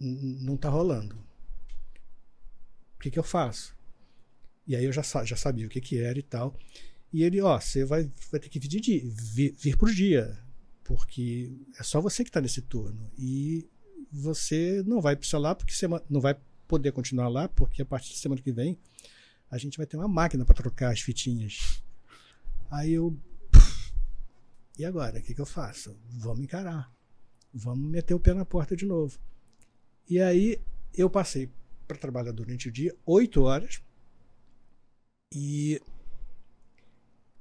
não 0.00 0.54
está 0.54 0.68
rolando. 0.68 1.16
O 2.96 3.00
que, 3.00 3.10
que 3.10 3.18
eu 3.18 3.24
faço? 3.24 3.76
E 4.66 4.74
aí 4.74 4.84
eu 4.84 4.92
já, 4.92 5.02
já 5.24 5.36
sabia 5.36 5.66
o 5.66 5.70
que, 5.70 5.80
que 5.80 5.98
era 5.98 6.18
e 6.18 6.22
tal. 6.22 6.58
E 7.12 7.22
ele, 7.22 7.40
ó, 7.40 7.60
você 7.60 7.84
vai, 7.84 8.10
vai 8.30 8.40
ter 8.40 8.48
que 8.48 8.58
vir, 8.58 8.68
de, 8.68 8.98
vir, 8.98 9.54
vir 9.56 9.76
por 9.76 9.90
dia, 9.90 10.36
porque 10.82 11.56
é 11.78 11.82
só 11.82 12.00
você 12.00 12.24
que 12.24 12.30
está 12.30 12.40
nesse 12.40 12.62
turno. 12.62 13.08
E 13.16 13.68
você 14.14 14.82
não 14.86 15.00
vai 15.00 15.16
precisar 15.16 15.38
lá 15.38 15.54
porque 15.54 15.74
você 15.74 15.88
não 16.08 16.20
vai 16.20 16.36
poder 16.68 16.92
continuar 16.92 17.28
lá, 17.28 17.48
porque 17.48 17.82
a 17.82 17.86
partir 17.86 18.12
da 18.12 18.18
semana 18.18 18.40
que 18.40 18.52
vem 18.52 18.78
a 19.50 19.58
gente 19.58 19.76
vai 19.76 19.86
ter 19.86 19.96
uma 19.96 20.08
máquina 20.08 20.44
para 20.44 20.54
trocar 20.54 20.92
as 20.92 21.00
fitinhas. 21.00 21.82
Aí 22.70 22.92
eu. 22.92 23.16
E 24.78 24.84
agora? 24.84 25.18
O 25.18 25.22
que, 25.22 25.34
que 25.34 25.40
eu 25.40 25.46
faço? 25.46 25.96
Vamos 26.08 26.40
encarar. 26.40 26.92
Vamos 27.52 27.88
meter 27.88 28.14
o 28.14 28.20
pé 28.20 28.34
na 28.34 28.44
porta 28.44 28.76
de 28.76 28.84
novo. 28.84 29.18
E 30.08 30.20
aí 30.20 30.60
eu 30.92 31.08
passei 31.08 31.48
para 31.86 31.96
trabalhar 31.96 32.32
durante 32.32 32.68
o 32.68 32.72
dia 32.72 32.94
oito 33.06 33.42
horas 33.42 33.80
e 35.32 35.80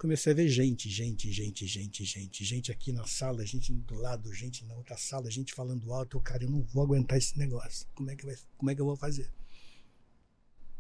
comecei 0.04 0.34
a 0.34 0.36
ver 0.36 0.50
gente, 0.50 0.90
gente, 0.90 1.32
gente, 1.32 1.66
gente, 1.66 2.04
gente, 2.04 2.44
gente 2.44 2.72
aqui 2.74 2.92
na 2.92 3.06
sala, 3.08 3.46
gente 3.46 3.72
do 3.72 3.96
lado, 3.96 4.34
gente 4.34 4.66
na 4.66 4.76
outra 4.76 4.98
sala, 4.98 5.32
gente 5.32 5.54
falando 5.54 5.94
alto. 5.94 6.18
Eu, 6.18 6.22
cara, 6.22 6.44
eu 6.44 6.50
não 6.50 6.62
vou 6.62 6.84
aguentar 6.84 7.18
esse 7.18 7.40
negócio. 7.40 7.88
Como 7.96 8.12
é 8.12 8.16
que, 8.18 8.26
vai, 8.26 8.36
como 8.58 8.70
é 8.70 8.76
que 8.76 8.82
eu 8.82 8.86
vou 8.86 8.98
fazer? 8.98 9.32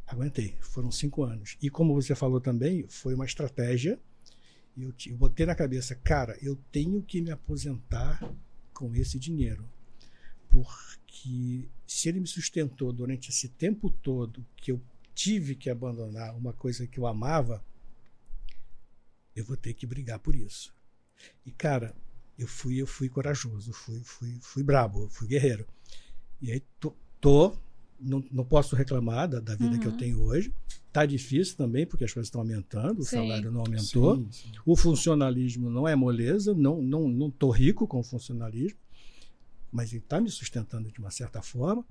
Aguentei. 0.05 0.57
Foram 0.59 0.91
cinco 0.91 1.23
anos. 1.23 1.55
E 1.61 1.69
como 1.69 1.93
você 1.93 2.13
falou 2.13 2.41
também, 2.41 2.85
foi 2.89 3.13
uma 3.13 3.23
estratégia. 3.23 3.97
Eu, 4.77 4.93
eu 5.07 5.15
botei 5.15 5.45
na 5.45 5.55
cabeça, 5.55 5.95
cara, 5.95 6.37
eu 6.41 6.57
tenho 6.69 7.01
que 7.01 7.21
me 7.21 7.31
aposentar 7.31 8.29
com 8.73 8.93
esse 8.93 9.17
dinheiro. 9.17 9.65
Porque 10.49 11.69
se 11.87 12.09
ele 12.09 12.19
me 12.19 12.27
sustentou 12.27 12.91
durante 12.91 13.29
esse 13.29 13.47
tempo 13.47 13.89
todo 13.89 14.45
que 14.57 14.73
eu 14.73 14.81
tive 15.15 15.55
que 15.55 15.69
abandonar 15.69 16.35
uma 16.35 16.51
coisa 16.51 16.85
que 16.85 16.99
eu 16.99 17.07
amava, 17.07 17.63
eu 19.35 19.43
vou 19.43 19.57
ter 19.57 19.73
que 19.73 19.85
brigar 19.85 20.19
por 20.19 20.35
isso. 20.35 20.73
E 21.45 21.51
cara, 21.51 21.95
eu 22.37 22.47
fui, 22.47 22.81
eu 22.81 22.87
fui 22.87 23.09
corajoso, 23.09 23.71
fui, 23.73 24.01
fui, 24.03 24.37
fui 24.41 24.63
brabo, 24.63 25.07
fui 25.09 25.27
guerreiro. 25.27 25.67
E 26.41 26.51
aí 26.51 26.61
tô, 26.79 26.95
tô 27.19 27.55
não, 27.99 28.23
não 28.31 28.43
posso 28.43 28.75
reclamar 28.75 29.29
da, 29.29 29.39
da 29.39 29.55
vida 29.55 29.75
uhum. 29.75 29.79
que 29.79 29.87
eu 29.87 29.91
uhum. 29.91 29.97
tenho 29.97 30.21
hoje. 30.21 30.53
Está 30.87 31.05
difícil 31.05 31.55
também, 31.55 31.87
porque 31.87 32.03
as 32.03 32.13
coisas 32.13 32.27
estão 32.27 32.41
aumentando, 32.41 32.99
o 32.99 33.05
salário 33.05 33.51
não 33.51 33.61
aumentou. 33.61 34.17
Sim, 34.17 34.27
sim. 34.31 34.51
O 34.65 34.75
funcionalismo 34.75 35.69
não 35.69 35.87
é 35.87 35.95
moleza, 35.95 36.53
não 36.53 36.83
estou 36.83 37.01
não, 37.01 37.09
não 37.09 37.31
tô 37.31 37.49
rico 37.49 37.87
com 37.87 37.99
o 37.99 38.03
funcionalismo, 38.03 38.77
mas 39.71 39.91
ele 39.91 40.03
está 40.03 40.21
me 40.21 40.29
sustentando 40.29 40.91
de 40.91 40.99
uma 40.99 41.09
certa 41.09 41.41
forma. 41.41 41.83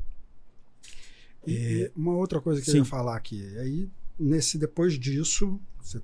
E, 1.45 1.85
é, 1.85 1.93
uma 1.97 2.15
outra 2.15 2.41
coisa 2.41 2.61
que 2.61 2.67
sim. 2.67 2.79
eu 2.79 2.85
ia 2.85 2.85
falar 2.85 3.17
aqui, 3.17 3.59
aí 3.59 3.91
nesse 4.17 4.57
depois 4.57 4.97
disso, 4.99 5.61
você 5.81 6.01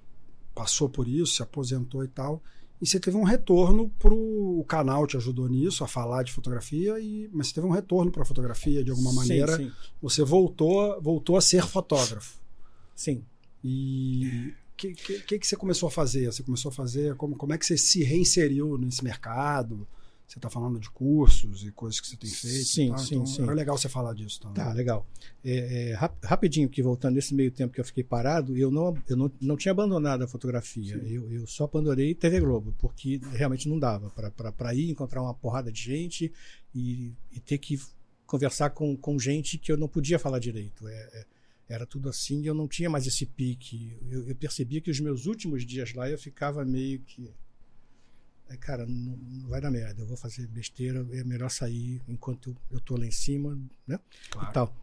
passou 0.59 0.89
por 0.89 1.07
isso, 1.07 1.37
se 1.37 1.43
aposentou 1.43 2.03
e 2.03 2.09
tal, 2.09 2.43
e 2.83 2.87
você 2.87 2.99
teve 2.99 3.17
um 3.17 3.23
retorno 3.23 3.89
para 3.97 4.13
o 4.13 4.65
canal 4.67 5.07
te 5.07 5.17
ajudou 5.17 5.49
nisso 5.49 5.85
a 5.85 5.89
falar 5.89 6.25
de 6.25 6.33
fotografia 6.33 6.99
e 6.99 7.31
mas 7.33 7.47
você 7.47 7.55
teve 7.55 7.67
um 7.69 7.71
retorno 7.71 8.11
para 8.11 8.23
a 8.23 8.27
fotografia 8.27 8.83
de 8.83 8.91
alguma 8.91 9.13
maneira. 9.13 9.57
sim, 9.57 9.69
sim. 9.69 9.73
você 10.03 10.25
voltou 10.25 11.01
voltou 11.01 11.37
a 11.37 11.41
ser 11.41 11.65
fotógrafo. 11.65 12.41
Sim. 12.95 13.25
E 13.63 14.53
o 14.73 14.77
que, 14.77 14.95
que, 14.95 15.39
que 15.39 15.47
você 15.47 15.57
começou 15.57 15.87
a 15.89 15.91
fazer? 15.91 16.27
Você 16.27 16.43
começou 16.43 16.71
a 16.71 16.73
fazer 16.73 17.15
como 17.15 17.37
como 17.37 17.53
é 17.53 17.59
que 17.59 17.67
você 17.67 17.79
se 17.79 18.03
reinseriu 18.03 18.77
nesse 18.77 19.03
mercado 19.05 19.87
você 20.29 20.39
está 20.39 20.51
falando 20.51 20.79
de 20.79 20.91
cursos 20.91 21.65
e 21.65 21.73
coisas 21.73 21.99
que 22.01 22.07
você 22.07 22.17
tem 22.17 22.29
feito. 22.29 22.67
Sim, 22.67 22.95
sim, 22.99 23.15
então, 23.15 23.27
sim. 23.27 23.43
Era 23.43 23.55
legal 23.55 23.79
você 23.79 23.89
falar 23.89 24.13
disso 24.13 24.43
também. 24.43 24.63
Tá, 24.63 24.71
legal. 24.75 25.07
É, 25.43 25.91
é, 25.91 25.95
rapidinho, 26.23 26.69
que 26.69 26.83
voltando 26.83 27.15
nesse 27.15 27.35
meio 27.35 27.51
tempo 27.51 27.73
que 27.73 27.81
eu 27.81 27.85
fiquei 27.85 28.05
parado, 28.05 28.55
eu 28.55 28.71
não, 28.71 28.95
eu 29.09 29.17
não, 29.17 29.33
não 29.41 29.57
tinha 29.57 29.73
abandonado 29.73 30.23
a 30.23 30.29
fotografia. 30.29 30.97
Eu, 30.97 31.33
eu 31.33 31.47
só 31.47 31.65
abandonei 31.65 32.15
TV 32.15 32.41
Globo, 32.41 32.75
porque 32.79 33.19
realmente 33.33 33.71
não 33.71 33.79
dava 33.79 34.11
para 34.11 34.75
ir 34.75 34.91
encontrar 34.91 35.23
uma 35.23 35.33
porrada 35.33 35.73
de 35.73 35.81
gente 35.81 36.31
e, 36.75 37.15
e, 37.33 37.41
ter 37.41 37.57
que 37.57 37.81
conversar 38.27 38.71
com, 38.71 38.95
com 38.99 39.19
gente 39.19 39.57
que 39.57 39.73
eu 39.73 39.79
não 39.79 39.89
podia 39.89 40.19
falar 40.19 40.39
direito. 40.39 40.87
É, 40.87 40.93
é, 40.93 41.27
era 41.71 41.87
tudo 41.87 42.11
assim, 42.11 42.47
eu 42.47 42.55
não 42.55 42.69
tinha 42.69 42.91
mais 42.91 43.07
esse 43.07 43.25
pique. 43.25 43.97
Eu, 44.11 44.29
eu 44.29 44.37
percebia 44.37 44.83
que 44.83 44.91
os 44.91 45.01
meus 45.01 45.25
últimos 45.25 45.65
dias 45.65 45.95
lá 45.95 46.09
eu 46.11 46.19
ficava 46.19 46.67
meio 46.67 47.01
que 47.01 47.31
Aí, 48.49 48.57
cara, 48.57 48.87
não, 48.87 49.17
não, 49.17 49.49
vai 49.49 49.61
dar 49.61 49.71
merda, 49.71 50.03
eu 50.03 50.07
vou 50.07 50.17
fazer 50.17 50.47
besteira, 50.47 51.07
é 51.13 51.25
melhor 51.25 51.51
sair 51.51 52.01
enquanto 52.09 52.57
eu 52.71 52.81
tô 52.81 52.97
lá 52.97 53.07
em 53.07 53.11
cima, 53.11 53.59
né? 53.87 53.99
Claro. 54.31 54.49
E 54.49 54.53
tal. 54.53 54.77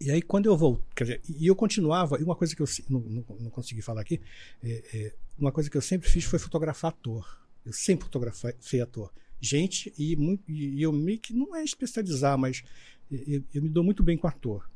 E 0.00 0.10
aí, 0.10 0.22
quando 0.22 0.46
eu 0.46 0.56
vou, 0.56 0.82
quer 0.94 1.04
dizer, 1.04 1.20
e 1.28 1.46
eu 1.46 1.56
continuava, 1.56 2.20
e 2.20 2.22
uma 2.22 2.36
coisa 2.36 2.54
que 2.54 2.62
eu 2.62 2.66
não, 2.88 3.00
não, 3.00 3.24
não 3.40 3.50
consegui 3.50 3.82
falar 3.82 4.00
aqui, 4.00 4.20
é, 4.62 4.84
é, 4.94 5.14
uma 5.36 5.50
coisa 5.50 5.68
que 5.68 5.76
eu 5.76 5.82
sempre 5.82 6.08
fiz 6.08 6.24
foi 6.24 6.38
fotografar 6.38 6.90
ator. 6.90 7.38
Eu 7.64 7.72
sempre 7.72 8.04
fotografei 8.04 8.80
ator. 8.80 9.12
Gente, 9.40 9.92
e, 9.98 10.16
e 10.48 10.82
eu 10.82 10.92
meio 10.92 11.18
que 11.18 11.32
não 11.32 11.54
é 11.54 11.62
especializar, 11.62 12.38
mas 12.38 12.62
eu, 13.10 13.42
eu 13.54 13.62
me 13.62 13.68
dou 13.68 13.84
muito 13.84 14.02
bem 14.02 14.16
com 14.16 14.26
ator. 14.26 14.68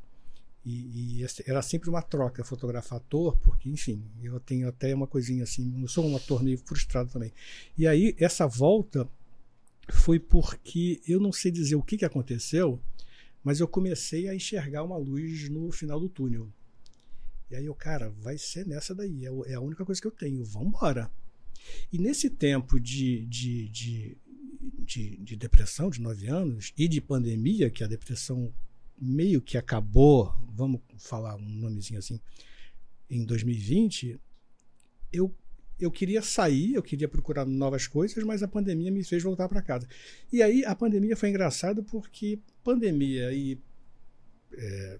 E, 0.65 1.21
e, 1.21 1.27
era 1.45 1.61
sempre 1.61 1.89
uma 1.89 2.01
troca 2.01 2.43
fotografar 2.43 2.97
ator, 2.97 3.37
porque, 3.39 3.69
enfim, 3.69 4.01
eu 4.21 4.39
tenho 4.39 4.67
até 4.67 4.95
uma 4.95 5.07
coisinha 5.07 5.43
assim, 5.43 5.81
eu 5.81 5.87
sou 5.87 6.05
um 6.05 6.15
ator 6.15 6.41
meio 6.41 6.57
frustrado 6.57 7.11
também. 7.11 7.33
E 7.77 7.85
aí, 7.85 8.15
essa 8.17 8.47
volta 8.47 9.09
foi 9.91 10.19
porque 10.19 11.01
eu 11.05 11.19
não 11.19 11.33
sei 11.33 11.51
dizer 11.51 11.75
o 11.75 11.83
que, 11.83 11.97
que 11.97 12.05
aconteceu, 12.05 12.79
mas 13.43 13.59
eu 13.59 13.67
comecei 13.67 14.29
a 14.29 14.35
enxergar 14.35 14.83
uma 14.83 14.95
luz 14.95 15.49
no 15.49 15.69
final 15.71 15.99
do 15.99 16.07
túnel. 16.07 16.47
E 17.51 17.55
aí, 17.55 17.65
eu, 17.65 17.75
cara, 17.75 18.09
vai 18.21 18.37
ser 18.37 18.65
nessa 18.65 18.95
daí, 18.95 19.25
é, 19.25 19.51
é 19.51 19.55
a 19.55 19.61
única 19.61 19.83
coisa 19.83 19.99
que 19.99 20.07
eu 20.07 20.11
tenho, 20.11 20.45
vamos 20.45 20.69
embora. 20.69 21.11
E 21.91 21.97
nesse 21.97 22.29
tempo 22.29 22.79
de, 22.79 23.25
de, 23.25 23.67
de, 23.67 24.17
de, 24.79 25.17
de 25.17 25.35
depressão, 25.35 25.89
de 25.89 26.01
nove 26.01 26.27
anos, 26.27 26.73
e 26.77 26.87
de 26.87 27.01
pandemia, 27.01 27.69
que 27.69 27.83
a 27.83 27.87
depressão 27.87 28.53
meio 29.03 29.41
que 29.41 29.57
acabou, 29.57 30.33
vamos 30.53 30.81
falar 30.97 31.35
um 31.35 31.49
nomezinho 31.49 31.99
assim, 31.99 32.19
em 33.09 33.25
2020, 33.25 34.19
eu 35.11 35.33
eu 35.79 35.91
queria 35.91 36.21
sair, 36.21 36.75
eu 36.75 36.83
queria 36.83 37.09
procurar 37.09 37.45
novas 37.45 37.87
coisas, 37.87 38.23
mas 38.23 38.41
a 38.41 38.47
pandemia 38.47 38.91
me 38.91 39.03
fez 39.03 39.21
voltar 39.21 39.49
para 39.49 39.61
casa. 39.61 39.87
E 40.31 40.41
aí 40.41 40.63
a 40.63 40.73
pandemia 40.73 41.15
foi 41.15 41.29
engraçada 41.29 41.83
porque 41.83 42.39
pandemia 42.63 43.33
e 43.33 43.59
é, 44.53 44.99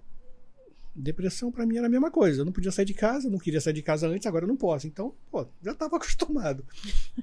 depressão 0.94 1.50
para 1.50 1.66
mim 1.66 1.76
era 1.76 1.86
a 1.86 1.90
mesma 1.90 2.10
coisa. 2.10 2.40
Eu 2.40 2.44
não 2.44 2.52
podia 2.52 2.70
sair 2.70 2.84
de 2.84 2.94
casa, 2.94 3.28
não 3.28 3.38
queria 3.38 3.60
sair 3.60 3.72
de 3.72 3.82
casa 3.82 4.06
antes, 4.06 4.26
agora 4.26 4.44
eu 4.44 4.48
não 4.48 4.56
posso. 4.56 4.86
Então, 4.86 5.14
pô, 5.30 5.46
já 5.62 5.72
estava 5.72 5.96
acostumado. 5.96 6.64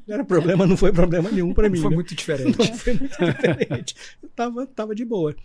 Não 0.08 0.16
era 0.16 0.26
problema, 0.26 0.68
não 0.68 0.76
foi 0.76 0.92
problema 0.92 1.32
nenhum 1.32 1.54
para 1.54 1.70
mim. 1.70 1.80
Foi 1.80 1.90
né? 1.90 1.96
muito 1.96 2.14
diferente. 2.16 2.58
Não 2.58 2.78
foi 2.78 2.94
muito 2.94 3.18
diferente. 3.18 3.96
Eu 4.22 4.30
tava, 4.30 4.68
tava 4.68 4.96
de 4.96 5.06
boa. 5.06 5.36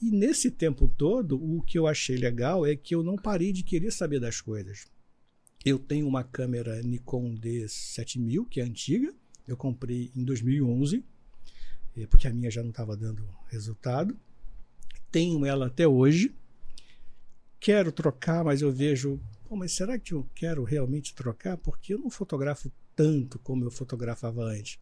E 0.00 0.10
nesse 0.10 0.50
tempo 0.50 0.88
todo, 0.88 1.36
o 1.36 1.62
que 1.62 1.78
eu 1.78 1.86
achei 1.86 2.16
legal 2.16 2.66
é 2.66 2.74
que 2.74 2.94
eu 2.94 3.02
não 3.02 3.16
parei 3.16 3.52
de 3.52 3.62
querer 3.62 3.90
saber 3.90 4.18
das 4.18 4.40
coisas. 4.40 4.86
Eu 5.64 5.78
tenho 5.78 6.08
uma 6.08 6.24
câmera 6.24 6.80
Nikon 6.82 7.34
D7000, 7.34 8.48
que 8.48 8.60
é 8.60 8.64
antiga, 8.64 9.12
eu 9.46 9.56
comprei 9.56 10.10
em 10.16 10.24
2011, 10.24 11.04
eh, 11.96 12.06
porque 12.06 12.26
a 12.26 12.32
minha 12.32 12.50
já 12.50 12.62
não 12.62 12.70
estava 12.70 12.96
dando 12.96 13.28
resultado. 13.48 14.16
Tenho 15.10 15.44
ela 15.44 15.66
até 15.66 15.86
hoje. 15.86 16.34
Quero 17.58 17.92
trocar, 17.92 18.42
mas 18.42 18.62
eu 18.62 18.72
vejo, 18.72 19.20
mas 19.50 19.72
será 19.72 19.98
que 19.98 20.14
eu 20.14 20.26
quero 20.34 20.64
realmente 20.64 21.14
trocar? 21.14 21.58
Porque 21.58 21.92
eu 21.92 21.98
não 21.98 22.08
fotografo 22.08 22.72
tanto 22.96 23.38
como 23.40 23.64
eu 23.64 23.70
fotografava 23.70 24.44
antes. 24.44 24.78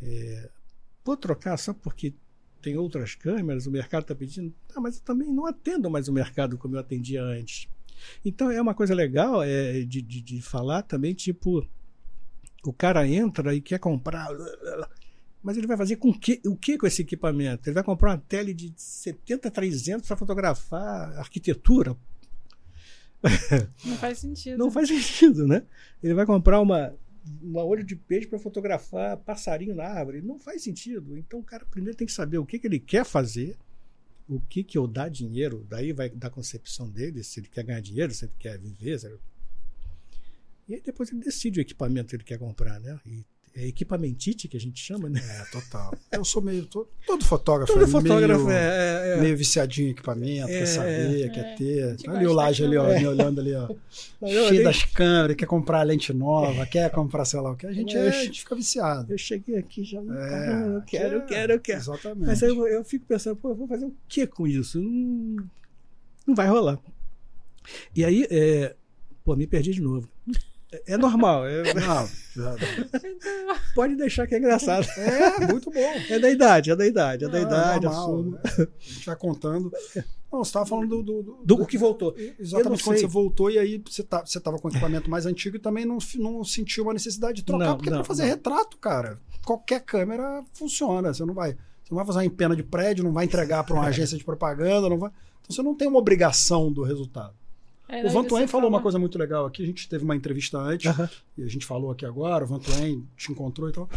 É, 0.00 0.50
vou 1.04 1.16
trocar 1.16 1.56
só 1.58 1.74
porque 1.74 2.14
tem 2.60 2.76
outras 2.76 3.14
câmeras, 3.14 3.66
o 3.66 3.70
mercado 3.70 4.02
está 4.02 4.14
pedindo, 4.14 4.52
ah, 4.74 4.80
mas 4.80 4.96
eu 4.96 5.02
também 5.02 5.32
não 5.32 5.46
atendo 5.46 5.90
mais 5.90 6.08
o 6.08 6.12
mercado 6.12 6.58
como 6.58 6.76
eu 6.76 6.80
atendia 6.80 7.22
antes. 7.22 7.68
Então 8.24 8.50
é 8.50 8.60
uma 8.60 8.74
coisa 8.74 8.94
legal 8.94 9.42
é, 9.42 9.80
de, 9.80 10.02
de, 10.02 10.20
de 10.20 10.42
falar 10.42 10.82
também, 10.82 11.14
tipo, 11.14 11.66
o 12.64 12.72
cara 12.72 13.06
entra 13.06 13.54
e 13.54 13.60
quer 13.60 13.78
comprar, 13.78 14.28
mas 15.42 15.56
ele 15.56 15.66
vai 15.66 15.76
fazer 15.76 15.96
com 15.96 16.12
que, 16.12 16.40
o 16.46 16.56
que 16.56 16.76
com 16.76 16.86
esse 16.86 17.02
equipamento? 17.02 17.68
Ele 17.68 17.74
vai 17.74 17.84
comprar 17.84 18.10
uma 18.10 18.18
tele 18.18 18.52
de 18.52 18.72
70 18.76 19.50
300 19.50 20.06
para 20.06 20.16
fotografar 20.16 21.18
arquitetura? 21.18 21.96
Não 23.84 23.96
faz 23.96 24.18
sentido. 24.18 24.58
Não 24.58 24.70
faz 24.70 24.88
sentido, 24.88 25.46
né? 25.46 25.62
Ele 26.02 26.14
vai 26.14 26.26
comprar 26.26 26.60
uma 26.60 26.94
um 27.42 27.56
olho 27.56 27.84
de 27.84 27.96
peixe 27.96 28.26
para 28.26 28.38
fotografar 28.38 29.16
passarinho 29.18 29.74
na 29.74 29.84
árvore. 29.84 30.22
Não 30.22 30.38
faz 30.38 30.62
sentido. 30.62 31.16
Então 31.16 31.40
o 31.40 31.44
cara 31.44 31.64
primeiro 31.66 31.96
tem 31.96 32.06
que 32.06 32.12
saber 32.12 32.38
o 32.38 32.46
que, 32.46 32.58
que 32.58 32.66
ele 32.66 32.78
quer 32.78 33.04
fazer, 33.04 33.56
o 34.28 34.40
que, 34.40 34.62
que 34.62 34.76
eu 34.76 34.86
dá 34.86 35.08
dinheiro, 35.08 35.66
daí 35.68 35.92
vai 35.92 36.10
da 36.10 36.28
concepção 36.28 36.88
dele, 36.88 37.24
se 37.24 37.40
ele 37.40 37.48
quer 37.48 37.64
ganhar 37.64 37.80
dinheiro, 37.80 38.12
se 38.12 38.26
ele 38.26 38.34
quer 38.38 38.58
viver. 38.58 39.02
Ele... 39.04 39.18
E 40.68 40.74
aí 40.74 40.80
depois 40.82 41.10
ele 41.10 41.20
decide 41.20 41.60
o 41.60 41.62
equipamento 41.62 42.08
que 42.10 42.16
ele 42.16 42.24
quer 42.24 42.38
comprar, 42.38 42.78
né? 42.78 43.00
E 43.06 43.24
é 43.58 43.66
equipamentite 43.66 44.46
que 44.46 44.56
a 44.56 44.60
gente 44.60 44.80
chama, 44.80 45.08
né? 45.08 45.20
É, 45.20 45.44
total. 45.50 45.92
Eu 46.12 46.24
sou 46.24 46.40
meio. 46.40 46.64
Todo, 46.66 46.88
todo 47.04 47.24
fotógrafo 47.24 47.72
todo 47.72 47.84
é 47.84 47.88
fotógrafo 47.88 48.44
meio, 48.44 48.56
é, 48.56 49.16
é, 49.16 49.20
meio 49.20 49.36
viciadinho 49.36 49.88
em 49.88 49.90
equipamento, 49.90 50.48
é, 50.48 50.58
quer 50.60 50.66
saber, 50.66 51.24
é. 51.24 51.28
quer 51.28 51.56
ter. 51.56 51.96
Ali 52.08 52.26
o 52.28 52.32
Laje 52.32 52.64
ali, 52.64 52.76
ó, 52.76 52.86
me 52.86 53.04
olhando 53.04 53.40
ali, 53.40 53.52
ó. 53.54 53.66
Não, 54.22 54.28
cheio 54.28 54.62
das 54.62 54.84
câmeras, 54.84 55.36
quer 55.36 55.46
comprar 55.46 55.82
lente 55.82 56.12
nova, 56.12 56.64
quer 56.66 56.88
comprar, 56.92 57.24
sei 57.24 57.40
lá 57.40 57.50
o 57.50 57.56
que. 57.56 57.66
A 57.66 57.72
gente, 57.72 57.96
a 57.96 58.10
gente 58.10 58.40
fica 58.40 58.54
viciado. 58.54 59.12
Eu 59.12 59.18
cheguei 59.18 59.56
aqui 59.56 59.82
já. 59.82 60.00
Caramba, 60.04 60.76
eu 60.76 60.82
quero, 60.82 61.14
eu 61.16 61.26
quero, 61.26 61.52
eu 61.54 61.60
quero. 61.60 61.80
Exatamente. 61.80 62.26
Mas 62.26 62.40
aí 62.40 62.50
eu, 62.50 62.66
eu 62.68 62.84
fico 62.84 63.06
pensando, 63.06 63.34
pô, 63.34 63.48
eu 63.50 63.56
vou 63.56 63.66
fazer 63.66 63.86
o 63.86 63.94
que 64.06 64.24
com 64.24 64.46
isso? 64.46 64.80
Não, 64.80 65.44
não 66.28 66.34
vai 66.36 66.46
rolar. 66.46 66.78
E 67.94 68.04
aí, 68.04 68.24
pô, 69.24 69.34
me 69.34 69.48
perdi 69.48 69.72
de 69.72 69.82
novo. 69.82 70.08
É 70.86 70.98
normal. 70.98 71.46
É... 71.46 71.74
Não, 71.74 72.08
Pode 73.74 73.96
deixar 73.96 74.26
que 74.26 74.34
é 74.34 74.38
engraçado. 74.38 74.86
É, 74.96 75.46
muito 75.46 75.70
bom. 75.70 75.92
É 76.10 76.18
da 76.18 76.30
idade, 76.30 76.70
é 76.70 76.76
da 76.76 76.86
idade, 76.86 77.24
é 77.24 77.28
da 77.28 77.38
é, 77.38 77.42
idade. 77.42 77.86
É 77.86 77.88
normal, 77.88 78.40
a 78.44 78.60
gente 78.78 79.06
vai 79.06 79.16
contando. 79.16 79.72
Não, 80.30 80.44
você 80.44 80.50
estava 80.50 80.66
falando 80.66 80.88
do, 80.88 81.02
do, 81.02 81.22
do, 81.22 81.56
do, 81.56 81.66
que 81.66 81.78
voltou. 81.78 82.14
Exatamente 82.38 82.84
quando 82.84 82.98
você 82.98 83.06
voltou 83.06 83.50
e 83.50 83.58
aí 83.58 83.82
você 83.84 84.02
tá, 84.02 84.22
estava 84.26 84.58
com 84.58 84.68
equipamento 84.68 85.10
mais 85.10 85.24
antigo 85.24 85.56
e 85.56 85.58
também 85.58 85.86
não, 85.86 85.96
não 86.16 86.44
sentiu 86.44 86.84
uma 86.84 86.92
necessidade 86.92 87.36
de 87.36 87.44
trocar, 87.44 87.68
não, 87.68 87.76
porque 87.76 87.90
para 87.90 88.04
fazer 88.04 88.24
não. 88.24 88.28
retrato, 88.28 88.76
cara, 88.76 89.18
qualquer 89.44 89.80
câmera 89.80 90.44
funciona. 90.52 91.14
Você 91.14 91.24
não 91.24 91.32
vai. 91.32 91.52
Você 91.82 91.94
não 91.94 91.96
vai 91.96 92.04
fazer 92.04 92.24
em 92.24 92.30
pena 92.30 92.54
de 92.54 92.62
prédio, 92.62 93.02
não 93.04 93.12
vai 93.12 93.24
entregar 93.24 93.64
para 93.64 93.74
uma 93.74 93.86
agência 93.88 94.18
de 94.18 94.24
propaganda, 94.24 94.90
não 94.90 94.98
vai. 94.98 95.10
Então 95.40 95.56
você 95.56 95.62
não 95.62 95.74
tem 95.74 95.88
uma 95.88 95.98
obrigação 95.98 96.70
do 96.70 96.82
resultado. 96.82 97.34
É, 97.88 98.06
o 98.06 98.10
Van 98.10 98.24
Tuen 98.24 98.46
falou 98.46 98.68
uma 98.68 98.82
coisa 98.82 98.98
muito 98.98 99.18
legal 99.18 99.46
aqui. 99.46 99.62
A 99.62 99.66
gente 99.66 99.88
teve 99.88 100.04
uma 100.04 100.14
entrevista 100.14 100.58
antes 100.58 100.92
e 101.36 101.42
a 101.42 101.48
gente 101.48 101.64
falou 101.64 101.90
aqui 101.90 102.04
agora. 102.04 102.44
O 102.44 102.46
Van 102.46 102.58
Tuen 102.58 103.06
te 103.16 103.32
encontrou 103.32 103.68
e 103.68 103.72
tal. 103.72 103.88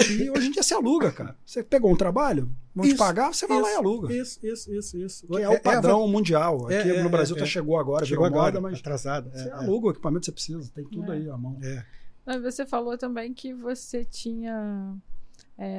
E 0.00 0.30
hoje 0.30 0.48
em 0.48 0.50
dia 0.52 0.62
você 0.62 0.74
aluga, 0.74 1.10
cara. 1.10 1.36
Você 1.44 1.62
pegou 1.62 1.90
um 1.90 1.96
trabalho, 1.96 2.48
vão 2.74 2.84
isso, 2.84 2.94
te 2.94 2.98
pagar, 2.98 3.34
você 3.34 3.46
vai 3.46 3.58
isso, 3.58 3.66
lá 3.66 3.72
e 3.72 3.76
aluga. 3.76 4.14
Isso, 4.14 4.38
isso, 4.46 4.72
isso, 4.72 4.96
isso. 4.96 5.26
Que 5.26 5.42
é, 5.42 5.48
o 5.48 5.52
é, 5.52 5.56
é 5.56 5.58
padrão 5.58 6.04
é, 6.04 6.08
mundial. 6.08 6.68
Aqui 6.68 7.02
no 7.02 7.08
Brasil 7.08 7.34
tá 7.36 7.44
chegou 7.44 7.78
agora, 7.78 8.06
chegou 8.06 8.24
agora, 8.24 8.52
moda, 8.52 8.60
mas 8.60 8.78
atrasado. 8.78 9.30
Você 9.30 9.50
aluga 9.50 9.88
o 9.88 9.90
equipamento 9.90 10.20
que 10.20 10.26
você 10.26 10.32
precisa, 10.32 10.70
tem 10.74 10.84
tudo 10.84 11.10
aí 11.10 11.28
à 11.28 11.36
mão. 11.36 11.58
Você 12.42 12.66
falou 12.66 12.96
também 12.96 13.32
que 13.32 13.52
você 13.54 14.04
tinha. 14.04 14.94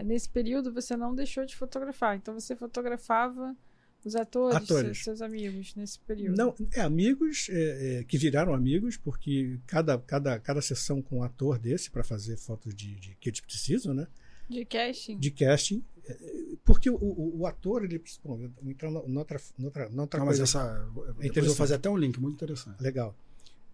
nesse 0.04 0.28
período 0.28 0.74
você 0.74 0.98
não 0.98 1.16
deixou 1.16 1.46
de 1.46 1.56
fotografar. 1.56 2.18
Então 2.18 2.34
você 2.34 2.56
fotografava 2.56 3.56
Os 4.04 4.16
atores, 4.16 4.56
atores. 4.56 5.04
seus 5.04 5.22
amigos 5.22 5.76
nesse 5.76 6.00
período? 6.00 6.38
Não, 6.38 6.56
é 6.74 6.80
amigos 6.80 7.48
é, 7.50 8.00
é, 8.00 8.04
que 8.06 8.18
viraram 8.18 8.54
amigos, 8.54 8.96
porque 8.96 9.60
cada, 9.68 9.98
cada, 9.98 10.40
cada 10.40 10.62
sessão 10.62 11.02
com 11.02 11.18
um 11.18 11.24
ator 11.24 11.60
desse 11.60 11.92
para 11.92 12.04
fazer 12.04 12.38
fotos 12.38 12.74
de, 12.74 12.96
de, 12.96 13.16
que 13.20 13.30
eles 13.30 13.42
precisam, 13.42 13.94
né? 13.94 14.08
De 14.50 14.64
casting. 14.64 15.18
De 15.18 15.32
casting. 15.32 15.84
É, 16.08 16.18
porque 16.64 16.90
o, 16.90 16.96
o, 16.96 17.40
o 17.40 17.46
ator, 17.46 17.84
ele. 17.84 18.02
Bom, 18.24 18.50
entrando 18.64 19.06
noutra, 19.06 19.40
noutra, 19.58 19.90
noutra 19.90 20.20
Não, 20.20 20.28
coisa. 20.28 20.42
Mas 20.44 20.50
essa. 20.50 20.90
É 21.20 21.42
vou 21.42 21.56
fazer 21.56 21.76
até 21.76 21.90
um 21.90 21.98
link, 21.98 22.20
muito 22.20 22.36
interessante. 22.36 22.82
Legal. 22.82 23.14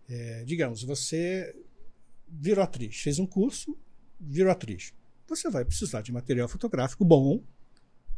É, 0.10 0.44
digamos, 0.44 0.84
você 0.84 1.56
virou 2.28 2.64
atriz, 2.64 2.98
fez 2.98 3.20
um 3.20 3.28
curso, 3.28 3.78
virou 4.20 4.52
atriz. 4.52 4.92
Você 5.28 5.50
vai 5.52 5.64
precisar 5.64 6.02
de 6.02 6.12
material 6.12 6.48
fotográfico 6.48 7.06
bom 7.06 7.44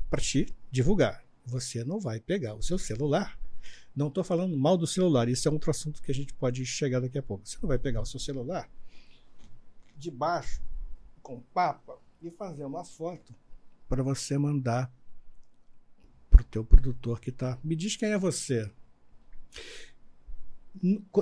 para 0.10 0.22
te 0.22 0.48
divulgar 0.72 1.27
você 1.48 1.84
não 1.84 2.00
vai 2.00 2.20
pegar 2.20 2.54
o 2.56 2.62
seu 2.62 2.78
celular. 2.78 3.40
Não 3.96 4.10
estou 4.10 4.24
falando 4.24 4.56
mal 4.56 4.78
do 4.78 4.86
celular, 4.86 5.28
isso 5.28 5.48
é 5.48 5.52
outro 5.52 5.72
assunto 5.72 6.02
que 6.02 6.12
a 6.12 6.14
gente 6.14 6.34
pode 6.34 6.64
chegar 6.66 7.00
daqui 7.00 7.18
a 7.18 7.24
pouco. 7.24 7.48
Você 7.48 7.58
não 7.62 7.68
vai 7.68 7.80
pegar 7.80 8.02
o 8.02 8.06
seu 8.06 8.20
celular 8.20 8.70
de 9.98 10.12
baixo, 10.12 10.62
com 11.22 11.42
papa, 11.42 12.00
e 12.22 12.30
fazer 12.32 12.64
uma 12.64 12.86
foto 12.86 13.34
para 13.90 14.04
você 14.04 14.38
mandar 14.38 14.92
para 16.30 16.42
o 16.42 16.46
teu 16.46 16.64
produtor 16.64 17.20
que 17.20 17.32
está. 17.32 17.58
Me 17.64 17.76
diz 17.76 17.96
quem 17.96 18.10
é 18.10 18.18
você. 18.18 18.72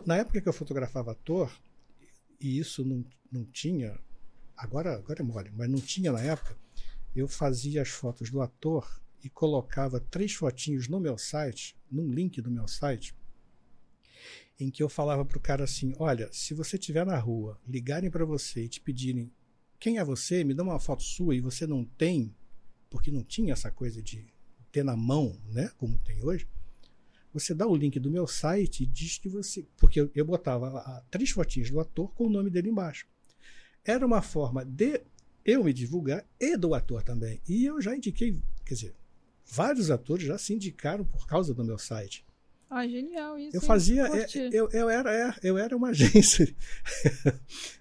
Na 0.06 0.18
época 0.18 0.42
que 0.42 0.50
eu 0.50 0.54
fotografava 0.54 1.12
ator, 1.12 1.52
e 2.40 2.60
isso 2.60 2.84
não, 2.84 3.06
não 3.32 3.46
tinha, 3.46 3.98
agora, 4.58 4.96
agora 4.96 5.22
é 5.22 5.24
mole, 5.24 5.52
mas 5.52 5.70
não 5.70 5.80
tinha 5.80 6.12
na 6.12 6.22
época, 6.22 6.58
eu 7.16 7.28
fazia 7.28 7.82
as 7.82 7.90
fotos 7.90 8.30
do 8.30 8.42
ator 8.42 9.02
e 9.26 9.30
colocava 9.30 10.00
três 10.00 10.36
fotinhos 10.36 10.88
no 10.88 11.00
meu 11.00 11.18
site, 11.18 11.76
num 11.92 12.12
link 12.12 12.40
do 12.40 12.52
meu 12.52 12.68
site, 12.68 13.16
em 14.60 14.70
que 14.70 14.84
eu 14.84 14.88
falava 14.88 15.26
para 15.26 15.38
o 15.40 15.42
cara 15.42 15.64
assim: 15.64 15.96
olha, 15.98 16.30
se 16.32 16.54
você 16.54 16.76
estiver 16.76 17.04
na 17.04 17.18
rua, 17.18 17.60
ligarem 17.68 18.12
para 18.12 18.24
você 18.24 18.66
e 18.66 18.70
te 18.70 18.80
pedirem 18.80 19.34
quem 19.80 19.98
é 19.98 20.06
você, 20.06 20.44
me 20.44 20.54
dá 20.54 20.62
uma 20.62 20.80
foto 20.80 21.02
sua 21.02 21.36
e 21.36 21.42
você 21.42 21.66
não 21.66 21.84
tem, 21.84 22.36
porque 22.88 23.10
não 23.10 23.24
tinha 23.24 23.54
essa 23.54 23.72
coisa 23.72 24.00
de 24.00 24.28
ter 24.72 24.84
na 24.84 24.96
mão, 24.96 25.42
né, 25.48 25.72
como 25.76 25.98
tem 25.98 26.24
hoje, 26.24 26.48
você 27.34 27.54
dá 27.54 27.66
o 27.66 27.76
link 27.76 28.00
do 28.00 28.12
meu 28.12 28.28
site 28.28 28.84
e 28.84 28.86
diz 28.86 29.18
que 29.18 29.28
você. 29.28 29.68
Porque 29.78 30.02
eu, 30.02 30.12
eu 30.14 30.24
botava 30.24 30.68
a, 30.78 31.02
três 31.10 31.32
fotinhos 31.32 31.72
do 31.72 31.80
ator 31.80 32.14
com 32.14 32.28
o 32.28 32.30
nome 32.30 32.52
dele 32.52 32.70
embaixo. 32.70 33.08
Era 33.84 34.06
uma 34.06 34.22
forma 34.22 34.64
de 34.64 35.02
eu 35.44 35.64
me 35.64 35.74
divulgar 35.74 36.24
e 36.40 36.56
do 36.56 36.76
ator 36.76 37.02
também. 37.02 37.42
E 37.48 37.66
eu 37.66 37.82
já 37.82 37.96
indiquei, 37.96 38.40
quer 38.64 38.74
dizer, 38.76 38.96
Vários 39.46 39.92
atores 39.92 40.26
já 40.26 40.38
se 40.38 40.54
indicaram 40.54 41.06
por 41.06 41.28
causa 41.28 41.54
do 41.54 41.64
meu 41.64 41.78
site. 41.78 42.26
Ah, 42.70 42.88
genial 42.88 43.38
isso. 43.38 43.56
Eu 43.56 43.62
fazia. 43.62 44.08
É, 44.08 44.28
eu, 44.52 44.68
eu, 44.72 44.90
era, 44.90 45.14
é, 45.14 45.34
eu 45.44 45.58
era 45.58 45.78
uma 45.78 45.90
agência 45.96 46.54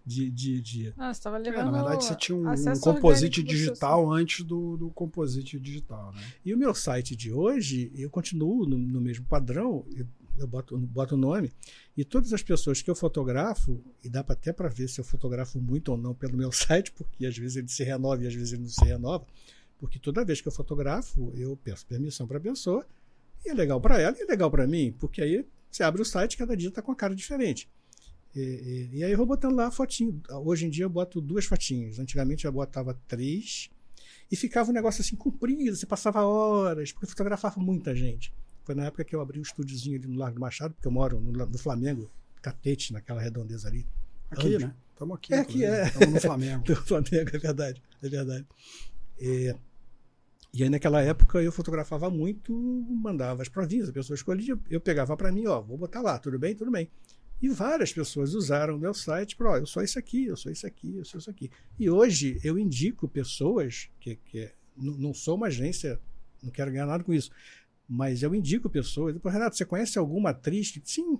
de. 0.04 0.30
de, 0.30 0.60
de... 0.60 0.94
Ah, 0.96 1.12
você 1.12 1.18
estava 1.18 1.38
levando. 1.38 1.68
É, 1.68 1.70
na 1.70 1.82
verdade, 1.82 2.04
você 2.04 2.14
tinha 2.14 2.36
um, 2.36 2.48
um 2.48 2.80
composite 2.80 3.42
digital 3.42 4.12
antes 4.12 4.44
do, 4.44 4.76
do 4.76 4.90
composite 4.90 5.58
digital. 5.58 6.12
Né? 6.12 6.22
E 6.44 6.54
o 6.54 6.58
meu 6.58 6.74
site 6.74 7.16
de 7.16 7.32
hoje, 7.32 7.90
eu 7.94 8.10
continuo 8.10 8.66
no, 8.66 8.78
no 8.78 9.00
mesmo 9.00 9.24
padrão, 9.24 9.86
eu, 9.96 10.06
eu 10.38 10.46
boto, 10.46 10.76
boto 10.78 11.14
o 11.14 11.18
nome, 11.18 11.50
e 11.96 12.04
todas 12.04 12.32
as 12.32 12.42
pessoas 12.42 12.82
que 12.82 12.90
eu 12.90 12.94
fotografo, 12.94 13.82
e 14.02 14.08
dá 14.08 14.20
até 14.20 14.52
para 14.52 14.68
ver 14.68 14.88
se 14.88 15.00
eu 15.00 15.04
fotografo 15.04 15.58
muito 15.60 15.90
ou 15.92 15.98
não 15.98 16.14
pelo 16.14 16.36
meu 16.36 16.52
site, 16.52 16.92
porque 16.92 17.24
às 17.24 17.36
vezes 17.36 17.56
ele 17.56 17.68
se 17.68 17.82
renova 17.82 18.22
e 18.22 18.26
às 18.26 18.34
vezes 18.34 18.52
ele 18.52 18.62
não 18.62 18.68
se 18.68 18.84
renova. 18.84 19.26
Porque 19.78 19.98
toda 19.98 20.24
vez 20.24 20.40
que 20.40 20.48
eu 20.48 20.52
fotografo, 20.52 21.32
eu 21.36 21.56
peço 21.56 21.86
permissão 21.86 22.26
para 22.26 22.38
a 22.38 22.40
pessoa, 22.40 22.86
e 23.44 23.50
é 23.50 23.54
legal 23.54 23.80
para 23.80 24.00
ela 24.00 24.16
e 24.18 24.22
é 24.22 24.24
legal 24.24 24.50
para 24.50 24.66
mim, 24.66 24.94
porque 24.98 25.20
aí 25.20 25.44
você 25.70 25.82
abre 25.82 26.00
o 26.00 26.04
site 26.04 26.36
cada 26.36 26.56
dia 26.56 26.68
está 26.68 26.80
com 26.80 26.92
a 26.92 26.96
cara 26.96 27.14
diferente. 27.14 27.68
E, 28.34 28.40
e, 28.40 28.98
e, 28.98 29.04
aí 29.04 29.12
eu 29.12 29.16
vou 29.16 29.26
botando 29.26 29.54
lá 29.54 29.68
a 29.68 29.70
fotinho. 29.70 30.20
Hoje 30.44 30.66
em 30.66 30.70
dia 30.70 30.84
eu 30.84 30.90
boto 30.90 31.20
duas 31.20 31.44
fotinhas. 31.44 32.00
Antigamente 32.00 32.44
eu 32.44 32.52
botava 32.52 32.98
três. 33.06 33.70
E 34.30 34.36
ficava 34.36 34.70
um 34.70 34.72
negócio 34.74 35.02
assim 35.02 35.14
comprido, 35.14 35.76
você 35.76 35.86
passava 35.86 36.22
horas, 36.22 36.90
porque 36.90 37.04
eu 37.04 37.10
fotografava 37.10 37.60
muita 37.60 37.94
gente. 37.94 38.32
Foi 38.64 38.74
na 38.74 38.86
época 38.86 39.04
que 39.04 39.14
eu 39.14 39.20
abri 39.20 39.38
um 39.38 39.42
estúdiozinho 39.42 39.98
ali 39.98 40.08
no 40.08 40.18
Largo 40.18 40.36
do 40.36 40.40
Machado, 40.40 40.74
porque 40.74 40.88
eu 40.88 40.92
moro 40.92 41.20
no, 41.20 41.30
no 41.32 41.58
Flamengo, 41.58 42.10
Catete, 42.40 42.92
naquela 42.92 43.20
redondeza 43.20 43.68
ali. 43.68 43.86
Aqui, 44.30 44.58
né? 44.58 44.74
Estamos 44.92 45.16
aqui. 45.16 45.34
É 45.34 45.38
aqui, 45.38 45.64
é. 45.64 45.86
Estamos 45.86 46.14
no 46.14 46.20
Flamengo. 46.20 46.64
no 46.68 46.76
Flamengo, 46.76 47.30
é 47.32 47.38
verdade. 47.38 47.82
É 48.02 48.08
verdade. 48.08 48.46
É, 49.20 49.56
e 50.52 50.62
aí 50.62 50.70
naquela 50.70 51.02
época 51.02 51.42
eu 51.42 51.50
fotografava 51.50 52.08
muito, 52.08 52.54
mandava 52.88 53.42
as 53.42 53.48
provinhas, 53.48 53.88
a 53.88 53.92
pessoa 53.92 54.14
escolhia, 54.14 54.58
eu 54.70 54.80
pegava 54.80 55.16
para 55.16 55.32
mim, 55.32 55.46
ó, 55.46 55.60
vou 55.60 55.76
botar 55.76 56.00
lá, 56.00 56.18
tudo 56.18 56.38
bem, 56.38 56.54
tudo 56.54 56.70
bem. 56.70 56.88
E 57.42 57.48
várias 57.48 57.92
pessoas 57.92 58.34
usaram 58.34 58.76
o 58.76 58.78
meu 58.78 58.94
site 58.94 59.36
para, 59.36 59.50
ó, 59.50 59.56
eu 59.56 59.66
sou 59.66 59.82
isso 59.82 59.98
aqui, 59.98 60.26
eu 60.26 60.36
sou 60.36 60.52
isso 60.52 60.66
aqui, 60.66 60.96
eu 60.96 61.04
sou 61.04 61.18
isso 61.18 61.28
aqui. 61.28 61.50
E 61.78 61.90
hoje 61.90 62.40
eu 62.44 62.58
indico 62.58 63.08
pessoas 63.08 63.90
que, 64.00 64.16
que 64.16 64.50
não 64.76 65.12
sou 65.12 65.36
uma 65.36 65.48
agência, 65.48 66.00
não 66.42 66.50
quero 66.50 66.70
ganhar 66.70 66.86
nada 66.86 67.02
com 67.02 67.12
isso, 67.12 67.30
mas 67.88 68.22
eu 68.22 68.34
indico 68.34 68.70
pessoas. 68.70 69.12
Depois, 69.12 69.34
Renato, 69.34 69.56
você 69.56 69.64
conhece 69.64 69.98
alguma 69.98 70.30
atriz? 70.30 70.72
Sim, 70.84 71.18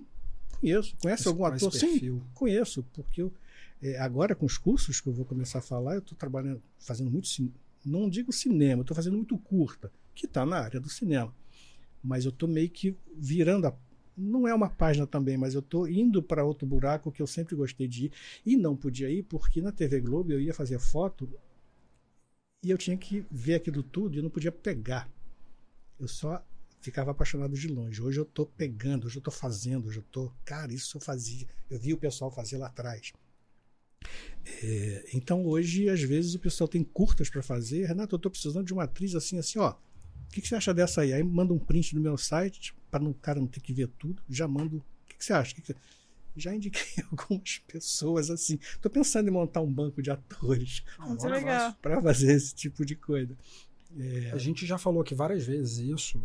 conheço. 0.59 0.95
Conhece 1.01 1.27
algum 1.27 1.45
ator? 1.45 1.73
Sim, 1.73 2.21
conheço, 2.33 2.83
porque 2.93 3.21
eu, 3.21 3.33
é, 3.81 3.99
agora 3.99 4.33
com 4.33 4.45
os 4.45 4.57
cursos 4.57 5.01
que 5.01 5.07
eu 5.07 5.13
vou 5.13 5.25
começar 5.25 5.59
a 5.59 5.61
falar, 5.61 5.95
eu 5.95 5.99
estou 5.99 6.17
trabalhando, 6.17 6.61
fazendo 6.79 7.11
muito 7.11 7.27
não 7.85 8.09
digo 8.09 8.33
cinema, 8.33 8.81
estou 8.81 8.95
fazendo 8.95 9.15
muito 9.15 9.37
curta, 9.37 9.91
que 10.13 10.25
está 10.25 10.45
na 10.45 10.57
área 10.57 10.79
do 10.79 10.89
cinema. 10.89 11.33
Mas 12.03 12.25
eu 12.25 12.29
estou 12.29 12.49
meio 12.49 12.69
que 12.69 12.97
virando 13.15 13.67
a. 13.67 13.75
Não 14.17 14.47
é 14.47 14.53
uma 14.53 14.69
página 14.69 15.05
também, 15.05 15.37
mas 15.37 15.53
eu 15.53 15.59
estou 15.59 15.87
indo 15.87 16.23
para 16.23 16.43
outro 16.43 16.65
buraco 16.65 17.11
que 17.11 17.21
eu 17.21 17.27
sempre 17.27 17.55
gostei 17.55 17.87
de 17.87 18.05
ir. 18.05 18.11
E 18.45 18.55
não 18.55 18.75
podia 18.75 19.09
ir 19.09 19.23
porque 19.23 19.61
na 19.61 19.71
TV 19.71 19.99
Globo 19.99 20.31
eu 20.31 20.39
ia 20.39 20.53
fazer 20.53 20.79
foto 20.79 21.29
e 22.63 22.69
eu 22.69 22.77
tinha 22.77 22.97
que 22.97 23.25
ver 23.29 23.55
aquilo 23.55 23.83
tudo 23.83 24.17
e 24.17 24.21
não 24.21 24.29
podia 24.29 24.51
pegar. 24.51 25.09
Eu 25.99 26.07
só 26.07 26.43
ficava 26.79 27.11
apaixonado 27.11 27.53
de 27.55 27.67
longe. 27.67 28.01
Hoje 28.01 28.19
eu 28.19 28.23
estou 28.23 28.45
pegando, 28.45 29.07
hoje 29.07 29.17
eu 29.17 29.19
estou 29.19 29.33
fazendo, 29.33 29.87
hoje 29.87 29.97
eu 29.97 30.03
estou. 30.03 30.33
Cara, 30.45 30.73
isso 30.73 30.97
eu 30.97 31.01
fazia. 31.01 31.47
Eu 31.69 31.79
vi 31.79 31.93
o 31.93 31.97
pessoal 31.97 32.31
fazer 32.31 32.57
lá 32.57 32.67
atrás. 32.67 33.11
É, 34.45 35.05
então 35.13 35.45
hoje, 35.45 35.89
às 35.89 36.01
vezes, 36.01 36.35
o 36.35 36.39
pessoal 36.39 36.67
tem 36.67 36.83
curtas 36.83 37.29
para 37.29 37.41
fazer. 37.41 37.85
Renato, 37.85 38.15
eu 38.15 38.17
estou 38.17 38.31
precisando 38.31 38.65
de 38.65 38.73
uma 38.73 38.83
atriz 38.83 39.15
assim, 39.15 39.37
assim, 39.37 39.59
ó. 39.59 39.71
O 39.71 40.33
que, 40.35 40.41
que, 40.41 40.47
você 40.47 40.55
acha 40.55 40.73
dessa 40.73 41.01
aí? 41.01 41.13
Aí 41.13 41.23
manda 41.23 41.53
um 41.53 41.59
print 41.59 41.95
no 41.95 42.01
meu 42.01 42.17
site, 42.17 42.75
para 42.91 43.03
o 43.03 43.13
cara 43.13 43.39
não 43.39 43.47
ter 43.47 43.61
que 43.61 43.73
ver 43.73 43.87
tudo. 43.99 44.21
Já 44.29 44.47
mando. 44.47 44.77
O 44.77 44.83
que, 45.07 45.17
que 45.17 45.25
você 45.25 45.33
acha? 45.33 45.55
Que 45.55 45.61
que... 45.61 45.75
Já 46.37 46.53
indiquei 46.53 47.01
algumas 47.09 47.59
pessoas 47.65 48.29
assim. 48.29 48.59
Estou 48.61 48.91
pensando 48.91 49.29
em 49.29 49.31
montar 49.31 49.61
um 49.61 49.71
banco 49.71 50.01
de 50.01 50.11
atores 50.11 50.83
para 51.81 52.01
fazer 52.01 52.33
esse 52.33 52.53
tipo 52.53 52.85
de 52.85 52.93
coisa. 52.93 53.37
É... 53.97 54.31
A 54.31 54.37
gente 54.37 54.65
já 54.65 54.77
falou 54.77 55.01
aqui 55.01 55.15
várias 55.15 55.45
vezes 55.45 55.77
isso. 55.77 56.19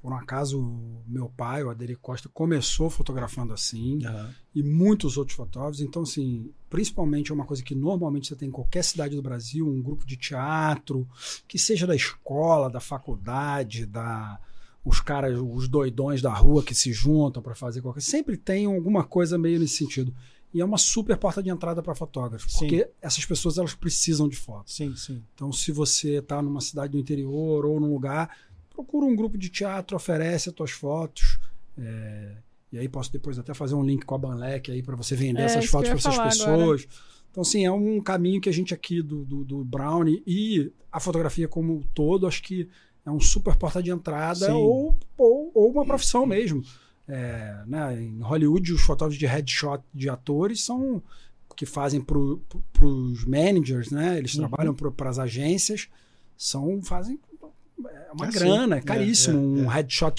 Por 0.00 0.12
um 0.12 0.16
acaso, 0.16 0.62
meu 1.06 1.28
pai, 1.28 1.64
o 1.64 1.70
Aderi 1.70 1.96
Costa, 1.96 2.28
começou 2.28 2.88
fotografando 2.88 3.52
assim, 3.52 4.06
uhum. 4.06 4.30
e 4.54 4.62
muitos 4.62 5.16
outros 5.16 5.36
fotógrafos. 5.36 5.80
Então, 5.80 6.02
assim, 6.02 6.52
principalmente 6.70 7.32
é 7.32 7.34
uma 7.34 7.44
coisa 7.44 7.62
que 7.62 7.74
normalmente 7.74 8.28
você 8.28 8.36
tem 8.36 8.48
em 8.48 8.52
qualquer 8.52 8.84
cidade 8.84 9.16
do 9.16 9.22
Brasil, 9.22 9.66
um 9.66 9.82
grupo 9.82 10.06
de 10.06 10.16
teatro, 10.16 11.08
que 11.48 11.58
seja 11.58 11.86
da 11.86 11.96
escola, 11.96 12.70
da 12.70 12.80
faculdade, 12.80 13.86
da 13.86 14.40
os 14.84 15.00
caras, 15.00 15.38
os 15.38 15.68
doidões 15.68 16.22
da 16.22 16.32
rua 16.32 16.62
que 16.62 16.74
se 16.74 16.92
juntam 16.92 17.42
para 17.42 17.54
fazer 17.54 17.82
qualquer 17.82 18.00
sempre 18.00 18.36
tem 18.38 18.64
alguma 18.64 19.04
coisa 19.04 19.36
meio 19.36 19.58
nesse 19.58 19.76
sentido. 19.76 20.14
E 20.52 20.62
é 20.62 20.64
uma 20.64 20.78
super 20.78 21.16
porta 21.18 21.42
de 21.42 21.50
entrada 21.50 21.82
para 21.82 21.94
fotógrafo, 21.94 22.48
sim. 22.48 22.60
porque 22.60 22.88
essas 23.02 23.24
pessoas 23.26 23.58
elas 23.58 23.74
precisam 23.74 24.26
de 24.26 24.36
fotos. 24.36 24.74
Sim, 24.74 24.96
sim. 24.96 25.22
Então, 25.34 25.52
se 25.52 25.70
você 25.70 26.18
está 26.18 26.40
numa 26.40 26.62
cidade 26.62 26.92
do 26.92 26.98
interior 26.98 27.66
ou 27.66 27.78
num 27.78 27.92
lugar 27.92 28.34
procura 28.78 29.06
um 29.06 29.16
grupo 29.16 29.36
de 29.36 29.48
teatro, 29.48 29.96
oferece 29.96 30.48
as 30.48 30.54
tuas 30.54 30.70
fotos. 30.70 31.38
É, 31.76 32.36
e 32.70 32.78
aí 32.78 32.88
posso 32.88 33.12
depois 33.12 33.38
até 33.38 33.52
fazer 33.52 33.74
um 33.74 33.82
link 33.82 34.04
com 34.04 34.14
a 34.14 34.18
Banlec 34.18 34.70
aí 34.70 34.82
para 34.82 34.94
você 34.94 35.16
vender 35.16 35.42
é, 35.42 35.44
essas 35.46 35.66
fotos 35.66 35.88
para 35.88 35.98
essas 35.98 36.18
pessoas. 36.18 36.82
Agora. 36.82 37.08
Então, 37.30 37.42
assim, 37.42 37.64
é 37.64 37.72
um 37.72 38.00
caminho 38.00 38.40
que 38.40 38.48
a 38.48 38.52
gente 38.52 38.72
aqui 38.72 39.02
do, 39.02 39.24
do, 39.24 39.44
do 39.44 39.64
Brownie 39.64 40.22
e 40.26 40.72
a 40.92 41.00
fotografia 41.00 41.48
como 41.48 41.74
um 41.74 41.82
todo, 41.92 42.26
acho 42.26 42.42
que 42.42 42.68
é 43.04 43.10
um 43.10 43.20
super 43.20 43.56
porta 43.56 43.82
de 43.82 43.90
entrada 43.90 44.54
ou, 44.54 44.96
ou, 45.16 45.50
ou, 45.54 45.70
uma 45.70 45.84
profissão 45.84 46.24
mesmo. 46.24 46.62
É, 47.08 47.62
né, 47.66 48.00
em 48.00 48.20
Hollywood, 48.20 48.72
os 48.72 48.82
fotógrafos 48.82 49.18
de 49.18 49.26
headshot 49.26 49.82
de 49.94 50.08
atores 50.08 50.62
são 50.62 51.02
que 51.56 51.66
fazem 51.66 52.00
para 52.00 52.16
os 52.16 53.24
managers, 53.24 53.90
né? 53.90 54.16
Eles 54.18 54.34
uhum. 54.34 54.46
trabalham 54.46 54.74
para 54.74 55.10
as 55.10 55.18
agências, 55.18 55.88
são 56.36 56.80
fazem 56.82 57.18
é 57.86 58.12
uma 58.12 58.26
é 58.26 58.30
grana, 58.30 58.76
é 58.76 58.80
caríssimo. 58.80 59.58
É, 59.58 59.60
é, 59.60 59.64
um 59.64 59.66
headshot 59.66 60.14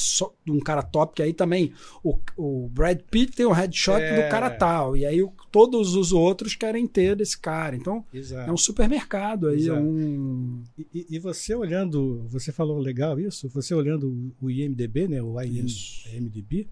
de 0.45 0.51
um 0.51 0.59
cara 0.59 0.81
top, 0.81 1.15
que 1.15 1.21
aí 1.21 1.33
também 1.33 1.73
o, 2.03 2.17
o 2.37 2.69
Brad 2.69 2.99
Pitt 3.09 3.35
tem 3.35 3.45
um 3.45 3.51
headshot 3.51 3.97
do 3.97 4.21
é. 4.21 4.29
cara 4.29 4.49
tal. 4.49 4.95
E 4.95 5.05
aí 5.05 5.21
o, 5.21 5.33
todos 5.51 5.95
os 5.95 6.11
outros 6.11 6.55
querem 6.55 6.87
ter 6.87 7.15
desse 7.15 7.37
cara. 7.37 7.75
Então 7.75 8.05
Exato. 8.13 8.49
é 8.49 8.53
um 8.53 8.57
supermercado 8.57 9.47
aí. 9.47 9.67
É 9.67 9.73
um... 9.73 10.63
E, 10.93 11.07
e, 11.09 11.19
você 11.19 11.53
olhando, 11.53 12.25
você 12.27 12.51
falou 12.51 12.77
legal 12.79 13.19
isso, 13.19 13.49
você 13.49 13.73
olhando 13.73 14.33
o 14.41 14.49
IMDB, 14.49 15.07
né? 15.07 15.21
O 15.21 15.39
IMDB, 15.41 16.67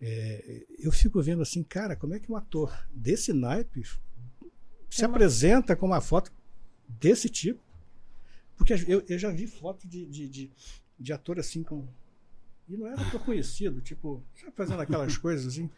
é, 0.00 0.64
eu 0.78 0.92
fico 0.92 1.22
vendo 1.22 1.42
assim, 1.42 1.62
cara, 1.62 1.96
como 1.96 2.14
é 2.14 2.18
que 2.18 2.30
um 2.30 2.36
ator 2.36 2.72
desse 2.92 3.32
naipe 3.32 3.82
se 4.90 5.04
apresenta 5.04 5.74
com 5.74 5.86
uma 5.86 6.00
foto 6.00 6.30
desse 6.88 7.28
tipo? 7.28 7.65
Porque 8.56 8.74
eu, 8.88 9.04
eu 9.08 9.18
já 9.18 9.30
vi 9.30 9.46
foto 9.46 9.86
de, 9.86 10.06
de, 10.06 10.28
de, 10.28 10.50
de 10.98 11.12
ator 11.12 11.38
assim 11.38 11.62
com. 11.62 11.86
E 12.68 12.76
não 12.76 12.86
era 12.86 13.00
ator 13.00 13.20
conhecido, 13.20 13.80
tipo, 13.80 14.22
fazendo 14.56 14.80
aquelas 14.80 15.16
coisas 15.18 15.46
assim. 15.46 15.70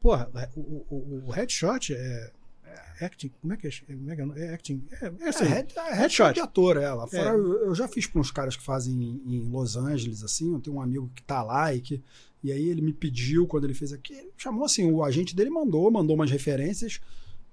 Porra, 0.00 0.30
é, 0.34 0.50
o, 0.54 0.60
o, 0.90 1.22
o 1.26 1.30
headshot 1.30 1.94
é, 1.94 2.30
é. 2.64 3.04
Acting, 3.06 3.32
como 3.40 3.52
é 3.54 3.56
que 3.56 3.66
é? 3.66 3.70
Como 3.86 4.10
é, 4.10 4.16
que 4.16 4.22
é? 4.22 4.44
é 4.44 4.54
acting. 4.54 4.84
É, 5.00 5.12
é, 5.20 5.28
assim, 5.28 5.44
é, 5.44 5.48
head, 5.48 5.74
é 5.78 5.94
headshot 5.94 6.34
de 6.34 6.40
ator, 6.40 6.76
ela. 6.76 7.06
Fora, 7.06 7.30
é. 7.30 7.32
eu, 7.32 7.66
eu 7.66 7.74
já 7.74 7.88
fiz 7.88 8.06
para 8.06 8.20
uns 8.20 8.30
caras 8.30 8.56
que 8.56 8.62
fazem 8.62 8.92
em, 8.92 9.36
em 9.36 9.48
Los 9.48 9.76
Angeles, 9.76 10.22
assim. 10.22 10.52
Eu 10.52 10.60
tenho 10.60 10.76
um 10.76 10.82
amigo 10.82 11.10
que 11.14 11.22
tá 11.22 11.42
lá 11.42 11.72
e 11.74 11.80
que. 11.80 12.02
E 12.42 12.52
aí 12.52 12.68
ele 12.68 12.82
me 12.82 12.92
pediu, 12.92 13.46
quando 13.46 13.64
ele 13.64 13.72
fez 13.72 13.90
aqui, 13.90 14.12
ele 14.12 14.30
chamou 14.36 14.66
assim, 14.66 14.90
o 14.90 15.02
agente 15.02 15.34
dele 15.34 15.48
mandou, 15.48 15.90
mandou 15.90 16.14
umas 16.14 16.30
referências. 16.30 17.00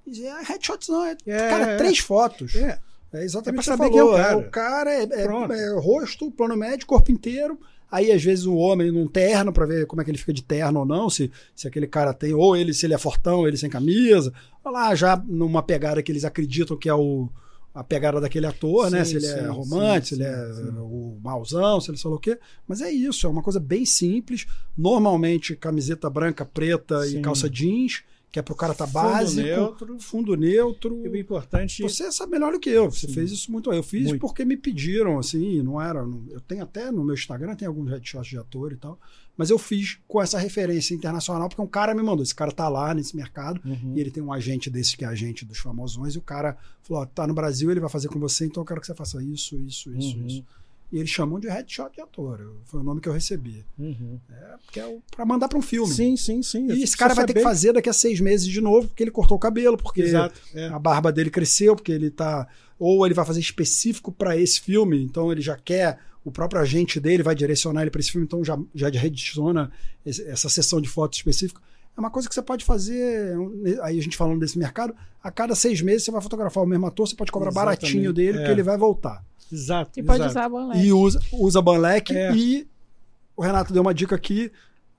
E 0.06 0.26
é 0.26 0.44
headshots 0.44 0.90
não, 0.90 1.06
é, 1.06 1.16
cara, 1.26 1.78
três 1.78 2.00
fotos. 2.00 2.56
É. 2.56 2.78
É 3.14 3.24
exatamente 3.24 3.70
é 3.70 3.74
o 3.74 3.78
que 3.78 3.84
você 3.84 3.90
falou. 3.90 4.18
É, 4.18 4.36
o 4.36 4.50
cara 4.50 4.92
é, 4.92 5.04
é, 5.04 5.24
é, 5.24 5.80
rosto, 5.80 6.32
plano 6.32 6.56
médio, 6.56 6.88
corpo 6.88 7.12
inteiro. 7.12 7.60
Aí, 7.92 8.10
às 8.10 8.24
vezes, 8.24 8.46
o 8.46 8.56
homem 8.56 8.90
num 8.90 9.06
terno, 9.06 9.52
para 9.52 9.66
ver 9.66 9.86
como 9.86 10.02
é 10.02 10.06
que 10.06 10.12
ele 10.12 10.18
fica 10.18 10.32
de 10.32 10.42
terno 10.42 10.80
ou 10.80 10.86
não, 10.86 11.10
se, 11.10 11.30
se 11.54 11.68
aquele 11.68 11.88
cara 11.88 12.14
tem, 12.14 12.34
ou 12.34 12.56
ele, 12.56 12.74
se 12.74 12.86
ele 12.86 12.94
é 12.94 12.98
fortão, 12.98 13.46
ele 13.46 13.58
sem 13.58 13.70
camisa. 13.70 14.32
Olha 14.64 14.74
lá, 14.74 14.96
já 14.96 15.22
numa 15.28 15.62
pegada 15.62 16.02
que 16.02 16.10
eles 16.10 16.24
acreditam 16.24 16.78
que 16.78 16.88
é 16.88 16.94
o, 16.94 17.28
a 17.76 17.84
pegada 17.84 18.22
daquele 18.22 18.46
ator, 18.46 18.90
né? 18.90 19.04
sim, 19.04 19.16
né? 19.16 19.20
Se 19.20 19.26
ele 19.26 19.34
é 19.34 19.40
sim, 19.40 19.46
é 19.46 19.48
romântico, 19.50 20.08
sim, 20.08 20.16
se 20.16 20.22
ele 20.22 20.24
é 20.24 20.80
o 20.80 21.18
mauzão, 21.22 21.82
se 21.82 21.92
ele 21.92 21.98
falou 21.98 22.18
o 22.18 22.22
quê. 22.22 22.40
Mas 22.66 22.80
é 22.80 22.90
isso, 22.90 23.28
é 23.28 23.30
uma 23.30 23.44
coisa 23.44 23.60
bem 23.60 23.86
simples. 23.86 24.48
Normalmente, 24.78 25.54
camiseta 25.58 26.10
branca, 26.10 26.46
preta 26.46 27.06
e 27.08 27.20
calça 27.20 27.50
jeans 27.50 28.04
que 28.32 28.40
é 28.40 28.42
para 28.42 28.54
o 28.54 28.56
cara 28.56 28.72
estar 28.72 28.88
tá 28.88 28.92
básico, 28.92 29.42
neutro. 29.42 30.00
fundo 30.00 30.36
neutro. 30.38 31.02
E 31.06 31.10
o 31.10 31.18
importante. 31.18 31.82
Você 31.82 32.10
sabe 32.12 32.32
melhor 32.32 32.54
do 32.54 32.60
que 32.60 32.70
eu. 32.70 32.90
Você 32.90 33.08
Sim. 33.08 33.14
fez 33.14 33.32
isso 33.32 33.52
muito. 33.52 33.72
Eu 33.74 33.84
fiz 33.84 34.08
muito. 34.08 34.22
porque 34.22 34.46
me 34.46 34.56
pediram, 34.56 35.20
assim, 35.20 35.62
não 35.62 35.82
era. 35.82 36.00
Eu 36.30 36.40
tenho 36.40 36.64
até 36.64 36.90
no 36.92 37.04
meu 37.04 37.14
Instagram, 37.14 37.56
tem 37.56 37.68
alguns 37.68 37.90
headshots 37.90 38.30
de 38.30 38.38
ator 38.38 38.72
e 38.72 38.78
tal. 38.78 38.98
Mas 39.36 39.50
eu 39.50 39.58
fiz 39.58 40.00
com 40.08 40.22
essa 40.22 40.40
referência 40.40 40.94
internacional, 40.94 41.50
porque 41.50 41.62
um 41.62 41.68
cara 41.68 41.94
me 41.94 42.02
mandou. 42.02 42.24
Esse 42.24 42.36
cara 42.36 42.52
tá 42.54 42.70
lá 42.70 42.94
nesse 42.94 43.16
mercado 43.16 43.60
uhum. 43.66 43.94
e 43.96 44.00
ele 44.00 44.12
tem 44.12 44.24
um 44.24 44.32
agente 44.32 44.70
desse 44.70 44.96
que 44.96 45.04
é 45.04 45.08
agente 45.08 45.44
dos 45.44 45.58
famosões. 45.58 46.16
E 46.16 46.18
o 46.18 46.22
cara 46.22 46.58
falou: 46.84 47.04
ó, 47.04 47.06
tá 47.06 47.28
no 47.28 47.34
Brasil, 47.34 47.70
ele 47.70 47.82
vai 47.82 47.90
fazer 47.90 48.08
com 48.08 48.20
você, 48.20 48.46
então 48.46 48.62
eu 48.62 48.66
quero 48.66 48.80
que 48.80 48.88
você 48.88 48.96
faça 48.96 49.22
isso, 49.22 49.58
isso, 49.58 49.94
isso, 49.94 50.18
uhum. 50.18 50.28
isso. 50.28 50.46
E 50.92 50.98
eles 50.98 51.10
chamam 51.10 51.40
de 51.40 51.48
headshot 51.48 51.90
de 51.94 52.02
ator. 52.02 52.54
Foi 52.66 52.82
o 52.82 52.84
nome 52.84 53.00
que 53.00 53.08
eu 53.08 53.14
recebi. 53.14 53.66
Uhum. 53.80 54.20
É, 54.30 54.58
porque 54.66 54.80
é 54.80 54.98
para 55.16 55.26
mandar 55.26 55.48
para 55.48 55.58
um 55.58 55.62
filme. 55.62 55.92
Sim, 55.92 56.18
sim, 56.18 56.44
sim. 56.44 56.68
E 56.68 56.84
esse 56.84 56.98
cara 56.98 57.14
vai 57.14 57.24
saber. 57.24 57.34
ter 57.34 57.40
que 57.40 57.46
fazer 57.46 57.72
daqui 57.72 57.90
a 57.90 57.94
seis 57.94 58.20
meses 58.20 58.46
de 58.46 58.60
novo, 58.60 58.90
porque 58.90 59.02
ele 59.02 59.12
cortou 59.12 59.38
o 59.38 59.40
cabelo, 59.40 59.78
porque 59.78 60.02
Exato, 60.02 60.40
é. 60.54 60.68
a 60.68 60.78
barba 60.78 61.12
dele 61.12 61.30
cresceu, 61.30 61.76
porque 61.76 61.92
ele 61.92 62.10
tá. 62.10 62.48
Ou 62.78 63.06
ele 63.06 63.14
vai 63.14 63.24
fazer 63.24 63.40
específico 63.40 64.12
para 64.12 64.36
esse 64.36 64.60
filme, 64.60 65.02
então 65.02 65.32
ele 65.32 65.42
já 65.42 65.56
quer. 65.56 66.00
O 66.24 66.32
próprio 66.32 66.62
agente 66.62 67.00
dele 67.00 67.24
vai 67.24 67.34
direcionar 67.34 67.82
ele 67.82 67.90
para 67.90 68.00
esse 68.00 68.12
filme, 68.12 68.26
então 68.28 68.44
já, 68.44 68.60
já 68.76 68.90
direciona 68.92 69.72
essa 70.06 70.50
sessão 70.50 70.80
de 70.80 70.88
fotos 70.88 71.18
específica. 71.18 71.60
É 71.96 72.00
uma 72.00 72.12
coisa 72.12 72.30
que 72.30 72.36
você 72.36 72.42
pode 72.42 72.64
fazer, 72.64 73.36
aí 73.82 73.98
a 73.98 74.02
gente 74.02 74.16
falando 74.16 74.40
desse 74.40 74.58
mercado, 74.58 74.94
a 75.24 75.32
cada 75.32 75.56
seis 75.56 75.82
meses 75.82 76.04
você 76.04 76.12
vai 76.12 76.22
fotografar 76.22 76.64
o 76.64 76.68
mesmo 76.68 76.86
ator, 76.86 77.08
você 77.08 77.16
pode 77.16 77.32
cobrar 77.32 77.50
Exatamente. 77.50 77.82
baratinho 77.82 78.14
dele, 78.14 78.40
é. 78.40 78.46
que 78.46 78.52
ele 78.52 78.64
vai 78.64 78.78
voltar. 78.78 79.24
Exato. 79.52 80.00
E 80.00 80.04
pode 80.04 80.24
exato. 80.24 80.32
usar 80.32 80.46
a 80.46 80.50
Banlec. 80.50 80.86
E 80.86 80.94
usa, 80.94 81.20
usa 81.32 81.62
Banlec 81.62 82.16
é. 82.16 82.34
e 82.34 82.68
o 83.36 83.42
Renato 83.42 83.74
deu 83.74 83.82
uma 83.82 83.94
dica 83.94 84.16
aqui. 84.16 84.52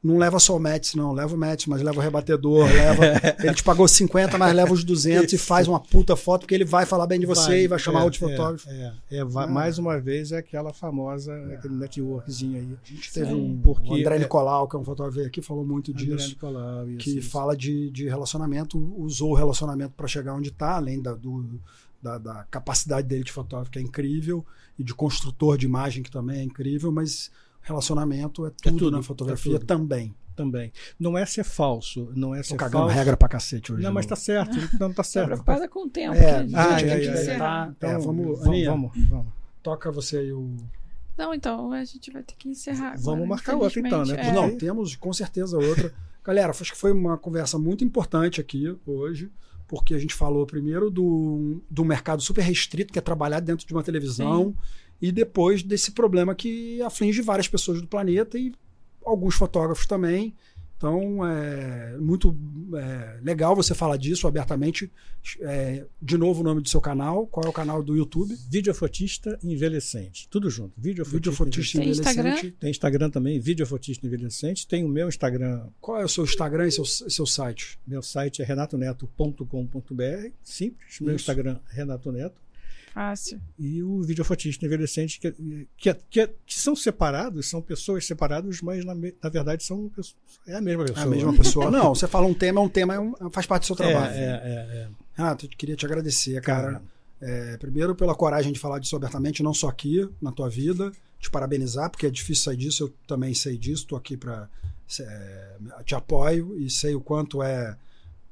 Não 0.03 0.19
leva 0.19 0.41
só 0.41 0.57
o 0.57 0.59
Mets, 0.59 0.97
não. 0.97 1.13
Leva 1.13 1.33
o 1.33 1.39
Mets, 1.39 1.67
mas 1.67 1.81
leva 1.81 1.97
o 1.97 2.03
rebatedor. 2.03 2.67
leva, 2.67 3.05
ele 3.39 3.55
te 3.55 3.63
pagou 3.63 3.87
50, 3.87 4.37
mas 4.37 4.53
leva 4.53 4.73
os 4.73 4.83
200 4.83 5.33
e 5.33 5.39
faz 5.39 5.69
uma 5.69 5.79
puta 5.79 6.17
foto, 6.17 6.41
porque 6.41 6.57
ele 6.57 6.65
vai 6.65 6.85
falar 6.85 7.07
bem 7.07 7.21
de 7.21 7.27
você 7.27 7.49
vai, 7.49 7.61
e 7.61 7.69
vai 7.69 7.79
chamar 7.79 8.01
é, 8.01 8.05
outro 8.05 8.27
é, 8.27 8.31
fotógrafo. 8.31 8.69
É, 8.69 8.95
é, 9.13 9.19
é 9.19 9.25
mais 9.25 9.79
uma 9.79 10.01
vez, 10.01 10.33
é 10.33 10.39
aquela 10.39 10.73
famosa, 10.73 11.33
aquele 11.55 11.75
networkzinho 11.75 12.59
aí. 12.59 12.77
A 12.85 12.89
gente 12.89 13.13
teve 13.13 13.33
um. 13.33 13.61
Porque, 13.63 13.91
o 13.91 13.95
André 13.95 14.19
Nicolau, 14.19 14.67
que 14.67 14.75
é 14.75 14.79
um 14.81 14.85
fotógrafo 14.85 15.21
aqui, 15.25 15.41
falou 15.41 15.65
muito 15.65 15.93
André 15.93 16.05
disso. 16.05 16.31
Nicolau, 16.31 16.89
isso, 16.89 16.99
que 16.99 17.19
isso. 17.19 17.31
fala 17.31 17.57
de, 17.57 17.89
de 17.91 18.09
relacionamento, 18.09 18.77
usou 18.99 19.31
o 19.31 19.35
relacionamento 19.35 19.93
para 19.97 20.09
chegar 20.09 20.35
onde 20.35 20.49
está, 20.49 20.75
além 20.75 21.01
da, 21.01 21.15
do, 21.15 21.45
da, 22.03 22.19
da, 22.19 22.45
capacidade 22.51 23.07
dele 23.07 23.23
de 23.23 23.33
fotógrafo, 23.33 23.71
que 23.71 23.79
é 23.79 23.83
incrível, 23.83 24.45
e 24.79 24.83
de 24.83 24.93
construtor 24.93 25.57
de 25.57 25.67
imagem, 25.67 26.03
que 26.03 26.11
também 26.11 26.41
é 26.41 26.43
incrível, 26.43 26.91
mas 26.91 27.31
relacionamento 27.63 28.45
é 28.45 28.51
tudo, 28.51 28.69
é 28.69 28.79
tudo 28.79 28.91
na 28.91 29.03
fotografia 29.03 29.55
é 29.55 29.59
tudo. 29.59 29.67
também. 29.67 30.15
Também. 30.35 30.73
Não 30.99 31.17
é 31.17 31.27
ser 31.27 31.45
falso, 31.45 32.11
não 32.17 32.35
é 32.35 32.43
ser 32.43 32.51
Tô 32.51 32.57
cagando 32.57 32.85
falso. 32.85 32.97
regra 32.97 33.17
pra 33.19 33.29
cacete 33.29 33.71
hoje. 33.71 33.83
Não, 33.83 33.93
mas 33.93 34.07
tá 34.07 34.17
certo. 34.17 34.57
Não 34.81 34.91
tá 34.91 35.05
certo. 35.05 35.29
Tá 35.29 35.33
preocupada 35.35 35.69
com 35.69 35.85
o 35.85 35.91
tempo. 35.91 36.15
É, 36.15 36.41
gente, 36.41 36.57
ah, 36.57 36.81
é, 36.81 37.05
é, 37.05 37.35
é, 37.35 37.39
tá, 37.39 37.73
então, 37.77 37.91
é, 37.91 37.99
vamos, 37.99 38.39
vamos, 38.41 38.65
vamos, 38.65 39.09
vamos. 39.09 39.33
Toca 39.63 39.93
você 39.93 40.17
aí 40.17 40.33
o. 40.33 40.57
Não, 41.19 41.35
então 41.35 41.71
a 41.71 41.85
gente 41.85 42.11
vai 42.11 42.23
ter 42.23 42.35
que 42.35 42.49
encerrar. 42.49 42.95
Vamos 42.97 43.25
agora, 43.25 43.27
marcar 43.27 43.57
outra 43.57 43.79
então, 43.79 44.05
né? 44.07 44.29
É. 44.29 44.33
Não, 44.33 44.57
temos 44.57 44.97
com 44.97 45.13
certeza 45.13 45.59
outra. 45.59 45.93
Galera, 46.25 46.51
acho 46.51 46.73
que 46.73 46.79
foi 46.79 46.93
uma 46.93 47.19
conversa 47.19 47.59
muito 47.59 47.85
importante 47.85 48.41
aqui 48.41 48.75
hoje 48.87 49.31
porque 49.73 49.95
a 49.95 49.99
gente 49.99 50.13
falou 50.13 50.45
primeiro 50.45 50.91
do, 50.91 51.63
do 51.71 51.83
mercado 51.83 52.21
super 52.21 52.43
restrito, 52.43 52.93
que 52.93 52.99
é 52.99 53.03
trabalhar 53.03 53.41
dentro 53.41 53.67
de 53.67 53.73
uma 53.73 53.83
televisão, 53.83 54.49
Sim. 54.49 54.55
e 55.01 55.11
depois 55.11 55.63
desse 55.63 55.93
problema 55.93 56.35
que 56.35 56.83
aflige 56.83 57.23
várias 57.23 57.49
pessoas 57.49 57.81
do 57.81 57.89
planeta 57.89 58.39
e 58.39 58.53
alguns 59.03 59.35
fotógrafos 59.35 59.87
também. 59.87 60.35
Então, 60.83 61.25
é 61.25 61.97
muito 61.97 62.37
é, 62.75 63.21
legal 63.23 63.55
você 63.55 63.73
falar 63.73 63.97
disso 63.97 64.27
abertamente. 64.27 64.91
É, 65.41 65.85
de 66.03 66.19
novo, 66.19 66.41
o 66.41 66.45
nome 66.45 66.61
do 66.61 66.69
seu 66.69 66.81
canal. 66.81 67.25
Qual 67.29 67.47
é 67.47 67.49
o 67.49 67.53
canal 67.53 67.85
do 67.85 67.97
YouTube? 67.97 68.37
Videofotista 68.51 69.39
Envelhecente. 69.45 70.27
Tudo 70.29 70.51
junto. 70.51 70.73
Videofotista, 70.77 71.17
Videofotista 71.17 71.79
Envelhecente. 71.79 72.03
Tem 72.03 72.13
Instagram? 72.13 72.53
Tem 72.59 72.71
Instagram 72.71 73.11
também, 73.11 73.39
Videofotista 73.39 74.05
Envelhecente. 74.05 74.67
Tem 74.67 74.85
o 74.85 74.89
meu 74.89 75.09
Instagram. 75.09 75.69
Qual 75.81 76.01
é 76.01 76.05
o 76.05 76.09
seu 76.09 76.25
Instagram 76.25 76.67
e 76.67 76.73
seu, 76.73 76.85
seu 76.85 77.27
site? 77.27 77.79
Meu 77.87 78.03
site 78.03 78.43
é 78.43 78.45
renatoneto.com.br. 78.45 80.31
Simples. 80.43 80.99
Meu 81.01 81.15
Isso. 81.15 81.23
Instagram, 81.23 81.61
Renato 81.69 82.11
Neto. 82.11 82.43
Fácil. 82.93 83.41
E 83.59 83.83
o 83.83 84.03
videofotista 84.03 84.67
envelhecente, 84.67 85.19
que, 85.19 85.33
que, 85.77 85.95
que, 86.11 86.27
que, 86.45 86.55
são 86.61 86.77
separados, 86.77 87.49
são 87.49 87.63
pessoas 87.63 88.07
separadas, 88.07 88.61
mas 88.61 88.85
na, 88.85 88.95
na 88.95 89.29
verdade 89.31 89.65
são 89.65 89.91
é 90.47 90.55
a 90.55 90.61
mesma 90.61 90.85
pessoa. 90.85 91.01
É 91.01 91.07
a 91.07 91.11
mesma 91.11 91.35
pessoa. 91.35 91.71
Não, 91.73 91.95
você 91.95 92.07
fala 92.07 92.27
um 92.27 92.35
tema, 92.35 92.61
é 92.61 92.65
um 92.65 92.69
tema, 92.69 92.95
é 92.95 93.01
um, 93.01 93.15
faz 93.31 93.47
parte 93.47 93.63
do 93.63 93.75
seu 93.75 93.87
é, 93.87 93.89
trabalho. 93.89 94.15
É, 94.15 94.19
é, 94.19 94.25
é. 94.25 94.89
Renato, 95.15 95.47
eu 95.47 95.51
queria 95.51 95.75
te 95.75 95.87
agradecer, 95.87 96.41
cara. 96.43 96.83
É, 97.21 97.57
primeiro, 97.57 97.95
pela 97.95 98.15
coragem 98.15 98.53
de 98.53 98.59
falar 98.59 98.79
disso 98.79 98.97
abertamente, 98.97 99.43
não 99.43 99.55
só 99.55 99.69
aqui, 99.69 100.07
na 100.21 100.33
tua 100.33 100.51
vida, 100.51 100.93
te 101.19 101.31
parabenizar, 101.31 101.89
porque 101.89 102.07
é 102.07 102.11
difícil 102.11 102.45
sair 102.45 102.57
disso, 102.57 102.85
eu 102.85 102.93
também 103.07 103.33
sei 103.33 103.57
disso, 103.57 103.85
estou 103.85 103.97
aqui 103.97 104.17
para. 104.17 104.51
É, 105.01 105.57
te 105.85 105.95
apoio 105.95 106.59
e 106.59 106.69
sei 106.69 106.95
o 106.95 107.01
quanto 107.01 107.43
é 107.43 107.75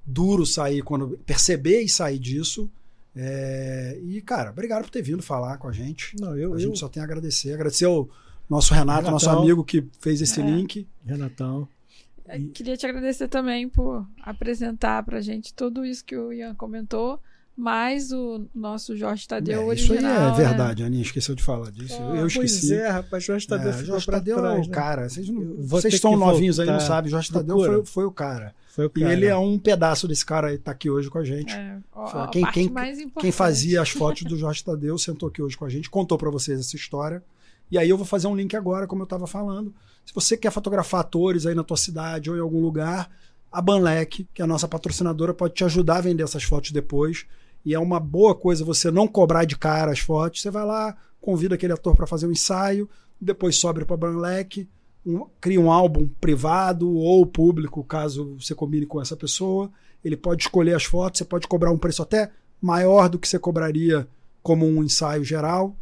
duro 0.05 0.45
sair, 0.45 0.83
quando 0.83 1.19
perceber 1.25 1.81
e 1.81 1.89
sair 1.89 2.19
disso. 2.19 2.69
É, 3.15 3.99
e, 4.03 4.21
cara, 4.23 4.51
obrigado 4.51 4.83
por 4.83 4.91
ter 4.91 5.03
vindo 5.03 5.23
falar 5.23 5.59
com 5.59 5.69
a 5.69 5.73
gente. 5.73 6.15
Não, 6.21 6.37
eu, 6.37 6.53
a 6.53 6.57
eu... 6.57 6.61
gente 6.61 6.79
só 6.79 6.89
tem 6.89 7.01
a 7.01 7.05
agradecer. 7.05 7.53
Agradecer 7.53 7.87
ao 7.87 8.09
nosso 8.49 8.73
Renato, 8.73 9.07
Renatão. 9.07 9.13
nosso 9.13 9.31
amigo 9.31 9.65
que 9.65 9.87
fez 10.01 10.21
esse 10.21 10.41
é. 10.41 10.45
link. 10.45 10.87
Renatão. 11.05 11.69
E... 12.33 12.47
Queria 12.49 12.77
te 12.77 12.87
agradecer 12.87 13.29
também 13.29 13.69
por 13.69 14.07
apresentar 14.23 15.03
pra 15.03 15.21
gente 15.21 15.53
tudo 15.55 15.85
isso 15.85 16.05
que 16.05 16.17
o 16.17 16.33
Ian 16.33 16.55
comentou, 16.55 17.21
mais 17.61 18.11
o 18.11 18.47
nosso 18.55 18.97
Jorge 18.97 19.29
Tadeu 19.29 19.61
é, 19.61 19.65
original. 19.65 19.99
Isso 19.99 20.41
aí 20.41 20.45
é 20.45 20.49
verdade, 20.49 20.83
né? 20.83 20.89
Aninha, 20.89 21.03
esqueceu 21.03 21.35
de 21.35 21.43
falar 21.43 21.71
disso. 21.71 21.97
Oh, 22.01 22.17
eu 22.17 22.27
esqueci. 22.27 22.69
Pois 22.69 22.81
é, 22.81 22.89
rapaz, 22.89 23.25
Jorge 23.25 23.47
Tadeu 23.47 23.71
é, 23.71 23.85
Jorge 23.85 24.07
Tadeu 24.07 24.37
trás, 24.39 24.55
é 24.55 24.59
o 24.59 24.63
né? 24.63 24.69
cara. 24.69 25.09
Vocês, 25.09 25.29
não, 25.29 25.57
vocês 25.59 25.95
estão 25.95 26.17
novinhos 26.17 26.57
voltar. 26.57 26.73
aí, 26.73 26.79
não 26.79 26.85
sabem. 26.85 27.11
Jorge 27.11 27.31
Tadeu 27.31 27.59
foi, 27.59 27.85
foi 27.85 28.05
o 28.05 28.11
cara. 28.11 28.55
E 28.97 29.03
ele 29.03 29.27
é 29.27 29.37
um 29.37 29.59
pedaço 29.59 30.09
desse 30.09 30.25
cara 30.25 30.49
aí, 30.49 30.59
tá 30.59 30.71
aqui 30.71 30.89
hoje 30.89 31.11
com 31.11 31.19
a 31.19 31.25
gente. 31.25 31.53
É, 31.53 31.79
ó, 31.93 32.27
quem, 32.29 32.45
quem, 32.51 32.73
quem, 33.19 33.33
fazia 33.33 33.83
as 33.83 33.91
fotos 33.91 34.23
do 34.23 34.37
Jorge 34.39 34.65
Tadeu 34.65 34.97
sentou 34.97 35.29
aqui 35.29 35.43
hoje 35.43 35.57
com 35.57 35.67
a 35.67 35.69
gente, 35.69 35.91
contou 35.91 36.17
para 36.17 36.31
vocês 36.31 36.59
essa 36.59 36.77
história. 36.77 37.23
E 37.71 37.77
aí 37.77 37.89
eu 37.89 37.97
vou 37.97 38.07
fazer 38.07 38.27
um 38.27 38.35
link 38.35 38.57
agora, 38.57 38.87
como 38.87 39.03
eu 39.03 39.05
estava 39.05 39.27
falando. 39.27 39.75
Se 40.05 40.15
você 40.15 40.37
quer 40.37 40.51
fotografar 40.51 41.03
atores 41.03 41.47
aí 41.47 41.55
na 41.55 41.63
tua 41.63 41.77
cidade 41.77 42.31
ou 42.31 42.37
em 42.37 42.41
algum 42.41 42.61
lugar, 42.61 43.11
a 43.51 43.61
Banlec, 43.61 44.27
que 44.33 44.41
é 44.41 44.45
a 44.45 44.49
nossa 44.49 44.69
patrocinadora, 44.69 45.35
pode 45.35 45.55
te 45.55 45.65
ajudar 45.65 45.97
a 45.97 46.01
vender 46.01 46.23
essas 46.23 46.45
fotos 46.45 46.71
depois. 46.71 47.27
E 47.65 47.75
é 47.75 47.79
uma 47.79 48.01
boa 48.01 48.35
coisa 48.35 48.65
você 48.65 48.91
não 48.91 49.07
cobrar 49.07 49.45
de 49.45 49.57
cara 49.57 49.93
as 49.93 49.99
fotos. 49.99 50.43
Você 50.43 50.51
vai 50.51 50.65
lá, 50.65 50.97
convida 51.21 51.55
aquele 51.55 51.73
ator 51.73 51.95
para 51.95 52.07
fazer 52.07 52.27
um 52.27 52.33
ensaio, 52.33 52.89
depois 53.21 53.57
sobe 53.57 53.85
para 53.85 53.97
Banlec, 53.97 54.69
um, 55.05 55.27
cria 55.41 55.61
um 55.61 55.71
álbum 55.71 56.09
privado 56.21 56.91
ou 56.91 57.25
público, 57.27 57.85
caso 57.85 58.37
você 58.39 58.55
combine 58.55 58.87
com 58.87 59.01
essa 59.01 59.17
pessoa. 59.17 59.71
Ele 60.05 60.17
pode 60.17 60.43
escolher 60.43 60.75
as 60.75 60.85
fotos, 60.85 61.19
você 61.19 61.25
pode 61.25 61.47
cobrar 61.47 61.71
um 61.71 61.79
preço 61.79 62.03
até 62.03 62.31
maior 62.61 63.09
do 63.09 63.19
que 63.19 63.29
você 63.29 63.39
cobraria 63.39 64.09
como 64.43 64.67
um 64.67 64.83
ensaio 64.83 65.25
geral. 65.25 65.77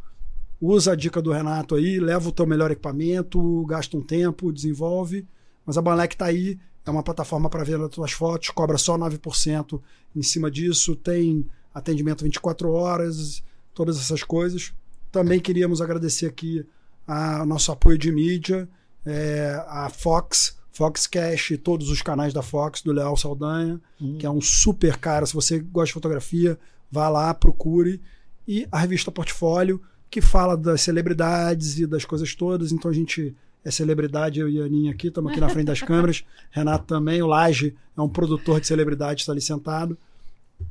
Usa 0.61 0.91
a 0.91 0.95
dica 0.95 1.21
do 1.21 1.31
Renato 1.31 1.75
aí, 1.75 1.99
leva 1.99 2.27
o 2.27 2.33
teu 2.33 2.45
melhor 2.45 2.69
equipamento, 2.69 3.65
gasta 3.65 3.95
um 3.95 4.01
tempo, 4.01 4.51
desenvolve. 4.51 5.25
Mas 5.65 5.77
a 5.77 5.81
Banlec 5.81 6.15
está 6.15 6.25
aí, 6.25 6.59
é 6.85 6.91
uma 6.91 7.03
plataforma 7.03 7.49
para 7.49 7.63
venda 7.63 7.85
das 7.85 7.91
tuas 7.91 8.11
fotos, 8.11 8.49
cobra 8.49 8.77
só 8.77 8.97
9% 8.97 9.79
em 10.15 10.21
cima 10.21 10.51
disso, 10.51 10.95
tem 10.95 11.45
atendimento 11.79 12.23
24 12.23 12.71
horas, 12.71 13.43
todas 13.73 13.97
essas 13.97 14.23
coisas. 14.23 14.73
Também 15.11 15.39
queríamos 15.39 15.81
agradecer 15.81 16.27
aqui 16.27 16.65
a 17.07 17.45
nosso 17.45 17.71
apoio 17.71 17.97
de 17.97 18.11
mídia, 18.11 18.69
é, 19.05 19.63
a 19.67 19.89
Fox, 19.89 20.57
Fox 20.71 21.07
Cash, 21.07 21.53
todos 21.63 21.89
os 21.89 22.01
canais 22.01 22.33
da 22.33 22.41
Fox, 22.41 22.81
do 22.81 22.91
Leal 22.91 23.17
Saldanha, 23.17 23.81
uhum. 23.99 24.17
que 24.17 24.25
é 24.25 24.29
um 24.29 24.39
super 24.39 24.97
cara. 24.97 25.25
Se 25.25 25.33
você 25.33 25.59
gosta 25.59 25.87
de 25.87 25.93
fotografia, 25.93 26.57
vá 26.91 27.09
lá, 27.09 27.33
procure. 27.33 28.01
E 28.47 28.67
a 28.71 28.79
revista 28.79 29.11
Portfólio, 29.11 29.81
que 30.09 30.21
fala 30.21 30.55
das 30.55 30.81
celebridades 30.81 31.79
e 31.79 31.87
das 31.87 32.05
coisas 32.05 32.33
todas. 32.35 32.71
Então 32.71 32.89
a 32.89 32.93
gente 32.93 33.35
é 33.63 33.71
celebridade, 33.71 34.39
eu 34.39 34.49
e 34.49 34.61
a 34.61 34.65
Aninha 34.65 34.91
aqui, 34.91 35.07
estamos 35.07 35.31
aqui 35.31 35.41
na 35.41 35.49
frente 35.49 35.67
das 35.67 35.81
câmeras. 35.83 36.23
Renato 36.51 36.85
também, 36.85 37.21
o 37.21 37.27
Laje 37.27 37.75
é 37.97 38.01
um 38.01 38.09
produtor 38.09 38.61
de 38.61 38.67
celebridade, 38.67 39.21
está 39.21 39.31
ali 39.31 39.41
sentado. 39.41 39.97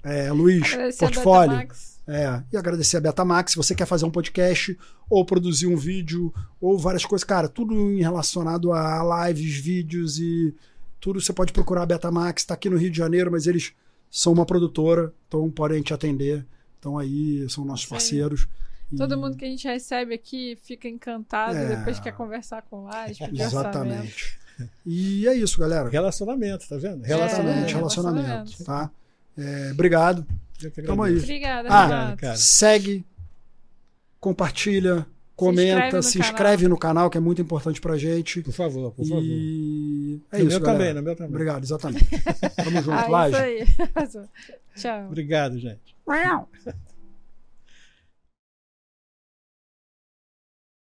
É, 0.02 0.30
Luiz, 0.32 0.72
Agradecer 0.72 0.98
Portfólio. 0.98 1.68
É, 2.06 2.42
e 2.50 2.56
agradecer 2.56 2.96
a 2.96 3.00
Betamax. 3.00 3.52
Se 3.52 3.56
você 3.56 3.74
quer 3.74 3.86
fazer 3.86 4.06
um 4.06 4.10
podcast, 4.10 4.78
ou 5.10 5.24
produzir 5.26 5.66
um 5.66 5.76
vídeo, 5.76 6.32
ou 6.58 6.78
várias 6.78 7.04
coisas, 7.04 7.22
cara, 7.24 7.48
tudo 7.48 7.96
relacionado 7.96 8.72
a 8.72 9.28
lives, 9.28 9.56
vídeos 9.56 10.18
e 10.18 10.54
tudo, 10.98 11.20
você 11.20 11.32
pode 11.32 11.52
procurar 11.52 11.82
a 11.82 11.86
Betamax. 11.86 12.42
Está 12.42 12.54
aqui 12.54 12.70
no 12.70 12.78
Rio 12.78 12.90
de 12.90 12.96
Janeiro, 12.96 13.30
mas 13.30 13.46
eles 13.46 13.74
são 14.10 14.32
uma 14.32 14.46
produtora, 14.46 15.12
então 15.26 15.50
podem 15.50 15.82
te 15.82 15.92
atender. 15.92 16.46
Então 16.78 16.96
aí 16.96 17.46
são 17.50 17.64
nossos 17.64 17.84
parceiros. 17.84 18.48
Todo 18.96 19.18
mundo 19.18 19.36
que 19.36 19.44
a 19.44 19.48
gente 19.48 19.68
recebe 19.68 20.14
aqui 20.14 20.56
fica 20.62 20.88
encantado 20.88 21.56
é... 21.56 21.76
depois 21.76 22.00
quer 22.00 22.12
conversar 22.12 22.62
com 22.62 22.84
lá. 22.84 23.06
Exatamente. 23.10 24.38
E 24.84 25.28
é 25.28 25.34
isso, 25.34 25.60
galera. 25.60 25.88
Relacionamento, 25.88 26.66
tá 26.66 26.76
vendo? 26.78 27.02
Relacionamento, 27.02 27.68
é, 27.68 27.74
relacionamento, 27.74 27.76
relacionamento, 27.76 28.64
tá? 28.64 28.90
É, 29.38 29.70
obrigado. 29.72 30.26
Tamo 30.84 31.02
aí. 31.04 31.16
Obrigada, 31.16 31.68
ah, 31.70 32.16
cara. 32.16 32.36
Segue, 32.36 33.04
compartilha, 34.18 35.06
comenta, 35.36 35.62
se 35.62 35.68
inscreve, 35.70 36.02
se 36.02 36.18
inscreve 36.18 36.68
no 36.68 36.76
canal, 36.76 37.08
que 37.08 37.16
é 37.16 37.20
muito 37.20 37.40
importante 37.40 37.80
pra 37.80 37.96
gente. 37.96 38.42
Por 38.42 38.52
favor, 38.52 38.90
por 38.90 39.06
favor. 39.06 39.22
E 39.22 40.20
é 40.32 40.38
no 40.38 40.48
isso, 40.48 40.58
meu 40.58 40.60
galera. 40.60 40.78
também, 40.78 40.94
no 40.94 41.02
meu 41.02 41.14
também. 41.14 41.32
Obrigado, 41.32 41.62
exatamente. 41.62 42.06
Tamo 42.56 42.82
junto, 42.82 42.90
ah, 42.90 43.08
Laje. 43.08 43.36
Tchau. 44.74 45.06
Obrigado, 45.06 45.58
gente. 45.58 45.96